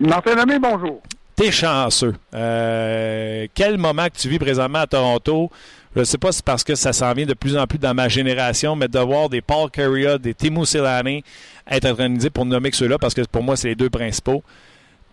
Martin 0.00 0.34
Lemay, 0.34 0.58
bonjour. 0.58 1.02
T'es 1.36 1.52
chanceux. 1.52 2.14
Euh, 2.34 3.46
quel 3.54 3.78
moment 3.78 4.06
que 4.06 4.18
tu 4.18 4.28
vis 4.28 4.38
présentement 4.38 4.80
à 4.80 4.86
Toronto? 4.86 5.50
Je 5.94 6.00
ne 6.00 6.04
sais 6.04 6.18
pas 6.18 6.30
si 6.30 6.36
c'est 6.36 6.44
parce 6.44 6.62
que 6.62 6.74
ça 6.74 6.92
s'en 6.92 7.12
vient 7.14 7.26
de 7.26 7.34
plus 7.34 7.56
en 7.56 7.66
plus 7.66 7.78
dans 7.78 7.94
ma 7.94 8.08
génération, 8.08 8.76
mais 8.76 8.88
de 8.88 8.98
voir 8.98 9.28
des 9.28 9.40
Paul 9.40 9.70
Carrier, 9.70 10.18
des 10.18 10.34
Timo 10.34 10.64
Silani 10.64 11.24
être 11.70 11.86
organisés 11.86 12.30
pour 12.30 12.44
nommer 12.44 12.70
que 12.70 12.76
ceux-là, 12.76 12.98
parce 12.98 13.14
que 13.14 13.22
pour 13.22 13.42
moi, 13.42 13.56
c'est 13.56 13.68
les 13.68 13.74
deux 13.74 13.90
principaux. 13.90 14.42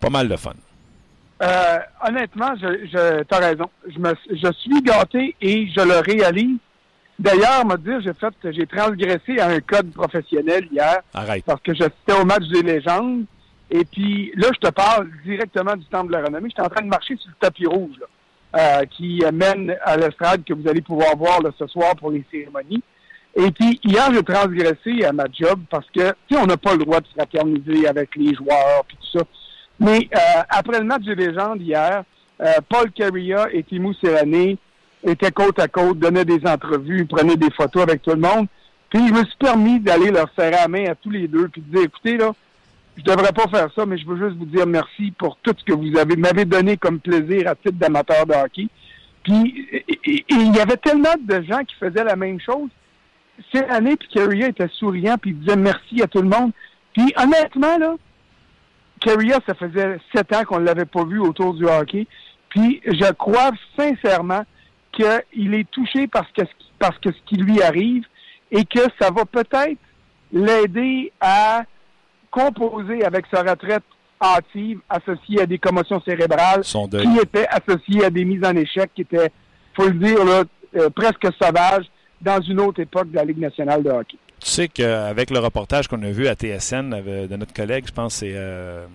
Pas 0.00 0.10
mal 0.10 0.28
de 0.28 0.36
fun. 0.36 0.52
Euh, 1.42 1.78
honnêtement, 2.06 2.54
je, 2.60 2.86
je 2.86 3.22
t'as 3.24 3.38
raison. 3.38 3.70
Je, 3.88 3.98
me, 3.98 4.14
je 4.30 4.52
suis 4.52 4.82
gâté 4.82 5.36
et 5.40 5.68
je 5.68 5.80
le 5.80 5.98
réalise. 6.00 6.58
D'ailleurs, 7.18 7.64
me 7.66 7.76
dire, 7.76 8.00
j'ai 8.00 8.12
fait, 8.14 8.52
j'ai 8.52 8.66
transgressé 8.66 9.38
à 9.40 9.48
un 9.48 9.60
code 9.60 9.92
professionnel 9.92 10.68
hier 10.70 10.98
Arrête. 11.14 11.44
parce 11.44 11.60
que 11.62 11.74
j'assistais 11.74 12.12
au 12.20 12.24
match 12.24 12.46
des 12.48 12.62
légendes. 12.62 13.24
Et 13.70 13.84
puis 13.84 14.32
là, 14.36 14.48
je 14.54 14.68
te 14.68 14.72
parle 14.72 15.08
directement 15.24 15.76
du 15.76 15.84
Temple 15.86 16.08
de 16.08 16.12
la 16.12 16.24
Renommée. 16.24 16.48
J'étais 16.48 16.62
en 16.62 16.68
train 16.68 16.82
de 16.82 16.88
marcher 16.88 17.16
sur 17.16 17.28
le 17.28 17.36
tapis 17.40 17.66
rouge 17.66 17.96
là, 18.00 18.80
euh, 18.80 18.84
qui 18.86 19.22
mène 19.32 19.76
à 19.82 19.96
l'estrade 19.96 20.42
que 20.44 20.54
vous 20.54 20.66
allez 20.68 20.80
pouvoir 20.80 21.16
voir 21.16 21.42
là, 21.42 21.50
ce 21.58 21.66
soir 21.66 21.94
pour 21.96 22.10
les 22.10 22.24
cérémonies. 22.30 22.82
Et 23.36 23.50
puis 23.50 23.80
hier, 23.84 24.10
j'ai 24.12 24.22
transgressé 24.22 25.04
à 25.04 25.12
ma 25.12 25.24
job 25.32 25.60
parce 25.70 25.86
que, 25.90 26.10
tu 26.26 26.34
sais, 26.34 26.40
on 26.40 26.46
n'a 26.46 26.56
pas 26.56 26.72
le 26.72 26.84
droit 26.84 27.00
de 27.00 27.06
fraterniser 27.14 27.86
avec 27.86 28.16
les 28.16 28.34
joueurs 28.34 28.84
puis 28.86 28.96
tout 28.96 29.18
ça. 29.18 29.24
Mais 29.80 30.08
euh, 30.14 30.42
après 30.48 30.78
le 30.78 30.84
match 30.84 31.02
des 31.02 31.14
légendes 31.14 31.62
hier, 31.62 32.02
euh, 32.40 32.52
Paul 32.68 32.90
Carrier 32.90 33.36
et 33.52 33.62
Timo 33.62 33.92
Serrané 33.94 34.58
étaient 35.04 35.30
côte 35.30 35.58
à 35.60 35.68
côte, 35.68 35.98
donnaient 35.98 36.24
des 36.24 36.44
entrevues, 36.46 37.06
prenaient 37.06 37.36
des 37.36 37.50
photos 37.50 37.82
avec 37.82 38.02
tout 38.02 38.10
le 38.10 38.16
monde. 38.16 38.46
Puis 38.90 39.06
je 39.06 39.12
me 39.12 39.24
suis 39.24 39.36
permis 39.38 39.78
d'aller 39.78 40.10
leur 40.10 40.30
serrer 40.36 40.52
la 40.52 40.68
main 40.68 40.86
à 40.86 40.94
tous 40.94 41.10
les 41.10 41.28
deux 41.28 41.48
puis 41.48 41.60
de 41.60 41.76
dire, 41.76 41.84
écoutez, 41.84 42.16
là, 42.16 42.32
je 42.96 43.02
devrais 43.04 43.32
pas 43.32 43.46
faire 43.46 43.68
ça, 43.74 43.86
mais 43.86 43.96
je 43.98 44.06
veux 44.06 44.16
juste 44.16 44.38
vous 44.38 44.46
dire 44.46 44.66
merci 44.66 45.12
pour 45.16 45.36
tout 45.42 45.54
ce 45.56 45.64
que 45.64 45.72
vous 45.72 45.96
avez 45.96 46.16
m'avez 46.16 46.44
donné 46.44 46.76
comme 46.76 46.98
plaisir 46.98 47.48
à 47.48 47.54
titre 47.54 47.78
d'amateur 47.78 48.26
de 48.26 48.34
hockey. 48.34 48.66
Puis 49.22 49.68
il 50.28 50.56
y 50.56 50.60
avait 50.60 50.76
tellement 50.76 51.14
de 51.20 51.42
gens 51.42 51.62
qui 51.64 51.76
faisaient 51.76 52.04
la 52.04 52.16
même 52.16 52.40
chose. 52.40 52.70
Cette 53.52 53.70
année, 53.70 53.96
puis 53.96 54.08
Carrier 54.08 54.46
était 54.46 54.68
souriant, 54.68 55.16
puis 55.16 55.30
il 55.30 55.38
disait 55.40 55.56
merci 55.56 56.02
à 56.02 56.06
tout 56.06 56.22
le 56.22 56.28
monde. 56.28 56.52
Puis 56.92 57.12
honnêtement, 57.16 57.78
là, 57.78 57.94
Carrier, 59.00 59.34
ça 59.46 59.54
faisait 59.54 59.98
sept 60.14 60.34
ans 60.34 60.44
qu'on 60.44 60.60
ne 60.60 60.64
l'avait 60.64 60.84
pas 60.84 61.04
vu 61.04 61.20
autour 61.20 61.54
du 61.54 61.64
hockey. 61.64 62.06
Puis 62.48 62.80
je 62.84 63.12
crois 63.12 63.50
sincèrement 63.78 64.42
qu'il 64.92 65.54
est 65.54 65.70
touché 65.70 66.08
parce 66.08 66.30
que, 66.32 66.42
parce 66.78 66.98
que 66.98 67.10
ce 67.12 67.18
qui 67.26 67.36
lui 67.36 67.62
arrive 67.62 68.04
et 68.50 68.64
que 68.64 68.80
ça 69.00 69.10
va 69.10 69.24
peut-être 69.24 69.78
l'aider 70.32 71.12
à 71.20 71.62
composer 72.30 73.04
avec 73.04 73.26
sa 73.32 73.42
retraite 73.42 73.84
hâtive 74.20 74.80
associée 74.88 75.42
à 75.42 75.46
des 75.46 75.58
commotions 75.58 76.02
cérébrales 76.02 76.62
qui 76.62 77.18
étaient 77.22 77.46
associées 77.48 78.04
à 78.04 78.10
des 78.10 78.24
mises 78.24 78.44
en 78.44 78.56
échec 78.56 78.90
qui 78.94 79.02
étaient, 79.02 79.30
faut 79.74 79.86
le 79.86 79.94
dire, 79.94 80.24
là, 80.24 80.42
euh, 80.76 80.90
presque 80.90 81.28
sauvages 81.40 81.86
dans 82.20 82.40
une 82.40 82.60
autre 82.60 82.80
époque 82.80 83.10
de 83.10 83.16
la 83.16 83.24
Ligue 83.24 83.38
nationale 83.38 83.82
de 83.82 83.90
hockey. 83.90 84.16
Tu 84.40 84.48
sais 84.50 84.68
qu'avec 84.68 85.30
le 85.30 85.38
reportage 85.40 85.88
qu'on 85.88 86.02
a 86.02 86.10
vu 86.10 86.28
à 86.28 86.34
TSN 86.34 86.92
avec- 86.94 87.28
de 87.28 87.36
notre 87.36 87.52
collègue, 87.52 87.84
je 87.88 87.92
pense 87.92 88.14
que 88.14 88.18
c'est 88.20 88.32
euh, 88.36 88.86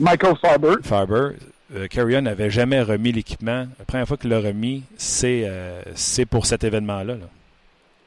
Michael 0.00 0.34
Farber, 0.40 0.74
Farber, 0.82 1.28
euh, 1.74 1.86
Carrion 1.88 2.20
n'avait 2.22 2.50
jamais 2.50 2.82
remis 2.82 3.12
l'équipement. 3.12 3.66
La 3.78 3.84
première 3.86 4.06
fois 4.06 4.16
qu'il 4.18 4.30
l'a 4.30 4.40
remis, 4.40 4.82
c'est 4.96 5.42
euh, 5.46 5.80
pour 6.30 6.44
cet 6.46 6.64
événement-là. 6.64 7.14
là. 7.14 7.26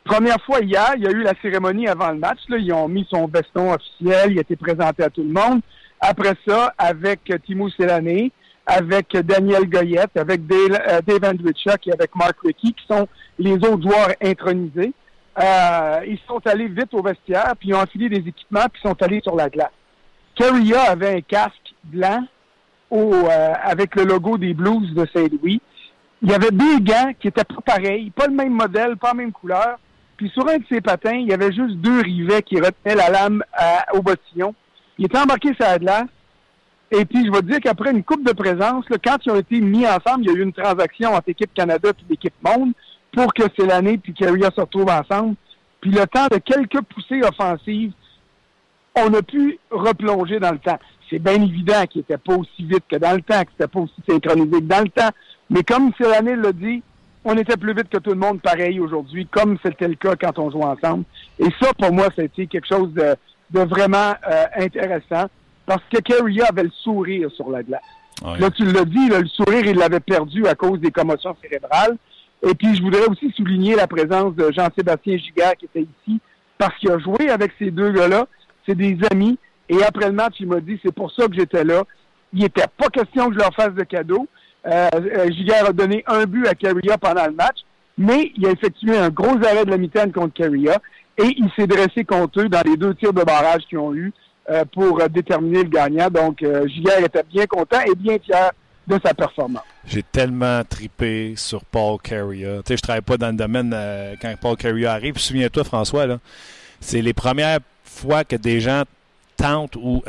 Première 0.04 0.40
fois 0.46 0.60
hier, 0.62 0.94
il 0.98 1.04
y 1.04 1.08
a 1.08 1.12
eu 1.12 1.24
la 1.24 1.34
cérémonie 1.42 1.88
avant 1.88 2.12
le 2.12 2.20
match. 2.20 2.38
Là, 2.50 2.58
ils 2.60 2.72
ont 2.72 2.88
mis 2.88 3.08
son 3.10 3.26
veston 3.28 3.74
officiel, 3.74 4.34
il 4.34 4.38
a 4.38 4.42
été 4.42 4.56
présenté 4.56 5.02
à 5.04 5.10
tout 5.10 5.24
le 5.24 5.34
monde. 5.34 5.62
Après 6.00 6.34
ça, 6.48 6.74
avec 6.78 7.22
Timo 7.48 7.70
Selané, 7.70 8.32
avec 8.66 9.16
Daniel 9.16 9.70
Goyette, 9.70 10.18
avec 10.18 10.46
Dave, 10.48 10.80
euh, 10.88 11.02
Dave 11.06 11.32
Andrichuk 11.32 11.88
et 11.88 11.94
avec 11.94 12.16
Mark 12.16 12.36
Rickey, 12.44 12.72
qui 12.72 12.86
sont 12.90 13.08
les 13.38 13.56
autres 13.56 13.82
joueurs 13.82 14.12
intronisés. 14.22 14.94
Euh, 15.42 16.00
ils 16.08 16.20
sont 16.28 16.42
allés 16.46 16.68
vite 16.68 16.94
au 16.94 17.04
vestiaire, 17.04 17.54
puis 17.60 17.70
ils 17.70 17.76
ont 17.76 17.82
enfilé 17.82 18.10
des 18.10 18.28
équipements, 18.28 18.66
puis 18.72 18.82
ils 18.84 18.88
sont 18.88 19.02
allés 19.02 19.22
sur 19.22 19.36
la 19.36 19.50
glace. 19.50 19.72
Carria 20.36 20.82
avait 20.84 21.18
un 21.18 21.22
casque 21.22 21.76
blanc 21.84 22.26
au, 22.90 23.14
euh, 23.14 23.54
avec 23.64 23.96
le 23.96 24.04
logo 24.04 24.38
des 24.38 24.54
Blues 24.54 24.94
de 24.94 25.06
Saint-Louis. 25.14 25.62
Il 26.22 26.32
y 26.32 26.34
avait 26.34 26.52
deux 26.52 26.80
gants 26.80 27.12
qui 27.20 27.28
étaient 27.28 27.44
pas 27.44 27.62
pareils, 27.62 28.10
pas 28.10 28.28
le 28.28 28.34
même 28.34 28.54
modèle, 28.54 28.98
pas 28.98 29.10
la 29.10 29.16
même 29.16 29.32
couleur. 29.32 29.78
Puis 30.18 30.30
sur 30.30 30.48
un 30.48 30.58
de 30.58 30.64
ses 30.70 30.82
patins, 30.82 31.16
il 31.16 31.28
y 31.28 31.34
avait 31.34 31.52
juste 31.52 31.76
deux 31.76 32.00
rivets 32.02 32.42
qui 32.42 32.56
retenaient 32.56 32.96
la 32.96 33.10
lame 33.10 33.44
au 33.94 34.02
bottillon. 34.02 34.56
Il 34.98 35.06
était 35.06 35.18
embarqué 35.18 35.54
sur 35.54 35.66
la 35.66 35.78
glace. 35.78 36.08
Et 36.92 37.06
puis, 37.06 37.26
je 37.26 37.32
vais 37.32 37.42
dire 37.42 37.60
qu'après 37.60 37.92
une 37.92 38.04
coupe 38.04 38.26
de 38.26 38.34
présence, 38.34 38.86
là, 38.90 38.98
quand 39.04 39.18
ils 39.26 39.32
ont 39.32 39.40
été 39.40 39.60
mis 39.60 39.88
ensemble, 39.88 40.24
il 40.24 40.28
y 40.28 40.30
a 40.30 40.34
eu 40.34 40.44
une 40.44 40.54
transaction 40.54 41.10
entre 41.10 41.24
l'équipe 41.28 41.54
Canada 41.54 41.90
et 41.90 42.06
l'équipe 42.10 42.34
Monde 42.44 42.74
pour 43.12 43.34
que 43.34 43.44
c'est 43.58 43.66
l'année 43.66 43.98
puis 43.98 44.14
se 44.18 44.60
retrouvent 44.60 44.90
ensemble. 44.90 45.36
Puis 45.82 45.92
le 45.92 46.06
temps 46.08 46.28
de 46.28 46.38
quelques 46.38 46.82
poussées 46.82 47.22
offensives, 47.24 47.94
on 48.96 49.14
a 49.14 49.22
pu 49.22 49.60
replonger 49.72 50.40
dans 50.40 50.52
le 50.52 50.60
temps. 50.60 50.80
C'est 51.10 51.20
bien 51.20 51.42
évident 51.42 51.86
qu'il 51.86 52.02
n'était 52.02 52.18
pas 52.18 52.36
aussi 52.36 52.64
vite 52.64 52.84
que 52.90 52.98
dans 52.98 53.14
le 53.14 53.22
temps, 53.22 53.42
qu'il 53.42 53.52
n'était 53.52 53.68
pas 53.68 53.80
aussi 53.80 54.02
synchronisé 54.08 54.60
que 54.60 54.66
dans 54.66 54.84
le 54.84 54.90
temps. 54.90 55.10
Mais 55.50 55.64
comme 55.64 55.92
l'année 56.00 56.36
l'a 56.36 56.52
dit, 56.52 56.82
on 57.24 57.36
était 57.38 57.58
plus 57.58 57.74
vite 57.74 57.90
que 57.90 57.98
tout 57.98 58.12
le 58.12 58.18
monde 58.18 58.42
pareil 58.42 58.80
aujourd'hui, 58.80 59.28
comme 59.28 59.58
c'était 59.64 59.88
le 59.88 59.96
cas 59.96 60.16
quand 60.16 60.38
on 60.40 60.52
jouait 60.52 60.66
ensemble. 60.66 61.04
Et 61.40 61.48
ça, 61.60 61.74
pour 61.74 61.92
moi, 61.92 62.08
c'était 62.16 62.46
quelque 62.48 62.68
chose 62.68 62.94
de, 62.94 63.16
de 63.52 63.60
vraiment 63.62 64.14
euh, 64.30 64.46
intéressant 64.58 65.28
parce 65.66 65.84
que 65.92 66.00
Kerry 66.00 66.42
avait 66.42 66.64
le 66.64 66.72
sourire 66.84 67.30
sur 67.32 67.50
la 67.50 67.64
glace. 67.64 67.82
Là, 68.24 68.50
tu 68.50 68.64
l'as 68.66 68.86
dit, 68.86 69.10
le 69.10 69.28
sourire, 69.28 69.66
il 69.66 69.78
l'avait 69.78 70.00
perdu 70.00 70.48
à 70.48 70.56
cause 70.56 70.80
des 70.80 70.92
commotions 70.92 71.36
cérébrales. 71.42 71.98
Et 72.48 72.54
puis, 72.54 72.76
je 72.76 72.82
voudrais 72.82 73.06
aussi 73.08 73.32
souligner 73.36 73.76
la 73.76 73.88
présence 73.88 74.36
de 74.36 74.52
Jean-Sébastien 74.52 75.18
Giguère 75.18 75.56
qui 75.58 75.66
était 75.66 75.82
ici 75.82 76.20
parce 76.58 76.76
qu'il 76.78 76.92
a 76.92 77.00
joué 77.00 77.30
avec 77.30 77.52
ces 77.60 77.72
deux 77.72 77.92
gars-là. 77.92 78.28
C'est 78.66 78.76
des 78.76 78.98
amis. 79.12 79.38
Et 79.68 79.84
après 79.84 80.08
le 80.08 80.14
match, 80.14 80.36
il 80.40 80.48
m'a 80.48 80.60
dit, 80.60 80.80
c'est 80.84 80.94
pour 80.94 81.12
ça 81.12 81.28
que 81.28 81.34
j'étais 81.34 81.64
là. 81.64 81.84
Il 82.34 82.42
n'était 82.42 82.68
pas 82.78 82.88
question 82.88 83.28
que 83.28 83.34
je 83.34 83.40
leur 83.40 83.54
fasse 83.54 83.74
de 83.74 83.84
cadeau. 83.84 84.28
Euh, 84.66 84.90
euh 84.96 85.32
Giguère 85.32 85.68
a 85.68 85.74
donné 85.74 86.04
un 86.08 86.26
but 86.26 86.48
à 86.48 86.56
Carria 86.56 86.98
pendant 86.98 87.26
le 87.26 87.34
match, 87.34 87.60
mais 87.98 88.32
il 88.36 88.46
a 88.48 88.52
effectué 88.52 88.98
un 88.98 89.10
gros 89.10 89.38
arrêt 89.44 89.66
de 89.66 89.70
la 89.70 89.78
mitaine 89.78 90.12
contre 90.12 90.34
Carria 90.34 90.80
et 91.18 91.36
il 91.38 91.50
s'est 91.56 91.68
dressé 91.68 92.04
contre 92.04 92.42
eux 92.42 92.50
dans 92.50 92.62
les 92.66 92.76
deux 92.76 92.94
tirs 92.96 93.14
de 93.14 93.24
barrage 93.24 93.64
qu'ils 93.70 93.78
ont 93.78 93.94
eu 93.94 94.12
pour 94.74 95.02
déterminer 95.10 95.64
le 95.64 95.70
gagnant. 95.70 96.10
Donc, 96.10 96.44
euh, 96.44 96.68
Giguère 96.68 97.04
était 97.04 97.24
bien 97.24 97.46
content 97.46 97.80
et 97.82 97.96
bien 97.96 98.18
fier 98.24 98.52
de 98.88 99.00
sa 99.04 99.14
performance. 99.14 99.64
J'ai 99.88 100.04
tellement 100.04 100.64
tripé 100.64 101.34
sur 101.36 101.64
Paul 101.66 101.98
Carrier. 102.02 102.60
Tu 102.66 102.74
sais, 102.74 102.78
je 102.78 102.82
travaille 102.82 103.02
pas 103.02 103.18
dans 103.18 103.30
le 103.30 103.38
domaine 103.38 103.72
euh, 103.74 104.16
quand 104.22 104.34
Paul 104.40 104.56
Carrier 104.56 104.86
arrive. 104.86 105.18
Souviens-toi, 105.18 105.64
François, 105.64 106.06
là, 106.06 106.20
c'est 106.80 107.02
les 107.02 107.14
premières 107.14 107.60
fois 107.84 108.24
que 108.24 108.36
des 108.36 108.60
gens 108.60 108.84
tentent 109.38 109.76
ou 109.76 110.02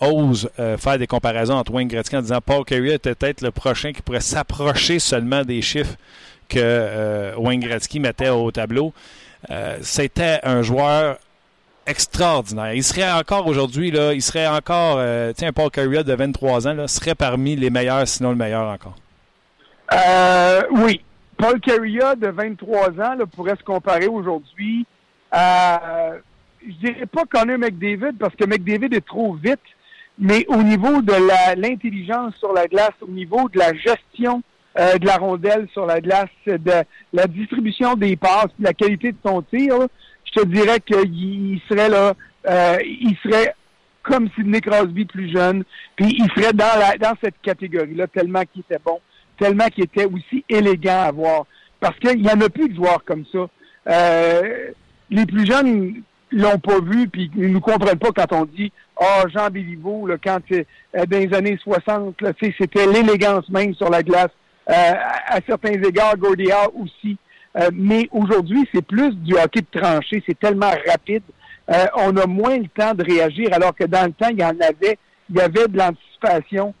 osent 0.00 0.50
faire 0.56 0.98
des 0.98 1.06
comparaisons 1.06 1.54
entre 1.54 1.72
Wayne 1.72 1.86
Gretzky 1.86 2.16
en 2.16 2.22
disant 2.22 2.40
Paul 2.44 2.64
Carrier 2.64 2.94
était 2.94 3.14
peut-être 3.14 3.42
le 3.42 3.52
prochain 3.52 3.92
qui 3.92 4.02
pourrait 4.02 4.20
s'approcher 4.20 4.98
seulement 4.98 5.44
des 5.44 5.62
chiffres 5.62 5.94
que 6.48 7.32
Wayne 7.36 7.60
Gretzky 7.60 8.00
mettait 8.00 8.28
au 8.30 8.50
tableau. 8.50 8.92
Euh, 9.50 9.78
c'était 9.82 10.40
un 10.42 10.62
joueur 10.62 11.18
extraordinaire. 11.90 12.72
Il 12.74 12.82
serait 12.82 13.10
encore 13.10 13.46
aujourd'hui, 13.46 13.90
là, 13.90 14.14
il 14.14 14.22
serait 14.22 14.46
encore, 14.46 14.96
euh, 14.98 15.32
tiens, 15.34 15.52
Paul 15.52 15.70
Carrier 15.70 16.04
de 16.04 16.14
23 16.14 16.68
ans, 16.68 16.86
serait 16.86 17.14
parmi 17.14 17.56
les 17.56 17.70
meilleurs, 17.70 18.06
sinon 18.06 18.30
le 18.30 18.36
meilleur 18.36 18.68
encore. 18.68 18.96
Euh, 19.92 20.62
oui. 20.70 21.02
Paul 21.36 21.58
Carrier 21.60 22.16
de 22.16 22.28
23 22.28 22.90
ans 23.00 23.16
pourrait 23.34 23.56
se 23.56 23.64
comparer 23.64 24.06
aujourd'hui 24.06 24.86
à, 25.30 26.12
je 26.66 26.72
dirais 26.74 27.06
pas 27.06 27.24
Connor 27.24 27.58
McDavid 27.58 28.18
parce 28.18 28.34
que 28.34 28.44
McDavid 28.44 28.94
est 28.94 29.06
trop 29.06 29.34
vite, 29.34 29.60
mais 30.18 30.44
au 30.48 30.62
niveau 30.62 31.00
de 31.00 31.14
l'intelligence 31.56 32.34
sur 32.36 32.52
la 32.52 32.66
glace, 32.66 32.92
au 33.00 33.10
niveau 33.10 33.48
de 33.48 33.58
la 33.58 33.74
gestion 33.74 34.42
euh, 34.78 34.98
de 34.98 35.06
la 35.06 35.16
rondelle 35.16 35.66
sur 35.72 35.86
la 35.86 36.00
glace, 36.00 36.28
de 36.46 36.84
la 37.12 37.26
distribution 37.26 37.94
des 37.94 38.16
passes, 38.16 38.52
la 38.58 38.74
qualité 38.74 39.12
de 39.12 39.18
son 39.24 39.42
tir, 39.42 39.74
je 40.30 40.40
te 40.40 40.46
dirais 40.46 40.80
qu'il 40.80 41.60
serait 41.68 41.88
là, 41.88 42.14
euh, 42.48 42.76
il 42.84 43.16
serait 43.22 43.54
comme 44.02 44.28
Sidney 44.34 44.60
Crosby 44.60 45.04
plus 45.04 45.30
jeune, 45.30 45.64
puis 45.96 46.16
il 46.18 46.30
serait 46.32 46.52
dans 46.52 46.78
la 46.78 46.96
dans 46.96 47.16
cette 47.22 47.40
catégorie-là, 47.42 48.06
tellement 48.06 48.42
qu'il 48.44 48.62
était 48.62 48.80
bon, 48.84 48.98
tellement 49.38 49.68
qu'il 49.68 49.84
était 49.84 50.06
aussi 50.06 50.44
élégant 50.48 51.02
à 51.02 51.12
voir. 51.12 51.46
Parce 51.80 51.98
qu'il 51.98 52.20
n'y 52.20 52.30
en 52.30 52.40
a 52.40 52.48
plus 52.48 52.68
de 52.68 52.74
joueurs 52.74 53.04
comme 53.04 53.24
ça. 53.32 53.46
Euh, 53.88 54.70
les 55.10 55.26
plus 55.26 55.46
jeunes 55.46 56.02
l'ont 56.30 56.58
pas 56.58 56.80
vu, 56.80 57.08
puis 57.08 57.30
ils 57.36 57.52
nous 57.52 57.60
comprennent 57.60 57.98
pas 57.98 58.12
quand 58.14 58.32
on 58.32 58.44
dit 58.44 58.72
Ah, 58.98 59.22
oh, 59.24 59.28
Jean 59.28 59.50
Béliveau, 59.50 60.06
là, 60.06 60.16
quand 60.22 60.40
dans 60.94 61.18
les 61.18 61.34
années 61.34 61.58
60, 61.62 62.22
c'était 62.58 62.86
l'élégance 62.86 63.48
même 63.48 63.74
sur 63.74 63.90
la 63.90 64.02
glace. 64.02 64.30
Euh, 64.70 64.92
à, 65.26 65.40
certains 65.46 65.82
égards, 65.82 66.16
Gordia 66.16 66.68
aussi. 66.74 67.16
Euh, 67.56 67.70
mais 67.72 68.08
aujourd'hui, 68.12 68.68
c'est 68.72 68.84
plus 68.84 69.12
du 69.16 69.34
hockey 69.34 69.60
de 69.60 69.80
tranchée. 69.80 70.22
C'est 70.26 70.38
tellement 70.38 70.72
rapide. 70.86 71.22
Euh, 71.70 71.86
on 71.96 72.16
a 72.16 72.26
moins 72.26 72.58
le 72.58 72.68
temps 72.68 72.94
de 72.94 73.04
réagir, 73.04 73.48
alors 73.52 73.74
que 73.74 73.84
dans 73.84 74.06
le 74.06 74.12
temps, 74.12 74.28
il 74.28 74.40
y 74.40 74.44
en 74.44 74.58
avait, 74.60 74.98
il 75.28 75.36
y 75.36 75.40
avait 75.40 75.68
de 75.68 75.76
l'anticipation. 75.76 76.74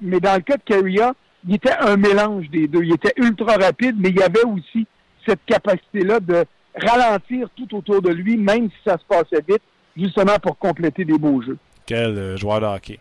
mais 0.00 0.20
dans 0.20 0.34
le 0.34 0.40
cas 0.40 0.56
de 0.56 0.62
Carrier, 0.64 1.08
il 1.46 1.54
était 1.54 1.76
un 1.78 1.96
mélange 1.96 2.48
des 2.50 2.68
deux. 2.68 2.84
Il 2.84 2.92
était 2.94 3.14
ultra 3.16 3.54
rapide, 3.56 3.96
mais 3.98 4.10
il 4.10 4.18
y 4.18 4.22
avait 4.22 4.44
aussi 4.44 4.86
cette 5.26 5.40
capacité-là 5.46 6.20
de 6.20 6.44
ralentir 6.74 7.48
tout 7.56 7.76
autour 7.76 8.02
de 8.02 8.10
lui, 8.10 8.36
même 8.36 8.68
si 8.68 8.76
ça 8.84 8.98
se 8.98 9.04
passait 9.04 9.44
vite, 9.46 9.62
justement 9.96 10.38
pour 10.42 10.58
compléter 10.58 11.04
des 11.04 11.18
beaux 11.18 11.42
jeux. 11.42 11.58
Quel 11.86 12.36
joueur 12.38 12.60
de 12.60 12.66
hockey. 12.66 12.98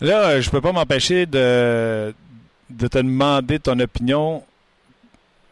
Là, 0.00 0.40
je 0.40 0.50
peux 0.50 0.60
pas 0.60 0.72
m'empêcher 0.72 1.26
de, 1.26 2.14
de 2.70 2.86
te 2.86 2.98
demander 2.98 3.58
ton 3.58 3.78
opinion 3.80 4.42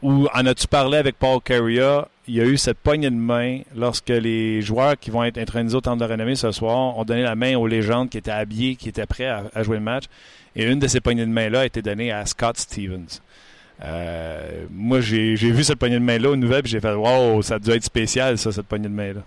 ou 0.07 0.29
en 0.33 0.47
as-tu 0.47 0.69
parlé 0.69 0.99
avec 0.99 1.19
Paul 1.19 1.41
Carrier? 1.43 2.03
Il 2.29 2.37
y 2.37 2.41
a 2.41 2.45
eu 2.45 2.57
cette 2.57 2.79
poignée 2.79 3.11
de 3.11 3.17
main 3.17 3.63
lorsque 3.75 4.09
les 4.09 4.63
joueurs 4.63 4.97
qui 4.97 5.11
vont 5.11 5.25
être 5.25 5.37
intronisés 5.37 5.77
au 5.77 5.81
Temple 5.81 5.99
de 5.99 6.05
renommée 6.05 6.37
ce 6.37 6.53
soir 6.53 6.97
ont 6.97 7.03
donné 7.03 7.25
la 7.25 7.35
main 7.35 7.57
aux 7.57 7.67
légendes 7.67 8.09
qui 8.09 8.17
étaient 8.17 8.31
habillées, 8.31 8.77
qui 8.77 8.89
étaient 8.89 9.07
prêts 9.07 9.27
à, 9.27 9.63
jouer 9.65 9.79
le 9.79 9.83
match. 9.83 10.05
Et 10.55 10.65
une 10.65 10.79
de 10.79 10.87
ces 10.87 11.01
poignées 11.01 11.27
de 11.27 11.31
main-là 11.31 11.63
a 11.63 11.65
été 11.67 11.83
donnée 11.83 12.13
à 12.13 12.25
Scott 12.25 12.57
Stevens. 12.57 13.21
Euh, 13.83 14.67
moi, 14.71 15.01
j'ai 15.01 15.35
vu 15.35 15.65
cette 15.65 15.81
poignée 15.81 15.99
de 15.99 16.05
main-là 16.05 16.31
aux 16.31 16.37
nouvelles 16.37 16.65
et 16.65 16.69
j'ai 16.69 16.81
fait 16.81 16.95
Wow, 16.95 17.43
ça 17.43 17.59
doit 17.59 17.75
être 17.75 17.83
spécial, 17.83 18.39
ça, 18.39 18.53
cette 18.53 18.67
poignée 18.67 18.89
de 18.89 18.95
main-là. 18.95 19.23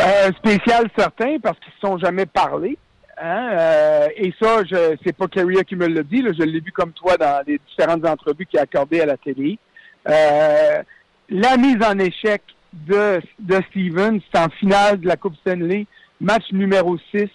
Euh, 0.00 0.32
spécial, 0.32 0.90
certain, 0.98 1.36
parce 1.40 1.60
qu'ils 1.60 1.72
ne 1.74 1.80
se 1.80 1.86
sont 1.86 1.98
jamais 1.98 2.26
parlé. 2.26 2.76
Hein, 3.22 3.50
euh, 3.52 4.08
et 4.16 4.32
ça, 4.40 4.64
je 4.64 4.96
c'est 5.04 5.14
pas 5.14 5.28
Carrier 5.28 5.62
qui 5.64 5.76
me 5.76 5.86
l'a 5.86 6.02
dit, 6.02 6.22
je 6.22 6.42
l'ai 6.42 6.60
vu 6.60 6.72
comme 6.72 6.92
toi 6.92 7.18
dans 7.18 7.42
les 7.46 7.60
différentes 7.68 8.06
entrevues 8.06 8.46
qu'il 8.46 8.58
a 8.58 8.62
accordées 8.62 9.02
à 9.02 9.06
la 9.06 9.18
télé. 9.18 9.58
Euh, 10.08 10.82
la 11.28 11.56
mise 11.58 11.76
en 11.84 11.98
échec 11.98 12.42
de, 12.72 13.20
de 13.38 13.60
Stevens, 13.68 14.20
en 14.34 14.48
finale 14.58 15.00
de 15.00 15.06
la 15.06 15.16
Coupe 15.16 15.36
Stanley, 15.36 15.86
match 16.18 16.44
numéro 16.52 16.96
6. 17.10 17.28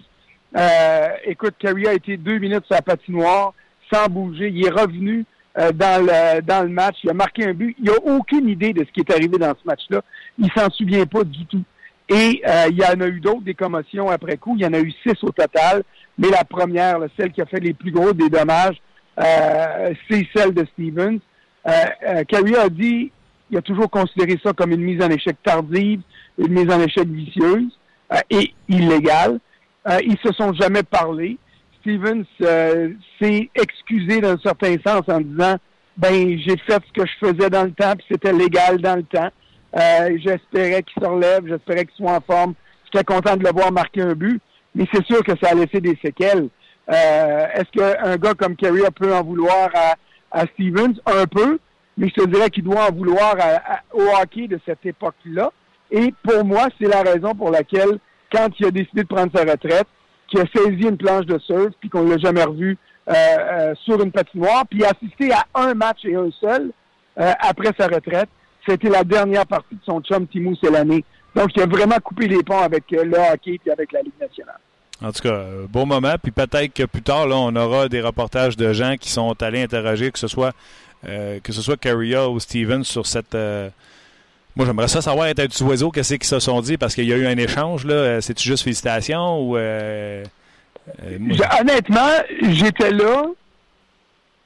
Euh, 0.58 1.08
écoute, 1.26 1.54
Carrier 1.60 1.90
a 1.90 1.94
été 1.94 2.18
deux 2.18 2.40
minutes 2.40 2.66
sur 2.66 2.76
la 2.76 2.82
patinoire, 2.82 3.54
sans 3.94 4.08
bouger. 4.08 4.50
Il 4.50 4.66
est 4.66 4.72
revenu 4.72 5.24
dans, 5.56 6.04
le, 6.04 6.42
dans 6.42 6.64
le 6.64 6.70
match. 6.70 6.96
Il 7.04 7.12
a 7.12 7.14
marqué 7.14 7.46
un 7.46 7.54
but. 7.54 7.76
Il 7.78 7.86
n'a 7.86 7.98
aucune 8.04 8.50
idée 8.50 8.74
de 8.74 8.84
ce 8.84 8.92
qui 8.92 9.02
est 9.02 9.12
arrivé 9.12 9.38
dans 9.38 9.54
ce 9.54 9.68
match-là. 9.68 10.02
Il 10.40 10.50
s'en 10.52 10.70
souvient 10.72 11.06
pas 11.06 11.24
du 11.24 11.46
tout. 11.46 11.64
Et 12.10 12.42
euh, 12.48 12.68
il 12.70 12.78
y 12.78 12.86
en 12.86 13.02
a 13.02 13.08
eu 13.08 13.20
d'autres, 13.20 13.42
des 13.42 13.56
commotions 13.56 14.10
après 14.10 14.38
coup. 14.38 14.56
Il 14.58 14.64
y 14.64 14.66
en 14.66 14.74
a 14.74 14.80
eu 14.80 14.92
six 15.04 15.16
au 15.24 15.32
total. 15.32 15.84
Mais 16.18 16.30
la 16.30 16.44
première, 16.44 17.00
celle 17.18 17.32
qui 17.32 17.42
a 17.42 17.46
fait 17.46 17.60
les 17.60 17.74
plus 17.74 17.92
gros 17.92 18.14
des 18.14 18.30
dommages, 18.30 18.78
euh, 19.20 19.94
c'est 20.10 20.28
celle 20.36 20.54
de 20.54 20.66
Stevens. 20.74 21.20
Euh, 21.68 21.72
euh 22.08 22.60
a 22.60 22.70
dit 22.70 23.12
il 23.52 23.58
a 23.58 23.62
toujours 23.62 23.90
considéré 23.90 24.40
ça 24.44 24.54
comme 24.54 24.72
une 24.72 24.82
mise 24.82 25.04
en 25.04 25.10
échec 25.10 25.38
tardive, 25.44 26.02
une 26.38 26.52
mise 26.52 26.72
en 26.72 26.80
échec 26.82 27.08
vicieuse 27.08 27.78
et 28.30 28.54
illégale. 28.68 29.40
ils 30.04 30.18
se 30.24 30.32
sont 30.34 30.54
jamais 30.54 30.84
parlé. 30.84 31.38
Stevens 31.82 32.26
s'est 32.40 33.50
excusé 33.54 34.22
d'un 34.22 34.38
certain 34.38 34.76
sens 34.86 35.04
en 35.08 35.22
disant 35.22 35.58
ben 35.98 36.38
j'ai 36.40 36.58
fait 36.58 36.82
ce 36.88 37.02
que 37.02 37.06
je 37.06 37.28
faisais 37.28 37.50
dans 37.50 37.64
le 37.64 37.72
temps, 37.72 37.94
puis 37.96 38.06
c'était 38.12 38.34
légal 38.34 38.80
dans 38.80 38.96
le 38.96 39.04
temps. 39.04 39.30
Euh, 39.78 40.18
j'espérais 40.24 40.84
qu'il 40.84 41.02
se 41.02 41.08
relève, 41.08 41.48
j'espérais 41.48 41.86
qu'il 41.86 41.96
soit 41.96 42.14
en 42.14 42.22
forme. 42.22 42.54
J'étais 42.86 43.04
content 43.04 43.36
de 43.36 43.44
le 43.44 43.52
voir 43.52 43.72
marquer 43.72 44.02
un 44.02 44.14
but, 44.14 44.42
mais 44.74 44.86
c'est 44.94 45.06
sûr 45.06 45.22
que 45.24 45.34
ça 45.42 45.52
a 45.52 45.54
laissé 45.54 45.82
des 45.82 45.98
séquelles. 46.04 46.48
Euh, 46.90 47.48
est-ce 47.54 47.72
qu'un 47.72 48.16
gars 48.18 48.34
comme 48.36 48.56
Carrier 48.56 48.88
peut 48.96 49.14
en 49.14 49.24
vouloir 49.24 49.70
à, 50.32 50.46
Stevens? 50.54 50.96
Un 51.06 51.26
peu, 51.26 51.60
mais 51.98 52.08
je 52.08 52.24
te 52.24 52.28
dirais 52.28 52.50
qu'il 52.50 52.64
doit 52.64 52.90
en 52.90 52.94
vouloir 52.94 53.36
au 53.92 54.04
hockey 54.22 54.48
de 54.48 54.60
cette 54.66 54.86
époque-là. 54.86 55.52
Et 55.92 56.14
pour 56.24 56.46
moi, 56.46 56.68
c'est 56.80 56.88
la 56.88 57.02
raison 57.02 57.34
pour 57.34 57.52
laquelle, 57.52 58.00
quand 58.32 58.48
il 58.60 58.68
a 58.68 58.72
décidé 58.72 59.04
de 59.04 59.08
prendre 59.08 59.32
sa 59.36 59.44
retraite, 59.44 59.88
qu'il 60.28 60.40
a 60.40 60.46
saisi 60.56 60.84
une 60.84 60.98
planche 60.98 61.26
de 61.26 61.38
surf, 61.40 61.74
puis 61.80 61.90
qu'on 61.90 62.04
ne 62.04 62.12
l'a 62.12 62.18
jamais 62.18 62.44
revu 62.44 62.78
euh, 63.10 63.76
sur 63.84 64.02
une 64.02 64.12
patinoire, 64.12 64.66
puis 64.70 64.84
assisté 64.86 65.32
à 65.32 65.46
un 65.54 65.74
match 65.74 66.00
et 66.06 66.16
un 66.16 66.30
seul 66.40 66.72
après 67.18 67.72
sa 67.78 67.88
retraite. 67.88 68.30
C'était 68.68 68.90
la 68.90 69.04
dernière 69.04 69.46
partie 69.46 69.76
de 69.76 69.82
son 69.86 70.02
chum 70.02 70.28
Timou 70.28 70.56
l'année. 70.72 71.04
Donc, 71.36 71.50
il 71.56 71.62
a 71.62 71.66
vraiment 71.66 71.98
coupé 72.04 72.28
les 72.28 72.42
ponts 72.44 72.60
avec 72.60 72.84
le 72.92 73.18
hockey 73.34 73.60
et 73.66 73.72
avec 73.72 73.92
la 73.92 74.02
Ligue 74.02 74.14
nationale. 74.20 74.60
En 75.04 75.12
tout 75.12 75.22
cas, 75.22 75.44
beau 75.70 75.86
moment. 75.86 76.16
Puis 76.22 76.32
peut-être 76.32 76.74
que 76.74 76.84
plus 76.84 77.02
tard, 77.02 77.28
là, 77.28 77.36
on 77.36 77.56
aura 77.56 77.90
des 77.90 78.02
reportages 78.02 78.56
de 78.56 78.72
gens 78.72 78.96
qui 78.98 79.10
sont 79.10 79.42
allés 79.44 79.62
interroger, 79.62 80.12
que 80.12 80.20
ce 80.20 80.28
soit 80.28 80.54
que 81.04 81.54
ce 81.54 81.62
soit 81.62 81.78
ou 82.30 82.40
Steven 82.40 82.84
sur 82.84 83.06
cette 83.06 83.36
moi, 84.56 84.66
j'aimerais 84.66 84.88
ça 84.88 85.02
savoir 85.02 85.28
être 85.28 85.40
un 85.40 85.48
petit 85.48 85.64
oiseau, 85.64 85.92
qu'est-ce 85.92 86.16
qu'ils 86.16 86.24
se 86.24 86.40
sont 86.40 86.62
dit, 86.62 86.78
parce 86.78 86.96
qu'il 86.96 87.06
y 87.06 87.12
a 87.12 87.18
eu 87.18 87.28
un 87.28 87.38
échange, 87.38 87.86
là. 87.86 87.94
Euh, 87.94 88.22
c'est-tu 88.22 88.48
juste 88.48 88.64
félicitations 88.64 89.42
ou. 89.42 89.58
Euh, 89.58 90.24
euh, 91.04 91.18
honnêtement, 91.60 92.10
j'étais 92.42 92.92
là, 92.92 93.26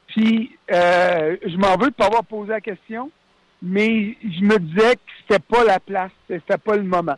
puis 0.07 0.51
je 0.70 1.57
m'en 1.57 1.78
veux 1.78 1.89
de 1.89 1.95
pas 1.95 2.07
avoir 2.07 2.24
posé 2.24 2.51
la 2.51 2.61
question, 2.61 3.11
mais 3.62 4.16
je 4.24 4.43
me 4.43 4.57
disais 4.57 4.95
que 4.95 5.12
c'était 5.22 5.43
pas 5.43 5.64
la 5.64 5.80
place, 5.80 6.12
c'était 6.28 6.57
pas 6.57 6.76
le 6.76 6.84
moment. 6.84 7.18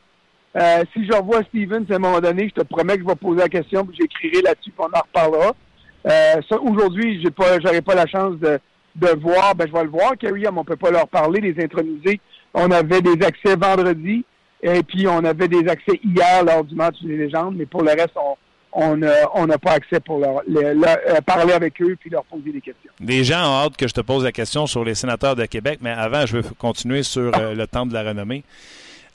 si 0.56 1.06
je 1.06 1.14
revois 1.14 1.44
Steven 1.44 1.86
à 1.90 1.96
un 1.96 2.00
moment 2.00 2.20
donné, 2.20 2.50
je 2.50 2.62
te 2.62 2.68
promets 2.68 2.96
que 2.96 3.04
je 3.04 3.08
vais 3.08 3.16
poser 3.16 3.42
la 3.42 3.50
question, 3.50 3.86
puis 3.86 3.98
j'écrirai 4.00 4.42
là-dessus, 4.42 4.72
puis 4.72 4.80
on 4.80 4.98
en 4.98 5.02
reparlera. 5.02 5.56
Aujourd'hui, 6.62 7.22
j'ai 7.24 7.32
pas, 7.32 7.60
j'aurai 7.60 7.82
pas 7.82 7.96
la 7.96 8.08
chance 8.08 8.38
de, 8.40 8.60
de 8.96 9.20
voir, 9.20 9.56
ben 9.56 9.68
je 9.68 9.74
vais 9.74 9.84
le 9.84 9.90
voir. 9.90 10.18
Kerry, 10.18 10.46
on 10.48 10.64
peut 10.64 10.76
pas 10.76 10.92
leur 10.92 11.08
parler, 11.08 11.42
les 11.42 11.64
introniser 11.64 12.20
on 12.54 12.72
avait 12.72 13.02
des 13.02 13.24
accès 13.26 13.56
vendredi 13.56 14.26
et 14.62 14.84
puis 14.84 15.08
on 15.08 15.24
avait 15.24 15.48
des 15.48 15.68
accès 15.68 16.00
hier 16.04 16.44
lors 16.44 16.64
du 16.64 16.76
match 16.76 16.96
des 17.02 17.18
légendes, 17.18 17.56
mais 17.58 17.66
pour 17.66 17.84
le 17.84 17.92
reste, 17.92 18.16
on 18.16 18.36
n'a 18.76 19.58
pas 19.58 19.72
accès 19.74 20.00
pour 20.00 20.20
leur, 20.20 20.42
euh, 20.48 21.22
parler 21.26 21.54
avec 21.54 21.82
eux 21.82 21.96
puis 22.00 22.10
leur 22.10 22.24
poser 22.26 22.52
des 22.52 22.62
questions. 22.62 22.92
Les 23.00 23.24
gens 23.24 23.42
ont 23.42 23.66
hâte 23.66 23.78
que 23.78 23.88
je 23.88 23.94
te 23.94 24.02
pose 24.02 24.24
la 24.24 24.32
question 24.32 24.68
sur 24.68 24.84
les 24.84 24.96
sénateurs 24.96 25.36
de 25.36 25.46
Québec, 25.46 25.80
mais 25.82 25.92
avant, 25.92 26.26
je 26.26 26.38
veux 26.38 26.44
continuer 26.58 27.04
sur 27.04 27.32
euh, 27.38 27.54
le 27.54 27.68
temps 27.68 27.86
de 27.86 27.94
la 27.94 28.04
renommée. 28.04 28.44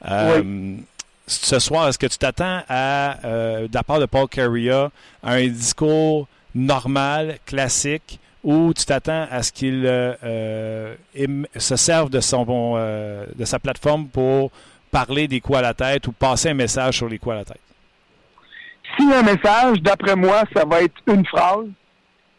Euh, 0.09 0.77
ce 1.27 1.59
soir, 1.59 1.89
est-ce 1.89 1.99
que 1.99 2.07
tu 2.07 2.19
t'attends 2.19 2.63
à, 2.69 3.17
de 3.25 3.75
la 3.75 3.83
part 3.83 3.99
de 3.99 4.07
Paul 4.07 4.29
Carrier, 4.29 4.87
à 5.23 5.33
un 5.33 5.49
discours 5.49 6.29
normal, 6.55 7.39
classique, 7.45 8.21
ou 8.47 8.73
tu 8.73 8.85
t'attends 8.85 9.27
à 9.29 9.43
ce 9.43 9.51
qu'il 9.51 9.83
se 11.59 11.77
serve 11.77 12.11
de, 12.11 12.21
son, 12.21 12.47
euh, 12.77 13.27
de 13.35 13.45
sa 13.45 13.59
plateforme 13.59 14.07
pour 14.07 14.53
parler 14.91 15.27
des 15.27 15.41
coups 15.41 15.59
à 15.59 15.63
la 15.63 15.75
tête 15.75 16.07
ou 16.07 16.13
passer 16.13 16.51
un 16.51 16.55
message 16.55 16.99
sur 16.99 17.09
les 17.09 17.19
coups 17.19 17.35
à 17.35 17.39
la 17.39 17.45
tête? 17.45 17.61
Si 18.99 19.13
un 19.13 19.23
message, 19.23 19.83
d'après 19.83 20.17
moi, 20.17 20.45
ça 20.55 20.65
va 20.65 20.83
être 20.83 20.95
une 21.07 21.27
phrase, 21.27 21.67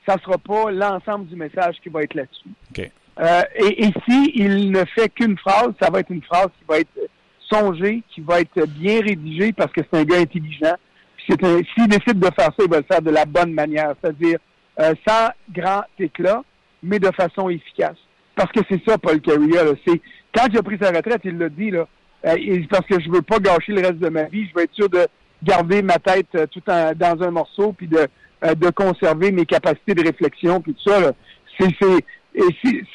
ça 0.07 0.15
ne 0.15 0.21
sera 0.21 0.37
pas 0.37 0.71
l'ensemble 0.71 1.27
du 1.27 1.35
message 1.35 1.75
qui 1.83 1.89
va 1.89 2.03
être 2.03 2.15
là-dessus. 2.15 2.49
et, 3.55 3.83
et 3.85 3.93
si 4.07 4.31
il 4.35 4.71
ne 4.71 4.85
fait 4.85 5.09
qu'une 5.09 5.37
phrase, 5.37 5.73
ça 5.81 5.89
va 5.89 5.99
être 5.99 6.11
une 6.11 6.23
phrase 6.23 6.47
qui 6.57 6.65
va 6.67 6.79
être 6.79 6.97
songée, 7.51 8.03
qui 8.09 8.21
va 8.21 8.41
être 8.41 8.65
bien 8.67 9.01
rédigée 9.01 9.53
parce 9.53 9.71
que 9.71 9.81
c'est 9.81 9.99
un 9.99 10.03
gars 10.03 10.19
intelligent. 10.19 10.75
S'il 11.27 11.87
décide 11.87 12.19
de 12.19 12.29
faire 12.37 12.51
ça, 12.57 12.63
il 12.63 12.69
va 12.69 12.77
le 12.77 12.85
faire 12.89 13.01
de 13.01 13.11
la 13.11 13.25
bonne 13.25 13.51
manière, 13.51 13.93
c'est-à-dire 14.01 14.39
euh, 14.79 14.93
sans 15.07 15.29
grand 15.51 15.83
éclat, 15.99 16.43
mais 16.81 16.99
de 16.99 17.11
façon 17.11 17.49
efficace. 17.49 17.97
Parce 18.35 18.51
que 18.51 18.61
c'est 18.69 18.81
ça, 18.87 18.97
Paul 18.97 19.19
Carrier. 19.19 19.57
C'est 19.85 20.01
quand 20.33 20.47
il 20.49 20.57
a 20.57 20.63
pris 20.63 20.77
sa 20.79 20.91
retraite, 20.91 21.21
il 21.25 21.37
l'a 21.37 21.49
dit 21.49 21.71
là. 21.71 21.87
Euh, 22.25 22.63
parce 22.69 22.85
que 22.85 22.99
je 22.99 23.09
veux 23.09 23.21
pas 23.21 23.39
gâcher 23.39 23.73
le 23.73 23.81
reste 23.81 23.99
de 23.99 24.09
ma 24.09 24.23
vie, 24.23 24.47
je 24.47 24.53
veux 24.55 24.63
être 24.63 24.73
sûr 24.73 24.89
de 24.89 25.07
garder 25.43 25.81
ma 25.81 25.97
tête 25.99 26.27
euh, 26.35 26.45
tout 26.47 26.63
en, 26.67 26.93
dans 26.95 27.21
un 27.23 27.31
morceau, 27.31 27.73
puis 27.73 27.87
de, 27.87 28.07
de 28.55 28.69
conserver 28.69 29.31
mes 29.31 29.45
capacités 29.45 29.93
de 29.93 30.03
réflexion, 30.03 30.61
puis 30.61 30.73
tout 30.73 30.89
ça. 30.89 31.11
C'est 31.59 31.75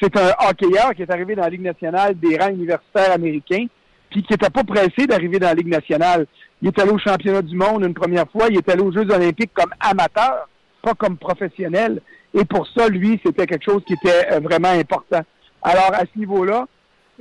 c'est 0.01 0.17
un 0.17 0.29
hockeyeur 0.49 0.93
qui 0.95 1.01
est 1.01 1.11
arrivé 1.11 1.35
dans 1.35 1.41
la 1.41 1.49
Ligue 1.49 1.63
nationale 1.63 2.17
des 2.17 2.37
rangs 2.37 2.53
universitaires 2.53 3.11
américains, 3.11 3.65
puis 4.09 4.23
qui 4.23 4.31
n'était 4.31 4.49
pas 4.49 4.63
pressé 4.63 5.05
d'arriver 5.05 5.37
dans 5.37 5.47
la 5.47 5.53
Ligue 5.53 5.67
nationale. 5.67 6.27
Il 6.61 6.69
est 6.69 6.79
allé 6.79 6.91
au 6.91 6.97
championnat 6.97 7.41
du 7.41 7.55
monde 7.55 7.83
une 7.83 7.93
première 7.93 8.29
fois, 8.31 8.47
il 8.49 8.57
est 8.57 8.69
allé 8.69 8.81
aux 8.81 8.93
Jeux 8.93 9.11
olympiques 9.11 9.51
comme 9.53 9.73
amateur 9.81 10.47
pas 10.83 10.93
comme 10.93 11.17
professionnel. 11.17 12.01
Et 12.33 12.45
pour 12.45 12.67
ça, 12.67 12.89
lui, 12.89 13.19
c'était 13.25 13.47
quelque 13.47 13.63
chose 13.63 13.83
qui 13.87 13.93
était 13.93 14.33
euh, 14.33 14.39
vraiment 14.39 14.69
important. 14.69 15.21
Alors, 15.61 15.91
à 15.93 16.01
ce 16.01 16.19
niveau-là, 16.19 16.67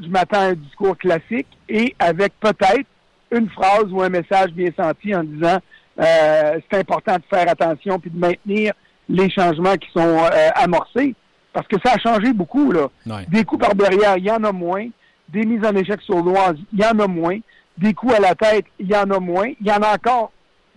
je 0.03 0.09
m'attends 0.09 0.41
à 0.41 0.47
un 0.47 0.55
discours 0.55 0.99
classique 0.99 1.47
et 1.69 1.95
avec 1.99 2.33
peut-être 2.41 2.87
une 3.33 3.49
phrase 3.49 3.87
ou 3.91 4.03
un 4.03 4.09
message 4.09 4.51
bien 4.53 4.71
senti 4.77 5.15
en 5.15 5.25
disant 5.25 5.59
euh, 6.01 6.61
c'est 6.71 6.79
important 6.79 7.17
de 7.17 7.23
faire 7.29 7.49
attention 7.49 7.99
puis 7.99 8.11
de 8.11 8.19
maintenir 8.19 8.73
les 9.09 9.31
changements 9.31 9.75
qui 9.75 9.89
sont 9.95 10.01
euh, 10.01 10.49
amorcés. 10.55 11.15
Parce 11.53 11.67
que 11.69 11.77
ça 11.85 11.95
a 11.95 11.99
changé 11.99 12.33
beaucoup, 12.33 12.73
là. 12.73 12.89
Des 13.29 13.45
coups 13.45 13.63
par 13.67 13.75
derrière, 13.75 14.17
il 14.17 14.25
y 14.25 14.31
en 14.31 14.43
a 14.43 14.53
moins. 14.53 14.89
Des 15.29 15.45
mises 15.45 15.65
en 15.65 15.75
échec 15.75 16.01
sur 16.01 16.23
l'oise, 16.23 16.57
il 16.73 16.81
y 16.81 16.85
en 16.85 16.99
a 16.99 17.07
moins. 17.07 17.39
Des 17.77 17.93
coups 17.93 18.15
à 18.15 18.21
la 18.21 18.35
tête, 18.35 18.65
il 18.79 18.91
y 18.91 18.97
en 18.97 19.11
a 19.11 19.19
moins. 19.19 19.49
Il 19.61 19.67
y 19.67 19.71
en 19.71 19.83
a 19.83 19.95
encore 19.95 20.33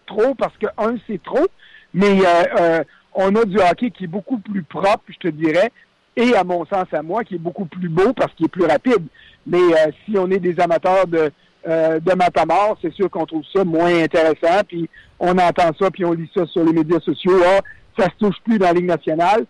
trop 0.05 0.35
parce 0.35 0.55
que, 0.57 0.67
un, 0.77 0.95
c'est 1.07 1.21
trop. 1.23 1.47
Mais 1.93 2.19
euh, 2.19 2.43
euh, 2.59 2.83
on 3.13 3.33
a 3.35 3.45
du 3.45 3.57
hockey 3.57 3.91
qui 3.91 4.03
est 4.03 4.07
beaucoup 4.07 4.37
plus 4.37 4.63
propre, 4.63 5.03
je 5.07 5.17
te 5.17 5.27
dirais, 5.29 5.71
et 6.17 6.35
à 6.35 6.43
mon 6.43 6.65
sens 6.65 6.85
à 6.91 7.01
moi, 7.01 7.23
qui 7.23 7.35
est 7.35 7.39
beaucoup 7.39 7.65
plus 7.65 7.89
beau 7.89 8.13
parce 8.13 8.33
qu'il 8.33 8.47
est 8.47 8.49
plus 8.49 8.65
rapide. 8.65 9.05
Mais 9.47 9.57
euh, 9.57 9.91
si 10.03 10.17
on 10.17 10.29
est 10.29 10.39
des 10.39 10.59
amateurs 10.59 11.07
de, 11.07 11.31
euh, 11.67 11.99
de 11.99 12.13
matamor, 12.13 12.77
c'est 12.81 12.93
sûr 12.93 13.09
qu'on 13.09 13.25
trouve 13.25 13.43
ça 13.53 13.63
moins 13.63 14.03
intéressant, 14.03 14.61
puis 14.67 14.89
on 15.19 15.37
entend 15.37 15.71
ça, 15.79 15.89
puis 15.91 16.05
on 16.05 16.13
lit 16.13 16.29
ça 16.35 16.45
sur 16.47 16.63
les 16.63 16.73
médias 16.73 16.99
sociaux. 16.99 17.39
Ah, 17.45 17.61
ça 17.97 18.05
se 18.05 18.25
touche 18.25 18.39
plus 18.43 18.57
dans 18.57 18.67
la 18.67 18.73
Ligue 18.73 18.85
nationale. 18.85 19.45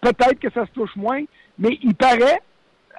Peut-être 0.00 0.38
que 0.38 0.50
ça 0.52 0.66
se 0.66 0.70
touche 0.72 0.94
moins, 0.96 1.22
mais 1.58 1.78
il 1.82 1.94
paraît, 1.94 2.40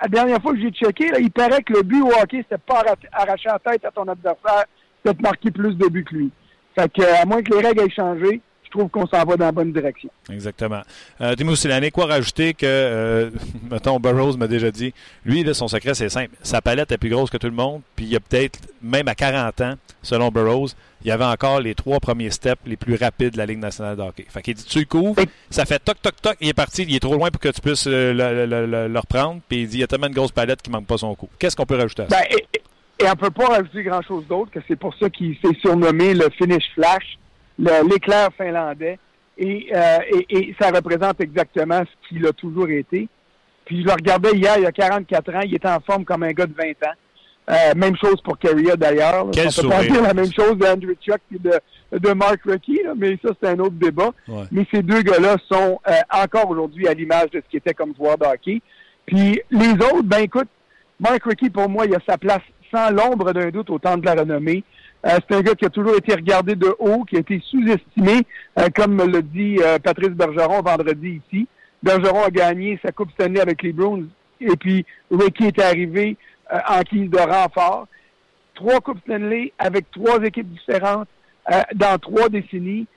la 0.01 0.07
dernière 0.07 0.41
fois 0.41 0.53
que 0.53 0.59
j'ai 0.59 0.71
checké, 0.71 1.11
il 1.19 1.31
paraît 1.31 1.61
que 1.61 1.73
le 1.73 1.83
but 1.83 2.01
au 2.01 2.11
hockey, 2.21 2.43
c'était 2.43 2.57
pas 2.57 2.83
arracher 3.11 3.49
la 3.49 3.59
tête 3.59 3.85
à 3.85 3.91
ton 3.91 4.07
adversaire, 4.07 4.65
c'était 5.03 5.17
de 5.17 5.21
marquer 5.21 5.51
plus 5.51 5.75
de 5.75 5.87
buts 5.87 6.03
que 6.03 6.15
lui. 6.15 6.31
Fait 6.77 6.91
que, 6.91 7.21
à 7.21 7.25
moins 7.25 7.41
que 7.41 7.53
les 7.53 7.65
règles 7.65 7.81
aient 7.81 7.89
changé, 7.89 8.41
trouve 8.75 8.89
qu'on 8.89 9.07
s'en 9.07 9.23
va 9.23 9.37
dans 9.37 9.45
la 9.45 9.51
bonne 9.51 9.71
direction. 9.71 10.09
Exactement. 10.29 10.81
Euh, 11.21 11.35
Timo 11.35 11.55
Silane, 11.55 11.89
quoi 11.91 12.05
rajouter 12.05 12.53
que, 12.53 12.65
euh, 12.65 13.29
mettons, 13.71 13.99
Burroughs 13.99 14.37
m'a 14.37 14.47
déjà 14.47 14.71
dit, 14.71 14.93
lui, 15.25 15.43
là, 15.43 15.53
son 15.53 15.67
secret, 15.67 15.93
c'est 15.93 16.09
simple. 16.09 16.31
Sa 16.43 16.61
palette 16.61 16.91
est 16.91 16.97
plus 16.97 17.09
grosse 17.09 17.29
que 17.29 17.37
tout 17.37 17.47
le 17.47 17.53
monde, 17.53 17.81
puis 17.95 18.05
il 18.05 18.11
y 18.11 18.15
a 18.15 18.19
peut-être, 18.19 18.59
même 18.81 19.07
à 19.07 19.15
40 19.15 19.61
ans, 19.61 19.73
selon 20.01 20.29
Burroughs, 20.29 20.75
il 21.03 21.07
y 21.07 21.11
avait 21.11 21.25
encore 21.25 21.59
les 21.59 21.75
trois 21.75 21.99
premiers 21.99 22.31
steps 22.31 22.61
les 22.65 22.77
plus 22.77 22.95
rapides 22.95 23.33
de 23.33 23.37
la 23.37 23.45
Ligue 23.45 23.59
nationale 23.59 23.95
de 23.95 24.01
hockey. 24.01 24.25
Fait 24.27 24.41
qu'il 24.41 24.55
dit, 24.55 24.63
tu 24.63 24.79
le 24.79 24.85
couvres, 24.85 25.21
ça 25.49 25.65
fait 25.65 25.79
toc, 25.79 26.01
toc, 26.01 26.21
toc, 26.21 26.35
il 26.41 26.49
est 26.49 26.53
parti, 26.53 26.83
il 26.83 26.95
est 26.95 26.99
trop 26.99 27.13
loin 27.13 27.29
pour 27.29 27.39
que 27.39 27.49
tu 27.49 27.61
puisses 27.61 27.87
euh, 27.87 28.13
le, 28.13 28.99
reprendre, 28.99 29.41
puis 29.47 29.61
il 29.61 29.67
dit, 29.67 29.77
il 29.77 29.79
y 29.81 29.83
a 29.83 29.87
tellement 29.87 30.09
de 30.09 30.15
grosses 30.15 30.31
palettes 30.31 30.61
qu'il 30.61 30.73
manque 30.73 30.87
pas 30.87 30.97
son 30.97 31.13
coup. 31.15 31.29
Qu'est-ce 31.39 31.55
qu'on 31.55 31.65
peut 31.65 31.77
rajouter 31.77 32.03
à 32.03 32.09
ça? 32.09 32.17
Ben, 32.17 32.37
et, 32.37 33.03
et, 33.03 33.09
on 33.09 33.15
peut 33.15 33.29
pas 33.29 33.47
rajouter 33.47 33.83
grand-chose 33.83 34.25
d'autre, 34.27 34.51
que 34.51 34.59
c'est 34.67 34.75
pour 34.75 34.95
ça 34.95 35.09
qu'il 35.09 35.37
s'est 35.43 35.55
surnommé 35.61 36.13
le 36.13 36.29
finish 36.37 36.65
flash 36.73 37.17
l'éclair 37.57 38.29
finlandais. 38.37 38.97
Euh, 39.41 39.99
et, 40.11 40.25
et, 40.29 40.55
ça 40.59 40.71
représente 40.71 41.19
exactement 41.19 41.81
ce 41.81 42.07
qu'il 42.07 42.25
a 42.25 42.31
toujours 42.31 42.69
été. 42.69 43.07
Puis 43.65 43.81
je 43.81 43.85
le 43.85 43.91
regardais 43.91 44.31
hier, 44.31 44.53
il 44.57 44.63
y 44.63 44.67
a 44.67 44.71
44 44.71 45.35
ans, 45.35 45.41
il 45.43 45.55
était 45.55 45.67
en 45.67 45.79
forme 45.81 46.05
comme 46.05 46.23
un 46.23 46.31
gars 46.31 46.45
de 46.45 46.53
20 46.53 46.69
ans. 46.87 46.93
Euh, 47.47 47.75
même 47.75 47.95
chose 47.97 48.21
pour 48.23 48.39
Carrier 48.39 48.75
d'ailleurs. 48.75 49.25
On 49.25 49.31
peut 49.31 49.69
pas 49.69 49.83
dire 49.83 50.01
la 50.01 50.13
même 50.13 50.31
chose 50.31 50.57
d'Andrew 50.57 50.95
Chuck 50.99 51.19
et 51.33 51.37
de, 51.37 51.99
de 51.99 52.13
Mark 52.13 52.39
Rickey, 52.43 52.81
mais 52.95 53.19
ça 53.23 53.31
c'est 53.39 53.49
un 53.49 53.59
autre 53.59 53.75
débat. 53.75 54.11
Mais 54.51 54.65
ces 54.73 54.81
deux 54.81 55.01
gars-là 55.01 55.35
sont 55.51 55.79
euh, 55.87 55.91
encore 56.11 56.49
aujourd'hui 56.49 56.87
à 56.87 56.93
l'image 56.93 57.29
de 57.31 57.41
ce 57.45 57.49
qui 57.49 57.57
était 57.57 57.73
comme 57.73 57.93
joueur 57.95 58.17
de 58.17 58.25
hockey. 58.25 58.61
Puis 59.05 59.39
les 59.51 59.73
autres, 59.73 60.03
ben 60.03 60.19
écoute, 60.19 60.47
Mark 60.99 61.23
Rickey 61.23 61.49
pour 61.49 61.69
moi, 61.69 61.85
il 61.85 61.93
a 61.93 61.99
sa 62.07 62.17
place 62.17 62.41
sans 62.73 62.89
l'ombre 62.89 63.31
d'un 63.31 63.49
doute 63.49 63.69
au 63.69 63.77
temps 63.77 63.97
de 63.97 64.05
la 64.05 64.15
renommée. 64.15 64.63
Euh, 65.05 65.19
c'est 65.27 65.35
un 65.35 65.41
gars 65.41 65.53
qui 65.53 65.65
a 65.65 65.69
toujours 65.69 65.95
été 65.95 66.15
regardé 66.15 66.55
de 66.55 66.73
haut, 66.79 67.03
qui 67.03 67.17
a 67.17 67.19
été 67.19 67.39
sous-estimé, 67.51 68.21
euh, 68.59 68.69
comme 68.75 68.95
me 68.95 69.05
l'a 69.05 69.21
dit 69.21 69.57
euh, 69.61 69.77
Patrice 69.77 70.09
Bergeron 70.09 70.61
vendredi 70.61 71.21
ici. 71.27 71.47
Bergeron 71.83 72.23
a 72.23 72.31
gagné 72.31 72.79
sa 72.83 72.91
Coupe 72.91 73.11
Stanley 73.11 73.39
avec 73.39 73.61
les 73.61 73.71
Bruins, 73.71 74.05
et 74.41 74.55
puis 74.55 74.85
Ricky 75.11 75.45
est 75.45 75.59
arrivé 75.59 76.17
en 76.51 76.81
guise 76.81 77.09
de 77.09 77.19
renfort. 77.19 77.87
Trois 78.55 78.79
Coupes 78.79 78.99
Stanley 79.01 79.53
avec 79.59 79.91
trois 79.91 80.23
équipes 80.23 80.51
différentes 80.51 81.07
dans 81.75 81.99
trois 81.99 82.29
décennies. 82.29 82.87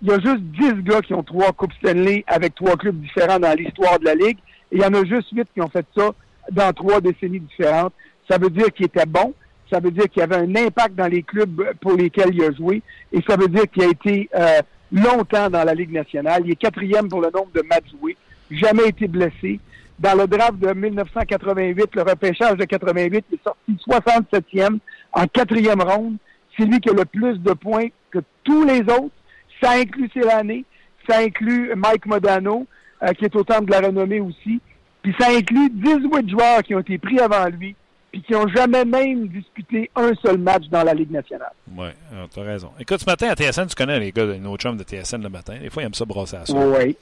Il 0.00 0.08
y 0.08 0.12
a 0.12 0.18
juste 0.18 0.40
dix 0.40 0.82
gars 0.82 1.00
qui 1.02 1.14
ont 1.14 1.22
trois 1.22 1.52
Coupes 1.52 1.72
Stanley 1.74 2.24
avec 2.26 2.56
trois 2.56 2.76
clubs 2.76 3.00
différents 3.00 3.38
dans 3.38 3.56
l'histoire 3.56 4.00
de 4.00 4.06
la 4.06 4.16
Ligue, 4.16 4.38
et 4.72 4.76
il 4.76 4.80
y 4.80 4.84
en 4.84 4.94
a 4.94 5.04
juste 5.04 5.28
huit 5.30 5.46
qui 5.54 5.62
ont 5.62 5.68
fait 5.68 5.86
ça 5.96 6.10
dans 6.50 6.72
trois 6.72 7.00
décennies 7.00 7.40
différentes. 7.40 7.92
Ça 8.28 8.38
veut 8.38 8.50
dire 8.50 8.72
qu'il 8.72 8.86
était 8.86 9.06
bon, 9.06 9.34
ça 9.72 9.80
veut 9.80 9.90
dire 9.90 10.04
qu'il 10.10 10.20
y 10.20 10.22
avait 10.22 10.36
un 10.36 10.54
impact 10.54 10.94
dans 10.94 11.06
les 11.06 11.22
clubs 11.22 11.62
pour 11.80 11.94
lesquels 11.94 12.34
il 12.34 12.44
a 12.44 12.52
joué, 12.52 12.82
et 13.12 13.20
ça 13.26 13.36
veut 13.36 13.48
dire 13.48 13.64
qu'il 13.72 13.84
a 13.84 13.88
été 13.88 14.28
euh, 14.34 14.60
longtemps 14.92 15.48
dans 15.48 15.64
la 15.64 15.74
Ligue 15.74 15.92
nationale. 15.92 16.42
Il 16.44 16.52
est 16.52 16.56
quatrième 16.56 17.08
pour 17.08 17.22
le 17.22 17.30
nombre 17.30 17.50
de 17.54 17.62
matchs 17.62 17.90
joués, 17.98 18.16
jamais 18.50 18.88
été 18.88 19.08
blessé. 19.08 19.60
dans 19.98 20.14
le 20.14 20.26
draft 20.26 20.58
de 20.58 20.72
1988, 20.72 21.94
le 21.94 22.02
repêchage 22.02 22.56
de 22.56 22.64
88, 22.64 23.24
il 23.30 23.34
est 23.34 23.42
sorti 23.42 23.76
67e 23.88 24.78
en 25.12 25.26
quatrième 25.26 25.80
ronde. 25.80 26.16
C'est 26.56 26.64
lui 26.64 26.80
qui 26.80 26.90
a 26.90 26.92
le 26.92 27.04
plus 27.04 27.38
de 27.38 27.52
points 27.52 27.86
que 28.10 28.18
tous 28.44 28.64
les 28.64 28.80
autres. 28.80 29.14
Ça 29.62 29.72
inclut 29.72 30.10
l'année. 30.16 30.64
Ça 31.08 31.18
inclut 31.18 31.72
Mike 31.76 32.06
Modano, 32.06 32.66
euh, 33.02 33.12
qui 33.12 33.24
est 33.24 33.36
au 33.36 33.44
temple 33.44 33.66
de 33.66 33.70
la 33.72 33.80
renommée 33.80 34.20
aussi. 34.20 34.60
Puis 35.02 35.14
ça 35.18 35.28
inclut 35.30 35.70
18 35.70 36.30
joueurs 36.30 36.62
qui 36.62 36.74
ont 36.74 36.80
été 36.80 36.98
pris 36.98 37.18
avant 37.18 37.46
lui, 37.46 37.74
puis 38.12 38.22
qui 38.22 38.32
n'ont 38.34 38.46
jamais 38.48 38.84
même 38.84 39.26
disputé 39.28 39.90
un 39.96 40.12
seul 40.22 40.38
match 40.38 40.64
dans 40.70 40.84
la 40.84 40.92
Ligue 40.92 41.10
nationale. 41.10 41.52
Oui, 41.74 41.88
tu 42.32 42.40
as 42.40 42.42
raison. 42.42 42.70
Écoute, 42.78 43.00
ce 43.00 43.06
matin 43.06 43.28
à 43.30 43.34
TSN, 43.34 43.66
tu 43.66 43.74
connais 43.74 43.98
les 43.98 44.12
gars 44.12 44.26
de 44.26 44.34
nos 44.34 44.56
chums 44.56 44.76
de 44.76 44.84
TSN 44.84 45.22
le 45.22 45.30
matin. 45.30 45.54
Des 45.60 45.70
fois, 45.70 45.82
ils 45.82 45.86
aiment 45.86 45.94
ça 45.94 46.04
brosser 46.04 46.36
à 46.36 46.46
ça. 46.46 46.54
Oui. 46.54 46.96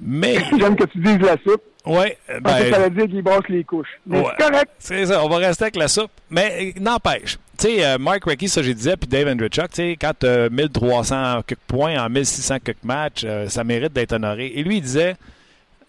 Mais. 0.00 0.36
J'aime 0.58 0.76
que 0.76 0.84
tu 0.84 0.98
dises 0.98 1.18
la 1.18 1.36
soupe. 1.42 1.62
Oui. 1.86 2.06
Parce 2.42 2.62
que 2.62 2.70
ça 2.70 2.78
veut 2.80 2.90
dire 2.90 3.06
qu'ils 3.06 3.22
brossent 3.22 3.48
les 3.48 3.64
couches. 3.64 4.00
Mais 4.06 4.22
c'est 4.22 4.44
correct. 4.44 4.70
C'est 4.78 5.06
ça, 5.06 5.24
on 5.24 5.28
va 5.28 5.36
rester 5.38 5.64
avec 5.64 5.76
la 5.76 5.88
soupe. 5.88 6.10
Mais 6.28 6.74
n'empêche, 6.80 7.38
tu 7.56 7.68
sais, 7.68 7.86
euh, 7.86 7.96
Mark 7.96 8.24
Reckie, 8.24 8.48
ça 8.48 8.60
j'ai 8.60 8.74
disais, 8.74 8.96
puis 8.96 9.08
Dave 9.08 9.28
Andrichuk, 9.28 9.70
tu 9.70 9.76
sais, 9.76 9.96
quand 9.98 10.12
tu 10.18 10.26
as 10.26 10.50
1300 10.50 11.42
quelques 11.46 11.60
points 11.60 11.96
en 12.04 12.10
1600 12.10 12.56
quelques 12.62 12.84
matchs, 12.84 13.22
euh, 13.24 13.48
ça 13.48 13.64
mérite 13.64 13.92
d'être 13.92 14.12
honoré. 14.12 14.52
Et 14.56 14.64
lui, 14.64 14.78
il 14.78 14.82
disait, 14.82 15.14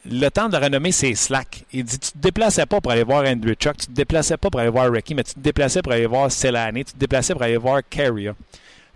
le 0.09 0.29
temps 0.29 0.49
de 0.49 0.57
renommée, 0.57 0.91
c'est 0.91 1.13
slack. 1.15 1.63
Il 1.73 1.83
dit, 1.83 1.99
tu 1.99 2.11
te 2.11 2.17
déplaçais 2.17 2.65
pas 2.65 2.81
pour 2.81 2.91
aller 2.91 3.03
voir 3.03 3.25
Andrichuk, 3.25 3.77
tu 3.77 3.87
te 3.87 3.91
déplaçais 3.91 4.37
pas 4.37 4.49
pour 4.49 4.59
aller 4.59 4.69
voir 4.69 4.91
Reckie, 4.91 5.15
mais 5.15 5.23
tu 5.23 5.33
te 5.33 5.39
déplaçais 5.39 5.81
pour 5.81 5.91
aller 5.91 6.05
voir 6.05 6.31
Selani, 6.31 6.85
tu 6.85 6.93
te 6.93 6.97
déplaçais 6.97 7.33
pour 7.33 7.43
aller 7.43 7.57
voir 7.57 7.81
Carrier. 7.89 8.31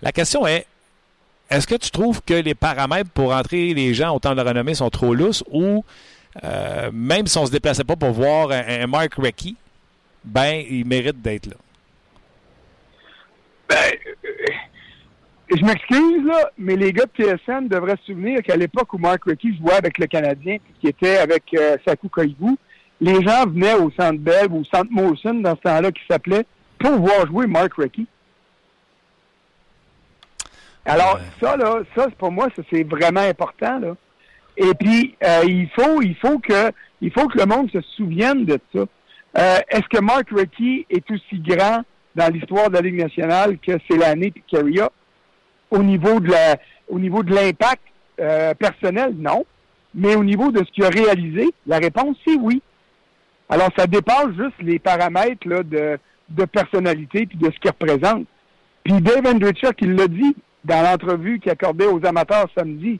La 0.01 0.11
question 0.11 0.47
est, 0.47 0.65
est-ce 1.49 1.67
que 1.67 1.75
tu 1.75 1.91
trouves 1.91 2.21
que 2.21 2.33
les 2.33 2.55
paramètres 2.55 3.09
pour 3.09 3.33
entrer 3.33 3.73
les 3.73 3.93
gens 3.93 4.15
au 4.15 4.19
temps 4.19 4.35
de 4.35 4.41
renommée 4.41 4.73
sont 4.73 4.89
trop 4.89 5.13
lousses 5.13 5.43
ou 5.51 5.83
euh, 6.43 6.89
même 6.93 7.27
si 7.27 7.37
on 7.37 7.45
se 7.45 7.51
déplaçait 7.51 7.83
pas 7.83 7.97
pour 7.97 8.11
voir 8.11 8.51
un, 8.51 8.87
Mark 8.87 9.15
Reckie, 9.15 9.57
ben, 10.23 10.63
il 10.69 10.85
mérite 10.85 11.21
d'être 11.21 11.47
là? 11.47 11.55
Ben, 13.67 13.93
je 15.57 15.65
m'excuse, 15.65 16.25
là, 16.25 16.49
mais 16.57 16.75
les 16.75 16.93
gars 16.93 17.05
de 17.05 17.23
TSN 17.23 17.67
devraient 17.67 17.97
se 17.97 18.13
souvenir 18.13 18.41
qu'à 18.41 18.55
l'époque 18.55 18.93
où 18.93 18.97
Mark 18.97 19.23
Reckie 19.25 19.57
jouait 19.57 19.73
avec 19.73 19.97
le 19.97 20.07
Canadien, 20.07 20.57
qui 20.79 20.87
était 20.87 21.17
avec 21.17 21.43
euh, 21.53 21.77
Saku 21.85 22.09
Koivu, 22.09 22.55
les 23.01 23.21
gens 23.21 23.45
venaient 23.45 23.73
au 23.73 23.91
Centre 23.91 24.19
Bell 24.19 24.47
ou 24.49 24.59
au 24.59 24.63
Centre 24.63 24.91
Molson, 24.91 25.33
dans 25.35 25.55
ce 25.55 25.61
temps-là, 25.61 25.91
qui 25.91 26.01
s'appelait, 26.09 26.45
pour 26.79 26.91
voir 26.99 27.27
jouer 27.27 27.47
Mark 27.47 27.73
Reckie. 27.75 28.07
Alors, 30.85 31.19
ça, 31.39 31.57
là, 31.57 31.81
ça, 31.95 32.07
pour 32.17 32.31
moi, 32.31 32.47
c'est 32.71 32.83
vraiment 32.83 33.21
important, 33.21 33.79
là. 33.79 33.95
Et 34.57 34.73
puis, 34.79 35.15
euh, 35.23 35.43
il 35.47 35.69
faut, 35.69 36.01
il 36.01 36.15
faut 36.15 36.39
que, 36.39 36.71
il 37.01 37.11
faut 37.11 37.27
que 37.27 37.37
le 37.37 37.45
monde 37.45 37.71
se 37.71 37.81
souvienne 37.81 38.45
de 38.45 38.59
ça. 38.73 38.85
Euh, 39.37 39.59
est-ce 39.69 39.87
que 39.89 40.01
Mark 40.01 40.29
Reckie 40.31 40.85
est 40.89 41.09
aussi 41.09 41.39
grand 41.39 41.83
dans 42.15 42.31
l'histoire 42.31 42.69
de 42.69 42.75
la 42.75 42.81
Ligue 42.81 43.01
nationale 43.01 43.57
que 43.57 43.73
c'est 43.89 43.97
l'année 43.97 44.33
et 44.35 44.57
Au 45.71 45.83
niveau 45.83 46.19
de 46.19 46.29
la, 46.29 46.57
au 46.89 46.99
niveau 46.99 47.23
de 47.23 47.33
l'impact 47.33 47.81
euh, 48.19 48.53
personnel, 48.53 49.15
non. 49.17 49.45
Mais 49.95 50.15
au 50.15 50.23
niveau 50.23 50.51
de 50.51 50.59
ce 50.59 50.71
qu'il 50.71 50.83
a 50.85 50.89
réalisé, 50.89 51.49
la 51.65 51.77
réponse 51.77 52.15
c'est 52.25 52.35
oui. 52.35 52.61
Alors, 53.49 53.69
ça 53.77 53.87
dépasse 53.87 54.29
juste 54.37 54.61
les 54.61 54.79
paramètres 54.79 55.47
là, 55.47 55.63
de, 55.63 55.97
de 56.29 56.45
personnalité 56.45 57.25
puis 57.25 57.37
de 57.37 57.51
ce 57.51 57.59
qu'il 57.59 57.71
représente. 57.71 58.25
Puis 58.83 59.01
Dave 59.01 59.25
Andrichuk, 59.27 59.75
il 59.81 59.95
l'a 59.95 60.07
dit 60.07 60.35
dans 60.63 60.81
l'entrevue 60.81 61.39
qu'il 61.39 61.51
accordait 61.51 61.87
aux 61.87 62.05
amateurs 62.05 62.47
samedi 62.57 62.99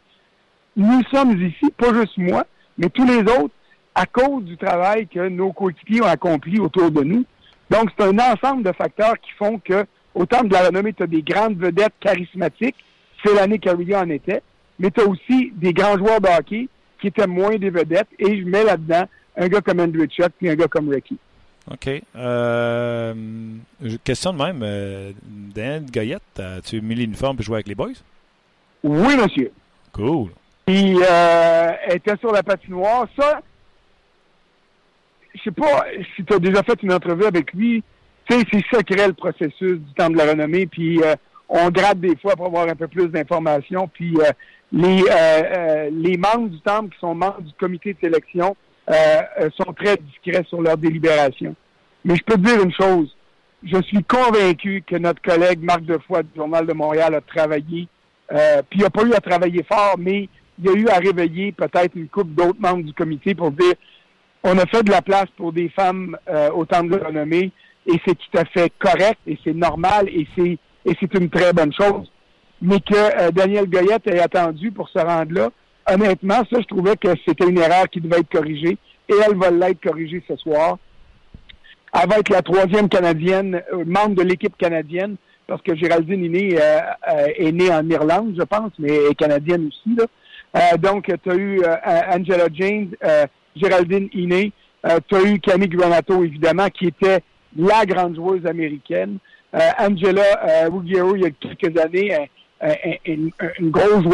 nous 0.75 1.03
sommes 1.11 1.39
ici, 1.41 1.71
pas 1.77 1.93
juste 1.93 2.17
moi, 2.17 2.45
mais 2.77 2.89
tous 2.89 3.05
les 3.05 3.19
autres, 3.19 3.53
à 3.93 4.05
cause 4.05 4.43
du 4.43 4.57
travail 4.57 5.07
que 5.07 5.27
nos 5.27 5.51
coéquipiers 5.51 6.01
ont 6.01 6.07
accompli 6.07 6.59
autour 6.59 6.91
de 6.91 7.03
nous. 7.03 7.25
Donc, 7.69 7.89
c'est 7.97 8.05
un 8.05 8.17
ensemble 8.19 8.63
de 8.63 8.71
facteurs 8.71 9.19
qui 9.21 9.31
font 9.31 9.59
que, 9.59 9.85
autant 10.15 10.43
de 10.43 10.53
la 10.53 10.67
renommée, 10.67 10.93
tu 10.93 11.03
as 11.03 11.07
des 11.07 11.21
grandes 11.21 11.57
vedettes 11.57 11.93
charismatiques, 11.99 12.75
c'est 13.23 13.33
l'année 13.33 13.59
Carrillo 13.59 13.95
en 13.95 14.09
était, 14.09 14.41
mais 14.79 14.91
tu 14.91 15.01
as 15.01 15.05
aussi 15.05 15.51
des 15.55 15.73
grands 15.73 15.97
joueurs 15.97 16.21
de 16.21 16.27
hockey 16.27 16.67
qui 16.99 17.07
étaient 17.07 17.27
moins 17.27 17.57
des 17.57 17.69
vedettes, 17.69 18.09
et 18.19 18.39
je 18.39 18.45
mets 18.45 18.63
là-dedans 18.63 19.05
un 19.37 19.47
gars 19.47 19.61
comme 19.61 19.79
Andrew 19.79 20.05
Chuck 20.05 20.31
et 20.41 20.49
un 20.49 20.55
gars 20.55 20.67
comme 20.67 20.89
Ricky. 20.89 21.17
OK. 21.69 21.89
Euh, 22.15 23.13
question 24.03 24.33
de 24.33 24.43
même. 24.43 24.61
Euh, 24.63 25.11
Dan 25.23 25.85
Goyette, 25.91 26.39
as-tu 26.39 26.81
mis 26.81 26.95
l'uniforme 26.95 27.35
pour 27.37 27.45
jouer 27.45 27.55
avec 27.57 27.67
les 27.67 27.75
boys? 27.75 27.93
Oui, 28.83 29.15
monsieur. 29.15 29.51
Cool. 29.93 30.31
Il 30.67 30.97
euh, 31.07 31.71
était 31.89 32.17
sur 32.17 32.31
la 32.31 32.43
patinoire. 32.43 33.07
Ça, 33.17 33.41
je 35.35 35.41
sais 35.43 35.51
pas 35.51 35.85
si 36.15 36.23
tu 36.23 36.33
as 36.33 36.39
déjà 36.39 36.63
fait 36.63 36.81
une 36.81 36.93
entrevue 36.93 37.25
avec 37.25 37.53
lui. 37.53 37.83
C'est 38.31 38.63
secret 38.73 39.07
le 39.07 39.13
processus 39.13 39.79
du 39.79 39.93
temps 39.97 40.09
de 40.09 40.15
la 40.15 40.31
renommée. 40.31 40.65
Puis 40.65 41.01
euh, 41.03 41.15
on 41.49 41.69
gratte 41.69 41.99
des 41.99 42.15
fois 42.15 42.35
pour 42.37 42.45
avoir 42.45 42.69
un 42.69 42.75
peu 42.75 42.87
plus 42.87 43.07
d'informations. 43.07 43.89
Puis 43.93 44.15
euh, 44.21 44.31
les, 44.71 45.03
euh, 45.11 45.89
les 45.91 46.15
membres 46.15 46.47
du 46.47 46.61
temple 46.61 46.93
qui 46.93 46.99
sont 46.99 47.13
membres 47.13 47.41
du 47.41 47.51
comité 47.59 47.93
de 47.93 47.99
sélection 47.99 48.55
sont 49.57 49.71
très 49.73 49.95
discrets 49.97 50.43
sur 50.49 50.61
leur 50.61 50.75
délibération. 50.75 51.55
Mais 52.03 52.15
je 52.15 52.23
peux 52.23 52.35
te 52.35 52.41
dire 52.41 52.61
une 52.61 52.73
chose. 52.73 53.15
Je 53.63 53.81
suis 53.83 54.03
convaincu 54.03 54.83
que 54.85 54.97
notre 54.97 55.21
collègue 55.21 55.61
Marc 55.61 55.83
Defoy 55.83 56.23
du 56.23 56.29
Journal 56.35 56.65
de 56.65 56.73
Montréal 56.73 57.15
a 57.15 57.21
travaillé. 57.21 57.87
puis 58.27 58.79
il 58.79 58.81
n'a 58.81 58.89
pas 58.89 59.03
eu 59.03 59.13
à 59.13 59.21
travailler 59.21 59.63
fort, 59.63 59.95
mais 59.97 60.27
il 60.61 60.69
a 60.69 60.73
eu 60.73 60.87
à 60.89 60.97
réveiller 60.97 61.53
peut-être 61.53 61.95
une 61.95 62.09
couple 62.09 62.31
d'autres 62.31 62.59
membres 62.59 62.83
du 62.83 62.93
comité 62.93 63.33
pour 63.33 63.51
dire 63.51 63.75
on 64.43 64.57
a 64.57 64.65
fait 64.65 64.83
de 64.83 64.91
la 64.91 65.01
place 65.01 65.29
pour 65.37 65.53
des 65.53 65.69
femmes 65.69 66.17
au 66.53 66.65
temps 66.65 66.83
de 66.83 66.97
renommée 66.97 67.51
et 67.85 67.99
c'est 68.05 68.15
tout 68.15 68.37
à 68.37 68.45
fait 68.45 68.71
correct 68.79 69.19
et 69.27 69.37
c'est 69.43 69.53
normal 69.53 70.07
et 70.09 70.27
c'est 70.35 70.57
et 70.83 70.97
c'est 70.99 71.13
une 71.13 71.29
très 71.29 71.53
bonne 71.53 71.73
chose. 71.73 72.11
Mais 72.61 72.79
que 72.79 72.95
euh, 72.95 73.31
Daniel 73.31 73.69
Goyette 73.69 74.07
ait 74.07 74.19
attendu 74.19 74.71
pour 74.71 74.89
se 74.89 74.99
rendre 74.99 75.33
là, 75.33 75.49
honnêtement, 75.91 76.41
ça, 76.51 76.59
je 76.59 76.65
trouvais 76.65 76.95
que 76.95 77.09
c'était 77.27 77.47
une 77.47 77.59
erreur 77.59 77.87
qui 77.89 78.01
devait 78.01 78.19
être 78.19 78.31
corrigée 78.31 78.77
et 79.09 79.13
elle 79.25 79.35
va 79.35 79.51
l'être 79.51 79.81
corrigée 79.81 80.23
ce 80.27 80.35
soir. 80.37 80.77
Elle 81.93 82.09
va 82.09 82.19
être 82.19 82.29
la 82.29 82.41
troisième 82.41 82.89
Canadienne, 82.89 83.61
euh, 83.73 83.83
membre 83.85 84.15
de 84.15 84.23
l'équipe 84.23 84.57
canadienne, 84.57 85.17
parce 85.45 85.61
que 85.61 85.75
Géraldine 85.75 86.23
Iné 86.23 86.57
est 87.35 87.51
née 87.51 87.71
en 87.71 87.87
Irlande, 87.89 88.35
je 88.37 88.43
pense, 88.43 88.71
mais 88.79 88.95
est 89.09 89.15
canadienne 89.15 89.67
aussi. 89.67 89.95
Là. 89.97 90.05
Euh, 90.55 90.77
donc, 90.77 91.11
tu 91.23 91.31
as 91.31 91.35
eu 91.35 91.61
euh, 91.63 91.75
Angela 92.11 92.47
James, 92.53 92.89
euh, 93.03 93.25
Géraldine 93.55 94.09
Iné, 94.13 94.51
tu 95.07 95.15
as 95.15 95.23
eu 95.23 95.39
Camille 95.39 95.69
Granato, 95.69 96.23
évidemment, 96.23 96.67
qui 96.69 96.87
était 96.87 97.19
la 97.55 97.85
grande 97.85 98.15
joueuse 98.15 98.45
américaine. 98.45 99.17
Angela 99.79 100.69
Ruggiero, 100.69 101.15
il 101.15 101.23
y 101.23 101.25
a 101.25 101.31
quelques 101.31 101.77
années, 101.77 102.29
une, 103.05 103.31
grosse 103.69 104.05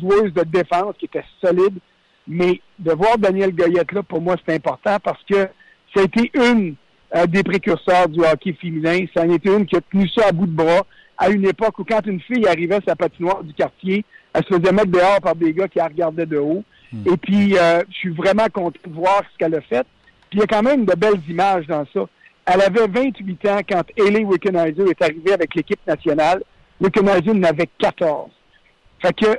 joueuse 0.00 0.32
de 0.34 0.42
défense 0.42 0.94
qui 0.98 1.04
était 1.04 1.24
solide. 1.40 1.78
Mais 2.26 2.60
de 2.78 2.92
voir 2.92 3.18
Daniel 3.18 3.54
Goyette 3.54 3.92
là, 3.92 4.02
pour 4.02 4.20
moi, 4.20 4.36
c'est 4.44 4.54
important 4.54 4.96
parce 5.02 5.22
que 5.24 5.48
ça 5.94 6.00
a 6.00 6.02
été 6.02 6.30
une 6.34 6.74
des 7.28 7.42
précurseurs 7.42 8.08
du 8.08 8.20
hockey 8.20 8.52
féminin. 8.54 9.04
Ça 9.14 9.22
a 9.22 9.26
été 9.26 9.54
une 9.54 9.66
qui 9.66 9.76
a 9.76 9.80
tenu 9.80 10.08
ça 10.08 10.28
à 10.28 10.32
bout 10.32 10.46
de 10.46 10.52
bras 10.52 10.84
à 11.20 11.28
une 11.28 11.46
époque 11.46 11.78
où 11.78 11.84
quand 11.84 12.04
une 12.06 12.20
fille 12.20 12.46
arrivait 12.48 12.76
à 12.76 12.80
sa 12.88 12.96
patinoire 12.96 13.44
du 13.44 13.52
quartier, 13.52 14.04
elle 14.32 14.42
se 14.44 14.54
faisait 14.54 14.72
mettre 14.72 14.90
dehors 14.90 15.20
par 15.20 15.36
des 15.36 15.52
gars 15.52 15.68
qui 15.68 15.78
la 15.78 15.88
regardaient 15.88 16.26
de 16.26 16.38
haut. 16.38 16.64
Hmm. 16.92 17.12
Et 17.12 17.16
puis, 17.18 17.58
euh, 17.58 17.82
je 17.90 17.94
suis 17.94 18.08
vraiment 18.08 18.46
content 18.52 18.80
de 18.84 18.92
voir 18.92 19.22
ce 19.30 19.38
qu'elle 19.38 19.54
a 19.54 19.60
fait. 19.60 19.86
Puis, 20.30 20.38
il 20.38 20.40
y 20.40 20.42
a 20.42 20.46
quand 20.46 20.62
même 20.62 20.86
de 20.86 20.94
belles 20.94 21.20
images 21.28 21.66
dans 21.66 21.84
ça. 21.92 22.06
Elle 22.52 22.62
avait 22.62 22.86
28 22.86 23.46
ans 23.48 23.60
quand 23.68 23.82
Ellie 23.96 24.24
Wickenheiser 24.24 24.90
est 24.90 25.02
arrivée 25.02 25.32
avec 25.32 25.54
l'équipe 25.54 25.80
nationale. 25.86 26.42
Wickenheiser 26.80 27.30
en 27.30 27.42
avait 27.44 27.68
14. 27.78 28.30
Fait 29.00 29.14
que, 29.14 29.38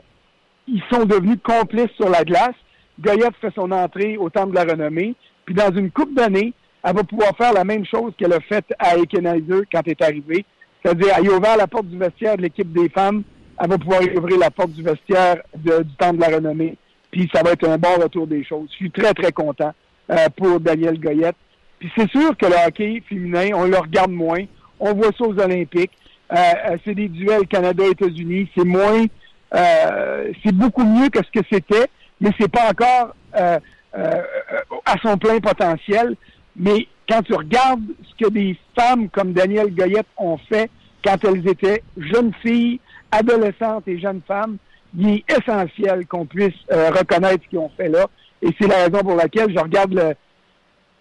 ils 0.68 0.84
sont 0.92 1.06
devenus 1.06 1.40
complices 1.44 1.92
sur 1.98 2.10
la 2.10 2.24
glace. 2.24 2.56
Goyette 3.00 3.36
fait 3.42 3.54
son 3.54 3.72
entrée 3.72 4.18
au 4.18 4.30
Temple 4.30 4.52
de 4.52 4.56
la 4.56 4.64
Renommée. 4.64 5.16
Puis, 5.46 5.56
dans 5.56 5.72
une 5.76 5.92
coupe 5.92 6.14
d'années, 6.14 6.54
elle 6.84 6.96
va 6.96 7.04
pouvoir 7.04 7.36
faire 7.36 7.52
la 7.52 7.64
même 7.64 7.86
chose 7.86 8.14
qu'elle 8.18 8.34
a 8.34 8.40
faite 8.40 8.72
à 8.80 8.98
Wickenheiser 8.98 9.64
quand 9.72 9.82
elle 9.86 9.92
est 9.92 10.02
arrivée. 10.02 10.46
C'est-à-dire, 10.82 11.14
elle 11.18 11.28
a 11.28 11.38
ouvert 11.38 11.58
la 11.58 11.68
porte 11.68 11.88
du 11.88 11.98
vestiaire 11.98 12.38
de 12.38 12.44
l'équipe 12.44 12.72
des 12.72 12.90
femmes 12.90 13.24
elle 13.62 13.70
va 13.70 13.78
pouvoir 13.78 14.02
ouvrir 14.16 14.40
la 14.40 14.50
porte 14.50 14.72
du 14.72 14.82
vestiaire 14.82 15.42
du 15.56 15.72
temps 15.98 16.14
de 16.14 16.20
la 16.20 16.30
renommée. 16.30 16.78
Puis 17.12 17.30
ça 17.34 17.44
va 17.44 17.52
être 17.52 17.68
un 17.68 17.78
bon 17.78 17.96
retour 18.02 18.26
des 18.26 18.44
choses. 18.44 18.68
Je 18.72 18.76
suis 18.78 18.92
très, 18.92 19.14
très 19.14 19.32
content 19.32 19.72
euh, 20.10 20.28
pour 20.36 20.60
Daniel 20.60 21.00
Goyette. 21.00 21.36
Puis 21.82 21.92
c'est 21.98 22.10
sûr 22.12 22.38
que 22.38 22.46
le 22.46 22.54
hockey 22.68 23.02
féminin, 23.10 23.50
on 23.56 23.66
le 23.66 23.78
regarde 23.78 24.12
moins. 24.12 24.44
On 24.80 24.94
voit 24.94 25.10
ça 25.18 25.26
aux 25.26 25.40
Olympiques. 25.40 25.92
Euh, 26.32 26.36
euh, 26.36 26.78
c'est 26.86 26.94
des 26.94 27.10
duels 27.10 27.48
Canada-États-Unis. 27.48 28.48
C'est 28.56 28.64
moins... 28.64 29.06
c'est 29.52 30.54
beaucoup 30.54 30.84
mieux 30.84 31.10
que 31.10 31.20
ce 31.26 31.40
que 31.40 31.46
c'était, 31.52 31.88
mais 32.22 32.30
c'est 32.40 32.52
pas 32.52 32.70
encore 32.70 33.16
à 33.34 34.96
son 35.02 35.18
plein 35.18 35.40
potentiel. 35.40 36.16
Mais 36.56 36.88
quand 37.10 37.24
tu 37.24 37.34
regardes 37.34 37.82
ce 38.04 38.24
que 38.24 38.30
des 38.30 38.56
femmes 38.80 39.10
comme 39.10 39.34
Daniel 39.34 39.74
Goyette 39.74 40.08
ont 40.18 40.38
fait 40.38 40.70
quand 41.04 41.18
elles 41.26 41.48
étaient 41.48 41.82
jeunes 41.98 42.32
filles, 42.44 42.80
adolescentes 43.12 43.88
et 43.88 44.00
jeunes 44.00 44.22
femmes, 44.28 44.58
il 44.98 45.10
est 45.10 45.24
essentiel 45.30 46.06
qu'on 46.08 46.26
puisse 46.26 46.54
euh, 46.72 46.90
reconnaître 46.90 47.44
ce 47.44 47.50
qu'ils 47.50 47.60
ont 47.60 47.72
fait 47.76 47.90
là. 47.90 48.08
Et 48.42 48.50
c'est 48.60 48.68
la 48.68 48.86
raison 48.86 49.00
pour 49.00 49.16
laquelle 49.16 49.54
je 49.54 49.60
regarde 49.60 49.94
le, 49.94 50.14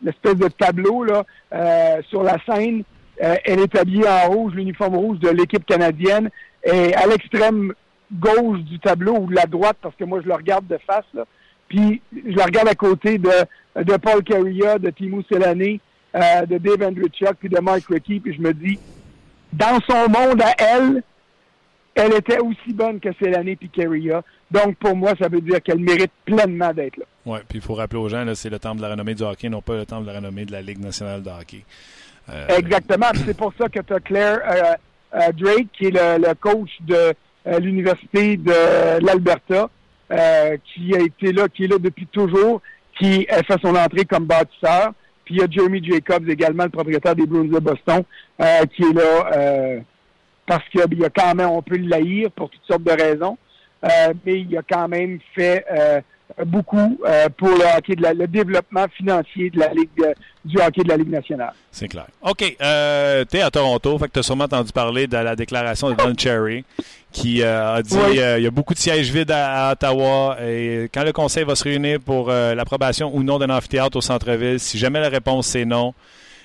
l'espèce 0.02 0.36
de 0.36 0.48
tableau 0.48 1.04
là, 1.04 1.24
euh, 1.52 2.02
sur 2.08 2.22
la 2.22 2.36
scène. 2.44 2.82
Euh, 3.22 3.36
elle 3.44 3.60
est 3.60 3.76
habillée 3.76 4.08
en 4.08 4.30
rouge, 4.30 4.54
l'uniforme 4.54 4.96
rouge 4.96 5.18
de 5.18 5.28
l'équipe 5.28 5.64
canadienne. 5.66 6.30
Et 6.64 6.94
à 6.94 7.06
l'extrême 7.06 7.72
gauche 8.12 8.60
du 8.60 8.78
tableau 8.78 9.18
ou 9.18 9.26
de 9.26 9.34
la 9.34 9.46
droite, 9.46 9.76
parce 9.80 9.94
que 9.96 10.04
moi 10.04 10.20
je 10.22 10.28
le 10.28 10.34
regarde 10.34 10.66
de 10.66 10.78
face, 10.86 11.04
là, 11.14 11.24
puis 11.68 12.02
je 12.12 12.36
la 12.36 12.44
regarde 12.44 12.68
à 12.68 12.74
côté 12.74 13.18
de, 13.18 13.30
de 13.76 13.96
Paul 13.96 14.22
Carrier, 14.24 14.78
de 14.78 14.90
Timo 14.90 15.22
Selani, 15.30 15.80
euh, 16.14 16.46
de 16.46 16.58
Dave 16.58 16.82
Andrichuk, 16.82 17.36
puis 17.38 17.48
de 17.48 17.60
Mike 17.60 17.86
Rickey, 17.88 18.20
puis 18.20 18.34
je 18.34 18.40
me 18.40 18.52
dis, 18.52 18.78
dans 19.52 19.78
son 19.88 20.08
monde 20.10 20.42
à 20.42 20.52
elle, 20.58 21.02
elle 21.94 22.14
était 22.14 22.40
aussi 22.40 22.72
bonne 22.72 23.00
que 23.00 23.10
Selani 23.20 23.56
puis 23.56 23.68
Carrier. 23.68 24.18
Donc 24.50 24.76
pour 24.76 24.96
moi, 24.96 25.12
ça 25.20 25.28
veut 25.28 25.40
dire 25.40 25.62
qu'elle 25.62 25.80
mérite 25.80 26.12
pleinement 26.24 26.72
d'être 26.72 26.96
là. 26.96 27.04
Oui, 27.26 27.38
puis 27.48 27.58
il 27.58 27.60
faut 27.60 27.74
rappeler 27.74 27.98
aux 27.98 28.08
gens, 28.08 28.24
c'est 28.34 28.48
le 28.48 28.58
temple 28.58 28.78
de 28.78 28.82
la 28.82 28.90
renommée 28.90 29.14
du 29.14 29.22
hockey, 29.22 29.48
non 29.48 29.60
pas 29.60 29.76
le 29.76 29.84
temple 29.84 30.02
de 30.06 30.10
la 30.10 30.16
renommée 30.16 30.46
de 30.46 30.52
la 30.52 30.62
Ligue 30.62 30.80
nationale 30.80 31.22
de 31.22 31.30
hockey. 31.30 31.64
Euh, 32.30 32.46
Exactement. 32.56 33.06
C'est 33.14 33.36
pour 33.36 33.52
ça 33.58 33.68
que 33.68 33.80
tu 33.80 33.92
as 33.92 34.00
Claire 34.00 34.40
euh, 34.44 35.20
euh, 35.20 35.32
Drake, 35.32 35.68
qui 35.72 35.86
est 35.86 35.90
le, 35.90 36.34
coach 36.34 36.70
de 36.80 37.14
l'Université 37.58 38.36
de 38.36 39.04
l'Alberta, 39.04 39.68
qui 40.64 40.94
a 40.94 41.00
été 41.00 41.32
là, 41.32 41.48
qui 41.48 41.64
est 41.64 41.68
là 41.68 41.78
depuis 41.78 42.06
toujours, 42.06 42.62
qui 42.98 43.26
a 43.28 43.42
fait 43.42 43.60
son 43.62 43.74
entrée 43.74 44.04
comme 44.04 44.24
bâtisseur. 44.24 44.92
Puis 45.24 45.36
il 45.36 45.40
y 45.40 45.44
a 45.44 45.46
Jeremy 45.50 45.82
Jacobs 45.84 46.28
également, 46.28 46.64
le 46.64 46.70
propriétaire 46.70 47.14
des 47.14 47.26
Bruins 47.26 47.44
de 47.44 47.58
Boston, 47.58 48.02
qui 48.74 48.82
est 48.82 48.92
là 48.92 49.82
parce 50.46 50.68
qu'il 50.68 50.98
y 50.98 51.04
a 51.04 51.10
quand 51.10 51.34
même, 51.34 51.48
on 51.48 51.62
peut 51.62 51.76
le 51.76 51.88
laïr 51.88 52.30
pour 52.32 52.50
toutes 52.50 52.64
sortes 52.68 52.82
de 52.82 52.90
raisons, 52.90 53.38
mais 53.82 54.40
il 54.40 54.56
a 54.56 54.62
quand 54.68 54.88
même 54.88 55.18
fait 55.34 55.64
beaucoup 56.46 56.98
euh, 57.06 57.28
pour 57.36 57.48
le 57.48 57.64
hockey 57.76 57.96
de 57.96 58.02
la, 58.02 58.14
le 58.14 58.26
développement 58.26 58.86
financier 58.96 59.50
de 59.50 59.58
la 59.58 59.68
Ligue 59.68 59.90
de, 59.98 60.14
du 60.44 60.56
hockey 60.58 60.82
de 60.82 60.88
la 60.88 60.96
Ligue 60.96 61.10
nationale. 61.10 61.52
C'est 61.70 61.88
clair. 61.88 62.06
OK. 62.22 62.56
Euh, 62.60 63.24
tu 63.30 63.36
es 63.36 63.42
à 63.42 63.50
Toronto, 63.50 63.98
fait 63.98 64.06
que 64.06 64.12
tu 64.12 64.18
as 64.20 64.22
sûrement 64.22 64.44
entendu 64.44 64.72
parler 64.72 65.06
de 65.06 65.16
la 65.16 65.36
déclaration 65.36 65.90
de 65.90 65.94
Don 65.94 66.14
Cherry 66.16 66.64
qui 67.12 67.42
euh, 67.42 67.74
a 67.76 67.82
dit 67.82 67.96
Oui. 68.08 68.18
euh, 68.20 68.38
il 68.38 68.44
y 68.44 68.46
a 68.46 68.50
beaucoup 68.50 68.74
de 68.74 68.78
sièges 68.78 69.10
vides 69.10 69.30
à, 69.32 69.68
à 69.68 69.72
Ottawa 69.72 70.36
et 70.42 70.88
quand 70.94 71.02
le 71.04 71.12
conseil 71.12 71.44
va 71.44 71.54
se 71.56 71.64
réunir 71.64 71.98
pour 72.00 72.30
euh, 72.30 72.54
l'approbation 72.54 73.10
ou 73.14 73.22
non 73.22 73.38
d'un 73.38 73.50
amphithéâtre 73.50 73.96
au 73.96 74.00
centre-ville, 74.00 74.60
si 74.60 74.78
jamais 74.78 75.00
la 75.00 75.08
réponse 75.08 75.48
c'est 75.48 75.64
non, 75.64 75.92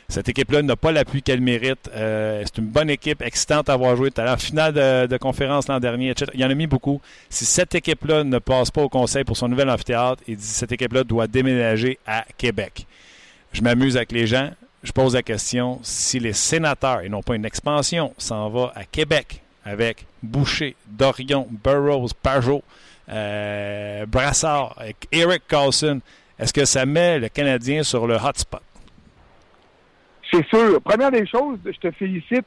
cette 0.07 0.29
équipe-là 0.29 0.61
n'a 0.61 0.75
pas 0.75 0.91
l'appui 0.91 1.21
qu'elle 1.21 1.41
mérite. 1.41 1.89
Euh, 1.93 2.43
c'est 2.45 2.59
une 2.59 2.67
bonne 2.67 2.89
équipe, 2.89 3.21
excitante 3.21 3.69
à 3.69 3.73
avoir 3.73 3.95
joué. 3.95 4.11
Tu 4.11 4.21
à 4.21 4.25
la 4.25 4.37
finale 4.37 4.73
de, 4.73 5.17
conférence 5.17 5.67
l'an 5.67 5.79
dernier, 5.79 6.11
etc. 6.11 6.31
Il 6.33 6.41
y 6.41 6.45
en 6.45 6.49
a 6.49 6.53
mis 6.53 6.67
beaucoup. 6.67 7.01
Si 7.29 7.45
cette 7.45 7.73
équipe-là 7.73 8.23
ne 8.23 8.37
passe 8.39 8.69
pas 8.71 8.83
au 8.83 8.89
conseil 8.89 9.23
pour 9.23 9.37
son 9.37 9.47
nouvel 9.47 9.69
amphithéâtre, 9.69 10.21
il 10.27 10.37
dit 10.37 10.45
cette 10.45 10.71
équipe-là 10.71 11.03
doit 11.03 11.27
déménager 11.27 11.97
à 12.05 12.25
Québec. 12.37 12.85
Je 13.53 13.61
m'amuse 13.61 13.97
avec 13.97 14.11
les 14.11 14.27
gens. 14.27 14.51
Je 14.83 14.91
pose 14.91 15.15
la 15.15 15.23
question 15.23 15.79
si 15.81 16.19
les 16.19 16.33
sénateurs, 16.33 17.01
et 17.01 17.09
non 17.09 17.23
pas 17.23 17.35
une 17.35 17.45
expansion, 17.45 18.13
s'en 18.19 18.49
va 18.49 18.71
à 18.75 18.83
Québec 18.83 19.41
avec 19.63 20.05
Boucher, 20.21 20.75
Dorion, 20.87 21.47
Burroughs, 21.49 22.13
Pajot, 22.21 22.63
euh, 23.09 24.05
Brassard, 24.05 24.79
Eric 25.11 25.43
Carlson, 25.47 26.01
est-ce 26.37 26.53
que 26.53 26.65
ça 26.65 26.85
met 26.85 27.17
le 27.17 27.29
Canadien 27.29 27.81
sur 27.81 28.05
le 28.05 28.15
hotspot? 28.15 28.61
C'est 30.31 30.45
sûr. 30.47 30.81
Première 30.81 31.11
des 31.11 31.25
choses, 31.25 31.59
je 31.65 31.77
te 31.77 31.91
félicite 31.91 32.45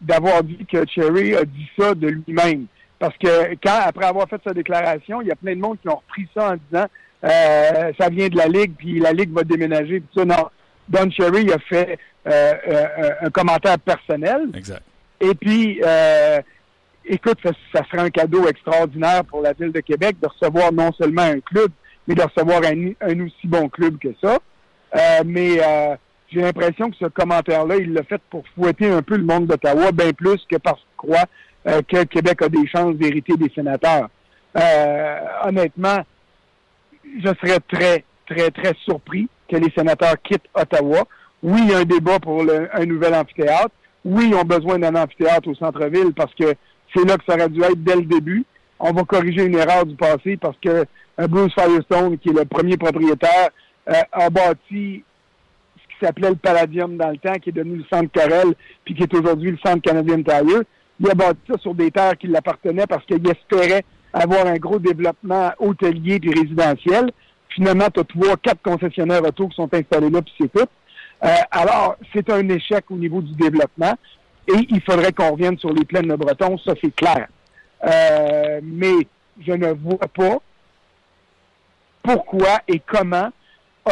d'avoir 0.00 0.42
dit 0.42 0.64
que 0.70 0.86
Cherry 0.86 1.34
a 1.34 1.44
dit 1.44 1.68
ça 1.78 1.94
de 1.94 2.08
lui-même. 2.08 2.66
Parce 2.98 3.16
que 3.18 3.54
quand, 3.62 3.80
après 3.84 4.06
avoir 4.06 4.28
fait 4.28 4.40
sa 4.44 4.52
déclaration, 4.52 5.20
il 5.22 5.28
y 5.28 5.32
a 5.32 5.36
plein 5.36 5.54
de 5.54 5.60
monde 5.60 5.78
qui 5.80 5.88
ont 5.88 5.96
repris 5.96 6.28
ça 6.36 6.52
en 6.52 6.56
disant 6.70 6.86
euh, 7.24 7.92
ça 7.98 8.08
vient 8.08 8.28
de 8.28 8.36
la 8.36 8.46
Ligue, 8.46 8.74
puis 8.76 8.98
la 9.00 9.12
Ligue 9.12 9.32
va 9.32 9.42
déménager, 9.42 10.00
puis 10.00 10.08
ça. 10.16 10.24
Non. 10.24 10.48
Don 10.88 11.10
Cherry 11.10 11.52
a 11.52 11.58
fait 11.58 11.98
euh, 12.26 12.54
euh, 12.68 13.10
un 13.22 13.30
commentaire 13.30 13.78
personnel. 13.78 14.48
Exact. 14.54 14.82
Et 15.20 15.34
puis, 15.34 15.80
euh, 15.84 16.40
écoute, 17.04 17.38
ça, 17.42 17.50
ça 17.72 17.84
serait 17.84 18.02
un 18.02 18.10
cadeau 18.10 18.48
extraordinaire 18.48 19.24
pour 19.24 19.42
la 19.42 19.52
ville 19.52 19.72
de 19.72 19.80
Québec 19.80 20.16
de 20.20 20.28
recevoir 20.28 20.72
non 20.72 20.92
seulement 20.92 21.22
un 21.22 21.40
club, 21.40 21.70
mais 22.06 22.14
de 22.14 22.22
recevoir 22.22 22.62
un, 22.64 22.92
un 23.00 23.26
aussi 23.26 23.46
bon 23.46 23.68
club 23.68 23.98
que 23.98 24.08
ça. 24.22 24.38
Euh, 24.96 25.22
mais 25.26 25.58
euh, 25.60 25.96
j'ai 26.30 26.40
l'impression 26.40 26.90
que 26.90 26.96
ce 26.96 27.06
commentaire-là, 27.06 27.76
il 27.76 27.92
l'a 27.92 28.02
fait 28.02 28.20
pour 28.30 28.44
fouetter 28.54 28.90
un 28.90 29.02
peu 29.02 29.16
le 29.16 29.24
monde 29.24 29.46
d'Ottawa, 29.46 29.92
bien 29.92 30.12
plus 30.12 30.44
que 30.50 30.56
parce 30.56 30.78
qu'il 30.80 31.08
croit 31.08 31.24
euh, 31.66 31.80
que 31.82 32.04
Québec 32.04 32.42
a 32.42 32.48
des 32.48 32.66
chances 32.66 32.94
d'hériter 32.96 33.34
des 33.36 33.50
sénateurs. 33.54 34.08
Euh, 34.56 35.18
honnêtement, 35.44 35.98
je 37.22 37.28
serais 37.28 37.60
très, 37.68 38.04
très, 38.26 38.50
très 38.50 38.74
surpris 38.84 39.28
que 39.48 39.56
les 39.56 39.72
sénateurs 39.76 40.20
quittent 40.22 40.48
Ottawa. 40.54 41.04
Oui, 41.42 41.60
il 41.64 41.70
y 41.70 41.74
a 41.74 41.78
un 41.78 41.84
débat 41.84 42.18
pour 42.18 42.42
un 42.42 42.84
nouvel 42.84 43.14
amphithéâtre. 43.14 43.70
Oui, 44.04 44.28
ils 44.28 44.34
ont 44.34 44.44
besoin 44.44 44.78
d'un 44.78 44.94
amphithéâtre 44.94 45.48
au 45.48 45.54
centre-ville 45.54 46.12
parce 46.14 46.34
que 46.34 46.54
c'est 46.94 47.06
là 47.06 47.16
que 47.16 47.24
ça 47.26 47.36
aurait 47.36 47.48
dû 47.48 47.62
être 47.62 47.82
dès 47.82 47.96
le 47.96 48.04
début. 48.04 48.44
On 48.80 48.92
va 48.92 49.04
corriger 49.04 49.44
une 49.44 49.56
erreur 49.56 49.86
du 49.86 49.96
passé 49.96 50.36
parce 50.36 50.56
que 50.62 50.84
euh, 51.20 51.26
Bruce 51.26 51.52
Firestone, 51.54 52.18
qui 52.18 52.30
est 52.30 52.32
le 52.32 52.44
premier 52.44 52.76
propriétaire, 52.76 53.50
euh, 53.88 54.02
a 54.12 54.30
bâti 54.30 55.02
s'appelait 56.00 56.30
le 56.30 56.36
Palladium 56.36 56.96
dans 56.96 57.10
le 57.10 57.18
temps, 57.18 57.34
qui 57.34 57.50
est 57.50 57.52
devenu 57.52 57.76
le 57.76 57.84
Centre 57.92 58.10
Carrel, 58.12 58.54
puis 58.84 58.94
qui 58.94 59.02
est 59.02 59.14
aujourd'hui 59.14 59.50
le 59.50 59.58
Centre 59.58 59.82
Canadien 59.82 60.22
Tire. 60.22 60.62
Il 61.00 61.10
a 61.10 61.14
bâti 61.14 61.40
ça 61.48 61.58
sur 61.58 61.74
des 61.74 61.90
terres 61.90 62.16
qui 62.18 62.26
l'appartenaient 62.26 62.86
parce 62.86 63.04
qu'il 63.04 63.26
espérait 63.28 63.84
avoir 64.12 64.46
un 64.46 64.56
gros 64.56 64.78
développement 64.78 65.52
hôtelier 65.58 66.18
puis 66.18 66.32
résidentiel. 66.32 67.10
Finalement, 67.50 67.88
tu 67.92 68.00
as 68.00 68.04
trois, 68.04 68.36
quatre 68.36 68.62
concessionnaires 68.62 69.22
auto 69.22 69.48
qui 69.48 69.56
sont 69.56 69.72
installés 69.72 70.10
là, 70.10 70.22
puis 70.22 70.34
c'est 70.40 70.52
tout. 70.52 70.66
Euh, 71.24 71.28
alors, 71.50 71.96
c'est 72.12 72.30
un 72.30 72.48
échec 72.48 72.84
au 72.90 72.96
niveau 72.96 73.20
du 73.20 73.32
développement 73.34 73.94
et 74.48 74.66
il 74.70 74.80
faudrait 74.80 75.12
qu'on 75.12 75.32
revienne 75.32 75.58
sur 75.58 75.72
les 75.72 75.84
plaines 75.84 76.08
de 76.08 76.16
Breton, 76.16 76.56
ça 76.58 76.74
c'est 76.80 76.94
clair. 76.94 77.28
Euh, 77.84 78.60
mais 78.62 79.06
je 79.46 79.52
ne 79.52 79.72
vois 79.72 79.98
pas 79.98 80.38
pourquoi 82.02 82.60
et 82.66 82.80
comment 82.80 83.30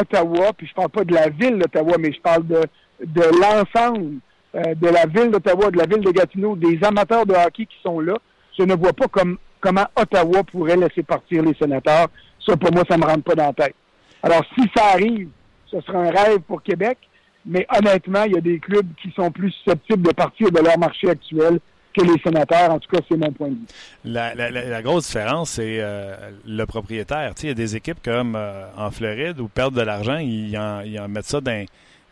Ottawa, 0.01 0.53
puis 0.57 0.67
je 0.67 0.75
parle 0.75 0.91
pas 0.91 1.05
de 1.05 1.15
la 1.15 1.29
ville 1.29 1.59
d'Ottawa, 1.59 1.97
mais 1.99 2.13
je 2.13 2.21
parle 2.21 2.47
de, 2.47 2.63
de 3.05 3.23
l'ensemble 3.41 4.17
euh, 4.55 4.75
de 4.75 4.89
la 4.89 5.07
ville 5.07 5.31
d'Ottawa, 5.31 5.71
de 5.71 5.79
la 5.79 5.87
ville 5.87 6.01
de 6.01 6.11
Gatineau, 6.11 6.57
des 6.57 6.79
amateurs 6.83 7.27
de 7.27 7.35
hockey 7.35 7.67
qui 7.67 7.77
sont 7.83 8.01
là. 8.01 8.17
Je 8.59 8.65
ne 8.65 8.75
vois 8.75 8.93
pas 8.93 9.07
comme, 9.09 9.39
comment 9.61 9.87
Ottawa 9.97 10.45
pourrait 10.45 10.77
laisser 10.77 11.03
partir 11.03 11.43
les 11.43 11.55
sénateurs. 11.55 12.09
Ça, 12.47 12.57
pour 12.57 12.73
moi, 12.73 12.85
ça 12.89 12.97
me 12.97 13.05
rentre 13.05 13.25
pas 13.25 13.35
dans 13.35 13.47
la 13.47 13.53
tête. 13.53 13.75
Alors, 14.23 14.43
si 14.57 14.65
ça 14.75 14.85
arrive, 14.95 15.29
ce 15.71 15.81
sera 15.81 15.99
un 15.99 16.11
rêve 16.11 16.41
pour 16.41 16.63
Québec, 16.63 16.99
mais 17.45 17.67
honnêtement, 17.77 18.25
il 18.25 18.33
y 18.33 18.39
a 18.39 18.41
des 18.41 18.59
clubs 18.59 18.87
qui 19.03 19.13
sont 19.13 19.31
plus 19.31 19.51
susceptibles 19.51 20.03
de 20.03 20.13
partir 20.13 20.51
de 20.51 20.61
leur 20.61 20.79
marché 20.79 21.11
actuel 21.11 21.61
les 22.05 22.21
sénateurs. 22.23 22.71
En 22.71 22.79
tout 22.79 22.89
cas, 22.95 23.03
c'est 23.09 23.17
mon 23.17 23.31
point 23.33 23.49
de 23.49 23.55
vue. 23.55 23.61
La, 24.05 24.35
la- 24.35 24.83
grosse 24.83 25.07
différence, 25.07 25.51
c'est 25.51 25.79
euh, 25.81 26.15
le 26.47 26.65
propriétaire. 26.67 27.33
Il 27.43 27.49
y 27.49 27.51
a 27.51 27.55
des 27.55 27.77
équipes 27.77 27.99
comme 28.05 28.35
euh, 28.37 28.67
en 28.77 28.91
Floride 28.91 29.41
où 29.41 29.49
perdent 29.49 29.75
de 29.75 29.83
l'argent, 29.83 30.19
ils 30.19 30.57
en, 30.59 31.09
mettent 31.09 31.25
ça 31.27 31.41
dans, 31.41 31.65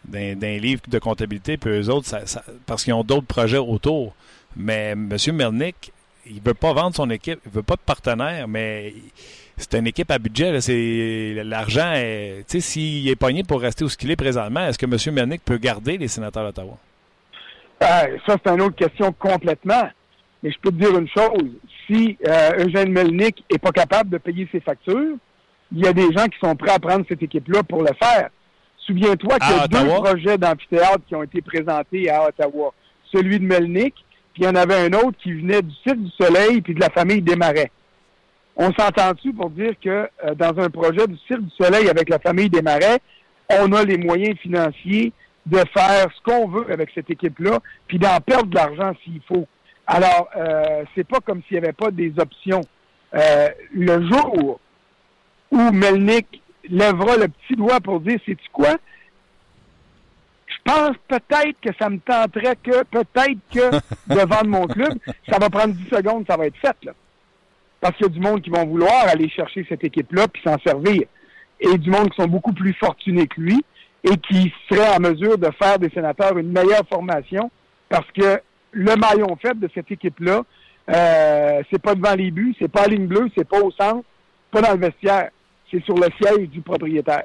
dans, 0.07 0.39
dans 0.39 0.47
un 0.47 0.59
livre 0.59 0.83
de 0.89 0.99
comptabilité, 0.99 1.57
puis 1.57 1.71
eux 1.71 1.89
autres, 1.91 2.07
ça- 2.07 2.43
parce 2.67 2.85
qu'ils 2.85 2.95
ont 2.95 3.05
d'autres 3.05 3.27
projets 3.27 3.59
autour. 3.59 4.15
Mais 4.57 4.91
M. 4.93 5.09
Melnick, 5.33 5.93
il 6.27 6.41
veut 6.41 6.55
pas 6.55 6.73
vendre 6.73 6.95
son 6.97 7.11
équipe, 7.11 7.41
il 7.45 7.51
veut 7.53 7.63
pas 7.63 7.75
de 7.75 7.81
partenaire, 7.85 8.47
mais 8.49 8.95
c'est 9.57 9.75
une 9.75 9.87
équipe 9.87 10.11
à 10.11 10.19
budget. 10.19 10.53
l'argent. 11.45 11.93
s'il 12.49 13.09
est 13.09 13.17
pogné 13.17 13.43
pour 13.45 13.61
rester 13.61 13.85
où 13.85 13.89
ce 13.89 13.97
qu'il 13.97 14.11
est 14.11 14.17
présentement, 14.17 14.67
est-ce 14.69 14.79
que 14.79 14.87
M. 14.87 15.15
Melnick 15.15 15.45
peut 15.45 15.59
garder 15.59 15.99
les 15.99 16.09
sénateurs 16.09 16.45
d'Ottawa? 16.45 16.79
Euh, 17.83 18.19
ça, 18.27 18.37
c'est 18.45 18.53
une 18.53 18.63
autre 18.63 18.77
question 18.77 19.13
complètement. 19.13 19.89
Mais 20.43 20.51
je 20.51 20.59
peux 20.61 20.71
te 20.71 20.77
dire 20.77 20.99
une 20.99 21.09
chose. 21.09 21.51
Si 21.87 22.19
euh, 22.27 22.67
Eugène 22.67 22.93
Melnick 22.93 23.45
est 23.51 23.59
pas 23.59 23.73
capable 23.73 24.11
de 24.11 24.19
payer 24.19 24.49
ses 24.53 24.61
factures, 24.61 25.17
il 25.73 25.85
y 25.85 25.87
a 25.87 25.93
des 25.93 26.13
gens 26.13 26.27
qui 26.27 26.39
sont 26.43 26.55
prêts 26.55 26.73
à 26.73 26.79
prendre 26.79 27.05
cette 27.09 27.23
équipe-là 27.23 27.63
pour 27.63 27.83
le 27.83 27.91
faire. 28.01 28.29
Souviens-toi 28.87 29.39
qu'il 29.39 29.57
y 29.57 29.61
a 29.61 29.69
deux 29.69 29.89
projets 29.89 30.39
d'amphithéâtre 30.39 31.01
qui 31.09 31.15
ont 31.15 31.23
été 31.23 31.41
présentés 31.41 32.11
à 32.11 32.29
Ottawa. 32.29 32.75
Celui 33.11 33.39
de 33.39 33.45
Melnick, 33.45 33.95
puis 34.35 34.43
il 34.43 34.45
y 34.45 34.49
en 34.49 34.55
avait 34.55 34.87
un 34.87 34.93
autre 34.93 35.17
qui 35.23 35.33
venait 35.33 35.63
du 35.63 35.75
Cirque 35.83 35.99
du 35.99 36.11
Soleil 36.11 36.61
puis 36.61 36.75
de 36.75 36.81
la 36.81 36.91
famille 36.91 37.23
Desmarais. 37.23 37.71
On 38.57 38.71
s'entend-tu 38.73 39.33
pour 39.33 39.51
dire 39.51 39.73
que 39.83 40.09
euh, 40.25 40.35
dans 40.37 40.59
un 40.63 40.69
projet 40.69 41.07
du 41.07 41.17
Cirque 41.27 41.43
du 41.43 41.51
Soleil 41.57 41.89
avec 41.89 42.09
la 42.09 42.19
famille 42.19 42.51
Desmarais, 42.51 42.99
on 43.51 43.73
a 43.73 43.85
les 43.85 43.99
moyens 43.99 44.39
financiers 44.39 45.13
de 45.47 45.59
faire 45.77 46.07
ce 46.15 46.23
qu'on 46.23 46.49
veut 46.49 46.71
avec 46.73 46.91
cette 46.95 47.11
équipe-là, 47.11 47.59
puis 47.87 47.99
d'en 47.99 48.19
perdre 48.21 48.47
de 48.47 48.55
l'argent 48.55 48.93
s'il 49.05 49.21
faut. 49.29 49.47
Alors, 49.87 50.29
euh, 50.37 50.85
c'est 50.95 51.07
pas 51.07 51.21
comme 51.21 51.43
s'il 51.43 51.59
n'y 51.59 51.65
avait 51.65 51.75
pas 51.75 51.91
des 51.91 52.13
options. 52.19 52.63
Euh, 53.15 53.49
le 53.73 54.07
jour 54.07 54.61
où 55.51 55.71
Melnick 55.71 56.43
lèvera 56.69 57.17
le 57.17 57.29
petit 57.29 57.55
doigt 57.55 57.81
pour 57.81 58.01
dire, 58.01 58.19
c'est-tu 58.25 58.49
quoi? 58.53 58.77
Je 60.47 60.57
pense 60.65 60.97
peut-être 61.09 61.61
que 61.61 61.71
ça 61.79 61.91
me 61.91 61.99
tenterait 61.99 62.57
que, 62.57 62.83
peut-être 62.85 63.39
que, 63.53 63.71
de 64.15 64.21
vendre 64.21 64.47
mon 64.47 64.67
club, 64.67 64.99
ça 65.29 65.39
va 65.39 65.51
prendre 65.51 65.75
10 65.75 65.89
secondes, 65.91 66.25
ça 66.29 66.37
va 66.37 66.47
être 66.47 66.57
fait, 66.57 66.77
là. 66.83 66.93
Parce 67.81 67.97
qu'il 67.97 68.07
y 68.07 68.11
a 68.11 68.13
du 68.13 68.21
monde 68.21 68.41
qui 68.41 68.49
vont 68.49 68.65
vouloir 68.65 69.09
aller 69.09 69.29
chercher 69.29 69.67
cette 69.69 69.85
équipe-là 69.85 70.27
puis 70.29 70.43
s'en 70.43 70.59
servir. 70.61 71.03
et 71.61 71.77
du 71.77 71.91
monde 71.91 72.09
qui 72.09 72.17
sont 72.17 72.29
beaucoup 72.29 72.55
plus 72.55 72.73
fortunés 72.73 73.27
que 73.27 73.39
lui 73.43 73.63
et 74.05 74.17
qui 74.19 74.53
seraient 74.69 74.97
en 74.97 75.01
mesure 75.01 75.39
de 75.39 75.49
faire 75.59 75.79
des 75.79 75.91
sénateurs 75.91 76.37
une 76.37 76.53
meilleure 76.53 76.87
formation 76.89 77.51
parce 77.89 78.11
que 78.13 78.41
le 78.73 78.97
maillon 78.97 79.37
faible 79.41 79.61
de 79.61 79.71
cette 79.75 79.91
équipe-là, 79.91 80.43
euh, 80.91 81.63
c'est 81.71 81.81
pas 81.81 81.95
devant 81.95 82.15
les 82.15 82.31
buts, 82.31 82.55
c'est 82.59 82.71
pas 82.71 82.83
à 82.83 82.87
ligne 82.87 83.07
bleue, 83.07 83.31
c'est 83.37 83.49
pas 83.49 83.61
au 83.61 83.71
centre, 83.71 84.05
pas 84.51 84.61
dans 84.61 84.73
le 84.73 84.79
vestiaire, 84.79 85.31
c'est 85.71 85.83
sur 85.85 85.95
le 85.95 86.09
siège 86.21 86.49
du 86.51 86.61
propriétaire. 86.61 87.25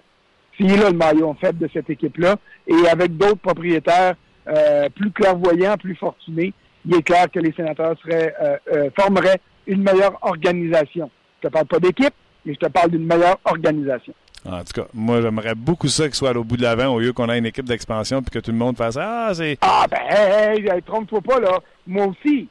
C'est 0.60 0.68
là 0.68 0.90
le 0.90 0.98
maillon 0.98 1.36
faible 1.36 1.60
de 1.60 1.70
cette 1.74 1.90
équipe-là. 1.90 2.36
Et 2.68 2.88
avec 2.88 3.16
d'autres 3.18 3.40
propriétaires 3.40 4.16
euh, 4.48 4.90
plus 4.90 5.12
clairvoyants, 5.12 5.78
plus 5.78 5.96
fortunés, 5.96 6.54
il 6.86 6.96
est 6.96 7.02
clair 7.02 7.30
que 7.32 7.40
les 7.40 7.54
sénateurs 7.54 7.96
seraient, 8.04 8.34
euh, 8.42 8.58
euh, 8.74 8.90
formeraient 8.98 9.40
une 9.68 9.84
meilleure 9.84 10.18
organisation. 10.22 11.10
Je 11.42 11.48
te 11.48 11.54
parle 11.54 11.68
pas 11.68 11.80
d'équipe, 11.80 12.14
mais 12.46 12.54
je 12.54 12.60
te 12.60 12.72
parle 12.72 12.92
d'une 12.92 13.06
meilleure 13.06 13.40
organisation. 13.46 14.14
En 14.46 14.64
tout 14.64 14.82
cas, 14.82 14.88
moi, 14.94 15.22
j'aimerais 15.22 15.56
beaucoup 15.56 15.88
ça 15.88 16.06
qu'il 16.06 16.16
soit 16.16 16.36
au 16.36 16.44
bout 16.44 16.58
de 16.58 16.62
l'avant 16.62 16.88
au 16.88 17.00
lieu 17.00 17.12
qu'on 17.14 17.30
ait 17.30 17.38
une 17.38 17.46
équipe 17.46 17.66
d'expansion 17.66 18.22
puis 18.22 18.32
que 18.32 18.40
tout 18.40 18.52
le 18.52 18.58
monde 18.58 18.78
fasse 18.78 18.98
Ah, 18.98 19.32
c'est. 19.34 19.58
Ah, 19.62 19.86
ben, 19.90 20.00
hey, 20.10 20.68
hey, 20.68 20.82
trompe-toi 20.82 21.22
pas, 21.22 21.40
là. 21.40 21.60
Moi 21.86 22.08
aussi. 22.08 22.48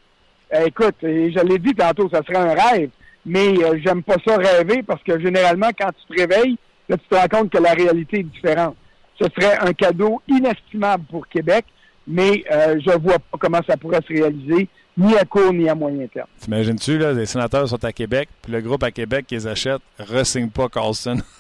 Eh, 0.53 0.67
écoute, 0.69 0.97
je 1.03 1.47
l'ai 1.47 1.59
dit 1.59 1.75
tantôt, 1.75 2.09
ça 2.11 2.23
serait 2.27 2.39
un 2.39 2.55
rêve, 2.55 2.91
mais 3.27 3.49
euh, 3.63 3.79
j'aime 3.85 4.03
pas 4.03 4.17
ça 4.27 4.37
rêver 4.37 4.83
parce 4.83 5.03
que 5.03 5.21
généralement, 5.21 5.69
quand 5.79 5.91
tu 5.91 6.15
te 6.15 6.23
réveilles, 6.23 6.57
là, 6.89 6.97
tu 6.97 7.07
te 7.09 7.15
rends 7.15 7.29
compte 7.29 7.51
que 7.51 7.59
la 7.59 7.73
réalité 7.73 8.21
est 8.21 8.23
différente. 8.23 8.75
Ce 9.21 9.27
serait 9.39 9.59
un 9.61 9.73
cadeau 9.73 10.23
inestimable 10.27 11.05
pour 11.11 11.29
Québec, 11.29 11.67
mais 12.07 12.45
euh, 12.51 12.81
je 12.85 12.99
vois 12.99 13.19
pas 13.19 13.37
comment 13.39 13.61
ça 13.67 13.77
pourrait 13.77 14.01
se 14.09 14.13
réaliser, 14.13 14.69
ni 14.97 15.17
à 15.17 15.25
court 15.25 15.53
ni 15.53 15.69
à 15.69 15.75
moyen 15.75 16.07
terme. 16.07 16.29
T'imagines-tu, 16.41 16.97
là, 16.99 17.13
les 17.13 17.27
sénateurs 17.27 17.69
sont 17.69 17.85
à 17.85 17.93
Québec, 17.93 18.29
puis 18.41 18.53
le 18.53 18.61
groupe 18.63 18.83
à 18.83 18.91
Québec 18.91 19.27
qui 19.27 19.35
les 19.35 19.47
achète, 19.47 19.83
re-signe 19.99 20.49
pas 20.49 20.69
Carlson. 20.69 21.19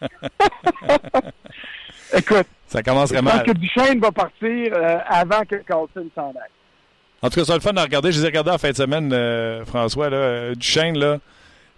Écoute, 2.16 2.46
ça 2.68 2.82
commencerait 2.82 3.18
je 3.18 3.24
mal. 3.24 3.38
pense 3.38 3.42
que 3.54 3.58
Duchesne 3.58 4.00
va 4.00 4.12
partir 4.12 4.72
euh, 4.72 4.98
avant 5.06 5.42
que 5.42 5.56
Carlson 5.56 6.06
s'en 6.14 6.28
aille. 6.30 6.50
En 7.22 7.30
tout 7.30 7.40
cas, 7.40 7.44
c'est 7.46 7.54
le 7.54 7.60
fun 7.60 7.74
à 7.76 7.82
regarder. 7.82 8.12
Je 8.12 8.18
les 8.18 8.24
ai 8.24 8.28
regardés 8.28 8.50
en 8.50 8.58
fin 8.58 8.70
de 8.70 8.76
semaine, 8.76 9.10
euh, 9.12 9.64
François. 9.64 10.10
Là, 10.10 10.16
euh, 10.16 10.54
Duchesne, 10.54 10.98
là, 10.98 11.18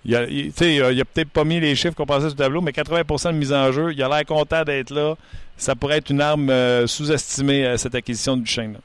il 0.04 0.14
a, 0.16 0.24
il, 0.24 0.52
il 0.60 0.82
a, 0.82 0.92
il 0.92 1.00
a 1.00 1.04
peut-être 1.04 1.30
pas 1.30 1.44
mis 1.44 1.60
les 1.60 1.74
chiffres 1.76 1.94
qu'on 1.94 2.06
pensait 2.06 2.28
sur 2.28 2.30
le 2.30 2.34
tableau, 2.36 2.60
mais 2.60 2.72
80% 2.72 3.32
de 3.32 3.38
mise 3.38 3.52
en 3.52 3.70
jeu. 3.72 3.92
Il 3.92 4.02
a 4.02 4.08
l'air 4.08 4.24
content 4.24 4.64
d'être 4.64 4.90
là. 4.90 5.14
Ça 5.56 5.74
pourrait 5.74 5.98
être 5.98 6.10
une 6.10 6.20
arme 6.20 6.50
euh, 6.50 6.86
sous-estimée, 6.86 7.76
cette 7.78 7.94
acquisition 7.94 8.36
de 8.36 8.42
Duchesne. 8.42 8.74
Là. 8.74 8.78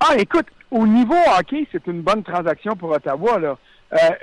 Ah, 0.00 0.16
écoute, 0.18 0.46
au 0.70 0.86
niveau 0.86 1.14
hockey, 1.38 1.66
c'est 1.70 1.86
une 1.86 2.02
bonne 2.02 2.22
transaction 2.22 2.74
pour 2.74 2.90
Ottawa. 2.90 3.38
Là. 3.38 3.56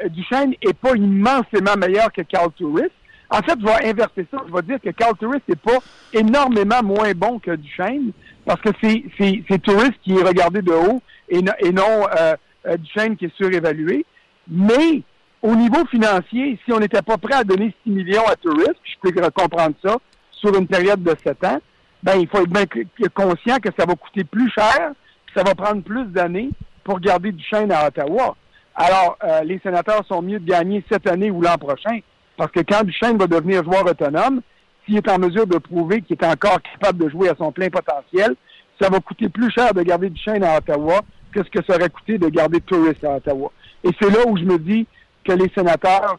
Duchesne 0.10 0.54
n'est 0.66 0.74
pas 0.74 0.96
immensément 0.96 1.76
meilleur 1.78 2.12
que 2.12 2.22
Carl 2.24 2.52
Tourist. 2.52 2.92
En 3.32 3.42
fait, 3.42 3.58
je 3.60 3.66
vais 3.66 3.90
inverser 3.90 4.28
ça. 4.30 4.40
Je 4.46 4.54
vais 4.54 4.62
dire 4.62 4.80
que 4.82 4.90
Carl 4.90 5.16
Tourist 5.18 5.48
n'est 5.48 5.56
pas 5.56 5.80
énormément 6.12 6.84
moins 6.84 7.14
bon 7.14 7.40
que 7.40 7.56
Duchesne 7.56 8.12
parce 8.46 8.60
que 8.60 8.70
c'est 8.82 9.62
Tourist 9.62 9.94
qui 10.04 10.14
est 10.18 10.24
regardé 10.24 10.62
de 10.62 10.74
haut 10.74 11.02
et, 11.30 11.42
no, 11.42 11.52
et 11.60 11.72
non 11.72 12.08
euh, 12.20 12.36
euh, 12.68 12.78
Duchesne 12.78 13.16
qui 13.16 13.26
est 13.26 13.36
surévalué. 13.38 14.06
Mais 14.50 15.02
au 15.42 15.56
niveau 15.56 15.86
financier, 15.86 16.60
si 16.66 16.74
on 16.74 16.80
n'était 16.80 17.02
pas 17.02 17.18
prêt 17.18 17.36
à 17.36 17.44
donner 17.46 17.74
6 17.84 17.90
millions 17.90 18.28
à 18.28 18.36
Tourist, 18.36 18.76
je 18.84 18.96
peux 19.02 19.12
comprendre 19.32 19.76
ça, 19.84 19.96
sur 20.32 20.54
une 20.56 20.68
période 20.68 21.02
de 21.02 21.16
7 21.24 21.44
ans, 21.46 21.62
ben 22.04 22.16
il 22.20 22.28
faut 22.28 22.40
être 22.40 22.50
bien 22.50 22.66
conscient 23.14 23.58
que 23.58 23.70
ça 23.78 23.86
va 23.86 23.96
coûter 23.96 24.26
plus 24.26 24.50
cher, 24.52 24.92
que 25.28 25.40
ça 25.40 25.44
va 25.44 25.56
prendre 25.56 25.82
plus 25.84 26.06
d'années 26.06 26.50
pour 26.84 27.00
garder 27.00 27.32
Duchesne 27.32 27.72
à 27.72 27.88
Ottawa. 27.88 28.36
Alors, 28.76 29.18
euh, 29.24 29.42
les 29.44 29.60
sénateurs 29.60 30.06
sont 30.08 30.22
mieux 30.22 30.40
de 30.40 30.50
gagner 30.50 30.84
cette 30.92 31.08
année 31.08 31.32
ou 31.32 31.42
l'an 31.42 31.58
prochain. 31.58 32.00
Parce 32.42 32.54
que 32.54 32.62
quand 32.62 32.84
Duchesne 32.84 33.20
va 33.20 33.28
devenir 33.28 33.64
joueur 33.64 33.86
autonome, 33.86 34.42
s'il 34.84 34.98
est 34.98 35.08
en 35.08 35.20
mesure 35.20 35.46
de 35.46 35.60
prouver 35.60 36.02
qu'il 36.02 36.18
est 36.20 36.26
encore 36.26 36.58
capable 36.60 37.04
de 37.04 37.08
jouer 37.08 37.30
à 37.30 37.36
son 37.38 37.52
plein 37.52 37.70
potentiel, 37.70 38.34
ça 38.82 38.90
va 38.90 39.00
coûter 39.00 39.30
plus 39.30 39.52
cher 39.52 39.76
de 39.76 39.84
garder 39.84 40.10
Duchesne 40.10 40.44
à 40.44 40.58
Ottawa 40.58 41.02
que 41.32 41.44
ce 41.44 41.50
que 41.52 41.64
ça 41.64 41.76
aurait 41.76 41.92
coûté 41.92 42.18
de 42.18 42.28
garder 42.30 42.60
Tourist 42.60 43.04
à 43.04 43.18
Ottawa. 43.18 43.52
Et 43.84 43.90
c'est 44.02 44.10
là 44.10 44.26
où 44.26 44.36
je 44.40 44.44
me 44.44 44.58
dis 44.58 44.88
que 45.24 45.34
les 45.34 45.52
sénateurs, 45.54 46.18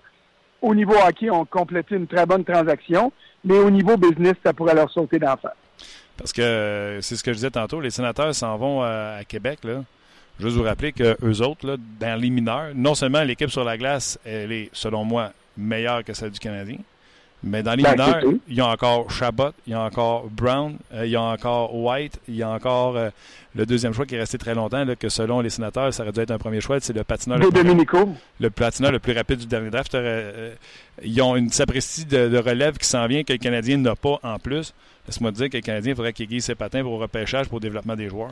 au 0.61 0.77
niveau 0.77 0.95
hockey, 0.95 1.29
ont 1.29 1.45
complété 1.45 1.97
une 1.97 2.07
très 2.07 2.25
bonne 2.25 2.45
transaction, 2.45 3.11
mais 3.45 3.59
au 3.59 3.69
niveau 3.69 3.97
business, 3.97 4.35
ça 4.45 4.53
pourrait 4.53 4.77
leur 4.77 4.93
sauter 4.93 5.19
d'en 5.19 5.37
face. 5.37 5.57
Parce 6.17 6.33
que 6.33 7.01
c'est 7.03 7.17
ce 7.17 7.25
que 7.25 7.33
je 7.33 7.39
disais 7.39 7.51
tantôt, 7.51 7.81
les 7.81 7.91
sénateurs 7.91 8.33
s'en 8.33 8.57
vont 8.59 8.83
à, 8.83 9.17
à 9.19 9.25
Québec, 9.25 9.59
là. 9.65 9.83
Juste 10.39 10.57
vous 10.57 10.63
rappeler 10.63 10.93
que 10.93 11.17
eux 11.25 11.43
autres, 11.43 11.77
dans 11.99 12.21
les 12.21 12.31
mineurs, 12.31 12.69
non 12.77 12.95
seulement 12.95 13.23
l'équipe 13.23 13.51
sur 13.51 13.65
la 13.65 13.77
glace, 13.77 14.21
elle 14.25 14.53
est, 14.53 14.71
selon 14.73 15.05
moi, 15.05 15.33
meilleure 15.57 16.05
que 16.05 16.13
celle 16.13 16.31
du 16.31 16.39
Canadien, 16.39 16.79
mais 17.45 17.63
dans 17.63 17.75
les 17.75 17.83
Ben, 17.83 17.93
mineurs, 17.93 18.23
il 18.47 18.55
y 18.55 18.61
a 18.61 18.69
encore 18.69 19.11
Chabot, 19.11 19.51
il 19.67 19.73
y 19.73 19.75
a 19.75 19.81
encore 19.81 20.29
Brown, 20.31 20.77
euh, 20.95 21.05
il 21.05 21.11
y 21.11 21.17
a 21.17 21.23
encore 21.23 21.75
White, 21.75 22.21
il 22.29 22.37
y 22.37 22.43
a 22.43 22.49
encore 22.49 22.97
euh, 22.97 23.11
le 23.57 23.67
deuxième 23.67 23.93
choix 23.93 24.07
qui 24.07 24.15
est 24.15 24.19
resté 24.19 24.39
très 24.39 24.55
longtemps, 24.55 24.85
là, 24.85 24.95
que 24.95 25.09
selon 25.09 25.41
les 25.41 25.51
sénateurs, 25.51 25.93
ça 25.93 26.05
aurait 26.05 26.13
dû 26.13 26.21
être 26.21 26.31
un 26.31 26.39
premier 26.39 26.61
choix, 26.61 26.79
c'est 26.81 26.93
le 26.93 27.03
patineur 27.03 27.39
le 27.39 27.51
plus, 27.51 28.05
le 28.39 28.51
patineur 28.51 28.93
le 28.93 29.01
plus 29.01 29.13
rapide 29.13 29.41
du 29.41 29.47
dernier 29.47 29.71
draft. 29.71 29.95
Euh, 29.95 30.55
ils 31.03 31.21
ont 31.21 31.35
une 31.35 31.51
sapristi 31.51 32.05
de, 32.05 32.29
de 32.29 32.39
relève 32.39 32.77
qui 32.79 32.87
s'en 32.87 33.07
vient 33.09 33.25
que 33.25 33.33
le 33.33 33.39
Canadien 33.39 33.77
n'a 33.79 33.97
pas 33.97 34.21
en 34.23 34.39
plus. 34.39 34.73
Laisse-moi 35.09 35.33
te 35.33 35.37
dire 35.39 35.51
que 35.51 35.57
le 35.57 35.63
Canadien 35.63 35.97
faudrait 35.97 36.13
qu'il 36.13 36.25
aiguise 36.25 36.45
ses 36.45 36.55
patins 36.55 36.83
pour 36.83 36.97
le 36.97 37.03
repêchage, 37.03 37.49
pour 37.49 37.59
le 37.59 37.63
développement 37.63 37.97
des 37.97 38.09
joueurs. 38.09 38.31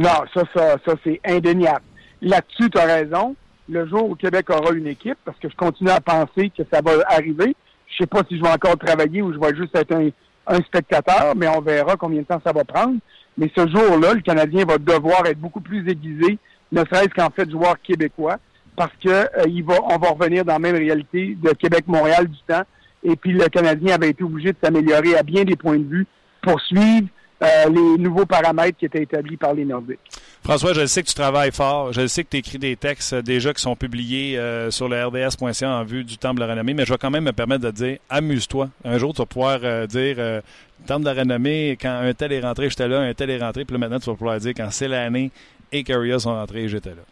Non, 0.00 0.24
ça, 0.32 0.42
ça, 0.54 0.76
ça 0.84 0.94
c'est 1.02 1.20
indéniable. 1.24 1.82
Là-dessus, 2.22 2.70
tu 2.70 2.78
as 2.78 2.84
raison. 2.84 3.34
Le 3.68 3.86
jour 3.86 4.10
où 4.10 4.14
Québec 4.14 4.48
aura 4.50 4.72
une 4.72 4.86
équipe, 4.86 5.18
parce 5.24 5.38
que 5.38 5.48
je 5.48 5.56
continue 5.56 5.90
à 5.90 6.00
penser 6.00 6.50
que 6.56 6.62
ça 6.72 6.80
va 6.80 6.92
arriver, 7.08 7.56
je 7.88 7.96
sais 7.98 8.06
pas 8.06 8.22
si 8.28 8.36
je 8.36 8.42
vais 8.42 8.50
encore 8.50 8.76
travailler 8.78 9.22
ou 9.22 9.32
je 9.32 9.38
vais 9.38 9.56
juste 9.56 9.76
être 9.76 9.92
un, 9.92 10.08
un 10.46 10.60
spectateur, 10.62 11.34
mais 11.36 11.48
on 11.48 11.60
verra 11.60 11.96
combien 11.96 12.20
de 12.20 12.26
temps 12.26 12.40
ça 12.44 12.52
va 12.52 12.64
prendre. 12.64 12.98
Mais 13.38 13.50
ce 13.56 13.68
jour-là, 13.68 14.14
le 14.14 14.20
Canadien 14.20 14.64
va 14.64 14.78
devoir 14.78 15.26
être 15.26 15.38
beaucoup 15.38 15.60
plus 15.60 15.88
aiguisé, 15.88 16.38
ne 16.72 16.80
serait-ce 16.80 17.14
qu'en 17.14 17.30
fait 17.30 17.50
joueur 17.50 17.80
québécois, 17.82 18.38
parce 18.76 18.92
que 19.02 19.08
euh, 19.08 19.26
il 19.48 19.64
va, 19.64 19.74
on 19.82 19.98
va 19.98 20.10
revenir 20.10 20.44
dans 20.44 20.54
la 20.54 20.58
même 20.58 20.76
réalité 20.76 21.36
de 21.40 21.50
Québec-Montréal 21.50 22.28
du 22.28 22.38
temps. 22.46 22.62
Et 23.02 23.16
puis 23.16 23.32
le 23.32 23.48
Canadien 23.48 23.94
avait 23.94 24.10
été 24.10 24.24
obligé 24.24 24.52
de 24.52 24.58
s'améliorer 24.62 25.16
à 25.16 25.22
bien 25.22 25.44
des 25.44 25.56
points 25.56 25.78
de 25.78 25.88
vue 25.88 26.06
pour 26.42 26.60
suivre 26.60 27.08
euh, 27.42 27.68
les 27.68 28.02
nouveaux 28.02 28.26
paramètres 28.26 28.78
qui 28.78 28.86
étaient 28.86 29.02
établis 29.02 29.36
par 29.36 29.54
les 29.54 29.64
Nordiques. 29.64 30.00
François, 30.46 30.74
je 30.74 30.86
sais 30.86 31.02
que 31.02 31.08
tu 31.08 31.14
travailles 31.14 31.50
fort. 31.50 31.92
Je 31.92 32.06
sais 32.06 32.22
que 32.22 32.28
tu 32.28 32.36
écris 32.36 32.58
des 32.58 32.76
textes 32.76 33.14
euh, 33.14 33.20
déjà 33.20 33.52
qui 33.52 33.60
sont 33.60 33.74
publiés 33.74 34.38
euh, 34.38 34.70
sur 34.70 34.88
le 34.88 35.04
rds.ca 35.04 35.68
en 35.68 35.82
vue 35.82 36.04
du 36.04 36.18
Temple 36.18 36.36
de 36.36 36.44
la 36.44 36.52
Renommée, 36.52 36.72
mais 36.72 36.84
je 36.84 36.92
vais 36.92 36.98
quand 36.98 37.10
même 37.10 37.24
me 37.24 37.32
permettre 37.32 37.64
de 37.64 37.72
dire 37.72 37.98
amuse-toi. 38.08 38.68
Un 38.84 38.96
jour, 38.96 39.12
tu 39.12 39.22
vas 39.22 39.26
pouvoir 39.26 39.58
euh, 39.64 39.88
dire 39.88 40.14
euh, 40.20 40.40
Temple 40.86 41.00
de 41.00 41.06
la 41.06 41.14
Renommée, 41.14 41.76
quand 41.82 41.90
un 41.90 42.14
tel 42.14 42.32
est 42.32 42.38
rentré, 42.38 42.70
j'étais 42.70 42.86
là, 42.86 43.00
un 43.00 43.12
tel 43.12 43.30
est 43.30 43.42
rentré, 43.42 43.64
puis 43.64 43.72
là, 43.72 43.80
maintenant, 43.80 43.98
tu 43.98 44.08
vas 44.08 44.14
pouvoir 44.14 44.38
dire 44.38 44.52
quand 44.56 44.68
c'est 44.70 44.86
l'année 44.86 45.32
et 45.72 45.82
Carrier 45.82 46.16
sont 46.20 46.32
rentrés, 46.32 46.68
j'étais 46.68 46.90
là. 46.90 47.02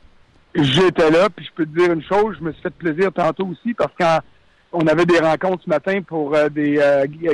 J'étais 0.54 1.10
là, 1.10 1.28
puis 1.28 1.44
je 1.44 1.50
peux 1.56 1.66
te 1.66 1.76
dire 1.76 1.92
une 1.92 2.04
chose, 2.04 2.36
je 2.38 2.44
me 2.44 2.52
suis 2.52 2.62
fait 2.62 2.70
plaisir 2.70 3.12
tantôt 3.12 3.48
aussi 3.48 3.74
parce 3.74 3.92
qu'on 3.98 4.86
avait 4.86 5.06
des 5.06 5.18
rencontres 5.18 5.64
ce 5.64 5.70
matin 5.70 6.00
pour 6.02 6.36
des 6.52 6.74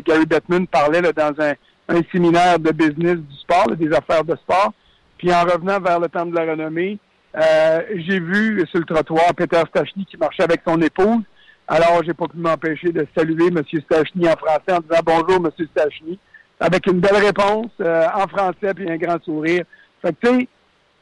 Gary 0.07 0.25
Bettman 0.25 0.67
parlait 0.67 1.03
là, 1.03 1.13
dans 1.13 1.35
un, 1.45 1.53
un 1.89 2.01
séminaire 2.11 2.59
de 2.59 2.73
business 2.73 3.19
du 3.19 3.37
sport, 3.37 3.77
des 3.77 3.93
affaires 3.93 4.25
de 4.25 4.35
sport. 4.37 4.73
Puis 5.21 5.35
en 5.35 5.43
revenant 5.43 5.79
vers 5.81 6.01
le 6.01 6.09
temple 6.09 6.31
de 6.31 6.37
la 6.37 6.53
renommée, 6.53 6.99
euh, 7.37 7.83
j'ai 7.95 8.21
vu 8.21 8.67
sur 8.71 8.79
le 8.79 8.87
trottoir 8.87 9.35
Peter 9.37 9.61
Stachny 9.69 10.07
qui 10.07 10.17
marchait 10.17 10.45
avec 10.45 10.63
son 10.67 10.81
épouse. 10.81 11.23
Alors, 11.69 12.03
j'ai 12.03 12.15
pas 12.15 12.27
pu 12.27 12.39
m'empêcher 12.39 12.91
de 12.91 13.07
saluer 13.15 13.49
M. 13.49 13.63
Stachny 13.83 14.27
en 14.27 14.37
français 14.37 14.73
en 14.73 14.81
disant 14.81 15.03
bonjour, 15.05 15.47
M. 15.47 15.67
Stachny, 15.73 16.19
avec 16.59 16.87
une 16.87 17.01
belle 17.01 17.23
réponse 17.23 17.71
euh, 17.83 18.07
en 18.15 18.27
français 18.29 18.73
puis 18.75 18.91
un 18.91 18.97
grand 18.97 19.23
sourire. 19.23 19.65
Fait 20.01 20.15
que, 20.15 20.27
tu 20.27 20.39
sais, 20.39 20.49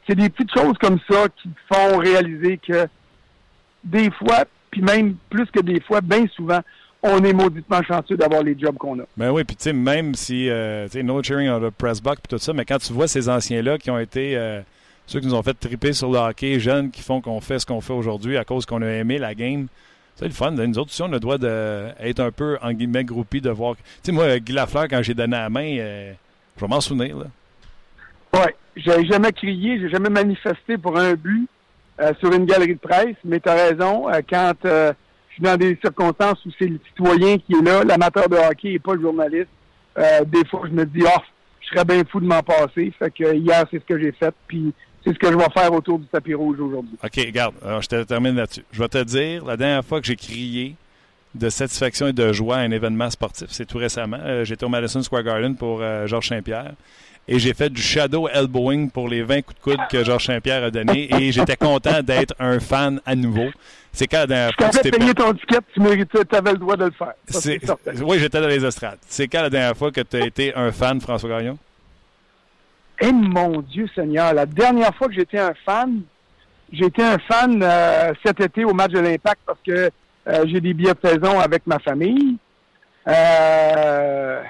c'est 0.09 0.17
des 0.17 0.29
petites 0.31 0.53
choses 0.53 0.77
comme 0.79 0.99
ça 1.09 1.27
qui 1.41 1.49
font 1.73 1.99
réaliser 1.99 2.59
que 2.59 2.89
des 3.85 4.11
fois, 4.11 4.47
puis 4.73 4.83
même 4.83 5.15
plus 5.31 5.47
que 5.47 5.61
des 5.61 5.81
fois, 5.81 6.01
bien 6.01 6.27
souvent, 6.35 6.61
on 7.03 7.23
est 7.23 7.33
mauditement 7.33 7.83
chanceux 7.83 8.17
d'avoir 8.17 8.43
les 8.43 8.59
jobs 8.59 8.77
qu'on 8.77 8.99
a. 9.01 9.05
Ben 9.17 9.31
oui, 9.31 9.45
puis 9.45 9.57
tu 9.57 9.65
sais, 9.65 9.73
même 9.73 10.15
si, 10.15 10.49
euh, 10.49 10.87
tu 10.87 10.93
sais, 10.93 11.03
no 11.03 11.23
cheering 11.23 11.49
on 11.49 11.61
the 11.61 11.71
press 11.71 12.01
box 12.01 12.21
puis 12.21 12.37
tout 12.37 12.43
ça, 12.43 12.53
mais 12.53 12.65
quand 12.65 12.79
tu 12.79 12.93
vois 12.93 13.09
ces 13.09 13.29
anciens-là 13.29 13.79
qui 13.79 13.91
ont 13.91 13.99
été, 13.99 14.37
euh, 14.37 14.61
ceux 15.07 15.21
qui 15.21 15.27
nous 15.27 15.35
ont 15.35 15.43
fait 15.43 15.55
triper 15.55 15.93
sur 15.93 16.11
le 16.11 16.19
hockey, 16.19 16.59
jeunes, 16.59 16.91
qui 16.91 17.03
font 17.03 17.21
qu'on 17.21 17.41
fait 17.41 17.59
ce 17.59 17.67
qu'on 17.67 17.81
fait 17.81 17.93
aujourd'hui 17.93 18.37
à 18.37 18.45
cause 18.45 18.67
qu'on 18.67 18.83
a 18.83 18.89
aimé 18.89 19.19
la 19.19 19.35
game, 19.35 19.69
c'est 20.19 20.27
le 20.27 20.33
fun. 20.33 20.51
Nous 20.51 20.79
autres 20.79 20.91
aussi, 20.91 21.03
on 21.03 21.07
a 21.07 21.11
le 21.11 21.21
droit 21.21 21.39
d'être 21.39 22.19
un 22.19 22.33
peu, 22.33 22.59
en 22.61 22.73
guillemets, 22.73 23.05
groupie, 23.05 23.41
de 23.41 23.51
voir. 23.51 23.77
Tu 23.77 23.83
sais, 24.03 24.13
moi, 24.13 24.39
Guy 24.41 24.53
Lafleur, 24.53 24.89
quand 24.89 25.01
j'ai 25.01 25.15
donné 25.15 25.37
la 25.37 25.49
main, 25.49 25.79
euh, 25.79 26.13
je 26.57 26.61
vais 26.61 26.69
m'en 26.69 26.81
souvenir, 26.81 27.17
là. 27.17 27.27
Ouais, 28.35 28.55
j'ai 28.77 29.07
jamais 29.07 29.33
crié, 29.33 29.79
j'ai 29.79 29.89
jamais 29.89 30.11
manifesté 30.11 30.77
pour 30.77 30.99
un 30.99 31.15
but 31.15 31.49
euh, 32.01 32.13
sur 32.19 32.33
une 32.33 32.47
galerie 32.47 32.75
de 32.75 32.81
presse, 32.81 33.17
mais 33.25 33.39
tu 33.39 33.49
as 33.49 33.55
raison, 33.55 34.09
euh, 34.11 34.21
quand 34.29 34.55
dans 35.43 35.57
des 35.57 35.79
circonstances 35.81 36.45
où 36.47 36.51
c'est 36.59 36.67
le 36.67 36.81
citoyen 36.89 37.39
qui 37.39 37.55
est 37.55 37.63
là, 37.63 37.85
l'amateur 37.85 38.29
de 38.29 38.37
hockey 38.37 38.73
et 38.75 38.79
pas 38.79 38.95
le 38.95 39.03
journaliste, 39.03 39.49
euh, 39.99 40.25
des 40.25 40.45
fois 40.47 40.63
je 40.65 40.73
me 40.73 40.85
dis, 40.85 41.03
oh, 41.05 41.21
je 41.61 41.69
serais 41.69 41.85
bien 41.85 42.03
fou 42.11 42.21
de 42.21 42.27
m'en 42.27 42.43
passer. 42.43 42.93
Fait 42.99 43.11
que 43.11 43.35
hier, 43.35 43.65
c'est 43.71 43.79
ce 43.79 43.85
que 43.85 43.99
j'ai 43.99 44.13
fait, 44.13 44.35
puis 44.47 44.73
c'est 45.05 45.13
ce 45.13 45.19
que 45.19 45.31
je 45.31 45.37
vais 45.37 45.51
faire 45.53 45.73
autour 45.73 45.99
du 45.99 46.07
tapis 46.07 46.35
rouge 46.35 46.59
aujourd'hui. 46.61 46.97
OK, 47.03 47.17
regarde, 47.17 47.55
je 47.81 47.87
te 47.87 48.03
termine 48.05 48.37
là-dessus. 48.37 48.65
Je 48.73 48.79
vais 48.79 48.89
te 48.89 49.03
dire, 49.05 49.45
la 49.45 49.57
dernière 49.57 49.85
fois 49.85 50.01
que 50.01 50.07
j'ai 50.07 50.17
crié 50.17 50.77
de 51.35 51.49
satisfaction 51.49 52.09
et 52.09 52.13
de 52.13 52.33
joie 52.33 52.57
à 52.57 52.61
un 52.61 52.71
événement 52.71 53.11
sportif. 53.11 53.49
C'est 53.51 53.67
tout 53.67 53.79
récemment. 53.79 54.19
Euh, 54.21 54.45
J'étais 54.45 54.65
au 54.65 54.69
Madison 54.69 55.03
Square 55.03 55.23
Garden 55.23 55.57
pour 55.57 55.81
euh, 55.83 56.07
Georges 56.07 56.29
Saint-Pierre 56.29 56.73
et 57.29 57.39
j'ai 57.39 57.53
fait 57.53 57.69
du 57.69 57.83
shadow 57.83 58.27
elbowing 58.29 58.91
pour 58.91 59.09
les 59.09 59.23
20 59.23 59.43
coups 59.43 59.59
de 59.59 59.63
coude 59.63 59.87
que 59.91 60.03
Georges 60.03 60.25
Saint-Pierre 60.25 60.65
a 60.65 60.71
donné 60.71 61.09
et 61.15 61.31
j'étais 61.31 61.57
content 61.57 62.03
d'être 62.03 62.35
un 62.39 62.59
fan 62.59 63.01
à 63.05 63.15
nouveau. 63.15 63.51
C'est 63.93 64.07
quand 64.07 64.21
la 64.21 64.27
dernière 64.27 64.55
fois 64.55 64.69
que 64.69 64.77
tu 64.77 64.83
t'es 64.83 64.91
payé 64.91 65.15
ton 65.15 65.35
ticket, 65.35 65.59
tu 65.75 65.81
méritais, 65.81 66.37
avais 66.37 66.53
le 66.53 66.59
droit 66.59 66.77
de 66.77 66.87
le 66.87 66.91
faire. 66.93 67.13
Ça. 67.29 67.77
Oui, 68.03 68.19
j'étais 68.19 68.41
dans 68.41 68.49
les 68.49 68.65
estrades. 68.65 68.99
C'est 69.07 69.29
quand 69.29 69.43
la 69.43 69.51
dernière 69.51 69.77
fois 69.77 69.93
que 69.93 70.01
tu 70.01 70.17
as 70.17 70.27
été 70.27 70.55
un 70.55 70.73
fan, 70.73 71.01
François 71.01 71.29
Gagnon? 71.29 71.59
Eh 73.01 73.13
mon 73.13 73.61
Dieu 73.61 73.89
Seigneur, 73.95 74.33
la 74.33 74.47
dernière 74.47 74.95
fois 74.95 75.09
que 75.09 75.15
j'étais 75.15 75.39
un 75.39 75.55
fan, 75.65 76.01
j'étais 76.73 77.03
un 77.03 77.19
fan 77.19 77.63
euh, 77.63 78.13
cet 78.25 78.41
été 78.41 78.65
au 78.65 78.73
match 78.73 78.93
de 78.93 79.01
l'Impact 79.01 79.41
parce 79.47 79.61
que 79.65 79.91
euh, 80.29 80.45
j'ai 80.47 80.61
des 80.61 80.75
billets 80.75 80.95
de 80.95 81.09
saison 81.09 81.39
avec 81.39 81.67
ma 81.67 81.79
famille. 81.79 82.37
Euh, 83.07 84.43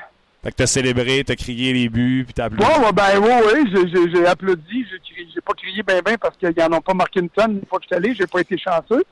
Fait 0.48 0.52
que 0.52 0.56
t'as 0.56 0.66
célébré, 0.66 1.22
t'as 1.26 1.36
crié 1.36 1.74
les 1.74 1.90
buts, 1.90 2.24
puis 2.24 2.32
t'as 2.32 2.46
applaudi. 2.46 2.64
Ouais, 2.64 2.90
ben 2.90 3.20
oui, 3.20 3.64
oui, 3.74 4.10
j'ai- 4.14 4.26
applaudi, 4.26 4.86
j'ai 5.34 5.40
pas 5.42 5.52
crié 5.52 5.82
ben 5.82 6.00
ben 6.02 6.16
parce 6.16 6.38
qu'ils 6.38 6.54
n'en 6.56 6.78
ont 6.78 6.80
pas 6.80 6.94
marqué 6.94 7.20
une 7.20 7.28
tonne 7.28 7.58
une 7.58 7.66
fois 7.68 7.78
que 7.78 7.84
je 7.84 7.88
suis 7.88 7.96
allé, 7.96 8.14
j'ai 8.14 8.26
pas 8.26 8.40
été 8.40 8.56
chanceux. 8.56 9.04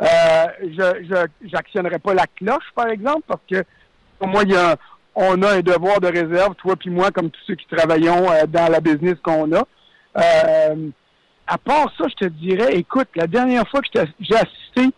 Euh, 0.00 0.46
je 0.62 1.26
j'actionnerai 1.52 1.98
pas 1.98 2.14
la 2.14 2.28
cloche, 2.28 2.70
par 2.76 2.86
exemple, 2.86 3.22
parce 3.26 3.40
que 3.50 3.64
pour 4.20 4.28
moi, 4.28 4.44
y 4.44 4.54
a, 4.54 4.76
on 5.16 5.42
a 5.42 5.54
un 5.54 5.60
devoir 5.62 5.98
de 5.98 6.06
réserve, 6.06 6.54
toi 6.54 6.76
puis 6.76 6.90
moi, 6.90 7.10
comme 7.10 7.28
tous 7.28 7.40
ceux 7.44 7.56
qui 7.56 7.66
travaillons 7.66 8.30
euh, 8.30 8.46
dans 8.46 8.70
la 8.70 8.78
business 8.78 9.16
qu'on 9.20 9.50
a. 9.52 9.64
Euh, 10.16 10.90
à 11.48 11.58
part 11.58 11.92
ça, 11.98 12.04
je 12.08 12.26
te 12.26 12.30
dirais, 12.30 12.72
écoute, 12.76 13.08
la 13.16 13.26
dernière 13.26 13.68
fois 13.68 13.80
que 13.80 13.88
j'ai 14.20 14.36
assisté, 14.36 14.94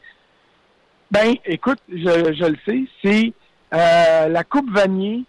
ben, 1.11 1.36
écoute, 1.47 1.80
je, 1.88 2.34
je 2.34 2.44
le 2.44 2.59
sais, 2.66 2.84
c'est 3.03 3.32
euh, 3.72 4.28
la 4.28 4.44
Coupe 4.44 4.70
Vanier 4.70 5.24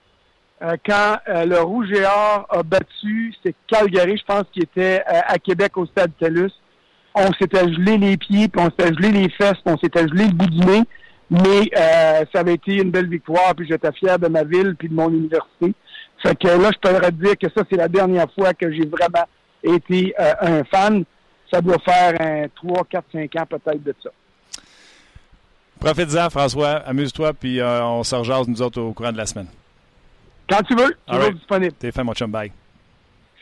quand 0.59 1.17
euh, 1.27 1.45
le 1.45 1.59
Rouge 1.61 1.91
et 1.91 2.03
Or 2.03 2.47
a 2.49 2.63
battu, 2.63 3.33
c'est 3.43 3.55
Calgary, 3.67 4.17
je 4.17 4.25
pense, 4.25 4.45
qui 4.51 4.59
était 4.59 5.03
euh, 5.07 5.19
à 5.27 5.37
Québec 5.37 5.77
au 5.77 5.85
Stade 5.85 6.11
TELUS. 6.19 6.51
On 7.15 7.31
s'était 7.33 7.71
gelé 7.71 7.97
les 7.97 8.17
pieds, 8.17 8.47
puis 8.47 8.61
on 8.61 8.69
s'était 8.69 8.93
gelé 8.93 9.11
les 9.11 9.29
fesses, 9.29 9.57
puis 9.63 9.73
on 9.73 9.77
s'était 9.77 10.07
gelé 10.07 10.25
le 10.25 10.33
bout 10.33 10.49
du 10.49 10.59
nez. 10.59 10.83
Mais 11.29 11.69
euh, 11.77 12.25
ça 12.33 12.39
avait 12.39 12.53
été 12.53 12.75
une 12.75 12.91
belle 12.91 13.09
victoire, 13.09 13.53
puis 13.55 13.67
j'étais 13.67 13.91
fier 13.91 14.17
de 14.17 14.27
ma 14.27 14.43
ville 14.43 14.75
puis 14.77 14.87
de 14.87 14.93
mon 14.93 15.09
université. 15.09 15.73
Fait 16.23 16.35
que 16.35 16.47
là, 16.47 16.71
je 16.73 16.89
pourrais 16.89 17.11
dire 17.11 17.37
que 17.37 17.47
ça, 17.55 17.63
c'est 17.69 17.77
la 17.77 17.87
dernière 17.87 18.31
fois 18.33 18.53
que 18.53 18.71
j'ai 18.71 18.85
vraiment 18.85 19.27
été 19.61 20.13
euh, 20.19 20.33
un 20.41 20.63
fan. 20.63 21.03
Ça 21.51 21.61
doit 21.61 21.79
faire 21.79 22.13
un 22.19 22.47
3, 22.55 22.85
4, 22.89 23.05
5 23.11 23.35
ans 23.35 23.45
peut-être 23.49 23.83
de 23.83 23.95
ça. 24.01 24.09
Profite-en, 25.79 26.29
François. 26.29 26.81
Amuse-toi, 26.85 27.33
puis 27.33 27.59
euh, 27.59 27.83
on 27.83 28.03
se 28.03 28.15
rejase, 28.15 28.47
nous 28.47 28.61
autres, 28.61 28.81
au 28.81 28.93
courant 28.93 29.11
de 29.11 29.17
la 29.17 29.25
semaine. 29.25 29.47
Quand 30.49 30.63
tu 30.63 30.75
veux, 30.75 30.83
toujours 31.05 31.21
Alright. 31.21 31.35
disponible. 31.35 31.73
T'es 31.77 31.91
fait, 31.91 32.03
mon 32.03 32.13
chum. 32.13 32.31
Bye. 32.31 32.51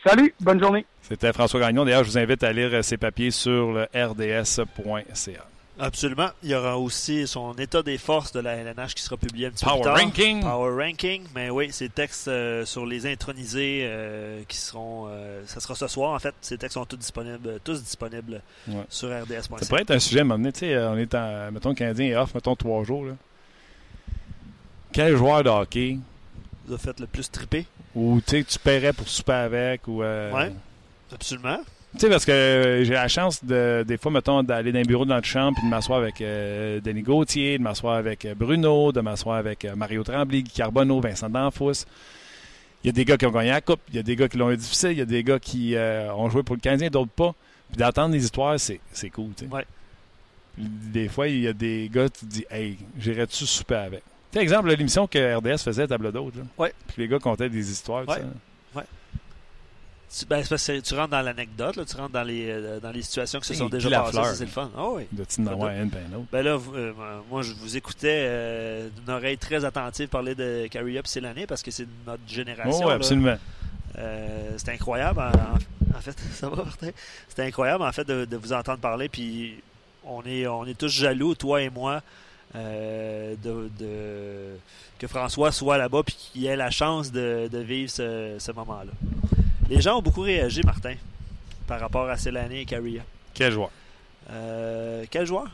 Salut, 0.04 0.34
bonne 0.40 0.60
journée. 0.60 0.84
C'était 1.02 1.32
François 1.32 1.60
Gagnon. 1.60 1.84
D'ailleurs, 1.84 2.04
je 2.04 2.10
vous 2.10 2.18
invite 2.18 2.42
à 2.44 2.52
lire 2.52 2.70
euh, 2.72 2.82
ses 2.82 2.96
papiers 2.96 3.30
sur 3.30 3.72
le 3.72 3.82
rds.ca. 3.94 5.46
Absolument. 5.78 6.28
Il 6.42 6.50
y 6.50 6.54
aura 6.54 6.78
aussi 6.78 7.26
son 7.26 7.52
état 7.54 7.82
des 7.82 7.98
forces 7.98 8.32
de 8.32 8.40
la 8.40 8.54
LNH 8.54 8.94
qui 8.94 9.02
sera 9.02 9.16
publié 9.18 9.48
un 9.48 9.50
petit 9.50 9.64
Power 9.64 9.82
peu 9.82 9.82
plus 9.82 9.94
tard. 9.94 10.04
ranking. 10.04 10.40
Power 10.42 10.84
ranking. 10.84 11.22
Mais 11.34 11.50
oui, 11.50 11.68
ces 11.70 11.88
textes 11.90 12.28
euh, 12.28 12.64
sur 12.64 12.86
les 12.86 13.06
intronisés 13.06 13.80
euh, 13.84 14.40
qui 14.48 14.56
seront. 14.56 15.06
euh, 15.10 15.42
ça 15.46 15.60
sera 15.60 15.74
ce 15.74 15.86
soir, 15.86 16.12
en 16.12 16.18
fait. 16.18 16.34
Ces 16.40 16.56
textes 16.56 16.74
sont 16.74 16.86
tous 16.86 16.96
disponibles, 16.96 17.60
tous 17.62 17.82
disponibles 17.82 18.40
Ouais. 18.68 18.84
sur 18.88 19.08
rds.ca. 19.10 19.42
Ça 19.42 19.66
pourrait 19.68 19.82
être 19.82 19.90
un 19.90 19.98
sujet 19.98 20.20
à 20.20 20.24
m'amener. 20.24 20.50
Tu 20.52 20.60
sais, 20.60 20.78
on 20.78 20.96
est 20.96 21.14
en, 21.14 21.52
mettons, 21.52 21.68
le 21.70 21.74
Canadien 21.74 22.06
est 22.06 22.16
off, 22.16 22.34
mettons, 22.34 22.56
trois 22.56 22.82
jours. 22.84 23.04
Là. 23.04 23.12
Quel 24.92 25.14
joueur 25.16 25.44
de 25.44 25.50
hockey 25.50 25.98
Vous 26.66 26.72
avez 26.74 26.82
fait 26.82 26.98
le 27.00 27.06
plus 27.06 27.30
triper. 27.30 27.64
ou 27.94 28.20
tu 28.26 28.38
sais, 28.38 28.44
tu 28.44 28.58
paierais 28.58 28.92
pour 28.92 29.08
souper 29.08 29.32
avec 29.32 29.86
ou. 29.88 30.02
euh, 30.02 30.32
Ouais. 30.32 30.52
Absolument. 31.12 31.58
Tu 31.94 32.00
sais, 32.00 32.08
parce 32.10 32.24
que 32.26 32.32
euh, 32.32 32.84
j'ai 32.84 32.92
la 32.94 33.08
chance, 33.08 33.42
de, 33.44 33.84
des 33.86 33.96
fois, 33.96 34.10
mettons, 34.10 34.42
d'aller 34.42 34.72
dans 34.72 34.80
un 34.80 34.82
bureau 34.82 35.04
de 35.04 35.10
notre 35.10 35.26
chambre 35.26 35.56
puis 35.56 35.64
de 35.64 35.70
m'asseoir 35.70 36.00
avec 36.00 36.20
euh, 36.20 36.80
Denis 36.80 37.02
Gauthier, 37.02 37.56
de 37.58 37.62
m'asseoir 37.62 37.94
avec 37.94 38.24
euh, 38.24 38.34
Bruno, 38.34 38.92
de 38.92 39.00
m'asseoir 39.00 39.36
avec 39.36 39.64
Mario 39.76 40.02
Tremblay, 40.02 40.42
Guy 40.42 40.50
Carbonneau, 40.50 41.00
Vincent 41.00 41.30
Danfous. 41.30 41.84
Il 42.84 42.88
y 42.88 42.90
a 42.90 42.92
des 42.92 43.04
gars 43.04 43.16
qui 43.16 43.24
ont 43.26 43.30
gagné 43.30 43.50
la 43.50 43.60
Coupe, 43.62 43.80
il 43.88 43.96
y 43.96 43.98
a 43.98 44.02
des 44.02 44.14
gars 44.16 44.28
qui 44.28 44.36
l'ont 44.36 44.50
eu 44.50 44.56
difficile, 44.56 44.90
il 44.90 44.98
y 44.98 45.02
a 45.02 45.06
des 45.06 45.22
gars 45.24 45.38
qui 45.38 45.74
ont 46.14 46.28
joué 46.28 46.42
pour 46.42 46.56
le 46.56 46.60
Canadien, 46.60 46.88
d'autres 46.90 47.10
pas. 47.12 47.34
Puis 47.70 47.78
d'entendre 47.78 48.10
des 48.12 48.22
histoires, 48.24 48.60
c'est, 48.60 48.80
c'est 48.92 49.10
cool, 49.10 49.30
tu 49.36 49.46
sais. 49.46 49.50
Ouais. 49.50 49.64
Des 50.58 51.08
fois, 51.08 51.26
il 51.28 51.40
y 51.40 51.48
a 51.48 51.52
des 51.52 51.90
gars, 51.92 52.08
tu 52.08 52.20
te 52.20 52.24
dis, 52.26 52.44
hey, 52.50 52.76
j'irais-tu 52.98 53.44
souper 53.46 53.74
avec? 53.76 54.02
Tu 54.32 54.38
sais, 54.38 54.42
exemple, 54.42 54.68
l'émission 54.68 55.06
que 55.06 55.36
RDS 55.36 55.62
faisait 55.62 55.84
à 55.84 55.86
Table 55.88 56.12
d'hôte. 56.12 56.34
Ouais. 56.58 56.72
Puis 56.88 57.02
les 57.02 57.08
gars 57.08 57.18
contaient 57.18 57.48
des 57.48 57.70
histoires, 57.70 58.06
Ouais. 58.08 58.16
sais. 58.16 58.22
Tu, 60.08 60.24
ben, 60.24 60.40
c'est 60.42 60.48
parce 60.48 60.66
que 60.66 60.78
tu 60.80 60.94
rentres 60.94 61.10
dans 61.10 61.20
l'anecdote, 61.20 61.84
tu 61.84 61.96
rentres 61.96 62.12
dans 62.12 62.22
les, 62.22 62.48
euh, 62.48 62.78
dans 62.80 62.92
les 62.92 63.02
situations 63.02 63.40
qui 63.40 63.48
se 63.48 63.54
sont 63.54 63.68
déjà 63.68 64.02
passées. 64.02 64.36
C'est 64.36 64.44
le 64.44 64.50
fun. 64.50 64.70
Ah 64.76 64.84
oui. 64.92 65.02
De 65.10 65.24
une, 65.82 65.88
ben. 65.88 66.00
Ben 66.30 66.42
là, 66.42 66.56
vous- 66.56 66.74
euh, 66.76 66.92
moi, 67.28 67.42
je 67.42 67.52
vous 67.54 67.76
écoutais 67.76 68.24
euh, 68.28 68.88
d'une 68.88 69.12
oreille 69.12 69.36
très 69.36 69.64
attentive 69.64 70.06
parler 70.08 70.34
de 70.36 70.68
Carrie 70.70 70.96
Up 70.96 71.06
l'année 71.20 71.46
parce 71.46 71.62
que 71.62 71.72
c'est 71.72 71.88
notre 72.06 72.22
génération. 72.28 72.86
Oh, 72.86 72.88
là. 72.88 72.94
absolument. 72.94 73.36
Euh, 73.98 74.54
c'était 74.56 74.72
incroyable. 74.72 75.20
En, 75.20 75.96
en 75.96 76.00
fait, 76.00 76.16
ça 76.32 76.48
va, 76.48 76.64
Martin? 76.64 76.90
C'était 77.28 77.42
incroyable, 77.42 77.82
en 77.82 77.92
fait, 77.92 78.04
de, 78.06 78.24
de 78.24 78.36
vous 78.36 78.52
entendre 78.52 78.78
parler. 78.78 79.08
Puis 79.08 79.56
on 80.04 80.22
est, 80.22 80.46
on 80.46 80.64
est 80.66 80.78
tous 80.78 80.88
jaloux, 80.88 81.34
toi 81.34 81.60
et 81.62 81.68
moi, 81.68 82.00
euh, 82.54 83.34
de, 83.42 83.70
de- 83.78 84.56
que 84.98 85.06
François 85.06 85.52
soit 85.52 85.76
là-bas 85.78 86.02
puis 86.04 86.14
qu'il 86.14 86.46
ait 86.46 86.56
la 86.56 86.70
chance 86.70 87.12
de, 87.12 87.48
de 87.52 87.58
vivre 87.58 87.90
ce, 87.90 88.36
ce 88.38 88.52
moment-là. 88.52 88.92
Les 89.68 89.80
gens 89.80 89.98
ont 89.98 90.02
beaucoup 90.02 90.22
réagi, 90.22 90.60
Martin, 90.64 90.94
par 91.66 91.80
rapport 91.80 92.08
à 92.08 92.16
Céline 92.16 92.52
et 92.52 92.64
Carrie. 92.64 93.00
Quel 93.34 93.52
joueur? 93.52 93.70
Euh, 94.30 95.04
quel 95.10 95.26
joueur? 95.26 95.50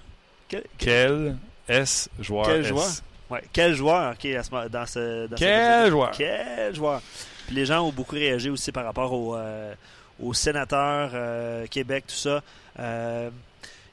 Quel, 0.49 0.65
Quel 0.79 1.37
S 1.69 2.09
joueur? 2.21 2.47
Quel 2.47 2.61
S? 2.61 2.67
joueur? 2.67 2.89
Ouais, 3.31 3.43
quel 3.53 3.75
joueur 3.75 4.13
ok, 4.13 4.25
à 4.27 4.43
ce 4.43 4.69
dans 4.69 4.87
ce 4.87 5.27
dans 5.27 5.37
Quel 5.37 5.91
joueur? 5.91 6.11
Quel 6.11 6.75
joueur? 6.75 7.01
Puis 7.47 7.57
les 7.57 7.65
gens 7.67 7.81
ont 7.87 7.91
beaucoup 7.93 8.15
réagi 8.15 8.51
aussi 8.51 8.71
par 8.71 8.85
rapport 8.85 9.13
au, 9.13 9.35
euh, 9.35 9.75
aux 10.23 10.35
sénateurs, 10.35 11.11
euh, 11.15 11.67
Québec, 11.69 12.05
tout 12.07 12.15
ça. 12.15 12.43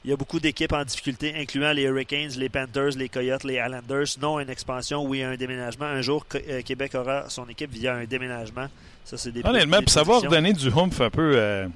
Il 0.04 0.08
y 0.10 0.12
a 0.14 0.16
beaucoup 0.16 0.40
d'équipes 0.40 0.72
en 0.72 0.82
difficulté, 0.82 1.34
incluant 1.36 1.72
les 1.72 1.82
Hurricanes, 1.82 2.30
les 2.38 2.48
Panthers, 2.48 2.96
les 2.96 3.10
Coyotes, 3.10 3.44
les 3.44 3.56
Islanders. 3.56 4.06
Non, 4.22 4.40
une 4.40 4.48
expansion, 4.48 5.04
oui, 5.04 5.22
un 5.22 5.36
déménagement. 5.36 5.84
Un 5.84 6.00
jour, 6.00 6.24
euh, 6.36 6.62
Québec 6.62 6.94
aura 6.94 7.28
son 7.28 7.46
équipe 7.50 7.70
via 7.70 7.96
un 7.96 8.04
déménagement. 8.04 8.66
Ça, 9.04 9.18
c'est 9.18 9.30
des 9.30 9.42
Honnêtement, 9.44 9.78
puis 9.80 9.90
ça 9.90 10.02
va 10.02 10.18
redonner 10.30 10.52
du 10.54 10.68
humph 10.68 11.00
un 11.02 11.10
peu. 11.10 11.32
euh, 11.36 11.68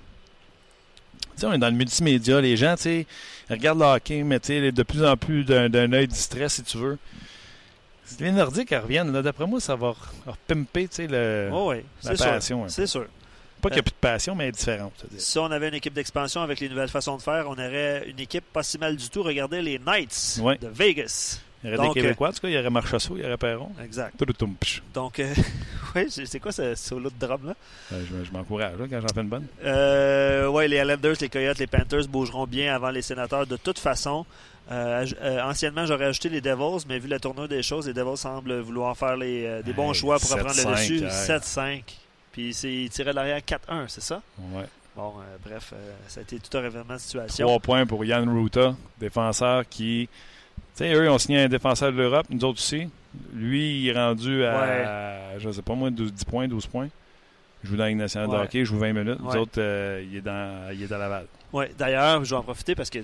on 1.43 1.53
est 1.53 1.59
dans 1.59 1.69
le 1.69 1.75
multimédia. 1.77 2.41
Les 2.41 2.57
gens, 2.57 2.77
tu 2.77 3.05
regardent 3.51 3.81
le 3.81 3.85
hockey, 3.87 4.23
mais 4.23 4.39
de 4.39 4.83
plus 4.83 5.05
en 5.05 5.17
plus 5.19 5.45
d'un 5.45 5.93
œil 5.93 6.09
distrait, 6.09 6.49
si 6.49 6.63
tu 6.63 6.79
veux. 6.79 6.99
Les 8.21 8.33
Nordiques 8.33 8.71
reviennent, 8.71 9.13
d'après 9.23 9.47
moi, 9.47 9.61
ça 9.61 9.75
va 9.77 9.89
re- 9.91 9.97
repimper, 10.27 10.89
le- 11.09 11.51
Oh, 11.53 11.71
oui, 11.71 11.77
la 12.05 12.11
passion. 12.33 12.65
C'est 12.69 12.87
sûr. 12.87 13.07
Pas 13.65 13.71
qu'il 13.71 13.77
n'y 13.77 13.79
Euh, 13.79 13.81
a 13.81 13.83
plus 13.83 13.91
de 13.91 14.01
passion, 14.01 14.35
mais 14.35 14.45
elle 14.45 14.49
est 14.51 14.53
différente. 14.53 14.93
c'est-à-dire. 14.99 15.21
Si 15.21 15.39
on 15.39 15.51
avait 15.51 15.69
une 15.69 15.75
équipe 15.75 15.95
d'expansion 15.95 16.43
avec 16.43 16.61
les 16.61 16.69
nouvelles 16.69 16.89
façons 16.89 17.17
de 17.17 17.23
faire, 17.23 17.47
on 17.49 17.55
aurait 17.55 18.05
une 18.09 18.21
équipe 18.21 18.45
pas 18.53 18.63
si 18.63 18.79
mal 18.79 18.95
du 18.97 19.09
tout. 19.11 19.23
Regardez 19.23 19.61
les 19.63 19.79
Knights 19.79 20.39
Ouais. 20.43 20.57
de 20.59 20.69
Vegas. 20.69 21.41
Il 21.67 21.71
y 21.71 21.75
aurait 21.75 21.87
donc, 21.87 21.95
des 21.95 22.03
Québécois, 22.03 22.29
en 22.29 22.33
tout 22.33 22.41
cas, 22.41 22.49
il 22.49 22.55
y 22.55 22.59
aurait 22.59 22.69
Marchessault, 22.69 23.17
il 23.17 23.23
y 23.23 23.27
aurait 23.27 23.39
Perron. 23.39 23.71
Exact. 23.83 24.15
Donc, 24.93 25.19
euh, 25.19 25.33
ouais, 25.95 26.07
c'est 26.11 26.39
quoi 26.39 26.53
ce 26.53 26.75
solo 26.75 27.09
de 27.09 27.15
drum 27.27 27.41
là? 27.47 27.55
Euh, 27.93 28.05
Je, 28.07 28.25
je 28.25 28.31
m'encourage 28.33 28.73
quand 28.79 29.01
j'en 29.01 29.09
fais 29.15 29.21
une 29.23 29.29
bonne. 29.29 29.47
Euh, 29.65 30.47
ouais, 30.49 30.69
les 30.69 30.77
Islanders, 30.77 31.15
les 31.23 31.29
Coyotes, 31.31 31.59
les 31.59 31.67
Panthers 31.67 32.07
bougeront 32.07 32.47
bien 32.47 32.75
avant 32.75 32.91
les 32.91 33.01
Sénateurs 33.01 33.47
de 33.47 33.57
toute 33.57 33.79
façon. 33.79 34.27
Euh, 34.71 35.07
euh, 35.23 35.43
anciennement, 35.43 35.87
j'aurais 35.87 36.07
ajouté 36.07 36.29
les 36.29 36.41
Devils, 36.43 36.85
mais 36.89 36.99
vu 36.99 37.09
la 37.09 37.19
tournure 37.19 37.49
des 37.49 37.63
choses, 37.63 37.87
les 37.87 37.95
Devils 37.95 38.17
semblent 38.19 38.61
vouloir 38.61 38.95
faire 38.97 39.17
les, 39.17 39.45
euh, 39.47 39.63
des 39.63 39.73
bons 39.73 39.93
Hey, 39.93 39.99
choix 40.01 40.19
pour 40.19 40.31
reprendre 40.31 40.55
le 40.55 40.63
7-5, 40.63 40.71
dessus. 40.73 41.05
hey. 41.05 41.11
7-5. 41.11 41.83
Puis 42.35 42.51
tiraient 42.91 43.13
de 43.13 43.15
l'arrière 43.15 43.39
4-1, 43.39 43.87
c'est 43.87 44.01
ça? 44.01 44.21
Ouais. 44.53 44.65
Bon, 44.97 45.15
euh, 45.21 45.37
bref, 45.45 45.73
euh, 45.73 45.93
ça 46.09 46.19
a 46.19 46.23
été 46.25 46.41
tout 46.41 46.59
un 46.59 46.63
révélement 46.63 46.95
de 46.95 46.99
situation. 46.99 47.47
Trois 47.47 47.61
points 47.61 47.87
pour 47.87 48.05
Yann 48.05 48.29
Ruta, 48.29 48.75
défenseur 48.99 49.69
qui. 49.69 50.09
Tu 50.57 50.63
sais, 50.85 50.93
eux, 50.93 51.05
ils 51.05 51.09
ont 51.09 51.19
signé 51.19 51.43
un 51.45 51.49
défenseur 51.49 51.93
de 51.93 51.97
l'Europe, 51.97 52.27
nous 52.31 52.45
autres 52.45 52.59
aussi. 52.59 52.89
Lui, 53.33 53.83
il 53.83 53.89
est 53.89 53.93
rendu 53.93 54.45
à, 54.45 55.39
je 55.39 55.49
sais 55.53 55.63
pas 55.63 55.75
moi, 55.77 55.91
12, 55.91 56.13
10 56.13 56.25
points, 56.25 56.49
12 56.49 56.67
poins. 56.67 56.89
Il 57.65 57.71
joue 57.71 57.77
dans 57.77 57.85
la 57.85 57.89
Ligue 57.89 57.99
nationale 57.99 58.29
de 58.29 58.35
hockey, 58.37 58.59
il 58.59 58.65
joue 58.65 58.79
20 58.79 58.93
minutes. 58.93 59.19
Nous 59.21 59.37
autres, 59.37 59.59
euh, 59.59 60.05
il, 60.07 60.19
est 60.19 60.21
dans, 60.21 60.71
il 60.71 60.83
est 60.83 60.93
à 60.93 60.99
Laval. 60.99 61.27
Ouais, 61.55 61.71
d'ailleurs, 61.79 62.25
je 62.25 62.31
vais 62.31 62.37
en 62.37 62.43
profiter 62.43 62.75
parce 62.75 62.91
que 62.91 62.99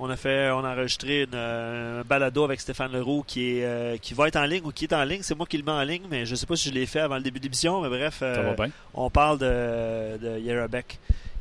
on 0.00 0.10
a 0.10 0.16
fait, 0.16 0.50
on 0.50 0.64
a 0.64 0.72
enregistré 0.72 1.22
une, 1.22 1.28
euh, 1.34 2.00
un 2.00 2.04
balado 2.04 2.42
avec 2.42 2.60
Stéphane 2.60 2.90
Leroux 2.90 3.22
qui 3.24 3.58
est, 3.58 3.64
euh, 3.64 3.96
qui 3.96 4.12
va 4.12 4.26
être 4.26 4.34
en 4.34 4.44
ligne 4.44 4.62
ou 4.64 4.72
qui 4.72 4.86
est 4.86 4.92
en 4.92 5.04
ligne. 5.04 5.20
C'est 5.22 5.36
moi 5.36 5.46
qui 5.46 5.56
le 5.56 5.62
mets 5.62 5.70
en 5.70 5.84
ligne, 5.84 6.02
mais 6.10 6.26
je 6.26 6.34
sais 6.34 6.44
pas 6.44 6.56
si 6.56 6.68
je 6.68 6.74
l'ai 6.74 6.84
fait 6.84 6.98
avant 6.98 7.14
le 7.14 7.22
début 7.22 7.38
de 7.38 7.44
l'émission. 7.44 7.80
Mais 7.80 7.88
bref, 7.88 8.18
euh, 8.22 8.56
on 8.92 9.08
parle 9.08 9.38
de, 9.38 10.18
de 10.18 10.82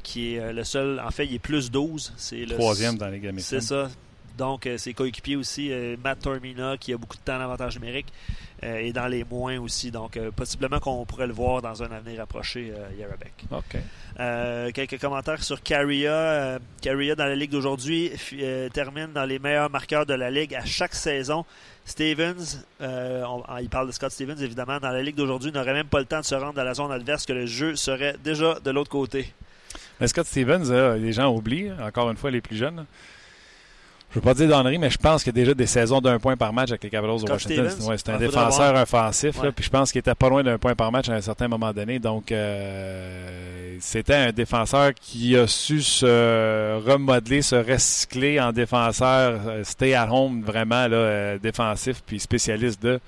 qui 0.04 0.36
est 0.36 0.54
le 0.54 0.64
seul. 0.64 1.02
En 1.04 1.10
fait, 1.10 1.26
il 1.26 1.34
est 1.34 1.40
plus 1.40 1.72
12. 1.72 2.14
C'est 2.16 2.46
le 2.46 2.56
Troisième 2.56 2.96
dans 2.96 3.08
les 3.10 3.20
gammes 3.20 3.40
C'est 3.40 3.62
ça. 3.62 3.90
Donc, 4.38 4.70
ses 4.78 4.94
coéquipiers 4.94 5.36
aussi, 5.36 5.72
Matt 6.04 6.20
Tormina, 6.20 6.78
qui 6.78 6.94
a 6.94 6.98
beaucoup 6.98 7.18
de 7.18 7.22
temps 7.22 7.38
d'avantage 7.38 7.80
numérique, 7.80 8.08
euh, 8.64 8.78
est 8.78 8.94
dans 8.94 9.08
les 9.08 9.24
moins 9.24 9.60
aussi. 9.60 9.92
Donc, 9.92 10.18
euh, 10.18 10.32
possiblement 10.32 10.80
qu'on 10.80 11.06
pourrait 11.06 11.28
le 11.28 11.34
voir 11.34 11.62
dans 11.62 11.82
un 11.84 11.92
avenir 11.92 12.22
approché, 12.22 12.72
euh, 12.76 12.88
Yarabek. 13.00 13.34
OK. 13.52 13.82
Euh, 14.20 14.72
quelques 14.72 15.00
commentaires 15.00 15.44
sur 15.44 15.62
Carria. 15.64 16.12
Euh, 16.12 16.60
Carria, 16.82 17.16
dans 17.16 17.26
la 17.26 17.36
Ligue 17.36 17.52
d'aujourd'hui, 17.52 18.12
termine 18.74 19.12
dans 19.14 19.26
les 19.26 19.40
meilleurs 19.40 19.70
marqueurs 19.70 20.06
de 20.06 20.14
la 20.14 20.30
Ligue 20.30 20.54
à 20.56 20.66
chaque 20.66 20.94
saison. 20.94 21.46
Stevens, 21.86 22.64
euh, 22.82 23.24
on- 23.26 23.44
il 23.58 23.70
parle 23.70 23.88
de 23.88 23.92
Scott 23.92 24.12
Stevens 24.12 24.38
évidemment, 24.40 24.80
dans 24.80 24.92
la 24.92 25.02
Ligue 25.02 25.16
d'aujourd'hui, 25.16 25.52
n'aurait 25.52 25.74
même 25.74 25.88
pas 25.88 26.00
le 26.00 26.06
temps 26.06 26.20
de 26.20 26.26
se 26.26 26.36
rendre 26.36 26.60
à 26.60 26.64
la 26.64 26.74
zone 26.76 26.92
adverse 26.92 27.26
que 27.26 27.34
le 27.34 27.46
jeu 27.48 27.76
serait 27.76 28.16
déjà 28.24 28.60
de 28.64 28.70
l'autre 28.72 28.92
côté. 28.92 29.34
Mais 30.00 30.08
Scott 30.08 30.28
Stevens, 30.28 30.70
les 31.00 31.14
gens 31.14 31.34
oublient, 31.34 31.72
encore 31.82 32.10
une 32.12 32.18
fois, 32.18 32.30
les 32.32 32.42
plus 32.42 32.56
jeunes. 32.58 32.86
Je 34.12 34.16
veux 34.16 34.22
pas 34.22 34.34
dire 34.34 34.50
d'ennerie, 34.50 34.78
mais 34.78 34.90
je 34.90 34.98
pense 34.98 35.24
qu'il 35.24 35.32
y 35.34 35.40
a 35.40 35.42
déjà 35.42 35.54
des 35.54 35.66
saisons 35.66 36.02
d'un 36.02 36.20
point 36.20 36.36
par 36.36 36.52
match 36.52 36.70
avec 36.70 36.84
les 36.84 36.90
Capitals 36.90 37.22
de 37.22 37.32
Washington. 37.32 37.66
Ouais, 37.88 37.98
c'est 37.98 38.10
un 38.10 38.18
défenseur 38.20 38.76
offensif, 38.76 39.42
là, 39.42 39.52
puis 39.54 39.64
je 39.64 39.70
pense 39.70 39.92
qu'il 39.92 40.00
était 40.00 40.16
pas 40.16 40.28
loin 40.30 40.44
d'un 40.44 40.58
point 40.58 40.76
par 40.76 40.92
match 40.92 41.08
à 41.08 41.14
un 41.14 41.22
certain 41.22 41.48
moment 41.48 41.72
donné. 41.72 41.98
Donc, 41.98 42.30
euh, 42.32 43.78
c'était 43.80 44.16
un 44.16 44.32
défenseur 44.34 44.94
qui 44.94 45.38
a 45.38 45.48
su 45.48 45.82
se 45.82 46.76
remodeler, 46.86 47.42
se 47.42 47.56
recycler 47.56 48.40
en 48.42 48.52
défenseur 48.52 49.40
euh, 49.48 49.64
stay 49.64 49.94
at 49.94 50.12
home, 50.12 50.42
vraiment 50.44 50.88
là, 50.88 50.98
euh, 50.98 51.38
défensif, 51.40 52.04
puis 52.06 52.20
spécialiste 52.20 52.82
de. 52.84 53.00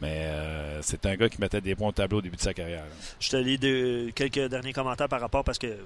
Mais 0.00 0.24
euh, 0.26 0.78
c'est 0.82 1.06
un 1.06 1.14
gars 1.16 1.28
qui 1.28 1.40
mettait 1.40 1.60
des 1.60 1.74
points 1.74 1.88
au 1.88 1.92
tableau 1.92 2.18
au 2.18 2.22
début 2.22 2.36
de 2.36 2.40
sa 2.42 2.54
carrière. 2.54 2.80
là. 2.82 2.94
Je 3.20 3.30
te 3.30 3.36
lis 3.36 3.58
de- 3.58 4.10
quelques 4.14 4.48
derniers 4.48 4.72
commentaires 4.72 5.08
par 5.08 5.20
rapport 5.20 5.44
parce 5.44 5.58
que 5.58 5.76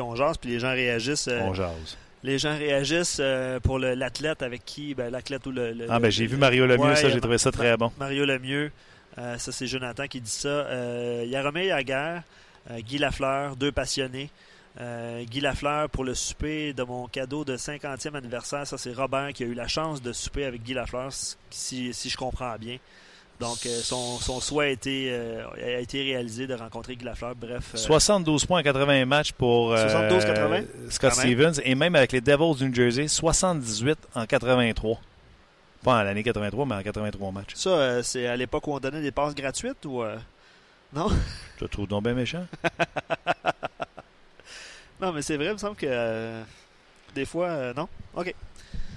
on, 0.00 0.14
jase 0.16 0.36
puis 0.38 0.50
les 0.50 0.60
gens 0.60 0.70
réagissent. 0.72 1.28
On 1.40 1.52
jase. 1.52 1.96
Les 2.24 2.38
gens 2.38 2.56
réagissent 2.56 3.18
euh, 3.20 3.60
pour 3.60 3.78
l'athlète 3.78 4.42
avec 4.42 4.64
qui, 4.64 4.94
ben, 4.94 5.10
l'athlète 5.10 5.46
ou 5.46 5.52
le. 5.52 5.72
le- 5.72 5.86
Ah, 5.88 6.00
ben 6.00 6.10
j'ai 6.10 6.26
vu 6.26 6.36
Mario 6.36 6.66
Lemieux, 6.66 6.82
Ouais, 6.84 6.96
ça, 6.96 7.08
j'ai 7.10 7.20
trouvé 7.20 7.38
ça 7.38 7.52
très 7.52 7.76
bon. 7.76 7.92
Mario 7.98 8.24
Lemieux, 8.24 8.72
euh, 9.18 9.38
ça 9.38 9.52
c'est 9.52 9.66
Jonathan 9.68 10.06
qui 10.08 10.20
dit 10.20 10.30
ça. 10.30 10.48
Euh, 10.48 11.24
Yaromir 11.26 11.64
Yaguer, 11.64 12.18
euh, 12.70 12.80
Guy 12.80 12.98
Lafleur, 12.98 13.54
deux 13.56 13.70
passionnés. 13.70 14.30
Guy 15.30 15.38
Lafleur 15.38 15.88
pour 15.88 16.02
le 16.02 16.14
souper 16.14 16.72
de 16.72 16.82
mon 16.82 17.06
cadeau 17.06 17.44
de 17.44 17.56
50e 17.56 18.16
anniversaire. 18.16 18.66
Ça, 18.66 18.76
c'est 18.76 18.92
Robert 18.92 19.32
qui 19.32 19.44
a 19.44 19.46
eu 19.46 19.54
la 19.54 19.68
chance 19.68 20.02
de 20.02 20.12
souper 20.12 20.44
avec 20.46 20.64
Guy 20.64 20.74
Lafleur, 20.74 21.10
si, 21.50 21.94
si 21.94 22.08
je 22.10 22.16
comprends 22.16 22.56
bien. 22.58 22.78
Donc, 23.40 23.66
euh, 23.66 23.80
son, 23.82 24.18
son 24.20 24.40
souhait 24.40 24.66
a 24.66 24.70
été, 24.70 25.08
euh, 25.10 25.44
a 25.60 25.80
été 25.80 26.02
réalisé 26.02 26.46
de 26.46 26.54
rencontrer 26.54 26.94
Guy 26.96 27.04
Lafleur. 27.04 27.34
Bref, 27.34 27.72
euh, 27.74 27.76
72 27.78 28.46
points 28.46 28.60
en 28.60 28.62
80 28.62 29.04
matchs 29.06 29.32
pour 29.32 29.72
euh, 29.72 29.88
72-80? 30.08 30.64
Scott. 30.90 31.12
Stevens 31.14 31.52
et 31.64 31.74
même 31.74 31.96
avec 31.96 32.12
les 32.12 32.20
Devils 32.20 32.54
du 32.56 32.66
New 32.68 32.74
Jersey, 32.74 33.08
78 33.08 33.98
en 34.14 34.24
83. 34.26 35.00
Pas 35.82 35.98
en 36.00 36.02
l'année 36.04 36.22
83, 36.22 36.64
mais 36.64 36.74
en 36.76 36.82
83 36.82 37.32
matchs. 37.32 37.54
ça, 37.56 37.70
euh, 37.70 38.02
c'est 38.02 38.26
à 38.26 38.36
l'époque 38.36 38.66
où 38.68 38.72
on 38.72 38.78
donnait 38.78 39.02
des 39.02 39.10
passes 39.12 39.34
gratuites 39.34 39.84
ou. 39.84 40.02
euh, 40.02 40.16
Non? 40.94 41.08
Tu 41.58 41.64
te 41.66 41.70
trouves 41.70 41.86
donc 41.88 42.04
bien 42.04 42.14
méchant? 42.14 42.46
Non, 45.00 45.12
mais 45.12 45.22
c'est 45.22 45.36
vrai, 45.36 45.46
il 45.46 45.52
me 45.52 45.58
semble 45.58 45.76
que. 45.76 45.86
euh, 45.88 46.42
des 47.14 47.24
fois, 47.26 47.46
euh, 47.48 47.74
non? 47.74 47.88
OK. 48.14 48.34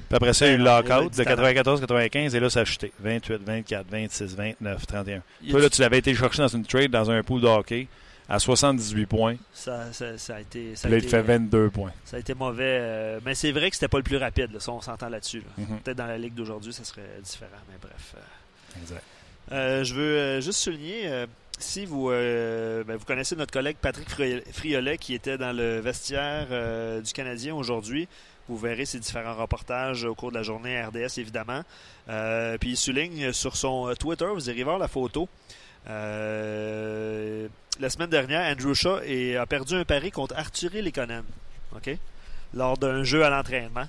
Puis 0.08 0.16
après 0.16 0.34
ça, 0.34 0.46
il 0.46 0.50
y 0.50 0.52
a 0.52 0.56
eu 0.56 0.58
le 0.60 0.64
Ben 0.64 0.82
lockout 0.82 1.18
de 1.18 1.24
talent. 1.24 1.44
94-95 1.44 2.36
et 2.36 2.40
là, 2.40 2.50
ça 2.50 2.62
a 2.62 2.66
chuté. 2.66 2.92
28, 3.00 3.42
24, 3.46 3.88
26, 3.90 4.36
29, 4.36 4.88
31. 4.88 5.22
Il 5.42 5.48
y 5.48 5.50
a 5.50 5.52
Toi, 5.52 5.62
là, 5.62 5.70
tu 5.70 5.82
l'avais 5.82 5.98
été 6.00 6.16
chercher 6.16 6.42
dans 6.42 6.48
une 6.48 6.66
trade 6.66 6.92
dans 6.92 7.12
un 7.12 7.22
pool 7.24 7.42
de 7.42 7.48
hockey 7.48 7.88
à 8.30 8.40
78 8.40 9.06
points. 9.06 9.36
Ça, 9.54 9.92
ça, 9.94 10.18
ça 10.18 10.36
a 10.36 10.40
été. 10.42 10.76
Ça 10.76 10.88
là, 10.90 10.96
a 10.96 10.98
il 10.98 11.02
été, 11.04 11.10
fait 11.10 11.22
22 11.22 11.70
points. 11.70 11.92
Ça 12.06 12.18
a 12.18 12.20
été 12.20 12.34
mauvais. 12.34 12.78
euh, 12.80 13.20
mais 13.26 13.36
c'est 13.36 13.52
vrai 13.52 13.70
que 13.70 13.76
c'était 13.76 13.88
pas 13.88 13.98
le 13.98 14.04
plus 14.04 14.18
rapide, 14.18 14.52
là, 14.54 14.60
ça, 14.60 14.72
on 14.72 14.82
s'entend 14.82 15.10
là-dessus. 15.10 15.40
là. 15.40 15.64
Mhm. 15.66 15.80
Peut-être 15.80 15.98
dans 15.98 16.08
la 16.08 16.18
ligue 16.18 16.34
d'aujourd'hui, 16.34 16.74
ça 16.74 16.84
serait 16.84 17.02
différent, 17.24 17.52
mais 17.70 17.76
bref. 17.82 18.14
euh. 18.16 18.82
Exact. 18.82 19.04
Euh, 19.54 19.84
je 19.84 19.94
veux 19.94 20.42
juste 20.42 20.60
souligner, 20.60 21.10
si 21.58 21.86
vous, 21.86 22.10
ben, 22.10 22.96
vous 22.98 23.06
connaissez 23.06 23.36
notre 23.38 23.52
collègue 23.54 23.78
Patrick 23.82 24.10
Fri- 24.10 24.44
Friolet 24.52 24.98
qui 24.98 25.14
était 25.14 25.38
dans 25.38 25.54
le 25.56 25.80
vestiaire 25.80 26.48
du 27.02 27.12
Canadien 27.14 27.56
aujourd'hui, 27.56 28.08
vous 28.48 28.58
verrez 28.58 28.86
ses 28.86 29.00
différents 29.00 29.36
reportages 29.36 30.06
au 30.06 30.16
cours 30.16 30.32
de 30.32 30.38
la 30.38 30.44
journée 30.44 30.82
RDS, 30.82 31.20
évidemment. 31.20 31.64
Euh, 32.10 32.58
puis 32.58 32.72
il 32.72 32.78
souligne 32.78 33.34
sur 33.34 33.56
son 33.56 33.90
euh, 33.90 33.94
Twitter, 33.94 34.28
vous 34.34 34.50
irez 34.50 34.64
voir 34.64 34.78
la 34.78 34.88
photo. 34.88 35.28
Euh, 35.90 37.48
la 37.80 37.90
semaine 37.90 38.10
dernière, 38.10 38.52
Andrew 38.52 38.74
Shaw 38.74 39.00
a 39.40 39.46
perdu 39.46 39.76
un 39.76 39.86
pari 39.86 40.12
contre 40.12 40.36
Arthur 40.38 40.72
Lekonen 40.74 41.24
lors 42.54 42.78
d'un 42.78 43.04
jeu 43.04 43.24
à 43.24 43.30
l'entraînement. 43.30 43.88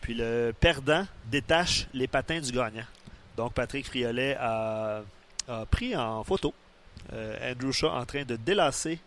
Puis 0.00 0.14
le 0.14 0.52
perdant 0.58 1.06
détache 1.26 1.88
les 1.92 2.06
patins 2.06 2.40
du 2.40 2.52
gagnant. 2.52 2.84
Donc 3.36 3.52
Patrick 3.52 3.86
Friolet 3.86 4.36
a, 4.40 5.02
pris 5.70 5.96
en 5.96 6.24
photo 6.24 6.54
Andrew 7.12 7.72
Shaw 7.72 7.88
en 7.88 8.04
train 8.06 8.24
de 8.24 8.36
délasser 8.36 8.98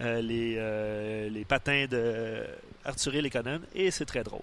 les, 0.00 0.56
euh, 0.58 1.28
les 1.28 1.44
patins 1.44 1.86
de 1.90 2.42
Arthur 2.84 3.12
Lekonen 3.12 3.60
et 3.74 3.90
c'est 3.90 4.04
très 4.04 4.22
drôle. 4.22 4.40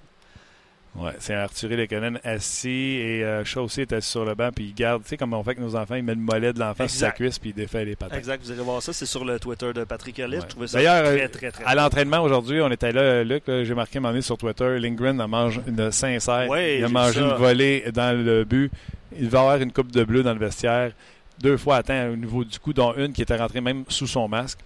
Ouais, 0.96 1.12
c'est 1.20 1.36
Arthur 1.36 1.70
Lekonen 1.70 2.20
assis 2.24 2.70
et 2.70 3.24
euh, 3.24 3.46
Shaw 3.46 3.64
aussi 3.64 3.82
est 3.82 3.94
assis 3.94 4.10
sur 4.10 4.26
le 4.26 4.34
banc 4.34 4.50
puis 4.54 4.66
il 4.66 4.74
garde, 4.74 5.04
tu 5.04 5.10
sais, 5.10 5.18
comme 5.18 5.34
on 5.34 5.44
fait 5.44 5.52
avec 5.52 5.60
nos 5.60 5.76
enfants, 5.76 5.96
il 5.96 6.04
met 6.04 6.16
le 6.16 6.22
mollet 6.22 6.52
de 6.52 6.60
l'enfant 6.60 6.88
sur 6.88 7.00
sa 7.00 7.12
cuisse 7.12 7.38
puis 7.38 7.52
il 7.52 7.56
défait 7.56 7.86
les 7.86 7.96
patins. 7.96 8.18
Exact, 8.18 8.42
vous 8.44 8.52
allez 8.52 8.62
voir 8.62 8.82
ça, 8.82 8.92
c'est 8.92 9.06
sur 9.06 9.24
le 9.24 9.40
Twitter 9.40 9.72
de 9.74 9.84
Patrick 9.84 10.16
Friolet. 10.16 10.38
Ouais. 10.38 10.44
Je 10.44 10.48
trouvais 10.48 10.68
ça 10.68 10.78
D'ailleurs, 10.80 11.04
très, 11.04 11.24
euh, 11.24 11.28
très, 11.28 11.52
très, 11.52 11.64
À 11.64 11.76
l'entraînement 11.76 12.22
aujourd'hui, 12.22 12.62
on 12.62 12.72
était 12.72 12.92
là, 12.92 13.24
Luc, 13.24 13.44
j'ai 13.48 13.74
marqué 13.76 14.00
moment 14.00 14.12
donné 14.12 14.22
sur 14.22 14.38
Twitter, 14.38 14.80
Lindgren 14.80 15.20
a 15.22 15.28
mangé 15.28 15.62
une 15.68 15.92
sincère. 15.92 16.50
Ouais, 16.50 16.80
il 16.80 16.84
a 16.84 16.90
mangé 16.90 17.22
une 17.22 17.34
volée 17.34 17.86
dans 17.94 18.18
le 18.18 18.44
but. 18.44 18.72
Il 19.18 19.30
va 19.30 19.40
avoir 19.42 19.58
une 19.58 19.72
coupe 19.72 19.92
de 19.92 20.04
bleu 20.04 20.24
dans 20.24 20.34
le 20.34 20.40
vestiaire. 20.40 20.92
Deux 21.40 21.58
fois 21.58 21.78
atteint 21.78 22.10
au 22.10 22.16
niveau 22.16 22.44
du 22.44 22.60
cou, 22.60 22.74
dont 22.74 22.94
une 22.96 23.14
qui 23.14 23.22
était 23.22 23.36
rentrée 23.38 23.62
même 23.62 23.84
sous 23.88 24.08
son 24.08 24.28
masque. 24.28 24.60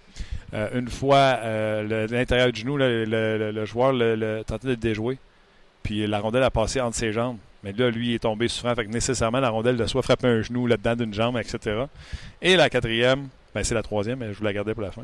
Euh, 0.54 0.68
une 0.78 0.88
fois, 0.88 1.38
euh, 1.42 2.06
l'intérieur 2.08 2.52
du 2.52 2.60
genou, 2.60 2.76
le, 2.76 3.04
le- 3.04 3.50
le 3.50 3.64
joueur 3.64 3.92
le, 3.92 4.42
tentait 4.46 4.66
de 4.68 4.72
le 4.72 4.76
déjouer. 4.76 5.18
Puis 5.82 6.06
la 6.06 6.20
rondelle 6.20 6.42
a 6.44 6.50
passé 6.50 6.80
entre 6.80 6.96
ses 6.96 7.12
jambes. 7.12 7.38
Mais 7.62 7.72
là, 7.72 7.90
lui, 7.90 8.10
il 8.10 8.14
est 8.14 8.18
tombé 8.20 8.46
souffrant. 8.48 8.74
Fait 8.74 8.84
que 8.84 8.90
nécessairement, 8.90 9.40
la 9.40 9.50
rondelle 9.50 9.76
de 9.76 9.86
soit 9.86 10.02
frappé 10.02 10.28
un 10.28 10.42
genou 10.42 10.66
là-dedans 10.66 10.96
d'une 10.96 11.12
jambe, 11.14 11.38
etc. 11.38 11.84
Et 12.40 12.56
la 12.56 12.70
quatrième, 12.70 13.28
ben, 13.54 13.64
c'est 13.64 13.74
la 13.74 13.82
troisième, 13.82 14.18
mais 14.18 14.32
je 14.32 14.38
vous 14.38 14.44
la 14.44 14.52
gardais 14.52 14.74
pour 14.74 14.82
la 14.82 14.92
fin. 14.92 15.02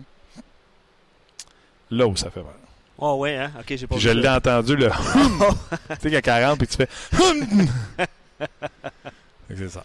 Là 1.91 2.07
où 2.07 2.17
ça 2.17 2.31
fait 2.31 2.43
mal. 2.43 2.53
Oh 2.99 3.17
ouais, 3.17 3.37
hein? 3.37 3.51
Ok, 3.59 3.65
j'ai 3.77 3.87
pas 3.87 3.95
Puis 3.97 4.05
je 4.05 4.11
l'ai 4.11 4.29
entendu, 4.29 4.77
là. 4.77 4.91
tu 4.95 5.95
sais, 5.95 5.97
qu'il 6.03 6.13
y 6.13 6.17
a 6.17 6.23
40, 6.23 6.59
puis 6.59 6.69
tu 6.69 6.77
fais. 6.77 6.89
C'est 9.57 9.69
ça. 9.71 9.85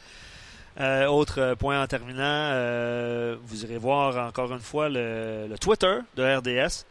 Euh, 0.79 1.05
autre 1.07 1.39
euh, 1.39 1.55
point 1.55 1.81
en 1.81 1.87
terminant, 1.87 2.19
euh, 2.21 3.37
vous 3.45 3.63
irez 3.63 3.77
voir 3.77 4.27
encore 4.27 4.51
une 4.51 4.59
fois 4.59 4.89
le, 4.89 5.47
le 5.49 5.57
Twitter 5.57 5.99
de 6.17 6.23
RDS. 6.23 6.85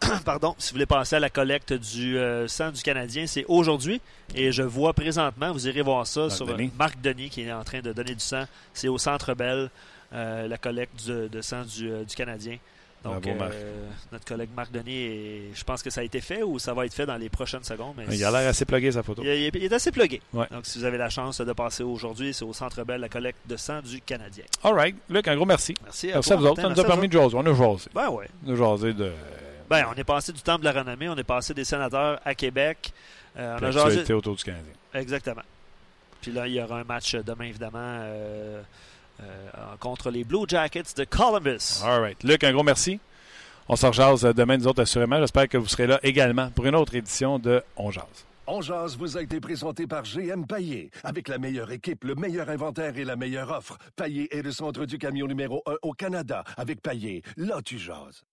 Pardon, 0.24 0.54
si 0.58 0.70
vous 0.70 0.76
voulez 0.76 0.86
passer 0.86 1.16
à 1.16 1.20
la 1.20 1.28
collecte 1.30 1.72
du 1.74 2.16
euh, 2.18 2.48
sang 2.48 2.70
du 2.70 2.82
Canadien, 2.82 3.26
c'est 3.26 3.44
aujourd'hui. 3.48 4.00
Et 4.34 4.50
je 4.50 4.62
vois 4.62 4.94
présentement, 4.94 5.52
vous 5.52 5.68
irez 5.68 5.82
voir 5.82 6.06
ça 6.06 6.22
Marc 6.22 6.32
sur 6.32 6.46
Denis. 6.46 6.70
Marc 6.78 7.00
Denis 7.00 7.28
qui 7.28 7.42
est 7.42 7.52
en 7.52 7.62
train 7.64 7.80
de 7.80 7.92
donner 7.92 8.14
du 8.14 8.20
sang. 8.24 8.44
C'est 8.72 8.88
au 8.88 8.96
Centre 8.98 9.34
Bell, 9.34 9.68
la 10.12 10.58
collecte 10.58 10.96
du- 11.04 11.28
de 11.28 11.40
sang 11.42 11.62
du, 11.64 11.90
du 12.04 12.14
Canadien. 12.14 12.56
Donc, 13.04 13.22
Bravo, 13.22 13.38
Marc. 13.38 13.52
euh, 13.54 13.86
notre 14.12 14.24
collègue 14.24 14.50
Marc 14.54 14.70
Denis, 14.70 15.52
je 15.54 15.64
pense 15.64 15.82
que 15.82 15.90
ça 15.90 16.02
a 16.02 16.04
été 16.04 16.20
fait 16.20 16.42
ou 16.42 16.58
ça 16.58 16.72
va 16.72 16.86
être 16.86 16.94
fait 16.94 17.04
dans 17.06 17.16
les 17.16 17.28
prochaines 17.28 17.64
secondes. 17.64 17.94
mais 17.96 18.04
Il 18.10 18.24
a 18.24 18.30
l'air 18.30 18.48
assez 18.48 18.64
plugué, 18.64 18.92
sa 18.92 19.02
photo. 19.02 19.22
il, 19.24 19.28
est- 19.28 19.48
il 19.54 19.64
est 19.64 19.72
assez 19.72 19.90
plugué. 19.90 20.20
Ouais. 20.32 20.46
Donc, 20.50 20.66
si 20.66 20.78
vous 20.78 20.84
avez 20.84 20.98
la 20.98 21.08
chance 21.10 21.40
de 21.40 21.52
passer 21.52 21.82
aujourd'hui, 21.82 22.32
c'est 22.32 22.44
au 22.44 22.52
Centre 22.52 22.84
Bell, 22.84 23.00
la 23.00 23.08
collecte 23.08 23.38
de 23.48 23.56
sang 23.56 23.80
du 23.82 24.00
Canadien. 24.00 24.44
All 24.62 24.74
right. 24.74 24.96
Luc, 25.10 25.26
un 25.26 25.34
gros 25.36 25.46
merci. 25.46 25.74
Merci 25.82 26.10
à 26.12 26.14
Merci 26.14 26.28
toi, 26.28 26.36
à 26.36 26.40
vous 26.40 26.46
autres. 26.46 26.62
Ça 26.62 26.68
nous 26.68 26.80
a 26.80 26.84
permis 26.84 27.08
de 27.08 27.12
jaser. 27.12 27.36
On 27.36 27.44
a 27.46 27.54
jasé. 27.54 27.88
Ben 27.94 28.08
ouais. 28.10 28.28
On 28.46 28.52
a 28.52 28.56
jasé 28.56 28.92
de. 28.92 29.12
Ben, 29.68 29.86
on 29.90 29.94
est 29.98 30.04
passé 30.04 30.32
du 30.32 30.42
temple 30.42 30.60
de 30.60 30.64
la 30.66 30.72
renommée, 30.80 31.08
on 31.08 31.16
est 31.16 31.24
passé 31.24 31.54
des 31.54 31.64
sénateurs 31.64 32.20
à 32.24 32.34
Québec. 32.34 32.92
Euh, 33.38 33.56
on 33.60 33.64
a 33.64 33.70
jasé. 33.70 34.12
autour 34.12 34.36
du 34.36 34.44
Canadien. 34.44 34.72
Exactement. 34.94 35.42
Puis 36.20 36.30
là, 36.30 36.46
il 36.46 36.52
y 36.54 36.60
aura 36.62 36.80
un 36.80 36.84
match 36.84 37.14
demain, 37.16 37.44
évidemment, 37.46 37.78
euh, 37.80 38.62
contre 39.80 40.10
les 40.10 40.24
Blue 40.24 40.44
Jackets 40.46 40.94
de 40.96 41.04
Columbus. 41.04 41.82
All 41.84 42.00
right. 42.00 42.22
Luc, 42.22 42.44
un 42.44 42.52
gros 42.52 42.62
merci. 42.62 43.00
On 43.68 43.76
se 43.76 43.86
rejase 43.86 44.22
demain, 44.22 44.56
nous 44.56 44.66
autres, 44.66 44.82
assurément. 44.82 45.18
J'espère 45.18 45.48
que 45.48 45.56
vous 45.56 45.68
serez 45.68 45.86
là 45.86 46.00
également 46.02 46.50
pour 46.50 46.66
une 46.66 46.74
autre 46.74 46.94
édition 46.94 47.38
de 47.38 47.62
On 47.76 47.90
Jase. 47.90 48.26
On 48.48 48.60
jase 48.60 48.96
vous 48.96 49.16
a 49.16 49.22
été 49.22 49.40
présenté 49.40 49.86
par 49.86 50.02
GM 50.02 50.46
Paillé. 50.46 50.90
Avec 51.04 51.28
la 51.28 51.38
meilleure 51.38 51.70
équipe, 51.70 52.02
le 52.02 52.16
meilleur 52.16 52.50
inventaire 52.50 52.98
et 52.98 53.04
la 53.04 53.14
meilleure 53.14 53.50
offre. 53.50 53.78
Paillé 53.94 54.36
est 54.36 54.42
le 54.42 54.50
centre 54.50 54.84
du 54.84 54.98
camion 54.98 55.26
numéro 55.26 55.62
1 55.66 55.76
au 55.82 55.92
Canada. 55.92 56.42
Avec 56.56 56.82
Paillé, 56.82 57.22
là 57.36 57.62
tu 57.64 57.78
jases. 57.78 58.24